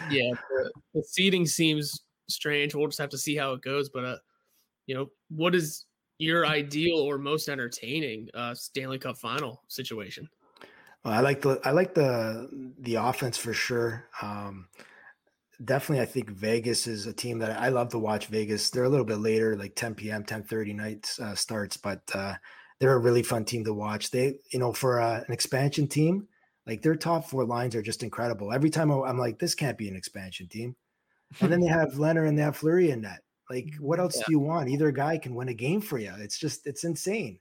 the, 0.09 0.71
the 0.93 1.03
seeding 1.03 1.45
seems 1.45 2.03
strange. 2.29 2.75
We'll 2.75 2.87
just 2.87 2.99
have 2.99 3.09
to 3.11 3.17
see 3.17 3.35
how 3.35 3.53
it 3.53 3.61
goes. 3.61 3.89
But 3.89 4.03
uh, 4.03 4.17
you 4.85 4.95
know, 4.95 5.07
what 5.29 5.55
is 5.55 5.85
your 6.19 6.45
ideal 6.45 6.97
or 6.97 7.17
most 7.17 7.47
entertaining 7.47 8.27
uh 8.33 8.53
Stanley 8.53 8.99
Cup 8.99 9.17
final 9.17 9.63
situation? 9.69 10.27
Well, 11.05 11.13
I 11.13 11.21
like 11.21 11.41
the 11.41 11.61
I 11.63 11.71
like 11.71 11.93
the 11.93 12.73
the 12.79 12.95
offense 12.95 13.37
for 13.37 13.53
sure. 13.53 14.05
Um, 14.21 14.67
definitely, 15.63 16.01
I 16.01 16.07
think 16.07 16.29
Vegas 16.29 16.87
is 16.87 17.05
a 17.05 17.13
team 17.13 17.39
that 17.39 17.57
I 17.57 17.69
love 17.69 17.89
to 17.89 17.99
watch. 17.99 18.27
Vegas, 18.27 18.69
they're 18.69 18.83
a 18.83 18.89
little 18.89 19.05
bit 19.05 19.19
later, 19.19 19.55
like 19.55 19.75
10 19.75 19.95
p.m., 19.95 20.25
10:30 20.25 20.75
nights 20.75 21.19
uh, 21.21 21.35
starts, 21.35 21.77
but 21.77 22.01
uh, 22.13 22.33
they're 22.79 22.93
a 22.93 22.99
really 22.99 23.23
fun 23.23 23.45
team 23.45 23.63
to 23.65 23.73
watch. 23.73 24.11
They, 24.11 24.35
you 24.51 24.59
know, 24.59 24.71
for 24.71 25.01
uh, 25.01 25.23
an 25.25 25.33
expansion 25.33 25.87
team, 25.87 26.27
like 26.65 26.81
their 26.81 26.95
top 26.95 27.25
four 27.25 27.45
lines 27.45 27.75
are 27.75 27.81
just 27.81 28.03
incredible. 28.03 28.53
Every 28.53 28.69
time 28.69 28.91
I'm 28.91 29.17
like, 29.17 29.39
this 29.39 29.55
can't 29.55 29.77
be 29.77 29.87
an 29.87 29.95
expansion 29.95 30.47
team. 30.47 30.75
And 31.41 31.51
then 31.51 31.59
they 31.59 31.67
have 31.67 31.93
Lehner 31.93 32.27
and 32.27 32.37
they 32.37 32.43
have 32.43 32.57
Fleury 32.57 32.91
in 32.91 33.01
net. 33.01 33.21
Like, 33.49 33.73
what 33.79 33.99
else 33.99 34.17
yeah. 34.17 34.23
do 34.27 34.31
you 34.33 34.39
want? 34.39 34.69
Either 34.69 34.91
guy 34.91 35.17
can 35.17 35.35
win 35.35 35.49
a 35.49 35.53
game 35.53 35.81
for 35.81 35.97
you. 35.97 36.13
It's 36.19 36.37
just, 36.37 36.67
it's 36.67 36.83
insane. 36.83 37.39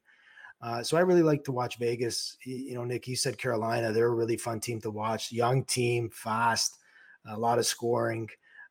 Uh, 0.63 0.83
so 0.83 0.97
I 0.97 1.01
really 1.01 1.23
like 1.23 1.45
to 1.45 1.53
watch 1.53 1.79
Vegas. 1.79 2.37
You 2.45 2.75
know, 2.75 2.85
Nick, 2.85 3.07
you 3.07 3.17
said 3.17 3.37
Carolina. 3.37 3.93
They're 3.93 4.07
a 4.07 4.15
really 4.15 4.39
fun 4.39 4.61
team 4.61 4.81
to 4.81 4.91
watch. 4.91 5.31
Young 5.31 5.65
team, 5.65 6.09
fast, 6.11 6.79
a 7.29 7.39
lot 7.39 7.59
of 7.59 7.67
scoring. 7.67 8.29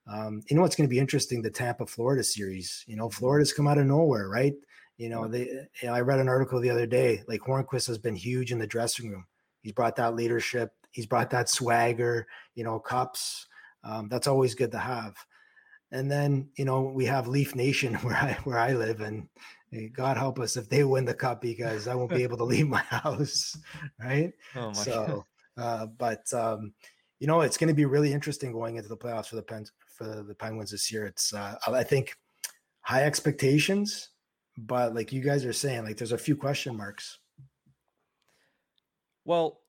Um, 0.07 0.41
you 0.49 0.55
know 0.55 0.61
what's 0.61 0.75
going 0.75 0.87
to 0.87 0.93
be 0.93 0.99
interesting? 0.99 1.41
The 1.41 1.49
Tampa 1.49 1.85
Florida 1.85 2.23
series. 2.23 2.83
You 2.87 2.95
know, 2.95 3.09
Florida's 3.09 3.53
come 3.53 3.67
out 3.67 3.77
of 3.77 3.85
nowhere, 3.85 4.29
right? 4.29 4.53
You 4.97 5.09
know, 5.09 5.27
they. 5.27 5.47
You 5.81 5.87
know, 5.87 5.93
I 5.93 6.01
read 6.01 6.19
an 6.19 6.29
article 6.29 6.59
the 6.59 6.69
other 6.69 6.85
day. 6.85 7.23
Like 7.27 7.41
Hornqvist 7.41 7.87
has 7.87 7.97
been 7.97 8.15
huge 8.15 8.51
in 8.51 8.59
the 8.59 8.67
dressing 8.67 9.09
room. 9.09 9.25
He's 9.61 9.73
brought 9.73 9.95
that 9.97 10.15
leadership. 10.15 10.71
He's 10.91 11.05
brought 11.05 11.29
that 11.31 11.49
swagger. 11.49 12.27
You 12.55 12.63
know, 12.63 12.79
cups. 12.79 13.47
Um, 13.83 14.07
that's 14.09 14.27
always 14.27 14.55
good 14.55 14.71
to 14.71 14.79
have. 14.79 15.15
And 15.91 16.11
then 16.11 16.49
you 16.57 16.65
know 16.65 16.81
we 16.81 17.05
have 17.05 17.27
Leaf 17.27 17.55
Nation 17.55 17.93
where 18.01 18.15
I 18.15 18.37
where 18.43 18.57
I 18.57 18.73
live, 18.73 19.01
and 19.01 19.27
God 19.93 20.17
help 20.17 20.39
us 20.39 20.55
if 20.55 20.69
they 20.69 20.83
win 20.83 21.05
the 21.05 21.13
cup 21.13 21.41
because 21.41 21.87
I 21.87 21.95
won't 21.95 22.11
be 22.11 22.23
able 22.23 22.37
to 22.37 22.43
leave 22.45 22.67
my 22.67 22.81
house, 22.81 23.57
right? 23.99 24.31
Oh 24.55 24.67
my 24.67 24.73
so, 24.73 25.25
uh, 25.57 25.87
but 25.87 26.31
um, 26.33 26.73
you 27.19 27.27
know 27.27 27.41
it's 27.41 27.57
going 27.57 27.67
to 27.67 27.73
be 27.73 27.85
really 27.85 28.13
interesting 28.13 28.53
going 28.53 28.77
into 28.77 28.89
the 28.89 28.97
playoffs 28.97 29.27
for 29.27 29.35
the 29.35 29.43
Pens 29.43 29.71
for 29.87 30.05
the 30.05 30.35
Penguins 30.35 30.71
this 30.71 30.91
year. 30.91 31.05
It's 31.05 31.33
uh, 31.33 31.55
I 31.67 31.83
think 31.83 32.15
high 32.81 33.03
expectations 33.03 34.09
but 34.57 34.95
like 34.95 35.11
you 35.11 35.21
guys 35.21 35.45
are 35.45 35.53
saying, 35.53 35.83
like 35.83 35.97
there's 35.97 36.11
a 36.11 36.17
few 36.17 36.35
question 36.35 36.75
marks. 36.75 37.19
Well, 39.25 39.59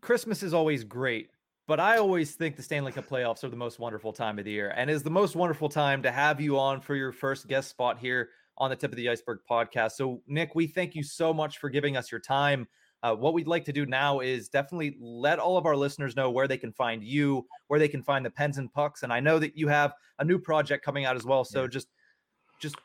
Christmas 0.00 0.42
is 0.42 0.54
always 0.54 0.84
great, 0.84 1.30
but 1.68 1.78
I 1.78 1.98
always 1.98 2.34
think 2.34 2.56
the 2.56 2.62
Stanley 2.62 2.92
Cup 2.92 3.08
playoffs 3.08 3.44
are 3.44 3.48
the 3.48 3.56
most 3.56 3.78
wonderful 3.78 4.12
time 4.12 4.38
of 4.38 4.44
the 4.44 4.50
year, 4.50 4.72
and 4.76 4.90
is 4.90 5.02
the 5.02 5.10
most 5.10 5.36
wonderful 5.36 5.68
time 5.68 6.02
to 6.02 6.10
have 6.10 6.40
you 6.40 6.58
on 6.58 6.80
for 6.80 6.96
your 6.96 7.12
first 7.12 7.46
guest 7.46 7.70
spot 7.70 7.98
here 7.98 8.30
on 8.58 8.70
the 8.70 8.76
Tip 8.76 8.90
of 8.90 8.96
the 8.96 9.08
Iceberg 9.08 9.40
podcast. 9.48 9.92
So, 9.92 10.22
Nick, 10.26 10.54
we 10.54 10.66
thank 10.66 10.94
you 10.94 11.02
so 11.02 11.32
much 11.32 11.58
for 11.58 11.70
giving 11.70 11.96
us 11.96 12.10
your 12.10 12.20
time. 12.20 12.66
Uh, 13.02 13.14
what 13.14 13.34
we'd 13.34 13.48
like 13.48 13.64
to 13.64 13.72
do 13.72 13.84
now 13.84 14.20
is 14.20 14.48
definitely 14.48 14.96
let 15.00 15.38
all 15.40 15.56
of 15.56 15.66
our 15.66 15.74
listeners 15.74 16.14
know 16.14 16.30
where 16.30 16.46
they 16.46 16.56
can 16.56 16.72
find 16.72 17.02
you, 17.02 17.44
where 17.66 17.80
they 17.80 17.88
can 17.88 18.02
find 18.02 18.24
the 18.24 18.30
pens 18.30 18.58
and 18.58 18.72
pucks. 18.72 19.02
And 19.02 19.12
I 19.12 19.18
know 19.18 19.38
that 19.40 19.56
you 19.56 19.66
have 19.68 19.92
a 20.20 20.24
new 20.24 20.38
project 20.38 20.84
coming 20.84 21.04
out 21.04 21.16
as 21.16 21.24
well. 21.24 21.44
So 21.44 21.62
yeah. 21.62 21.68
just 21.68 21.88
just 22.60 22.76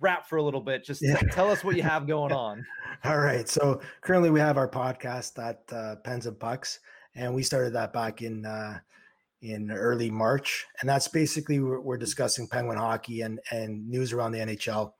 rap 0.00 0.26
for 0.26 0.38
a 0.38 0.42
little 0.42 0.60
bit. 0.60 0.84
Just 0.84 1.02
yeah. 1.02 1.16
tell 1.30 1.50
us 1.50 1.62
what 1.62 1.76
you 1.76 1.82
have 1.82 2.06
going 2.08 2.32
on. 2.32 2.64
All 3.04 3.18
right. 3.18 3.48
So 3.48 3.80
currently 4.00 4.30
we 4.30 4.40
have 4.40 4.56
our 4.56 4.68
podcast 4.68 5.38
at 5.38 5.62
uh, 5.72 5.96
Pens 5.96 6.26
and 6.26 6.38
Pucks, 6.38 6.80
and 7.14 7.34
we 7.34 7.42
started 7.42 7.72
that 7.74 7.92
back 7.92 8.22
in 8.22 8.44
uh, 8.44 8.78
in 9.42 9.70
early 9.70 10.10
March, 10.10 10.66
and 10.80 10.88
that's 10.88 11.08
basically 11.08 11.60
we're, 11.60 11.80
we're 11.80 11.96
discussing 11.96 12.46
Penguin 12.46 12.78
hockey 12.78 13.22
and 13.22 13.40
and 13.50 13.88
news 13.88 14.12
around 14.12 14.32
the 14.32 14.38
NHL. 14.38 14.92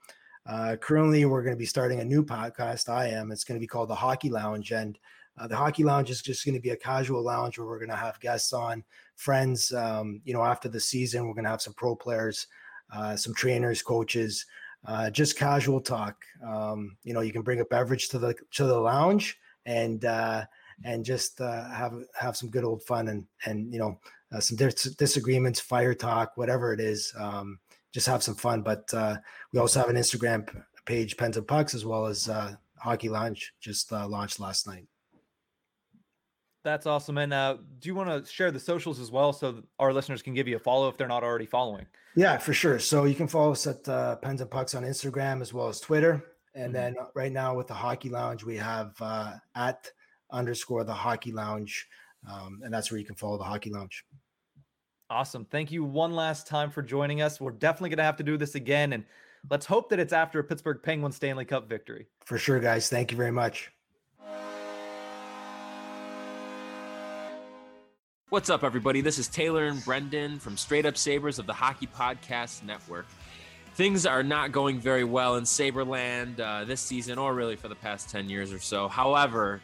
Uh, 0.47 0.77
currently, 0.77 1.25
we're 1.27 1.43
going 1.43 1.55
to 1.55 1.59
be 1.59 1.67
starting 1.67 2.01
a 2.01 2.05
new 2.05 2.25
podcast. 2.25 2.89
I 2.89 3.09
am. 3.09 3.31
It's 3.31 3.45
going 3.45 3.57
to 3.59 3.63
be 3.63 3.67
called 3.67 3.91
the 3.91 3.95
Hockey 3.95 4.31
Lounge, 4.31 4.73
and 4.73 4.99
uh, 5.39 5.47
the 5.47 5.57
Hockey 5.57 5.85
Lounge 5.85 6.11
is 6.11 6.23
just 6.23 6.45
going 6.45 6.55
to 6.55 6.61
be 6.61 6.71
a 6.71 6.77
casual 6.77 7.23
lounge 7.23 7.59
where 7.59 7.67
we're 7.67 7.79
going 7.79 7.91
to 7.91 7.97
have 7.97 8.21
guests 8.21 8.53
on, 8.53 8.83
friends. 9.17 9.73
Um, 9.73 10.23
you 10.25 10.33
know, 10.33 10.43
after 10.43 10.69
the 10.69 10.81
season, 10.81 11.27
we're 11.27 11.35
going 11.35 11.45
to 11.45 11.51
have 11.51 11.63
some 11.63 11.75
pro 11.75 11.95
players, 11.95 12.47
uh, 12.93 13.17
some 13.17 13.35
trainers, 13.35 13.83
coaches, 13.83 14.47
uh, 14.87 15.11
just 15.11 15.37
casual 15.39 15.81
talk. 15.81 16.17
Um, 16.47 16.97
you 17.05 17.13
know, 17.13 17.21
you 17.21 17.33
can 17.33 17.43
bring 17.43 17.61
a 17.61 17.65
beverage 17.65 18.09
to 18.11 18.19
the 18.19 18.35
to 18.53 18.65
the 18.65 18.79
lounge 18.79 19.39
and 19.67 20.05
uh, 20.05 20.45
and 20.85 21.05
just 21.05 21.41
uh, 21.41 21.69
have 21.71 21.95
have 22.19 22.37
some 22.37 22.51
good 22.51 22.65
old 22.65 22.83
fun 22.85 23.09
and 23.09 23.27
and 23.45 23.73
you 23.73 23.79
know 23.79 23.99
uh, 24.33 24.41
some 24.41 24.57
dis- 24.57 24.95
disagreements, 24.95 25.61
fire 25.61 25.95
talk, 25.95 26.37
whatever 26.37 26.73
it 26.73 26.81
is. 26.81 27.13
Um, 27.19 27.59
just 27.93 28.07
have 28.07 28.23
some 28.23 28.37
fun. 28.37 28.63
But 28.63 28.93
uh, 28.95 29.17
we 29.53 29.59
also 29.59 29.81
have 29.81 29.89
an 29.89 29.97
Instagram 29.97 30.49
page, 30.87 31.17
Pens 31.17 31.37
and 31.37 31.47
Pucks, 31.47 31.75
as 31.75 31.85
well 31.85 32.07
as 32.07 32.29
uh, 32.29 32.55
Hockey 32.79 33.09
Lounge, 33.09 33.53
just 33.61 33.93
launched 33.93 34.41
last 34.41 34.67
night. 34.67 34.87
That's 36.63 36.87
awesome. 36.87 37.19
And 37.19 37.33
uh, 37.33 37.57
do 37.79 37.89
you 37.89 37.95
want 37.95 38.25
to 38.25 38.31
share 38.31 38.51
the 38.51 38.61
socials 38.61 39.01
as 39.01 39.11
well 39.11 39.33
so 39.33 39.63
our 39.79 39.93
listeners 39.93 40.21
can 40.21 40.35
give 40.35 40.47
you 40.47 40.57
a 40.57 40.59
follow 40.59 40.89
if 40.89 40.97
they're 40.97 41.09
not 41.09 41.25
already 41.25 41.47
following? 41.47 41.87
Yeah, 42.15 42.37
for 42.39 42.53
sure. 42.53 42.79
So 42.79 43.05
you 43.05 43.15
can 43.15 43.29
follow 43.29 43.53
us 43.53 43.67
at 43.67 43.89
uh, 43.89 44.17
Pens 44.17 44.41
and 44.41 44.51
Pucks 44.51 44.75
on 44.75 44.83
Instagram 44.83 45.41
as 45.41 45.55
well 45.55 45.69
as 45.69 45.81
Twitter. 45.81 46.23
And 46.55 46.65
mm-hmm. 46.65 46.73
then 46.73 46.97
right 47.15 47.33
now 47.33 47.57
with 47.57 47.69
the 47.69 47.75
Hockey 47.75 48.11
Lounge, 48.11 48.45
we 48.45 48.57
have 48.57 48.93
uh, 49.01 49.35
at 49.55 49.91
underscore 50.31 50.85
the 50.85 50.93
Hockey 50.93 51.33
Lounge. 51.33 51.87
Um, 52.31 52.61
and 52.63 52.73
that's 52.73 52.91
where 52.91 52.99
you 52.99 53.07
can 53.07 53.15
follow 53.15 53.39
the 53.39 53.45
Hockey 53.45 53.71
Lounge. 53.71 54.05
Awesome. 55.09 55.47
Thank 55.47 55.73
you 55.73 55.83
one 55.83 56.13
last 56.13 56.47
time 56.47 56.71
for 56.71 56.83
joining 56.83 57.23
us. 57.23 57.41
We're 57.41 57.51
definitely 57.53 57.91
going 57.91 57.99
to 57.99 58.05
have 58.05 58.17
to 58.17 58.23
do 58.23 58.37
this 58.37 58.55
again. 58.55 58.93
And 58.93 59.05
let's 59.51 59.67
hope 59.67 59.89
that 59.91 59.99
it's 59.99 60.13
after 60.13 60.39
a 60.39 60.45
Pittsburgh 60.45 60.81
Penguins 60.83 61.17
Stanley 61.17 61.45
Cup 61.45 61.69
victory. 61.69 62.07
For 62.27 62.39
sure, 62.39 62.61
guys. 62.61 62.89
Thank 62.89 63.11
you 63.11 63.17
very 63.17 63.33
much. 63.33 63.73
What's 68.31 68.49
up, 68.49 68.63
everybody? 68.63 69.01
This 69.01 69.19
is 69.19 69.27
Taylor 69.27 69.65
and 69.65 69.85
Brendan 69.85 70.39
from 70.39 70.57
Straight 70.57 70.87
Up 70.87 70.97
Sabres 70.97 71.41
of 71.41 71.49
the 71.49 71.53
Hockey 71.53 71.89
Podcast 71.89 72.63
Network. 72.63 73.09
Things 73.75 74.07
are 74.07 74.23
not 74.23 74.53
going 74.53 74.79
very 74.79 75.03
well 75.03 75.35
in 75.35 75.45
Saberland 75.45 76.41
uh, 76.41 76.65
this 76.65 76.81
season, 76.81 77.19
or 77.19 77.35
really 77.35 77.57
for 77.57 77.67
the 77.67 77.75
past 77.75 78.09
10 78.09 78.31
years 78.31 78.53
or 78.53 78.61
so. 78.61 78.87
However, 78.87 79.61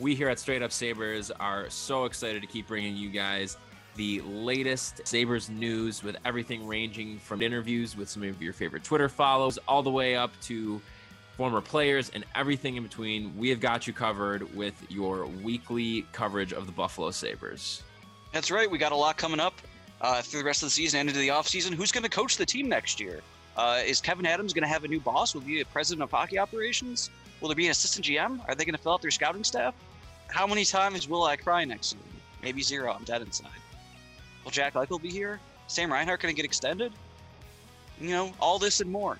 we 0.00 0.14
here 0.14 0.28
at 0.28 0.38
Straight 0.38 0.60
Up 0.60 0.70
Sabres 0.70 1.30
are 1.30 1.70
so 1.70 2.04
excited 2.04 2.42
to 2.42 2.46
keep 2.46 2.68
bringing 2.68 2.94
you 2.94 3.08
guys 3.08 3.56
the 3.96 4.20
latest 4.20 5.00
Sabres 5.08 5.48
news 5.48 6.02
with 6.02 6.18
everything 6.26 6.66
ranging 6.66 7.18
from 7.20 7.40
interviews 7.40 7.96
with 7.96 8.10
some 8.10 8.22
of 8.22 8.42
your 8.42 8.52
favorite 8.52 8.84
Twitter 8.84 9.08
follows 9.08 9.58
all 9.66 9.82
the 9.82 9.88
way 9.88 10.14
up 10.14 10.30
to 10.42 10.78
former 11.38 11.62
players 11.62 12.10
and 12.10 12.26
everything 12.34 12.76
in 12.76 12.82
between. 12.82 13.34
We 13.38 13.48
have 13.48 13.60
got 13.60 13.86
you 13.86 13.94
covered 13.94 14.54
with 14.54 14.74
your 14.90 15.24
weekly 15.24 16.04
coverage 16.12 16.52
of 16.52 16.66
the 16.66 16.72
Buffalo 16.72 17.12
Sabres. 17.12 17.82
That's 18.32 18.50
right. 18.50 18.70
We 18.70 18.78
got 18.78 18.92
a 18.92 18.96
lot 18.96 19.16
coming 19.16 19.40
up 19.40 19.54
uh, 20.00 20.22
through 20.22 20.40
the 20.40 20.46
rest 20.46 20.62
of 20.62 20.66
the 20.66 20.70
season 20.70 21.00
and 21.00 21.08
into 21.08 21.20
the 21.20 21.28
offseason. 21.28 21.74
Who's 21.74 21.92
going 21.92 22.04
to 22.04 22.10
coach 22.10 22.36
the 22.36 22.46
team 22.46 22.68
next 22.68 23.00
year? 23.00 23.20
Uh, 23.56 23.82
is 23.84 24.00
Kevyn 24.00 24.26
Adams 24.26 24.52
going 24.52 24.62
to 24.62 24.68
have 24.68 24.84
a 24.84 24.88
new 24.88 25.00
boss? 25.00 25.34
Will 25.34 25.42
he 25.42 25.54
be 25.54 25.60
a 25.60 25.64
president 25.66 26.02
of 26.02 26.10
hockey 26.10 26.38
operations? 26.38 27.10
Will 27.40 27.48
there 27.48 27.56
be 27.56 27.66
an 27.66 27.72
assistant 27.72 28.06
GM? 28.06 28.40
Are 28.48 28.54
they 28.54 28.64
going 28.64 28.76
to 28.76 28.80
fill 28.80 28.92
out 28.92 29.02
their 29.02 29.10
scouting 29.10 29.44
staff? 29.44 29.74
How 30.28 30.46
many 30.46 30.64
times 30.64 31.08
will 31.08 31.24
I 31.24 31.36
cry 31.36 31.64
next 31.64 31.88
season? 31.88 32.06
Maybe 32.42 32.62
zero. 32.62 32.92
I'm 32.92 33.04
dead 33.04 33.22
inside. 33.22 33.50
Will 34.44 34.50
Jack 34.50 34.74
Eichel 34.74 35.02
be 35.02 35.10
here? 35.10 35.40
Sam 35.66 35.92
Reinhart 35.92 36.20
going 36.20 36.34
to 36.34 36.36
get 36.36 36.44
extended? 36.44 36.92
You 38.00 38.10
know, 38.10 38.32
all 38.40 38.58
this 38.58 38.80
and 38.80 38.90
more 38.90 39.18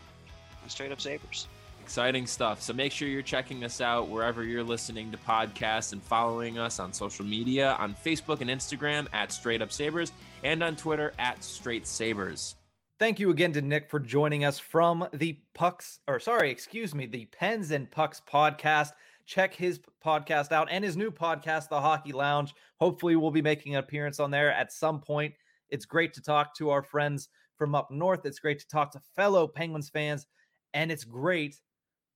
on 0.62 0.68
Straight 0.68 0.92
Up 0.92 1.00
Sabres. 1.00 1.48
Exciting 1.90 2.24
stuff. 2.24 2.62
So 2.62 2.72
make 2.72 2.92
sure 2.92 3.08
you're 3.08 3.20
checking 3.20 3.64
us 3.64 3.80
out 3.80 4.08
wherever 4.08 4.44
you're 4.44 4.62
listening 4.62 5.10
to 5.10 5.18
podcasts 5.18 5.92
and 5.92 6.00
following 6.00 6.56
us 6.56 6.78
on 6.78 6.92
social 6.92 7.24
media 7.24 7.76
on 7.80 7.96
Facebook 7.96 8.40
and 8.42 8.48
Instagram 8.48 9.08
at 9.12 9.32
Straight 9.32 9.60
Up 9.60 9.72
Sabres 9.72 10.12
and 10.44 10.62
on 10.62 10.76
Twitter 10.76 11.12
at 11.18 11.42
Straight 11.42 11.88
Sabres. 11.88 12.54
Thank 13.00 13.18
you 13.18 13.30
again 13.30 13.52
to 13.54 13.60
Nick 13.60 13.90
for 13.90 13.98
joining 13.98 14.44
us 14.44 14.56
from 14.56 15.08
the 15.12 15.40
Pucks, 15.52 15.98
or 16.06 16.20
sorry, 16.20 16.52
excuse 16.52 16.94
me, 16.94 17.06
the 17.06 17.24
Pens 17.24 17.72
and 17.72 17.90
Pucks 17.90 18.22
podcast. 18.24 18.92
Check 19.26 19.52
his 19.52 19.80
podcast 20.00 20.52
out 20.52 20.68
and 20.70 20.84
his 20.84 20.96
new 20.96 21.10
podcast, 21.10 21.70
The 21.70 21.80
Hockey 21.80 22.12
Lounge. 22.12 22.54
Hopefully, 22.78 23.16
we'll 23.16 23.32
be 23.32 23.42
making 23.42 23.74
an 23.74 23.80
appearance 23.80 24.20
on 24.20 24.30
there 24.30 24.52
at 24.52 24.72
some 24.72 25.00
point. 25.00 25.34
It's 25.70 25.86
great 25.86 26.14
to 26.14 26.22
talk 26.22 26.54
to 26.58 26.70
our 26.70 26.84
friends 26.84 27.30
from 27.58 27.74
up 27.74 27.90
north. 27.90 28.24
It's 28.26 28.38
great 28.38 28.60
to 28.60 28.68
talk 28.68 28.92
to 28.92 29.00
fellow 29.16 29.48
Penguins 29.48 29.88
fans. 29.88 30.28
And 30.72 30.92
it's 30.92 31.02
great 31.02 31.56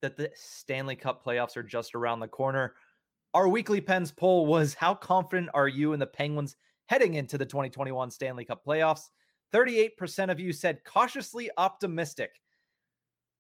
that 0.04 0.18
the 0.18 0.30
Stanley 0.34 0.96
Cup 0.96 1.24
playoffs 1.24 1.56
are 1.56 1.62
just 1.62 1.94
around 1.94 2.20
the 2.20 2.28
corner. 2.28 2.74
Our 3.32 3.48
weekly 3.48 3.80
Pens 3.80 4.12
poll 4.12 4.44
was 4.44 4.74
How 4.74 4.94
confident 4.94 5.48
are 5.54 5.66
you 5.66 5.94
in 5.94 5.98
the 5.98 6.06
Penguins 6.06 6.56
heading 6.86 7.14
into 7.14 7.38
the 7.38 7.46
2021 7.46 8.10
Stanley 8.10 8.44
Cup 8.44 8.62
playoffs? 8.66 9.08
38% 9.54 10.30
of 10.30 10.38
you 10.38 10.52
said 10.52 10.84
cautiously 10.84 11.48
optimistic. 11.56 12.32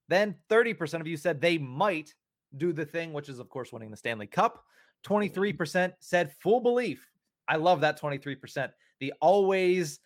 Then 0.08 0.36
30% 0.48 1.02
of 1.02 1.06
you 1.06 1.18
said 1.18 1.38
they 1.38 1.58
might 1.58 2.14
do 2.56 2.72
the 2.72 2.86
thing, 2.86 3.12
which 3.12 3.28
is, 3.28 3.40
of 3.40 3.50
course, 3.50 3.70
winning 3.70 3.90
the 3.90 3.96
Stanley 3.96 4.26
Cup. 4.26 4.64
23% 5.06 5.92
said 6.00 6.32
full 6.40 6.60
belief. 6.60 7.06
I 7.46 7.56
love 7.56 7.82
that 7.82 8.00
23%. 8.00 8.70
The 9.00 9.12
always 9.20 10.00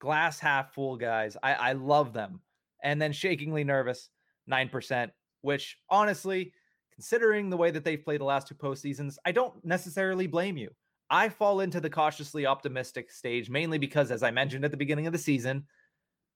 glass 0.00 0.40
half 0.40 0.74
full 0.74 0.96
guys. 0.96 1.36
I, 1.44 1.54
I 1.54 1.72
love 1.74 2.12
them. 2.12 2.40
And 2.82 3.00
then 3.00 3.12
shakingly 3.12 3.62
nervous, 3.62 4.10
9% 4.50 5.10
which 5.46 5.78
honestly, 5.88 6.52
considering 6.92 7.48
the 7.48 7.56
way 7.56 7.70
that 7.70 7.84
they've 7.84 8.04
played 8.04 8.20
the 8.20 8.24
last 8.24 8.48
two 8.48 8.54
postseasons, 8.54 9.16
I 9.24 9.32
don't 9.32 9.64
necessarily 9.64 10.26
blame 10.26 10.56
you. 10.56 10.70
I 11.08 11.28
fall 11.28 11.60
into 11.60 11.80
the 11.80 11.88
cautiously 11.88 12.46
optimistic 12.46 13.12
stage 13.12 13.48
mainly 13.48 13.78
because, 13.78 14.10
as 14.10 14.24
I 14.24 14.32
mentioned 14.32 14.64
at 14.64 14.72
the 14.72 14.76
beginning 14.76 15.06
of 15.06 15.12
the 15.12 15.18
season, 15.18 15.64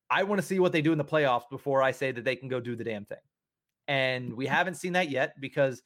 I 0.08 0.22
want 0.22 0.40
to 0.40 0.46
see 0.46 0.60
what 0.60 0.70
they 0.70 0.80
do 0.80 0.92
in 0.92 0.98
the 0.98 1.04
playoffs 1.04 1.50
before 1.50 1.82
I 1.82 1.90
say 1.90 2.12
that 2.12 2.24
they 2.24 2.36
can 2.36 2.48
go 2.48 2.60
do 2.60 2.76
the 2.76 2.84
damn 2.84 3.04
thing. 3.04 3.18
And 3.88 4.34
we 4.34 4.46
mm-hmm. 4.46 4.54
haven't 4.54 4.74
seen 4.74 4.92
that 4.92 5.10
yet 5.10 5.40
because 5.40 5.82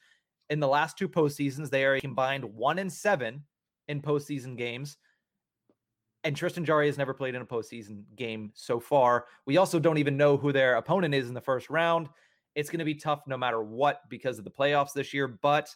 in 0.51 0.59
the 0.59 0.67
last 0.67 0.97
two 0.97 1.09
postseasons, 1.09 1.71
they 1.71 1.83
are 1.83 1.99
combined 1.99 2.43
one 2.43 2.77
and 2.77 2.93
seven 2.93 3.43
in 3.87 4.01
postseason 4.01 4.55
games. 4.55 4.97
And 6.23 6.35
Tristan 6.35 6.65
Jarry 6.65 6.87
has 6.87 6.97
never 6.97 7.13
played 7.13 7.35
in 7.35 7.41
a 7.41 7.45
postseason 7.45 8.03
game 8.15 8.51
so 8.55 8.79
far. 8.79 9.25
We 9.45 9.57
also 9.57 9.79
don't 9.79 9.99
even 9.99 10.17
know 10.17 10.37
who 10.37 10.51
their 10.51 10.75
opponent 10.75 11.13
is 11.13 11.27
in 11.27 11.35
the 11.35 11.41
first 11.41 11.69
round. 11.69 12.09
It's 12.55 12.69
going 12.69 12.79
to 12.79 12.85
be 12.85 12.95
tough 12.95 13.23
no 13.27 13.37
matter 13.37 13.61
what 13.61 14.01
because 14.09 14.39
of 14.39 14.45
the 14.45 14.51
playoffs 14.51 14.93
this 14.93 15.13
year, 15.13 15.27
but 15.27 15.73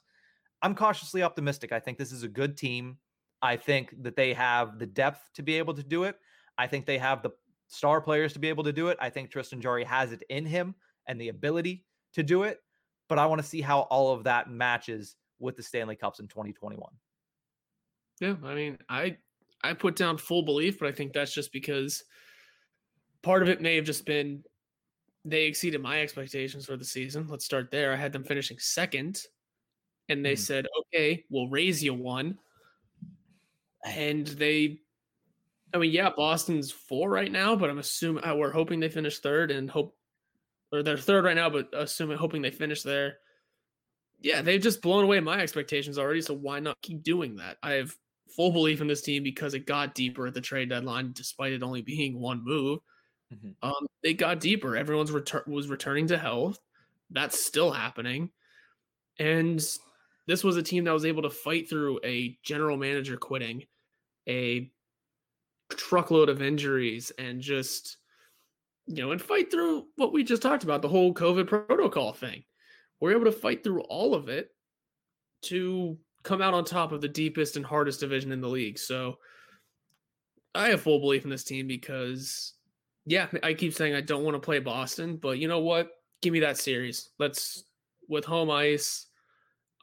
I'm 0.61 0.75
cautiously 0.75 1.23
optimistic. 1.23 1.71
I 1.71 1.79
think 1.79 1.97
this 1.97 2.11
is 2.11 2.23
a 2.23 2.27
good 2.27 2.57
team. 2.57 2.97
I 3.41 3.55
think 3.55 3.93
that 4.03 4.15
they 4.15 4.33
have 4.33 4.79
the 4.79 4.85
depth 4.85 5.21
to 5.35 5.43
be 5.43 5.55
able 5.57 5.73
to 5.73 5.83
do 5.83 6.03
it. 6.03 6.15
I 6.57 6.67
think 6.67 6.85
they 6.85 6.97
have 6.97 7.21
the 7.21 7.31
star 7.67 8.01
players 8.01 8.33
to 8.33 8.39
be 8.39 8.49
able 8.49 8.63
to 8.65 8.73
do 8.73 8.89
it. 8.89 8.97
I 8.99 9.09
think 9.09 9.29
Tristan 9.29 9.61
Jarry 9.61 9.83
has 9.85 10.11
it 10.11 10.23
in 10.29 10.45
him 10.45 10.75
and 11.07 11.19
the 11.19 11.29
ability 11.29 11.85
to 12.13 12.23
do 12.23 12.43
it. 12.43 12.59
But 13.07 13.17
I 13.19 13.25
want 13.25 13.41
to 13.41 13.47
see 13.47 13.61
how 13.61 13.81
all 13.81 14.13
of 14.13 14.23
that 14.25 14.49
matches 14.49 15.15
with 15.39 15.55
the 15.55 15.63
Stanley 15.63 15.95
Cups 15.95 16.19
in 16.19 16.27
2021. 16.27 16.89
Yeah, 18.19 18.35
I 18.43 18.53
mean, 18.53 18.77
I 18.89 19.17
I 19.63 19.73
put 19.73 19.95
down 19.95 20.17
full 20.17 20.43
belief, 20.43 20.79
but 20.79 20.89
I 20.89 20.91
think 20.91 21.13
that's 21.13 21.33
just 21.33 21.51
because 21.51 22.03
part 23.21 23.41
of 23.41 23.49
it 23.49 23.61
may 23.61 23.75
have 23.75 23.85
just 23.85 24.05
been 24.05 24.43
they 25.25 25.45
exceeded 25.45 25.81
my 25.81 26.01
expectations 26.01 26.65
for 26.65 26.77
the 26.77 26.85
season. 26.85 27.27
Let's 27.27 27.45
start 27.45 27.71
there. 27.71 27.91
I 27.91 27.95
had 27.95 28.13
them 28.13 28.23
finishing 28.23 28.57
second, 28.59 29.23
and 30.07 30.25
they 30.25 30.33
mm. 30.33 30.39
said, 30.39 30.67
"Okay, 30.79 31.25
we'll 31.29 31.49
raise 31.49 31.83
you 31.83 31.93
one." 31.93 32.37
And 33.85 34.27
they, 34.27 34.79
I 35.73 35.77
mean, 35.77 35.91
yeah, 35.91 36.09
Boston's 36.15 36.71
four 36.71 37.09
right 37.09 37.31
now, 37.31 37.55
but 37.55 37.69
I'm 37.69 37.79
assuming 37.79 38.25
uh, 38.25 38.35
we're 38.35 38.51
hoping 38.51 38.79
they 38.79 38.89
finish 38.89 39.19
third 39.19 39.51
and 39.51 39.69
hope, 39.69 39.95
or 40.71 40.83
they're 40.83 40.97
third 40.97 41.25
right 41.25 41.35
now, 41.35 41.49
but 41.49 41.69
assuming 41.73 42.17
hoping 42.17 42.41
they 42.41 42.51
finish 42.51 42.83
there. 42.83 43.17
Yeah, 44.21 44.41
they've 44.41 44.61
just 44.61 44.81
blown 44.81 45.05
away 45.05 45.19
my 45.21 45.39
expectations 45.39 45.97
already. 45.97 46.21
So 46.21 46.33
why 46.33 46.59
not 46.59 46.81
keep 46.81 47.03
doing 47.03 47.37
that? 47.37 47.57
I 47.63 47.73
have 47.73 47.95
full 48.35 48.51
belief 48.51 48.81
in 48.81 48.87
this 48.87 49.01
team 49.01 49.23
because 49.23 49.53
it 49.53 49.65
got 49.65 49.95
deeper 49.95 50.27
at 50.27 50.33
the 50.33 50.41
trade 50.41 50.69
deadline, 50.69 51.13
despite 51.13 51.53
it 51.53 51.63
only 51.63 51.81
being 51.83 52.19
one 52.19 52.43
move. 52.43 52.79
Mm-hmm. 53.33 53.67
Um, 53.67 53.87
they 54.03 54.13
got 54.13 54.39
deeper. 54.39 54.75
Everyone's 54.75 55.11
return 55.11 55.43
was 55.47 55.67
returning 55.67 56.07
to 56.07 56.17
health. 56.17 56.59
That's 57.11 57.43
still 57.43 57.71
happening, 57.71 58.29
and 59.19 59.59
this 60.27 60.43
was 60.43 60.57
a 60.57 60.63
team 60.63 60.83
that 60.83 60.93
was 60.93 61.05
able 61.05 61.23
to 61.23 61.29
fight 61.29 61.69
through 61.69 61.99
a 62.03 62.37
general 62.43 62.77
manager 62.77 63.17
quitting, 63.17 63.63
a 64.27 64.71
truckload 65.69 66.29
of 66.29 66.41
injuries, 66.41 67.11
and 67.17 67.41
just 67.41 67.97
you 68.89 69.03
know, 69.03 69.11
and 69.11 69.21
fight 69.21 69.51
through 69.51 69.85
what 69.97 70.11
we 70.11 70.23
just 70.23 70.41
talked 70.41 70.63
about 70.63 70.81
the 70.81 70.87
whole 70.87 71.13
COVID 71.13 71.47
protocol 71.47 72.11
thing. 72.11 72.43
We're 72.99 73.11
able 73.11 73.25
to 73.25 73.31
fight 73.31 73.63
through 73.63 73.81
all 73.81 74.15
of 74.15 74.29
it 74.29 74.49
to 75.43 75.97
come 76.23 76.41
out 76.41 76.55
on 76.55 76.65
top 76.65 76.91
of 76.91 76.99
the 76.99 77.07
deepest 77.07 77.55
and 77.55 77.65
hardest 77.65 77.99
division 77.99 78.31
in 78.31 78.41
the 78.41 78.49
league. 78.49 78.79
So 78.79 79.19
I 80.55 80.69
have 80.69 80.81
full 80.81 80.99
belief 80.99 81.23
in 81.23 81.29
this 81.29 81.43
team 81.43 81.67
because, 81.67 82.53
yeah, 83.09 83.25
I 83.41 83.55
keep 83.55 83.73
saying 83.73 83.95
I 83.95 84.01
don't 84.01 84.23
want 84.23 84.35
to 84.35 84.39
play 84.39 84.59
Boston, 84.59 85.17
but 85.17 85.39
you 85.39 85.47
know 85.47 85.61
what? 85.61 85.89
Give 86.21 86.31
me 86.31 86.41
that 86.41 86.59
series. 86.59 87.09
Let's 87.17 87.63
with 88.07 88.23
home 88.23 88.51
ice, 88.51 89.07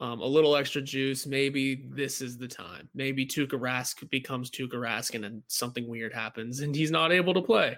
um, 0.01 0.21
a 0.21 0.27
little 0.27 0.55
extra 0.55 0.81
juice. 0.81 1.27
Maybe 1.27 1.89
this 1.91 2.21
is 2.21 2.39
the 2.39 2.47
time. 2.47 2.89
Maybe 2.95 3.27
Tuukka 3.27 3.59
Rask 3.59 4.09
becomes 4.11 4.49
Tuukka 4.49 4.75
Rask, 4.75 5.17
and 5.17 5.25
then 5.25 5.43
something 5.49 5.89
weird 5.89 6.13
happens, 6.13 6.61
and 6.61 6.75
he's 6.75 6.93
not 6.93 7.11
able 7.11 7.35
to 7.35 7.43
play. 7.43 7.77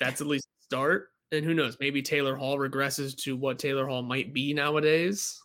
That's 0.00 0.20
at 0.20 0.26
least 0.26 0.48
a 0.60 0.64
start. 0.64 1.10
And 1.30 1.44
who 1.44 1.54
knows? 1.54 1.76
Maybe 1.78 2.02
Taylor 2.02 2.34
Hall 2.34 2.58
regresses 2.58 3.16
to 3.18 3.36
what 3.36 3.60
Taylor 3.60 3.86
Hall 3.86 4.02
might 4.02 4.34
be 4.34 4.52
nowadays 4.52 5.40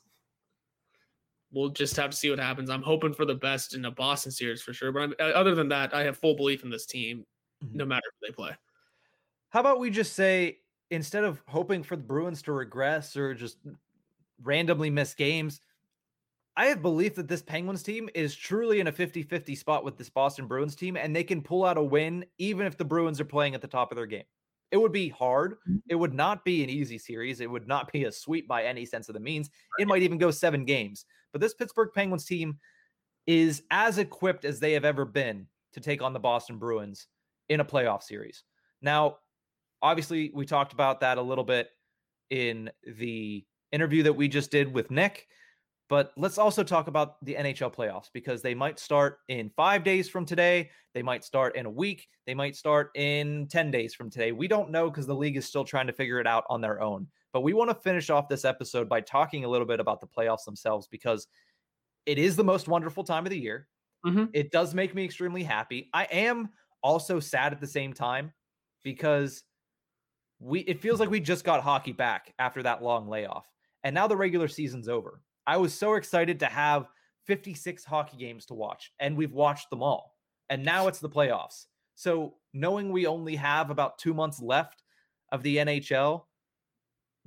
we'll 1.51 1.69
just 1.69 1.95
have 1.97 2.09
to 2.09 2.17
see 2.17 2.31
what 2.31 2.39
happens. 2.39 2.67
I'm 2.67 2.81
hoping 2.81 3.13
for 3.13 3.25
the 3.25 3.35
best 3.35 3.75
in 3.75 3.85
a 3.85 3.91
Boston 3.91 4.31
series 4.31 4.63
for 4.63 4.73
sure. 4.73 4.91
But 4.91 5.03
I'm, 5.03 5.13
uh, 5.19 5.33
other 5.35 5.53
than 5.53 5.69
that, 5.69 5.93
I 5.93 6.03
have 6.03 6.17
full 6.17 6.35
belief 6.35 6.63
in 6.63 6.71
this 6.71 6.87
team, 6.87 7.25
mm-hmm. 7.63 7.77
no 7.77 7.85
matter 7.85 8.01
who 8.19 8.27
they 8.27 8.33
play. 8.33 8.53
How 9.53 9.59
about 9.59 9.79
we 9.79 9.91
just 9.91 10.13
say 10.13 10.57
instead 10.89 11.23
of 11.23 11.39
hoping 11.47 11.83
for 11.83 11.95
the 11.95 12.01
Bruins 12.01 12.41
to 12.41 12.51
regress 12.51 13.15
or 13.15 13.35
just 13.35 13.57
randomly 14.41 14.89
miss 14.89 15.13
games, 15.13 15.61
I 16.57 16.65
have 16.65 16.81
belief 16.81 17.13
that 17.15 17.27
this 17.27 17.43
Penguins 17.43 17.83
team 17.83 18.09
is 18.15 18.33
truly 18.33 18.79
in 18.79 18.87
a 18.87 18.91
50 18.91 19.21
50 19.21 19.53
spot 19.53 19.85
with 19.85 19.95
this 19.95 20.09
Boston 20.09 20.47
Bruins 20.47 20.75
team, 20.75 20.97
and 20.97 21.15
they 21.15 21.23
can 21.23 21.43
pull 21.43 21.65
out 21.65 21.77
a 21.77 21.83
win 21.83 22.25
even 22.39 22.65
if 22.65 22.77
the 22.77 22.83
Bruins 22.83 23.21
are 23.21 23.25
playing 23.25 23.53
at 23.53 23.61
the 23.61 23.67
top 23.67 23.91
of 23.91 23.95
their 23.95 24.07
game. 24.07 24.23
It 24.71 24.77
would 24.77 24.91
be 24.91 25.09
hard. 25.09 25.59
Mm-hmm. 25.69 25.77
It 25.87 25.95
would 25.95 26.15
not 26.15 26.43
be 26.43 26.63
an 26.63 26.69
easy 26.71 26.97
series. 26.97 27.39
It 27.39 27.49
would 27.49 27.67
not 27.67 27.91
be 27.91 28.05
a 28.05 28.11
sweep 28.11 28.47
by 28.47 28.63
any 28.63 28.85
sense 28.85 29.07
of 29.07 29.13
the 29.13 29.19
means. 29.19 29.51
It 29.77 29.87
might 29.87 30.01
even 30.01 30.17
go 30.17 30.31
seven 30.31 30.65
games. 30.65 31.05
But 31.31 31.41
this 31.41 31.53
Pittsburgh 31.53 31.89
Penguins 31.93 32.25
team 32.25 32.57
is 33.27 33.61
as 33.69 33.99
equipped 33.99 34.45
as 34.45 34.59
they 34.59 34.73
have 34.73 34.83
ever 34.83 35.05
been 35.05 35.45
to 35.73 35.79
take 35.79 36.01
on 36.01 36.11
the 36.11 36.19
Boston 36.19 36.57
Bruins 36.57 37.05
in 37.49 37.59
a 37.59 37.65
playoff 37.65 38.01
series. 38.01 38.43
Now, 38.81 39.17
obviously, 39.83 40.31
we 40.33 40.45
talked 40.45 40.73
about 40.73 41.01
that 41.01 41.19
a 41.19 41.21
little 41.21 41.43
bit 41.43 41.69
in 42.29 42.71
the 42.97 43.45
interview 43.71 44.01
that 44.03 44.13
we 44.13 44.27
just 44.27 44.49
did 44.49 44.73
with 44.73 44.89
Nick. 44.89 45.27
But 45.89 46.13
let's 46.17 46.37
also 46.37 46.63
talk 46.63 46.87
about 46.87 47.23
the 47.23 47.35
NHL 47.35 47.71
playoffs 47.71 48.09
because 48.11 48.41
they 48.41 48.55
might 48.55 48.79
start 48.79 49.19
in 49.27 49.51
five 49.55 49.83
days 49.83 50.09
from 50.09 50.25
today. 50.25 50.71
They 50.93 51.03
might 51.03 51.23
start 51.23 51.55
in 51.55 51.65
a 51.65 51.69
week. 51.69 52.07
They 52.25 52.33
might 52.33 52.55
start 52.55 52.89
in 52.95 53.47
10 53.47 53.69
days 53.69 53.93
from 53.93 54.09
today. 54.09 54.31
We 54.31 54.47
don't 54.47 54.71
know 54.71 54.89
because 54.89 55.05
the 55.05 55.13
league 55.13 55.37
is 55.37 55.45
still 55.45 55.65
trying 55.65 55.87
to 55.87 55.93
figure 55.93 56.19
it 56.19 56.25
out 56.25 56.45
on 56.49 56.61
their 56.61 56.81
own. 56.81 57.07
But 57.33 57.41
we 57.41 57.53
want 57.53 57.69
to 57.69 57.75
finish 57.75 58.09
off 58.09 58.29
this 58.29 58.45
episode 58.45 58.87
by 58.87 59.01
talking 59.01 59.43
a 59.43 59.47
little 59.47 59.67
bit 59.67 59.79
about 59.79 59.99
the 59.99 60.07
playoffs 60.07 60.45
themselves 60.45 60.87
because 60.87 61.27
it 62.05 62.17
is 62.17 62.35
the 62.35 62.43
most 62.43 62.67
wonderful 62.67 63.03
time 63.03 63.25
of 63.25 63.29
the 63.29 63.39
year. 63.39 63.67
Mm-hmm. 64.05 64.25
It 64.33 64.51
does 64.51 64.73
make 64.73 64.95
me 64.95 65.03
extremely 65.03 65.43
happy. 65.43 65.89
I 65.93 66.05
am 66.05 66.49
also 66.81 67.19
sad 67.19 67.53
at 67.53 67.59
the 67.59 67.67
same 67.67 67.93
time 67.93 68.31
because 68.83 69.43
we 70.43 70.59
it 70.61 70.81
feels 70.81 70.99
like 70.99 71.09
we 71.09 71.19
just 71.19 71.45
got 71.45 71.63
hockey 71.63 71.93
back 71.93 72.33
after 72.37 72.61
that 72.63 72.83
long 72.83 73.07
layoff. 73.07 73.47
And 73.83 73.93
now 73.95 74.07
the 74.07 74.17
regular 74.17 74.47
season's 74.47 74.89
over. 74.89 75.21
I 75.47 75.57
was 75.57 75.73
so 75.73 75.95
excited 75.95 76.39
to 76.39 76.45
have 76.45 76.87
56 77.25 77.83
hockey 77.83 78.17
games 78.17 78.45
to 78.47 78.53
watch 78.53 78.91
and 78.99 79.15
we've 79.15 79.33
watched 79.33 79.69
them 79.69 79.81
all. 79.81 80.15
And 80.49 80.63
now 80.63 80.87
it's 80.87 80.99
the 80.99 81.09
playoffs. 81.09 81.65
So 81.95 82.35
knowing 82.53 82.91
we 82.91 83.07
only 83.07 83.35
have 83.35 83.69
about 83.69 83.97
2 83.97 84.13
months 84.13 84.41
left 84.41 84.83
of 85.31 85.43
the 85.43 85.57
NHL 85.57 86.23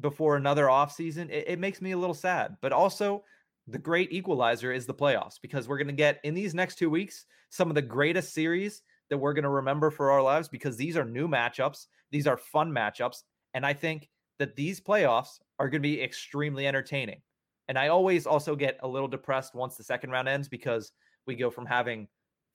before 0.00 0.36
another 0.36 0.66
offseason, 0.66 1.30
it, 1.30 1.44
it 1.48 1.58
makes 1.58 1.80
me 1.80 1.92
a 1.92 1.98
little 1.98 2.14
sad. 2.14 2.56
But 2.60 2.72
also, 2.72 3.24
the 3.66 3.78
great 3.78 4.12
equalizer 4.12 4.72
is 4.72 4.86
the 4.86 4.94
playoffs 4.94 5.40
because 5.40 5.66
we're 5.66 5.78
going 5.78 5.86
to 5.88 5.92
get 5.92 6.20
in 6.22 6.34
these 6.34 6.54
next 6.54 6.76
two 6.76 6.90
weeks 6.90 7.26
some 7.48 7.68
of 7.68 7.74
the 7.74 7.82
greatest 7.82 8.32
series 8.32 8.82
that 9.10 9.18
we're 9.18 9.32
going 9.32 9.44
to 9.44 9.48
remember 9.48 9.90
for 9.90 10.10
our 10.10 10.22
lives 10.22 10.48
because 10.48 10.76
these 10.76 10.96
are 10.96 11.04
new 11.04 11.28
matchups. 11.28 11.86
These 12.10 12.26
are 12.26 12.36
fun 12.36 12.70
matchups. 12.72 13.22
And 13.54 13.64
I 13.64 13.72
think 13.72 14.08
that 14.38 14.56
these 14.56 14.80
playoffs 14.80 15.38
are 15.58 15.68
going 15.68 15.82
to 15.82 15.88
be 15.88 16.02
extremely 16.02 16.66
entertaining. 16.66 17.22
And 17.68 17.78
I 17.78 17.88
always 17.88 18.26
also 18.26 18.54
get 18.54 18.78
a 18.82 18.88
little 18.88 19.08
depressed 19.08 19.54
once 19.54 19.76
the 19.76 19.84
second 19.84 20.10
round 20.10 20.28
ends 20.28 20.48
because 20.48 20.92
we 21.26 21.34
go 21.34 21.50
from 21.50 21.66
having 21.66 22.08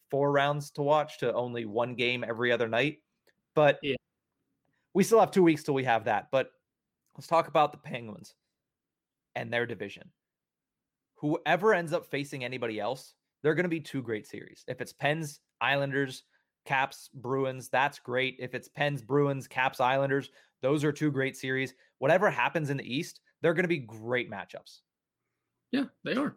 four 0.10 0.32
rounds 0.32 0.72
to 0.72 0.82
watch 0.82 1.18
to 1.20 1.34
only 1.34 1.66
one 1.66 1.96
game 1.96 2.24
every 2.28 2.52
other 2.52 2.68
night. 2.68 3.00
But 3.56 3.80
yeah. 3.82 3.96
we 4.94 5.04
still 5.04 5.20
have 5.20 5.32
two 5.32 5.44
weeks 5.44 5.64
till 5.64 5.74
we 5.74 5.84
have 5.84 6.06
that. 6.06 6.28
But 6.32 6.52
Let's 7.16 7.28
talk 7.28 7.48
about 7.48 7.72
the 7.72 7.78
Penguins 7.78 8.36
and 9.36 9.52
their 9.52 9.66
division. 9.66 10.10
Whoever 11.16 11.74
ends 11.74 11.94
up 11.94 12.10
facing 12.10 12.44
anybody 12.44 12.80
else, 12.80 13.14
they're 13.44 13.56
going 13.56 13.66
to 13.66 13.70
be 13.70 13.80
two 13.80 14.02
great 14.02 14.26
series. 14.26 14.64
If 14.68 14.82
it's 14.82 14.94
Pens, 14.94 15.40
Islanders, 15.60 16.24
Caps, 16.66 17.10
Bruins, 17.14 17.70
that's 17.70 18.00
great. 18.00 18.38
If 18.40 18.54
it's 18.54 18.68
Pens, 18.68 19.02
Bruins, 19.02 19.48
Caps, 19.48 19.80
Islanders, 19.80 20.30
those 20.62 20.84
are 20.84 20.92
two 20.92 21.12
great 21.12 21.36
series. 21.36 21.74
Whatever 22.00 22.30
happens 22.30 22.70
in 22.70 22.78
the 22.78 22.96
East, 22.96 23.22
they're 23.42 23.54
going 23.54 23.64
to 23.64 23.70
be 23.70 23.80
great 23.80 24.30
matchups. 24.30 24.80
Yeah, 25.72 25.86
they 26.04 26.16
are. 26.16 26.36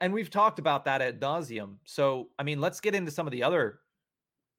And 0.00 0.12
we've 0.12 0.30
talked 0.30 0.58
about 0.58 0.84
that 0.84 1.02
at 1.02 1.20
nauseum. 1.20 1.76
So, 1.84 2.28
I 2.38 2.44
mean, 2.44 2.60
let's 2.60 2.80
get 2.80 2.94
into 2.94 3.10
some 3.10 3.26
of 3.26 3.32
the 3.32 3.42
other 3.42 3.80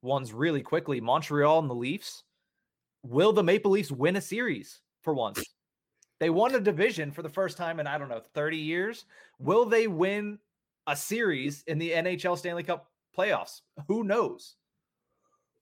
ones 0.02 0.34
really 0.34 0.61
quickly. 0.61 0.99
Montreal 0.99 1.60
and 1.60 1.69
the 1.69 1.76
Leafs. 1.76 2.23
Will 3.03 3.31
the 3.31 3.44
Maple 3.44 3.72
Leafs 3.72 3.91
win 3.91 4.18
a 4.18 4.22
series? 4.22 4.81
for 5.02 5.14
once. 5.14 5.44
They 6.19 6.30
won 6.30 6.53
a 6.53 6.60
division 6.60 7.11
for 7.11 7.22
the 7.22 7.30
first 7.30 7.57
time 7.57 7.80
in, 7.80 7.88
I 7.88 7.98
don't 7.98 8.10
know, 8.10 8.22
30 8.34 8.57
years. 8.57 9.06
Will 9.40 9.65
they 9.65 9.88
win 9.88 10.40
a 10.88 10.95
series 10.95 11.64
in 11.68 11.77
the 11.77 11.91
NHL 11.91 12.38
Stanley 12.38 12.64
Cup 12.64 12.91
playoffs? 13.18 13.61
Who 13.88 14.03
knows? 14.03 14.56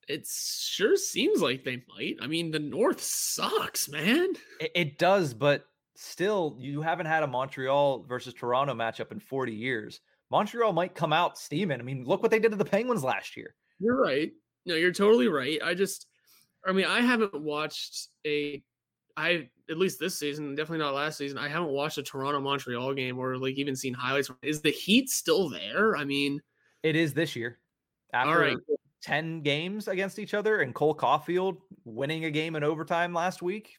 It 0.07 0.27
sure 0.27 0.95
seems 0.95 1.41
like 1.41 1.63
they 1.63 1.83
might. 1.97 2.15
I 2.21 2.27
mean, 2.27 2.51
the 2.51 2.59
North 2.59 3.01
sucks, 3.01 3.89
man. 3.89 4.33
It, 4.59 4.71
it 4.73 4.97
does, 4.97 5.33
but 5.33 5.65
still, 5.95 6.55
you 6.59 6.81
haven't 6.81 7.07
had 7.07 7.23
a 7.23 7.27
Montreal 7.27 8.03
versus 8.03 8.33
Toronto 8.33 8.73
matchup 8.73 9.11
in 9.11 9.19
40 9.19 9.53
years. 9.53 9.99
Montreal 10.31 10.73
might 10.73 10.95
come 10.95 11.13
out 11.13 11.37
steaming. 11.37 11.79
I 11.79 11.83
mean, 11.83 12.05
look 12.05 12.21
what 12.21 12.31
they 12.31 12.39
did 12.39 12.51
to 12.51 12.57
the 12.57 12.65
Penguins 12.65 13.03
last 13.03 13.35
year. 13.35 13.55
You're 13.79 14.01
right. 14.01 14.31
No, 14.65 14.75
you're 14.75 14.91
totally 14.91 15.27
right. 15.27 15.59
I 15.63 15.73
just, 15.73 16.07
I 16.65 16.71
mean, 16.71 16.85
I 16.85 17.01
haven't 17.01 17.33
watched 17.33 18.07
a 18.25 18.63
I 19.17 19.49
at 19.69 19.77
least 19.77 19.99
this 19.99 20.17
season, 20.17 20.55
definitely 20.55 20.85
not 20.85 20.93
last 20.93 21.17
season. 21.17 21.39
I 21.39 21.49
haven't 21.49 21.69
watched 21.69 21.97
a 21.97 22.03
Toronto 22.03 22.39
Montreal 22.39 22.93
game 22.93 23.17
or 23.17 23.35
like 23.37 23.55
even 23.55 23.75
seen 23.75 23.93
highlights. 23.93 24.29
Is 24.43 24.61
the 24.61 24.69
Heat 24.69 25.09
still 25.09 25.49
there? 25.49 25.97
I 25.97 26.05
mean, 26.05 26.39
it 26.83 26.95
is 26.95 27.13
this 27.13 27.35
year. 27.35 27.57
After 28.13 28.31
all 28.31 28.39
right. 28.39 28.57
10 29.07 29.41
games 29.41 29.87
against 29.87 30.19
each 30.19 30.33
other 30.33 30.59
and 30.59 30.75
Cole 30.75 30.95
Caufield 30.95 31.57
winning 31.85 32.25
a 32.25 32.31
game 32.31 32.55
in 32.55 32.63
overtime 32.63 33.13
last 33.13 33.41
week, 33.41 33.77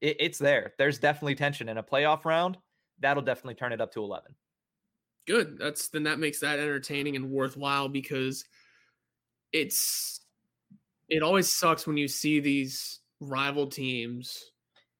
it, 0.00 0.16
it's 0.20 0.38
there. 0.38 0.72
There's 0.78 0.98
definitely 0.98 1.34
tension 1.34 1.68
in 1.68 1.78
a 1.78 1.82
playoff 1.82 2.24
round. 2.24 2.56
That'll 3.00 3.22
definitely 3.22 3.54
turn 3.54 3.72
it 3.72 3.80
up 3.80 3.92
to 3.94 4.02
11. 4.02 4.34
Good. 5.26 5.58
That's 5.58 5.88
then 5.88 6.04
that 6.04 6.18
makes 6.18 6.40
that 6.40 6.58
entertaining 6.58 7.16
and 7.16 7.30
worthwhile 7.30 7.88
because 7.88 8.44
it's 9.52 10.20
it 11.08 11.22
always 11.22 11.52
sucks 11.52 11.86
when 11.86 11.96
you 11.96 12.08
see 12.08 12.40
these 12.40 13.00
rival 13.20 13.66
teams 13.66 14.52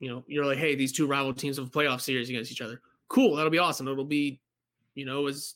you 0.03 0.09
know, 0.09 0.25
you're 0.27 0.45
like, 0.45 0.59
hey, 0.59 0.75
these 0.75 0.91
two 0.91 1.07
rival 1.07 1.33
teams 1.33 1.59
have 1.59 1.69
a 1.69 1.71
playoff 1.71 2.01
series 2.01 2.29
against 2.29 2.51
each 2.51 2.61
other. 2.61 2.81
Cool, 3.09 3.37
that'll 3.37 3.53
be 3.53 3.61
awesome. 3.61 3.87
It'll 3.87 4.05
be, 4.05 4.41
you 4.97 5.05
know, 5.05 5.29
as 5.29 5.55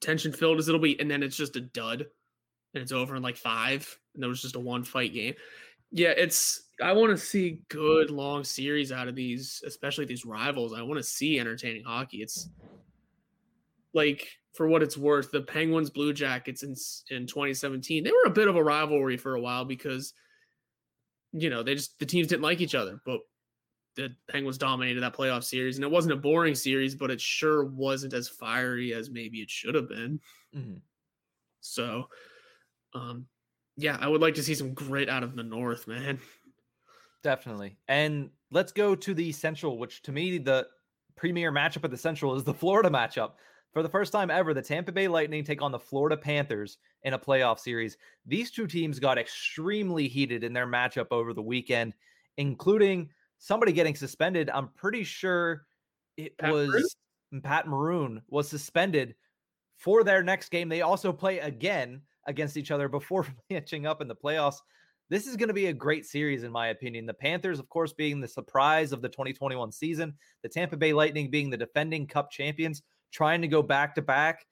tension 0.00 0.32
filled 0.32 0.60
as 0.60 0.68
it'll 0.68 0.80
be, 0.80 0.98
and 1.00 1.10
then 1.10 1.24
it's 1.24 1.36
just 1.36 1.56
a 1.56 1.60
dud, 1.60 2.06
and 2.74 2.82
it's 2.82 2.92
over 2.92 3.16
in 3.16 3.22
like 3.22 3.36
five, 3.36 3.98
and 4.14 4.22
there 4.22 4.28
was 4.28 4.42
just 4.42 4.56
a 4.56 4.60
one 4.60 4.84
fight 4.84 5.12
game. 5.14 5.34
Yeah, 5.92 6.10
it's. 6.16 6.68
I 6.82 6.92
want 6.92 7.10
to 7.10 7.16
see 7.18 7.60
good 7.68 8.10
long 8.10 8.42
series 8.44 8.92
out 8.92 9.08
of 9.08 9.14
these, 9.14 9.62
especially 9.66 10.04
these 10.06 10.24
rivals. 10.24 10.72
I 10.72 10.82
want 10.82 10.98
to 10.98 11.04
see 11.04 11.38
entertaining 11.38 11.84
hockey. 11.84 12.22
It's 12.22 12.48
like 13.92 14.28
for 14.54 14.66
what 14.66 14.82
it's 14.82 14.96
worth, 14.96 15.30
the 15.30 15.42
Penguins 15.42 15.90
Blue 15.90 16.12
Jackets 16.12 16.62
in 16.62 16.74
in 17.14 17.26
2017, 17.26 18.04
they 18.04 18.10
were 18.10 18.30
a 18.30 18.30
bit 18.30 18.48
of 18.48 18.56
a 18.56 18.64
rivalry 18.64 19.16
for 19.16 19.34
a 19.34 19.40
while 19.40 19.64
because 19.64 20.14
you 21.32 21.50
know 21.50 21.62
they 21.62 21.74
just 21.74 21.98
the 21.98 22.06
teams 22.06 22.28
didn't 22.28 22.42
like 22.42 22.60
each 22.60 22.74
other, 22.74 23.00
but 23.04 23.20
the 23.96 24.14
Penguins 24.28 24.58
dominated 24.58 25.00
that 25.00 25.14
playoff 25.14 25.44
series, 25.44 25.76
and 25.76 25.84
it 25.84 25.90
wasn't 25.90 26.12
a 26.12 26.16
boring 26.16 26.54
series, 26.54 26.94
but 26.94 27.10
it 27.10 27.20
sure 27.20 27.64
wasn't 27.64 28.14
as 28.14 28.28
fiery 28.28 28.94
as 28.94 29.10
maybe 29.10 29.38
it 29.38 29.50
should 29.50 29.74
have 29.74 29.88
been. 29.88 30.20
Mm-hmm. 30.56 30.78
So, 31.60 32.08
um, 32.94 33.26
yeah, 33.76 33.96
I 34.00 34.08
would 34.08 34.20
like 34.20 34.34
to 34.34 34.42
see 34.42 34.54
some 34.54 34.74
grit 34.74 35.08
out 35.08 35.22
of 35.22 35.36
the 35.36 35.42
North, 35.42 35.86
man. 35.86 36.18
Definitely. 37.22 37.76
And 37.88 38.30
let's 38.50 38.72
go 38.72 38.94
to 38.94 39.14
the 39.14 39.32
Central, 39.32 39.78
which 39.78 40.02
to 40.02 40.12
me, 40.12 40.38
the 40.38 40.66
premier 41.16 41.52
matchup 41.52 41.84
of 41.84 41.90
the 41.90 41.96
Central 41.96 42.34
is 42.34 42.44
the 42.44 42.54
Florida 42.54 42.90
matchup. 42.90 43.32
For 43.72 43.82
the 43.82 43.88
first 43.88 44.12
time 44.12 44.30
ever, 44.30 44.52
the 44.52 44.62
Tampa 44.62 44.90
Bay 44.90 45.06
Lightning 45.06 45.44
take 45.44 45.62
on 45.62 45.70
the 45.70 45.78
Florida 45.78 46.16
Panthers 46.16 46.78
in 47.04 47.14
a 47.14 47.18
playoff 47.18 47.60
series. 47.60 47.96
These 48.26 48.50
two 48.50 48.66
teams 48.66 48.98
got 48.98 49.18
extremely 49.18 50.08
heated 50.08 50.42
in 50.42 50.52
their 50.52 50.66
matchup 50.66 51.06
over 51.10 51.32
the 51.32 51.42
weekend, 51.42 51.94
including 52.36 53.10
somebody 53.38 53.72
getting 53.72 53.94
suspended. 53.94 54.50
I'm 54.50 54.68
pretty 54.68 55.04
sure 55.04 55.66
it 56.16 56.36
Pat 56.38 56.52
was 56.52 56.68
Maroon? 57.30 57.42
Pat 57.42 57.68
Maroon 57.68 58.22
was 58.28 58.48
suspended 58.48 59.14
for 59.76 60.02
their 60.02 60.22
next 60.22 60.50
game. 60.50 60.68
They 60.68 60.82
also 60.82 61.12
play 61.12 61.38
again 61.38 62.02
against 62.30 62.56
each 62.56 62.70
other 62.70 62.88
before 62.88 63.26
matching 63.50 63.86
up 63.86 64.00
in 64.00 64.08
the 64.08 64.14
playoffs. 64.14 64.56
This 65.10 65.26
is 65.26 65.36
going 65.36 65.48
to 65.48 65.54
be 65.54 65.66
a 65.66 65.72
great 65.72 66.06
series, 66.06 66.44
in 66.44 66.52
my 66.52 66.68
opinion. 66.68 67.04
The 67.04 67.12
Panthers, 67.12 67.58
of 67.58 67.68
course, 67.68 67.92
being 67.92 68.20
the 68.20 68.28
surprise 68.28 68.92
of 68.92 69.02
the 69.02 69.08
2021 69.08 69.72
season, 69.72 70.14
the 70.42 70.48
Tampa 70.48 70.76
Bay 70.76 70.92
Lightning 70.92 71.30
being 71.30 71.50
the 71.50 71.56
defending 71.56 72.06
cup 72.06 72.30
champions, 72.30 72.82
trying 73.12 73.42
to 73.42 73.48
go 73.48 73.60
back 73.60 73.96
to 73.96 74.02
back. 74.02 74.46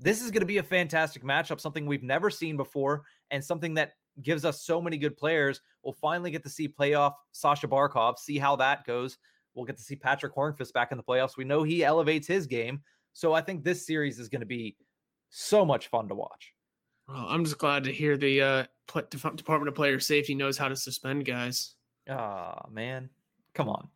This 0.00 0.20
is 0.20 0.32
going 0.32 0.40
to 0.40 0.46
be 0.46 0.58
a 0.58 0.62
fantastic 0.64 1.22
matchup, 1.22 1.60
something 1.60 1.86
we've 1.86 2.02
never 2.02 2.28
seen 2.28 2.56
before, 2.56 3.04
and 3.30 3.44
something 3.44 3.74
that 3.74 3.92
gives 4.20 4.44
us 4.44 4.62
so 4.62 4.82
many 4.82 4.96
good 4.96 5.16
players. 5.16 5.60
We'll 5.84 5.94
finally 5.94 6.32
get 6.32 6.42
to 6.42 6.50
see 6.50 6.68
playoff 6.68 7.14
Sasha 7.30 7.68
Barkov, 7.68 8.18
see 8.18 8.36
how 8.36 8.56
that 8.56 8.84
goes. 8.84 9.16
We'll 9.54 9.64
get 9.64 9.76
to 9.76 9.82
see 9.82 9.96
Patrick 9.96 10.34
Hornqvist 10.34 10.72
back 10.72 10.90
in 10.90 10.98
the 10.98 11.04
playoffs. 11.04 11.36
We 11.36 11.44
know 11.44 11.62
he 11.62 11.84
elevates 11.84 12.26
his 12.26 12.46
game. 12.46 12.82
So 13.12 13.32
I 13.32 13.40
think 13.40 13.64
this 13.64 13.86
series 13.86 14.18
is 14.18 14.28
going 14.28 14.40
to 14.40 14.46
be 14.46 14.76
so 15.30 15.64
much 15.64 15.88
fun 15.88 16.08
to 16.08 16.14
watch. 16.14 16.52
Well, 17.08 17.26
I'm 17.26 17.44
just 17.44 17.58
glad 17.58 17.84
to 17.84 17.92
hear 17.92 18.16
the 18.18 18.42
uh, 18.42 18.64
Department 19.08 19.68
of 19.68 19.74
Player 19.74 19.98
Safety 19.98 20.34
knows 20.34 20.58
how 20.58 20.68
to 20.68 20.76
suspend 20.76 21.24
guys. 21.24 21.74
Ah, 22.08 22.62
oh, 22.66 22.70
man, 22.70 23.08
come 23.54 23.68
on. 23.68 23.88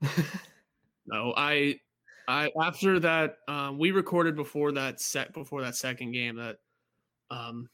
no, 1.06 1.34
I, 1.36 1.78
I 2.26 2.50
after 2.60 2.98
that, 3.00 3.38
um, 3.48 3.78
we 3.78 3.90
recorded 3.90 4.34
before 4.34 4.72
that 4.72 5.00
set 5.00 5.34
before 5.34 5.60
that 5.62 5.76
second 5.76 6.12
game 6.12 6.36
that, 6.36 6.58
um, 7.30 7.68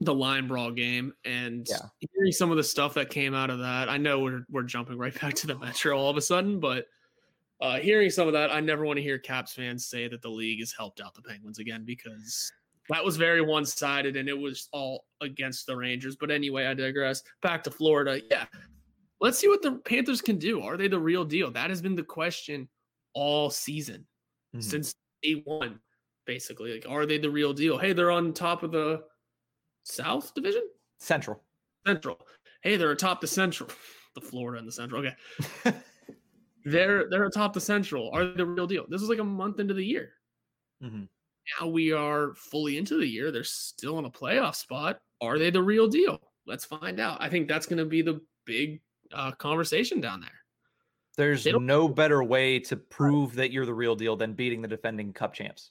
the 0.00 0.14
line 0.14 0.48
brawl 0.48 0.72
game, 0.72 1.12
and 1.24 1.64
yeah. 1.70 1.76
hearing 2.00 2.32
some 2.32 2.50
of 2.50 2.56
the 2.56 2.64
stuff 2.64 2.94
that 2.94 3.08
came 3.08 3.34
out 3.34 3.50
of 3.50 3.60
that. 3.60 3.88
I 3.88 3.98
know 3.98 4.18
we're 4.18 4.44
we're 4.50 4.64
jumping 4.64 4.98
right 4.98 5.18
back 5.20 5.34
to 5.34 5.46
the 5.46 5.56
Metro 5.56 5.96
all 5.96 6.10
of 6.10 6.16
a 6.16 6.22
sudden, 6.22 6.58
but. 6.60 6.86
Uh, 7.60 7.78
hearing 7.78 8.10
some 8.10 8.26
of 8.26 8.32
that, 8.32 8.50
I 8.50 8.58
never 8.58 8.84
want 8.84 8.96
to 8.96 9.02
hear 9.04 9.20
Caps 9.20 9.54
fans 9.54 9.86
say 9.86 10.08
that 10.08 10.20
the 10.20 10.28
league 10.28 10.58
has 10.58 10.72
helped 10.72 11.00
out 11.00 11.14
the 11.14 11.22
Penguins 11.22 11.60
again 11.60 11.84
because 11.84 12.50
that 12.88 13.04
was 13.04 13.16
very 13.16 13.40
one 13.40 13.64
sided 13.64 14.16
and 14.16 14.28
it 14.28 14.38
was 14.38 14.68
all 14.72 15.04
against 15.20 15.66
the 15.66 15.76
Rangers. 15.76 16.16
But 16.16 16.30
anyway, 16.30 16.66
I 16.66 16.74
digress. 16.74 17.22
Back 17.40 17.62
to 17.64 17.70
Florida. 17.70 18.20
Yeah. 18.30 18.46
Let's 19.20 19.38
see 19.38 19.48
what 19.48 19.62
the 19.62 19.72
Panthers 19.72 20.20
can 20.20 20.38
do. 20.38 20.60
Are 20.62 20.76
they 20.76 20.88
the 20.88 20.98
real 20.98 21.24
deal? 21.24 21.50
That 21.50 21.70
has 21.70 21.80
been 21.80 21.94
the 21.94 22.02
question 22.02 22.68
all 23.14 23.50
season 23.50 24.04
mm-hmm. 24.54 24.60
since 24.60 24.94
day 25.22 25.42
one, 25.44 25.78
basically. 26.26 26.72
Like, 26.72 26.86
are 26.88 27.06
they 27.06 27.18
the 27.18 27.30
real 27.30 27.52
deal? 27.52 27.78
Hey, 27.78 27.92
they're 27.92 28.10
on 28.10 28.32
top 28.32 28.64
of 28.64 28.72
the 28.72 29.02
South 29.84 30.34
Division? 30.34 30.62
Central. 30.98 31.40
Central. 31.86 32.18
Hey, 32.62 32.76
they're 32.76 32.90
atop 32.90 33.20
the 33.20 33.28
Central. 33.28 33.70
the 34.14 34.20
Florida 34.20 34.58
and 34.58 34.66
the 34.66 34.72
Central. 34.72 35.04
Okay. 35.06 35.14
they're 36.64 37.08
they're 37.08 37.24
atop 37.24 37.52
the 37.52 37.60
Central. 37.60 38.10
Are 38.12 38.24
they 38.24 38.34
the 38.34 38.46
real 38.46 38.66
deal? 38.66 38.86
This 38.88 39.02
is 39.02 39.08
like 39.08 39.20
a 39.20 39.24
month 39.24 39.60
into 39.60 39.74
the 39.74 39.84
year. 39.84 40.10
Mm-hmm 40.82 41.04
now 41.60 41.66
we 41.66 41.92
are 41.92 42.34
fully 42.34 42.78
into 42.78 42.98
the 42.98 43.06
year. 43.06 43.30
They're 43.30 43.44
still 43.44 43.98
in 43.98 44.04
a 44.04 44.10
playoff 44.10 44.54
spot. 44.54 45.00
Are 45.20 45.38
they 45.38 45.50
the 45.50 45.62
real 45.62 45.88
deal? 45.88 46.20
Let's 46.46 46.64
find 46.64 47.00
out. 47.00 47.18
I 47.20 47.28
think 47.28 47.48
that's 47.48 47.66
going 47.66 47.78
to 47.78 47.84
be 47.84 48.02
the 48.02 48.20
big 48.44 48.80
uh, 49.12 49.32
conversation 49.32 50.00
down 50.00 50.20
there. 50.20 50.30
There's 51.16 51.46
no 51.46 51.88
better 51.88 52.24
way 52.24 52.58
to 52.60 52.76
prove 52.76 53.34
that 53.34 53.52
you're 53.52 53.66
the 53.66 53.74
real 53.74 53.94
deal 53.94 54.16
than 54.16 54.32
beating 54.32 54.62
the 54.62 54.68
defending 54.68 55.12
cup 55.12 55.34
champs. 55.34 55.70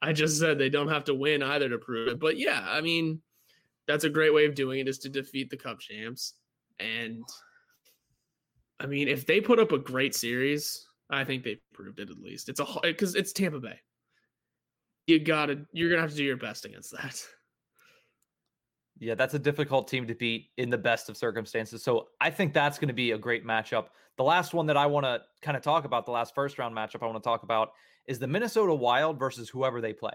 I 0.00 0.12
just 0.12 0.38
said 0.38 0.58
they 0.58 0.68
don't 0.68 0.88
have 0.88 1.04
to 1.04 1.14
win 1.14 1.42
either 1.42 1.68
to 1.68 1.78
prove 1.78 2.08
it. 2.08 2.20
But 2.20 2.38
yeah, 2.38 2.64
I 2.66 2.80
mean, 2.80 3.20
that's 3.88 4.04
a 4.04 4.10
great 4.10 4.32
way 4.32 4.46
of 4.46 4.54
doing 4.54 4.78
it 4.78 4.88
is 4.88 4.98
to 5.00 5.08
defeat 5.08 5.50
the 5.50 5.56
cup 5.56 5.80
champs. 5.80 6.34
And 6.78 7.24
I 8.78 8.86
mean, 8.86 9.08
if 9.08 9.26
they 9.26 9.40
put 9.40 9.58
up 9.58 9.72
a 9.72 9.78
great 9.78 10.14
series, 10.14 10.86
I 11.10 11.24
think 11.24 11.42
they 11.42 11.60
proved 11.72 11.98
it 11.98 12.10
at 12.10 12.18
least. 12.18 12.48
It's 12.48 12.60
a 12.60 12.66
because 12.82 13.16
it's 13.16 13.32
Tampa 13.32 13.58
Bay 13.58 13.80
you 15.06 15.18
gotta 15.18 15.66
you're 15.72 15.90
gonna 15.90 16.02
have 16.02 16.10
to 16.10 16.16
do 16.16 16.24
your 16.24 16.36
best 16.36 16.64
against 16.64 16.92
that. 16.92 17.22
Yeah, 18.98 19.14
that's 19.14 19.34
a 19.34 19.38
difficult 19.38 19.88
team 19.88 20.06
to 20.06 20.14
beat 20.14 20.50
in 20.56 20.70
the 20.70 20.78
best 20.78 21.08
of 21.08 21.16
circumstances. 21.16 21.82
So 21.82 22.08
I 22.20 22.30
think 22.30 22.54
that's 22.54 22.78
going 22.78 22.88
to 22.88 22.94
be 22.94 23.10
a 23.10 23.18
great 23.18 23.44
matchup. 23.44 23.86
The 24.16 24.22
last 24.22 24.54
one 24.54 24.66
that 24.66 24.76
I 24.76 24.86
want 24.86 25.04
to 25.04 25.22
kind 25.42 25.56
of 25.56 25.64
talk 25.64 25.84
about, 25.84 26.06
the 26.06 26.12
last 26.12 26.34
first 26.34 26.58
round 26.58 26.76
matchup 26.76 27.02
I 27.02 27.06
want 27.06 27.20
to 27.22 27.28
talk 27.28 27.42
about 27.42 27.72
is 28.06 28.20
the 28.20 28.28
Minnesota 28.28 28.72
Wild 28.72 29.18
versus 29.18 29.48
whoever 29.48 29.80
they 29.80 29.92
play. 29.92 30.12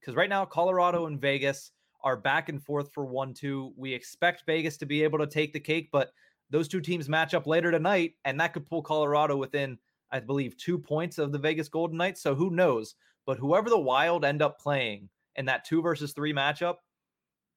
Because 0.00 0.16
right 0.16 0.30
now, 0.30 0.46
Colorado 0.46 1.06
and 1.06 1.20
Vegas 1.20 1.72
are 2.02 2.16
back 2.16 2.48
and 2.48 2.62
forth 2.62 2.90
for 2.92 3.04
one, 3.04 3.34
two. 3.34 3.72
We 3.76 3.92
expect 3.92 4.44
Vegas 4.46 4.76
to 4.78 4.86
be 4.86 5.04
able 5.04 5.18
to 5.18 5.26
take 5.26 5.52
the 5.52 5.60
cake, 5.60 5.90
but 5.92 6.12
those 6.50 6.68
two 6.68 6.80
teams 6.80 7.08
match 7.08 7.34
up 7.34 7.46
later 7.46 7.70
tonight, 7.70 8.14
and 8.24 8.40
that 8.40 8.54
could 8.54 8.66
pull 8.66 8.82
Colorado 8.82 9.36
within, 9.36 9.78
I 10.10 10.20
believe, 10.20 10.56
two 10.56 10.78
points 10.78 11.18
of 11.18 11.32
the 11.32 11.38
Vegas 11.38 11.68
Golden 11.68 11.98
Knights. 11.98 12.22
So 12.22 12.34
who 12.34 12.50
knows? 12.50 12.94
But 13.26 13.38
whoever 13.38 13.70
the 13.70 13.78
Wild 13.78 14.24
end 14.24 14.42
up 14.42 14.58
playing 14.58 15.08
in 15.36 15.44
that 15.46 15.64
two 15.64 15.82
versus 15.82 16.12
three 16.12 16.32
matchup 16.32 16.76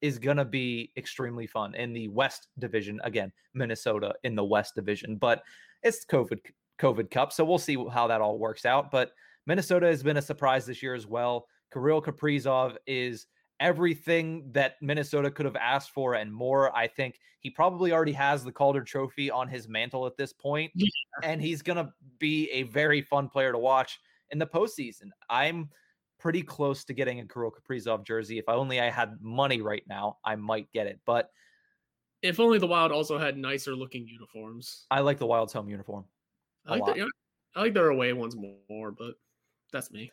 is 0.00 0.18
going 0.18 0.36
to 0.36 0.44
be 0.44 0.92
extremely 0.96 1.46
fun 1.46 1.74
in 1.74 1.92
the 1.92 2.08
West 2.08 2.48
Division. 2.58 3.00
Again, 3.04 3.32
Minnesota 3.54 4.14
in 4.24 4.34
the 4.34 4.44
West 4.44 4.74
Division, 4.74 5.16
but 5.16 5.42
it's 5.82 6.04
COVID 6.04 6.40
COVID 6.78 7.10
Cup, 7.10 7.32
so 7.32 7.44
we'll 7.44 7.58
see 7.58 7.76
how 7.92 8.06
that 8.06 8.20
all 8.20 8.38
works 8.38 8.66
out. 8.66 8.90
But 8.90 9.12
Minnesota 9.46 9.86
has 9.86 10.02
been 10.02 10.18
a 10.18 10.22
surprise 10.22 10.66
this 10.66 10.82
year 10.82 10.94
as 10.94 11.06
well. 11.06 11.46
Kirill 11.72 12.02
Kaprizov 12.02 12.76
is 12.86 13.26
everything 13.60 14.50
that 14.52 14.74
Minnesota 14.82 15.30
could 15.30 15.46
have 15.46 15.56
asked 15.56 15.90
for 15.90 16.14
and 16.14 16.32
more. 16.32 16.76
I 16.76 16.86
think 16.86 17.18
he 17.40 17.50
probably 17.50 17.92
already 17.92 18.12
has 18.12 18.44
the 18.44 18.52
Calder 18.52 18.82
Trophy 18.82 19.30
on 19.30 19.48
his 19.48 19.68
mantle 19.68 20.06
at 20.06 20.16
this 20.16 20.32
point, 20.32 20.72
yeah. 20.74 20.88
and 21.22 21.40
he's 21.40 21.62
going 21.62 21.76
to 21.76 21.90
be 22.18 22.50
a 22.50 22.64
very 22.64 23.00
fun 23.00 23.28
player 23.28 23.52
to 23.52 23.58
watch 23.58 23.98
in 24.30 24.38
the 24.38 24.46
postseason. 24.46 25.10
I'm 25.30 25.68
pretty 26.18 26.42
close 26.42 26.84
to 26.84 26.94
getting 26.94 27.20
a 27.20 27.26
Kirill 27.26 27.52
Kaprizov 27.52 28.04
jersey. 28.06 28.38
If 28.38 28.48
only 28.48 28.80
I 28.80 28.90
had 28.90 29.20
money 29.20 29.60
right 29.60 29.84
now, 29.88 30.18
I 30.24 30.36
might 30.36 30.70
get 30.72 30.86
it. 30.86 31.00
But 31.06 31.30
if 32.22 32.40
only 32.40 32.58
the 32.58 32.66
Wild 32.66 32.92
also 32.92 33.18
had 33.18 33.36
nicer 33.36 33.74
looking 33.74 34.06
uniforms. 34.08 34.86
I 34.90 35.00
like 35.00 35.18
the 35.18 35.26
Wild's 35.26 35.52
home 35.52 35.68
uniform. 35.68 36.04
I 36.66 36.76
like, 36.76 36.96
the, 36.96 37.08
I 37.54 37.60
like 37.60 37.74
their 37.74 37.90
away 37.90 38.12
ones 38.12 38.34
more, 38.68 38.90
but 38.90 39.14
that's 39.72 39.92
me. 39.92 40.10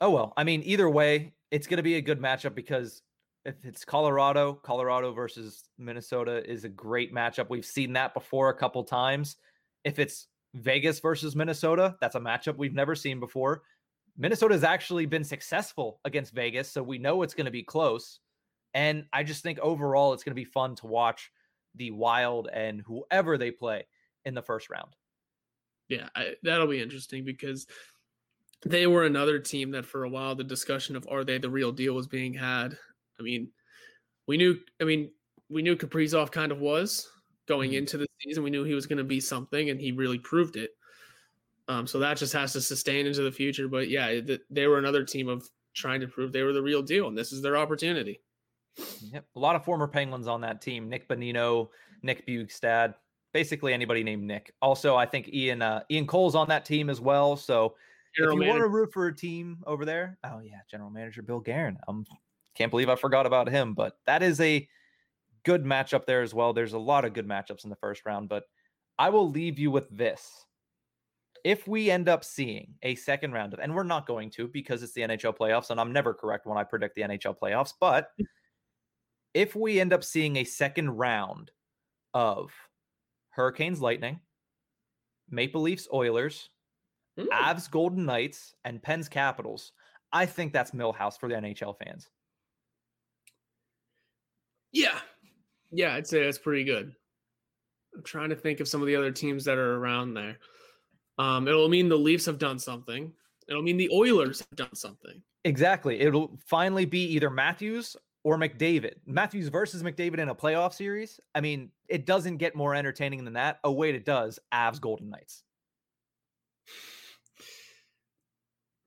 Oh 0.00 0.10
well, 0.10 0.32
I 0.36 0.44
mean, 0.44 0.62
either 0.64 0.88
way, 0.88 1.32
it's 1.50 1.66
going 1.66 1.78
to 1.78 1.82
be 1.82 1.96
a 1.96 2.00
good 2.00 2.20
matchup 2.20 2.54
because 2.54 3.02
if 3.44 3.54
it's 3.64 3.84
Colorado, 3.84 4.54
Colorado 4.54 5.12
versus 5.12 5.64
Minnesota 5.78 6.48
is 6.48 6.64
a 6.64 6.68
great 6.68 7.12
matchup. 7.12 7.50
We've 7.50 7.64
seen 7.64 7.92
that 7.94 8.14
before 8.14 8.50
a 8.50 8.54
couple 8.54 8.84
times. 8.84 9.36
If 9.84 9.98
it's 9.98 10.28
Vegas 10.54 11.00
versus 11.00 11.34
Minnesota. 11.34 11.96
That's 12.00 12.14
a 12.14 12.20
matchup 12.20 12.56
we've 12.56 12.74
never 12.74 12.94
seen 12.94 13.20
before. 13.20 13.62
Minnesota 14.16 14.54
has 14.54 14.64
actually 14.64 15.06
been 15.06 15.24
successful 15.24 16.00
against 16.04 16.34
Vegas, 16.34 16.70
so 16.70 16.82
we 16.82 16.98
know 16.98 17.22
it's 17.22 17.34
going 17.34 17.46
to 17.46 17.50
be 17.50 17.62
close. 17.62 18.20
And 18.74 19.06
I 19.12 19.22
just 19.22 19.42
think 19.42 19.58
overall 19.58 20.12
it's 20.12 20.24
going 20.24 20.32
to 20.32 20.40
be 20.40 20.44
fun 20.44 20.74
to 20.76 20.86
watch 20.86 21.30
the 21.74 21.90
Wild 21.90 22.48
and 22.52 22.82
whoever 22.86 23.38
they 23.38 23.50
play 23.50 23.86
in 24.24 24.34
the 24.34 24.42
first 24.42 24.68
round. 24.70 24.94
Yeah, 25.88 26.08
I, 26.14 26.34
that'll 26.42 26.66
be 26.66 26.82
interesting 26.82 27.24
because 27.24 27.66
they 28.64 28.86
were 28.86 29.04
another 29.04 29.38
team 29.38 29.70
that 29.72 29.84
for 29.84 30.04
a 30.04 30.08
while 30.08 30.34
the 30.34 30.44
discussion 30.44 30.96
of 30.96 31.06
are 31.10 31.24
they 31.24 31.38
the 31.38 31.50
real 31.50 31.72
deal 31.72 31.94
was 31.94 32.06
being 32.06 32.32
had. 32.32 32.76
I 33.18 33.22
mean, 33.22 33.48
we 34.26 34.36
knew. 34.36 34.58
I 34.80 34.84
mean, 34.84 35.10
we 35.48 35.62
knew 35.62 35.76
Kaprizov 35.76 36.30
kind 36.30 36.52
of 36.52 36.60
was, 36.60 37.10
going 37.46 37.70
mm-hmm. 37.70 37.78
into 37.78 37.98
the 37.98 38.06
season. 38.20 38.42
We 38.42 38.50
knew 38.50 38.64
he 38.64 38.74
was 38.74 38.86
going 38.86 38.98
to 38.98 39.04
be 39.04 39.20
something, 39.20 39.70
and 39.70 39.80
he 39.80 39.92
really 39.92 40.18
proved 40.18 40.56
it. 40.56 40.70
Um, 41.68 41.86
so 41.86 41.98
that 42.00 42.16
just 42.16 42.32
has 42.32 42.52
to 42.54 42.60
sustain 42.60 43.06
into 43.06 43.22
the 43.22 43.32
future. 43.32 43.68
But 43.68 43.88
yeah, 43.88 44.20
they 44.50 44.66
were 44.66 44.78
another 44.78 45.04
team 45.04 45.28
of 45.28 45.48
trying 45.74 46.00
to 46.00 46.08
prove 46.08 46.32
they 46.32 46.42
were 46.42 46.52
the 46.52 46.62
real 46.62 46.82
deal, 46.82 47.08
and 47.08 47.16
this 47.16 47.32
is 47.32 47.42
their 47.42 47.56
opportunity. 47.56 48.20
Yep, 49.12 49.26
a 49.36 49.38
lot 49.38 49.56
of 49.56 49.64
former 49.64 49.86
Penguins 49.86 50.26
on 50.26 50.40
that 50.42 50.60
team: 50.62 50.88
Nick 50.88 51.08
Bonino, 51.08 51.68
Nick 52.02 52.26
Bjugstad, 52.26 52.94
basically 53.32 53.72
anybody 53.72 54.02
named 54.02 54.24
Nick. 54.24 54.54
Also, 54.62 54.96
I 54.96 55.06
think 55.06 55.28
Ian 55.28 55.62
uh, 55.62 55.82
Ian 55.90 56.06
Cole's 56.06 56.34
on 56.34 56.48
that 56.48 56.64
team 56.64 56.90
as 56.90 57.00
well. 57.00 57.36
So 57.36 57.74
General 58.16 58.36
if 58.36 58.40
you 58.40 58.40
manager. 58.40 58.60
want 58.60 58.72
to 58.72 58.74
root 58.74 58.92
for 58.92 59.06
a 59.06 59.14
team 59.14 59.58
over 59.66 59.84
there, 59.84 60.18
oh 60.24 60.40
yeah, 60.44 60.60
General 60.70 60.90
Manager 60.90 61.22
Bill 61.22 61.40
Guerin. 61.40 61.78
Um, 61.88 62.04
can't 62.54 62.70
believe 62.70 62.88
I 62.88 62.96
forgot 62.96 63.26
about 63.26 63.48
him, 63.48 63.74
but 63.74 63.98
that 64.06 64.22
is 64.22 64.40
a 64.40 64.68
good 65.44 65.64
matchup 65.64 66.06
there 66.06 66.22
as 66.22 66.34
well. 66.34 66.52
There's 66.52 66.72
a 66.72 66.78
lot 66.78 67.04
of 67.04 67.14
good 67.14 67.28
matchups 67.28 67.64
in 67.64 67.70
the 67.70 67.76
first 67.76 68.04
round, 68.06 68.28
but 68.28 68.44
I 68.98 69.10
will 69.10 69.30
leave 69.30 69.58
you 69.58 69.70
with 69.70 69.88
this. 69.90 70.46
If 71.44 71.66
we 71.66 71.90
end 71.90 72.08
up 72.08 72.24
seeing 72.24 72.74
a 72.82 72.94
second 72.94 73.32
round 73.32 73.52
of, 73.52 73.58
and 73.58 73.74
we're 73.74 73.82
not 73.82 74.06
going 74.06 74.30
to 74.30 74.46
because 74.46 74.82
it's 74.82 74.92
the 74.92 75.00
NHL 75.00 75.36
playoffs, 75.36 75.70
and 75.70 75.80
I'm 75.80 75.92
never 75.92 76.14
correct 76.14 76.46
when 76.46 76.56
I 76.56 76.62
predict 76.62 76.94
the 76.94 77.02
NHL 77.02 77.36
playoffs, 77.36 77.72
but 77.80 78.10
if 79.34 79.56
we 79.56 79.80
end 79.80 79.92
up 79.92 80.04
seeing 80.04 80.36
a 80.36 80.44
second 80.44 80.90
round 80.90 81.50
of 82.14 82.52
Hurricanes 83.30 83.80
Lightning, 83.80 84.20
Maple 85.30 85.62
Leafs 85.62 85.88
Oilers, 85.92 86.50
mm. 87.18 87.26
Avs 87.28 87.68
Golden 87.68 88.04
Knights, 88.04 88.54
and 88.64 88.82
Pens 88.82 89.08
Capitals, 89.08 89.72
I 90.12 90.26
think 90.26 90.52
that's 90.52 90.72
Millhouse 90.72 91.18
for 91.18 91.28
the 91.28 91.34
NHL 91.34 91.74
fans. 91.82 92.08
Yeah, 94.70 94.98
yeah, 95.72 95.94
I'd 95.94 96.06
say 96.06 96.24
that's 96.24 96.38
pretty 96.38 96.64
good. 96.64 96.94
I'm 97.94 98.02
trying 98.04 98.30
to 98.30 98.36
think 98.36 98.60
of 98.60 98.68
some 98.68 98.80
of 98.80 98.86
the 98.86 98.96
other 98.96 99.10
teams 99.10 99.44
that 99.44 99.58
are 99.58 99.76
around 99.76 100.14
there. 100.14 100.38
Um, 101.18 101.46
it'll 101.48 101.68
mean 101.68 101.88
the 101.88 101.96
Leafs 101.96 102.24
have 102.26 102.38
done 102.38 102.58
something. 102.58 103.12
It'll 103.48 103.62
mean 103.62 103.76
the 103.76 103.90
Oilers 103.92 104.40
have 104.40 104.56
done 104.56 104.74
something. 104.74 105.22
Exactly. 105.44 106.00
It'll 106.00 106.38
finally 106.46 106.84
be 106.84 107.04
either 107.08 107.28
Matthews 107.28 107.96
or 108.24 108.38
McDavid. 108.38 108.94
Matthews 109.04 109.48
versus 109.48 109.82
McDavid 109.82 110.18
in 110.20 110.28
a 110.28 110.34
playoff 110.34 110.72
series. 110.72 111.18
I 111.34 111.40
mean, 111.40 111.70
it 111.88 112.06
doesn't 112.06 112.36
get 112.38 112.54
more 112.54 112.74
entertaining 112.74 113.24
than 113.24 113.34
that. 113.34 113.58
Oh, 113.64 113.72
wait, 113.72 113.94
it 113.94 114.04
does. 114.06 114.38
Avs 114.54 114.80
Golden 114.80 115.10
Knights. 115.10 115.42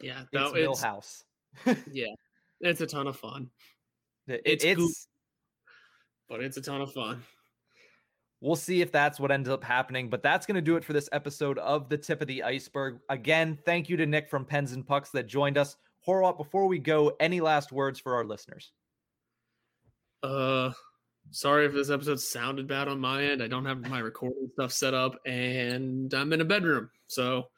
Yeah, 0.02 0.22
It's 0.22 0.52
that, 0.52 0.56
it's, 0.56 0.82
Millhouse. 0.82 1.24
yeah, 1.91 2.14
it's 2.62 2.82
a 2.82 2.88
ton 2.88 3.07
of 3.07 3.18
fun, 3.18 3.49
It- 4.28 4.41
it's 4.45 4.64
it's. 4.64 5.07
But 6.30 6.41
it's 6.41 6.57
a 6.57 6.61
ton 6.61 6.81
of 6.81 6.93
fun. 6.93 7.23
We'll 8.41 8.56
see 8.56 8.81
if 8.81 8.91
that's 8.91 9.19
what 9.19 9.31
ends 9.31 9.49
up 9.49 9.64
happening, 9.64 10.10
but 10.10 10.22
that's 10.22 10.45
going 10.45 10.56
to 10.56 10.61
do 10.61 10.76
it 10.76 10.84
for 10.84 10.93
this 10.93 11.10
episode 11.11 11.57
of 11.57 11.89
The 11.89 11.97
Tip 11.97 12.22
of 12.22 12.27
the 12.27 12.43
Iceberg. 12.43 12.99
Again, 13.10 13.57
thank 13.65 13.89
you 13.89 13.97
to 13.97 14.06
Nick 14.06 14.30
from 14.30 14.45
Pens 14.45 14.73
and 14.73 14.85
Pucks 14.85 15.10
that 15.11 15.27
joined 15.27 15.57
us. 15.57 15.77
Horwat, 16.07 16.38
before 16.38 16.68
we 16.68 16.77
go, 16.77 17.15
any 17.19 17.41
last 17.41 17.72
words 17.72 17.99
for 17.99 18.14
our 18.14 18.23
listeners? 18.23 18.72
Uh, 20.22 20.72
sorry 21.31 21.65
if 21.65 21.73
this 21.73 21.89
episode 21.89 22.19
sounded 22.19 22.68
bad 22.68 22.88
on 22.88 22.99
my 22.99 23.23
end. 23.23 23.41
I 23.41 23.47
don't 23.47 23.65
have 23.65 23.81
my 23.81 23.99
recording 23.99 24.49
stuff 24.53 24.72
set 24.72 24.93
up, 24.93 25.19
and 25.26 26.14
I'm 26.14 26.34
in 26.34 26.41
a 26.41 26.45
bedroom. 26.45 26.89
So, 27.07 27.49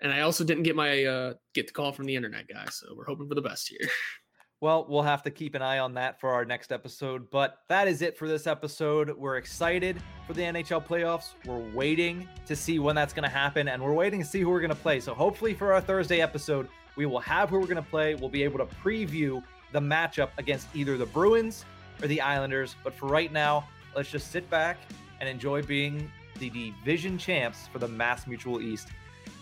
and 0.00 0.12
I 0.12 0.20
also 0.20 0.44
didn't 0.44 0.64
get 0.64 0.76
my 0.76 1.04
uh 1.04 1.34
get 1.54 1.66
the 1.66 1.72
call 1.72 1.92
from 1.92 2.06
the 2.06 2.16
internet 2.16 2.48
guy. 2.48 2.66
So 2.70 2.94
we're 2.96 3.04
hoping 3.04 3.28
for 3.28 3.34
the 3.34 3.42
best 3.42 3.68
here. 3.68 3.88
Well, 4.62 4.86
we'll 4.88 5.02
have 5.02 5.24
to 5.24 5.30
keep 5.32 5.56
an 5.56 5.60
eye 5.60 5.80
on 5.80 5.94
that 5.94 6.20
for 6.20 6.30
our 6.30 6.44
next 6.44 6.70
episode. 6.70 7.28
But 7.32 7.58
that 7.66 7.88
is 7.88 8.00
it 8.00 8.16
for 8.16 8.28
this 8.28 8.46
episode. 8.46 9.10
We're 9.10 9.36
excited 9.36 10.00
for 10.24 10.34
the 10.34 10.42
NHL 10.42 10.86
playoffs. 10.86 11.30
We're 11.44 11.68
waiting 11.74 12.28
to 12.46 12.54
see 12.54 12.78
when 12.78 12.94
that's 12.94 13.12
going 13.12 13.24
to 13.24 13.28
happen, 13.28 13.66
and 13.66 13.82
we're 13.82 13.92
waiting 13.92 14.20
to 14.20 14.24
see 14.24 14.40
who 14.40 14.50
we're 14.50 14.60
going 14.60 14.70
to 14.70 14.76
play. 14.76 15.00
So 15.00 15.14
hopefully, 15.14 15.52
for 15.52 15.72
our 15.72 15.80
Thursday 15.80 16.20
episode, 16.20 16.68
we 16.94 17.06
will 17.06 17.18
have 17.18 17.50
who 17.50 17.58
we're 17.58 17.66
going 17.66 17.74
to 17.74 17.90
play. 17.90 18.14
We'll 18.14 18.28
be 18.28 18.44
able 18.44 18.64
to 18.64 18.72
preview 18.76 19.42
the 19.72 19.80
matchup 19.80 20.28
against 20.38 20.68
either 20.76 20.96
the 20.96 21.06
Bruins 21.06 21.64
or 22.00 22.06
the 22.06 22.20
Islanders. 22.20 22.76
But 22.84 22.94
for 22.94 23.06
right 23.06 23.32
now, 23.32 23.68
let's 23.96 24.12
just 24.12 24.30
sit 24.30 24.48
back 24.48 24.78
and 25.18 25.28
enjoy 25.28 25.62
being 25.62 26.08
the 26.38 26.50
division 26.50 27.18
champs 27.18 27.66
for 27.66 27.80
the 27.80 27.88
Mass 27.88 28.28
Mutual 28.28 28.62
East. 28.62 28.90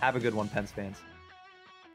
Have 0.01 0.17
a 0.17 0.21
good 0.21 0.33
one, 0.33 0.49
Pens 0.49 0.71
fans. 0.71 0.97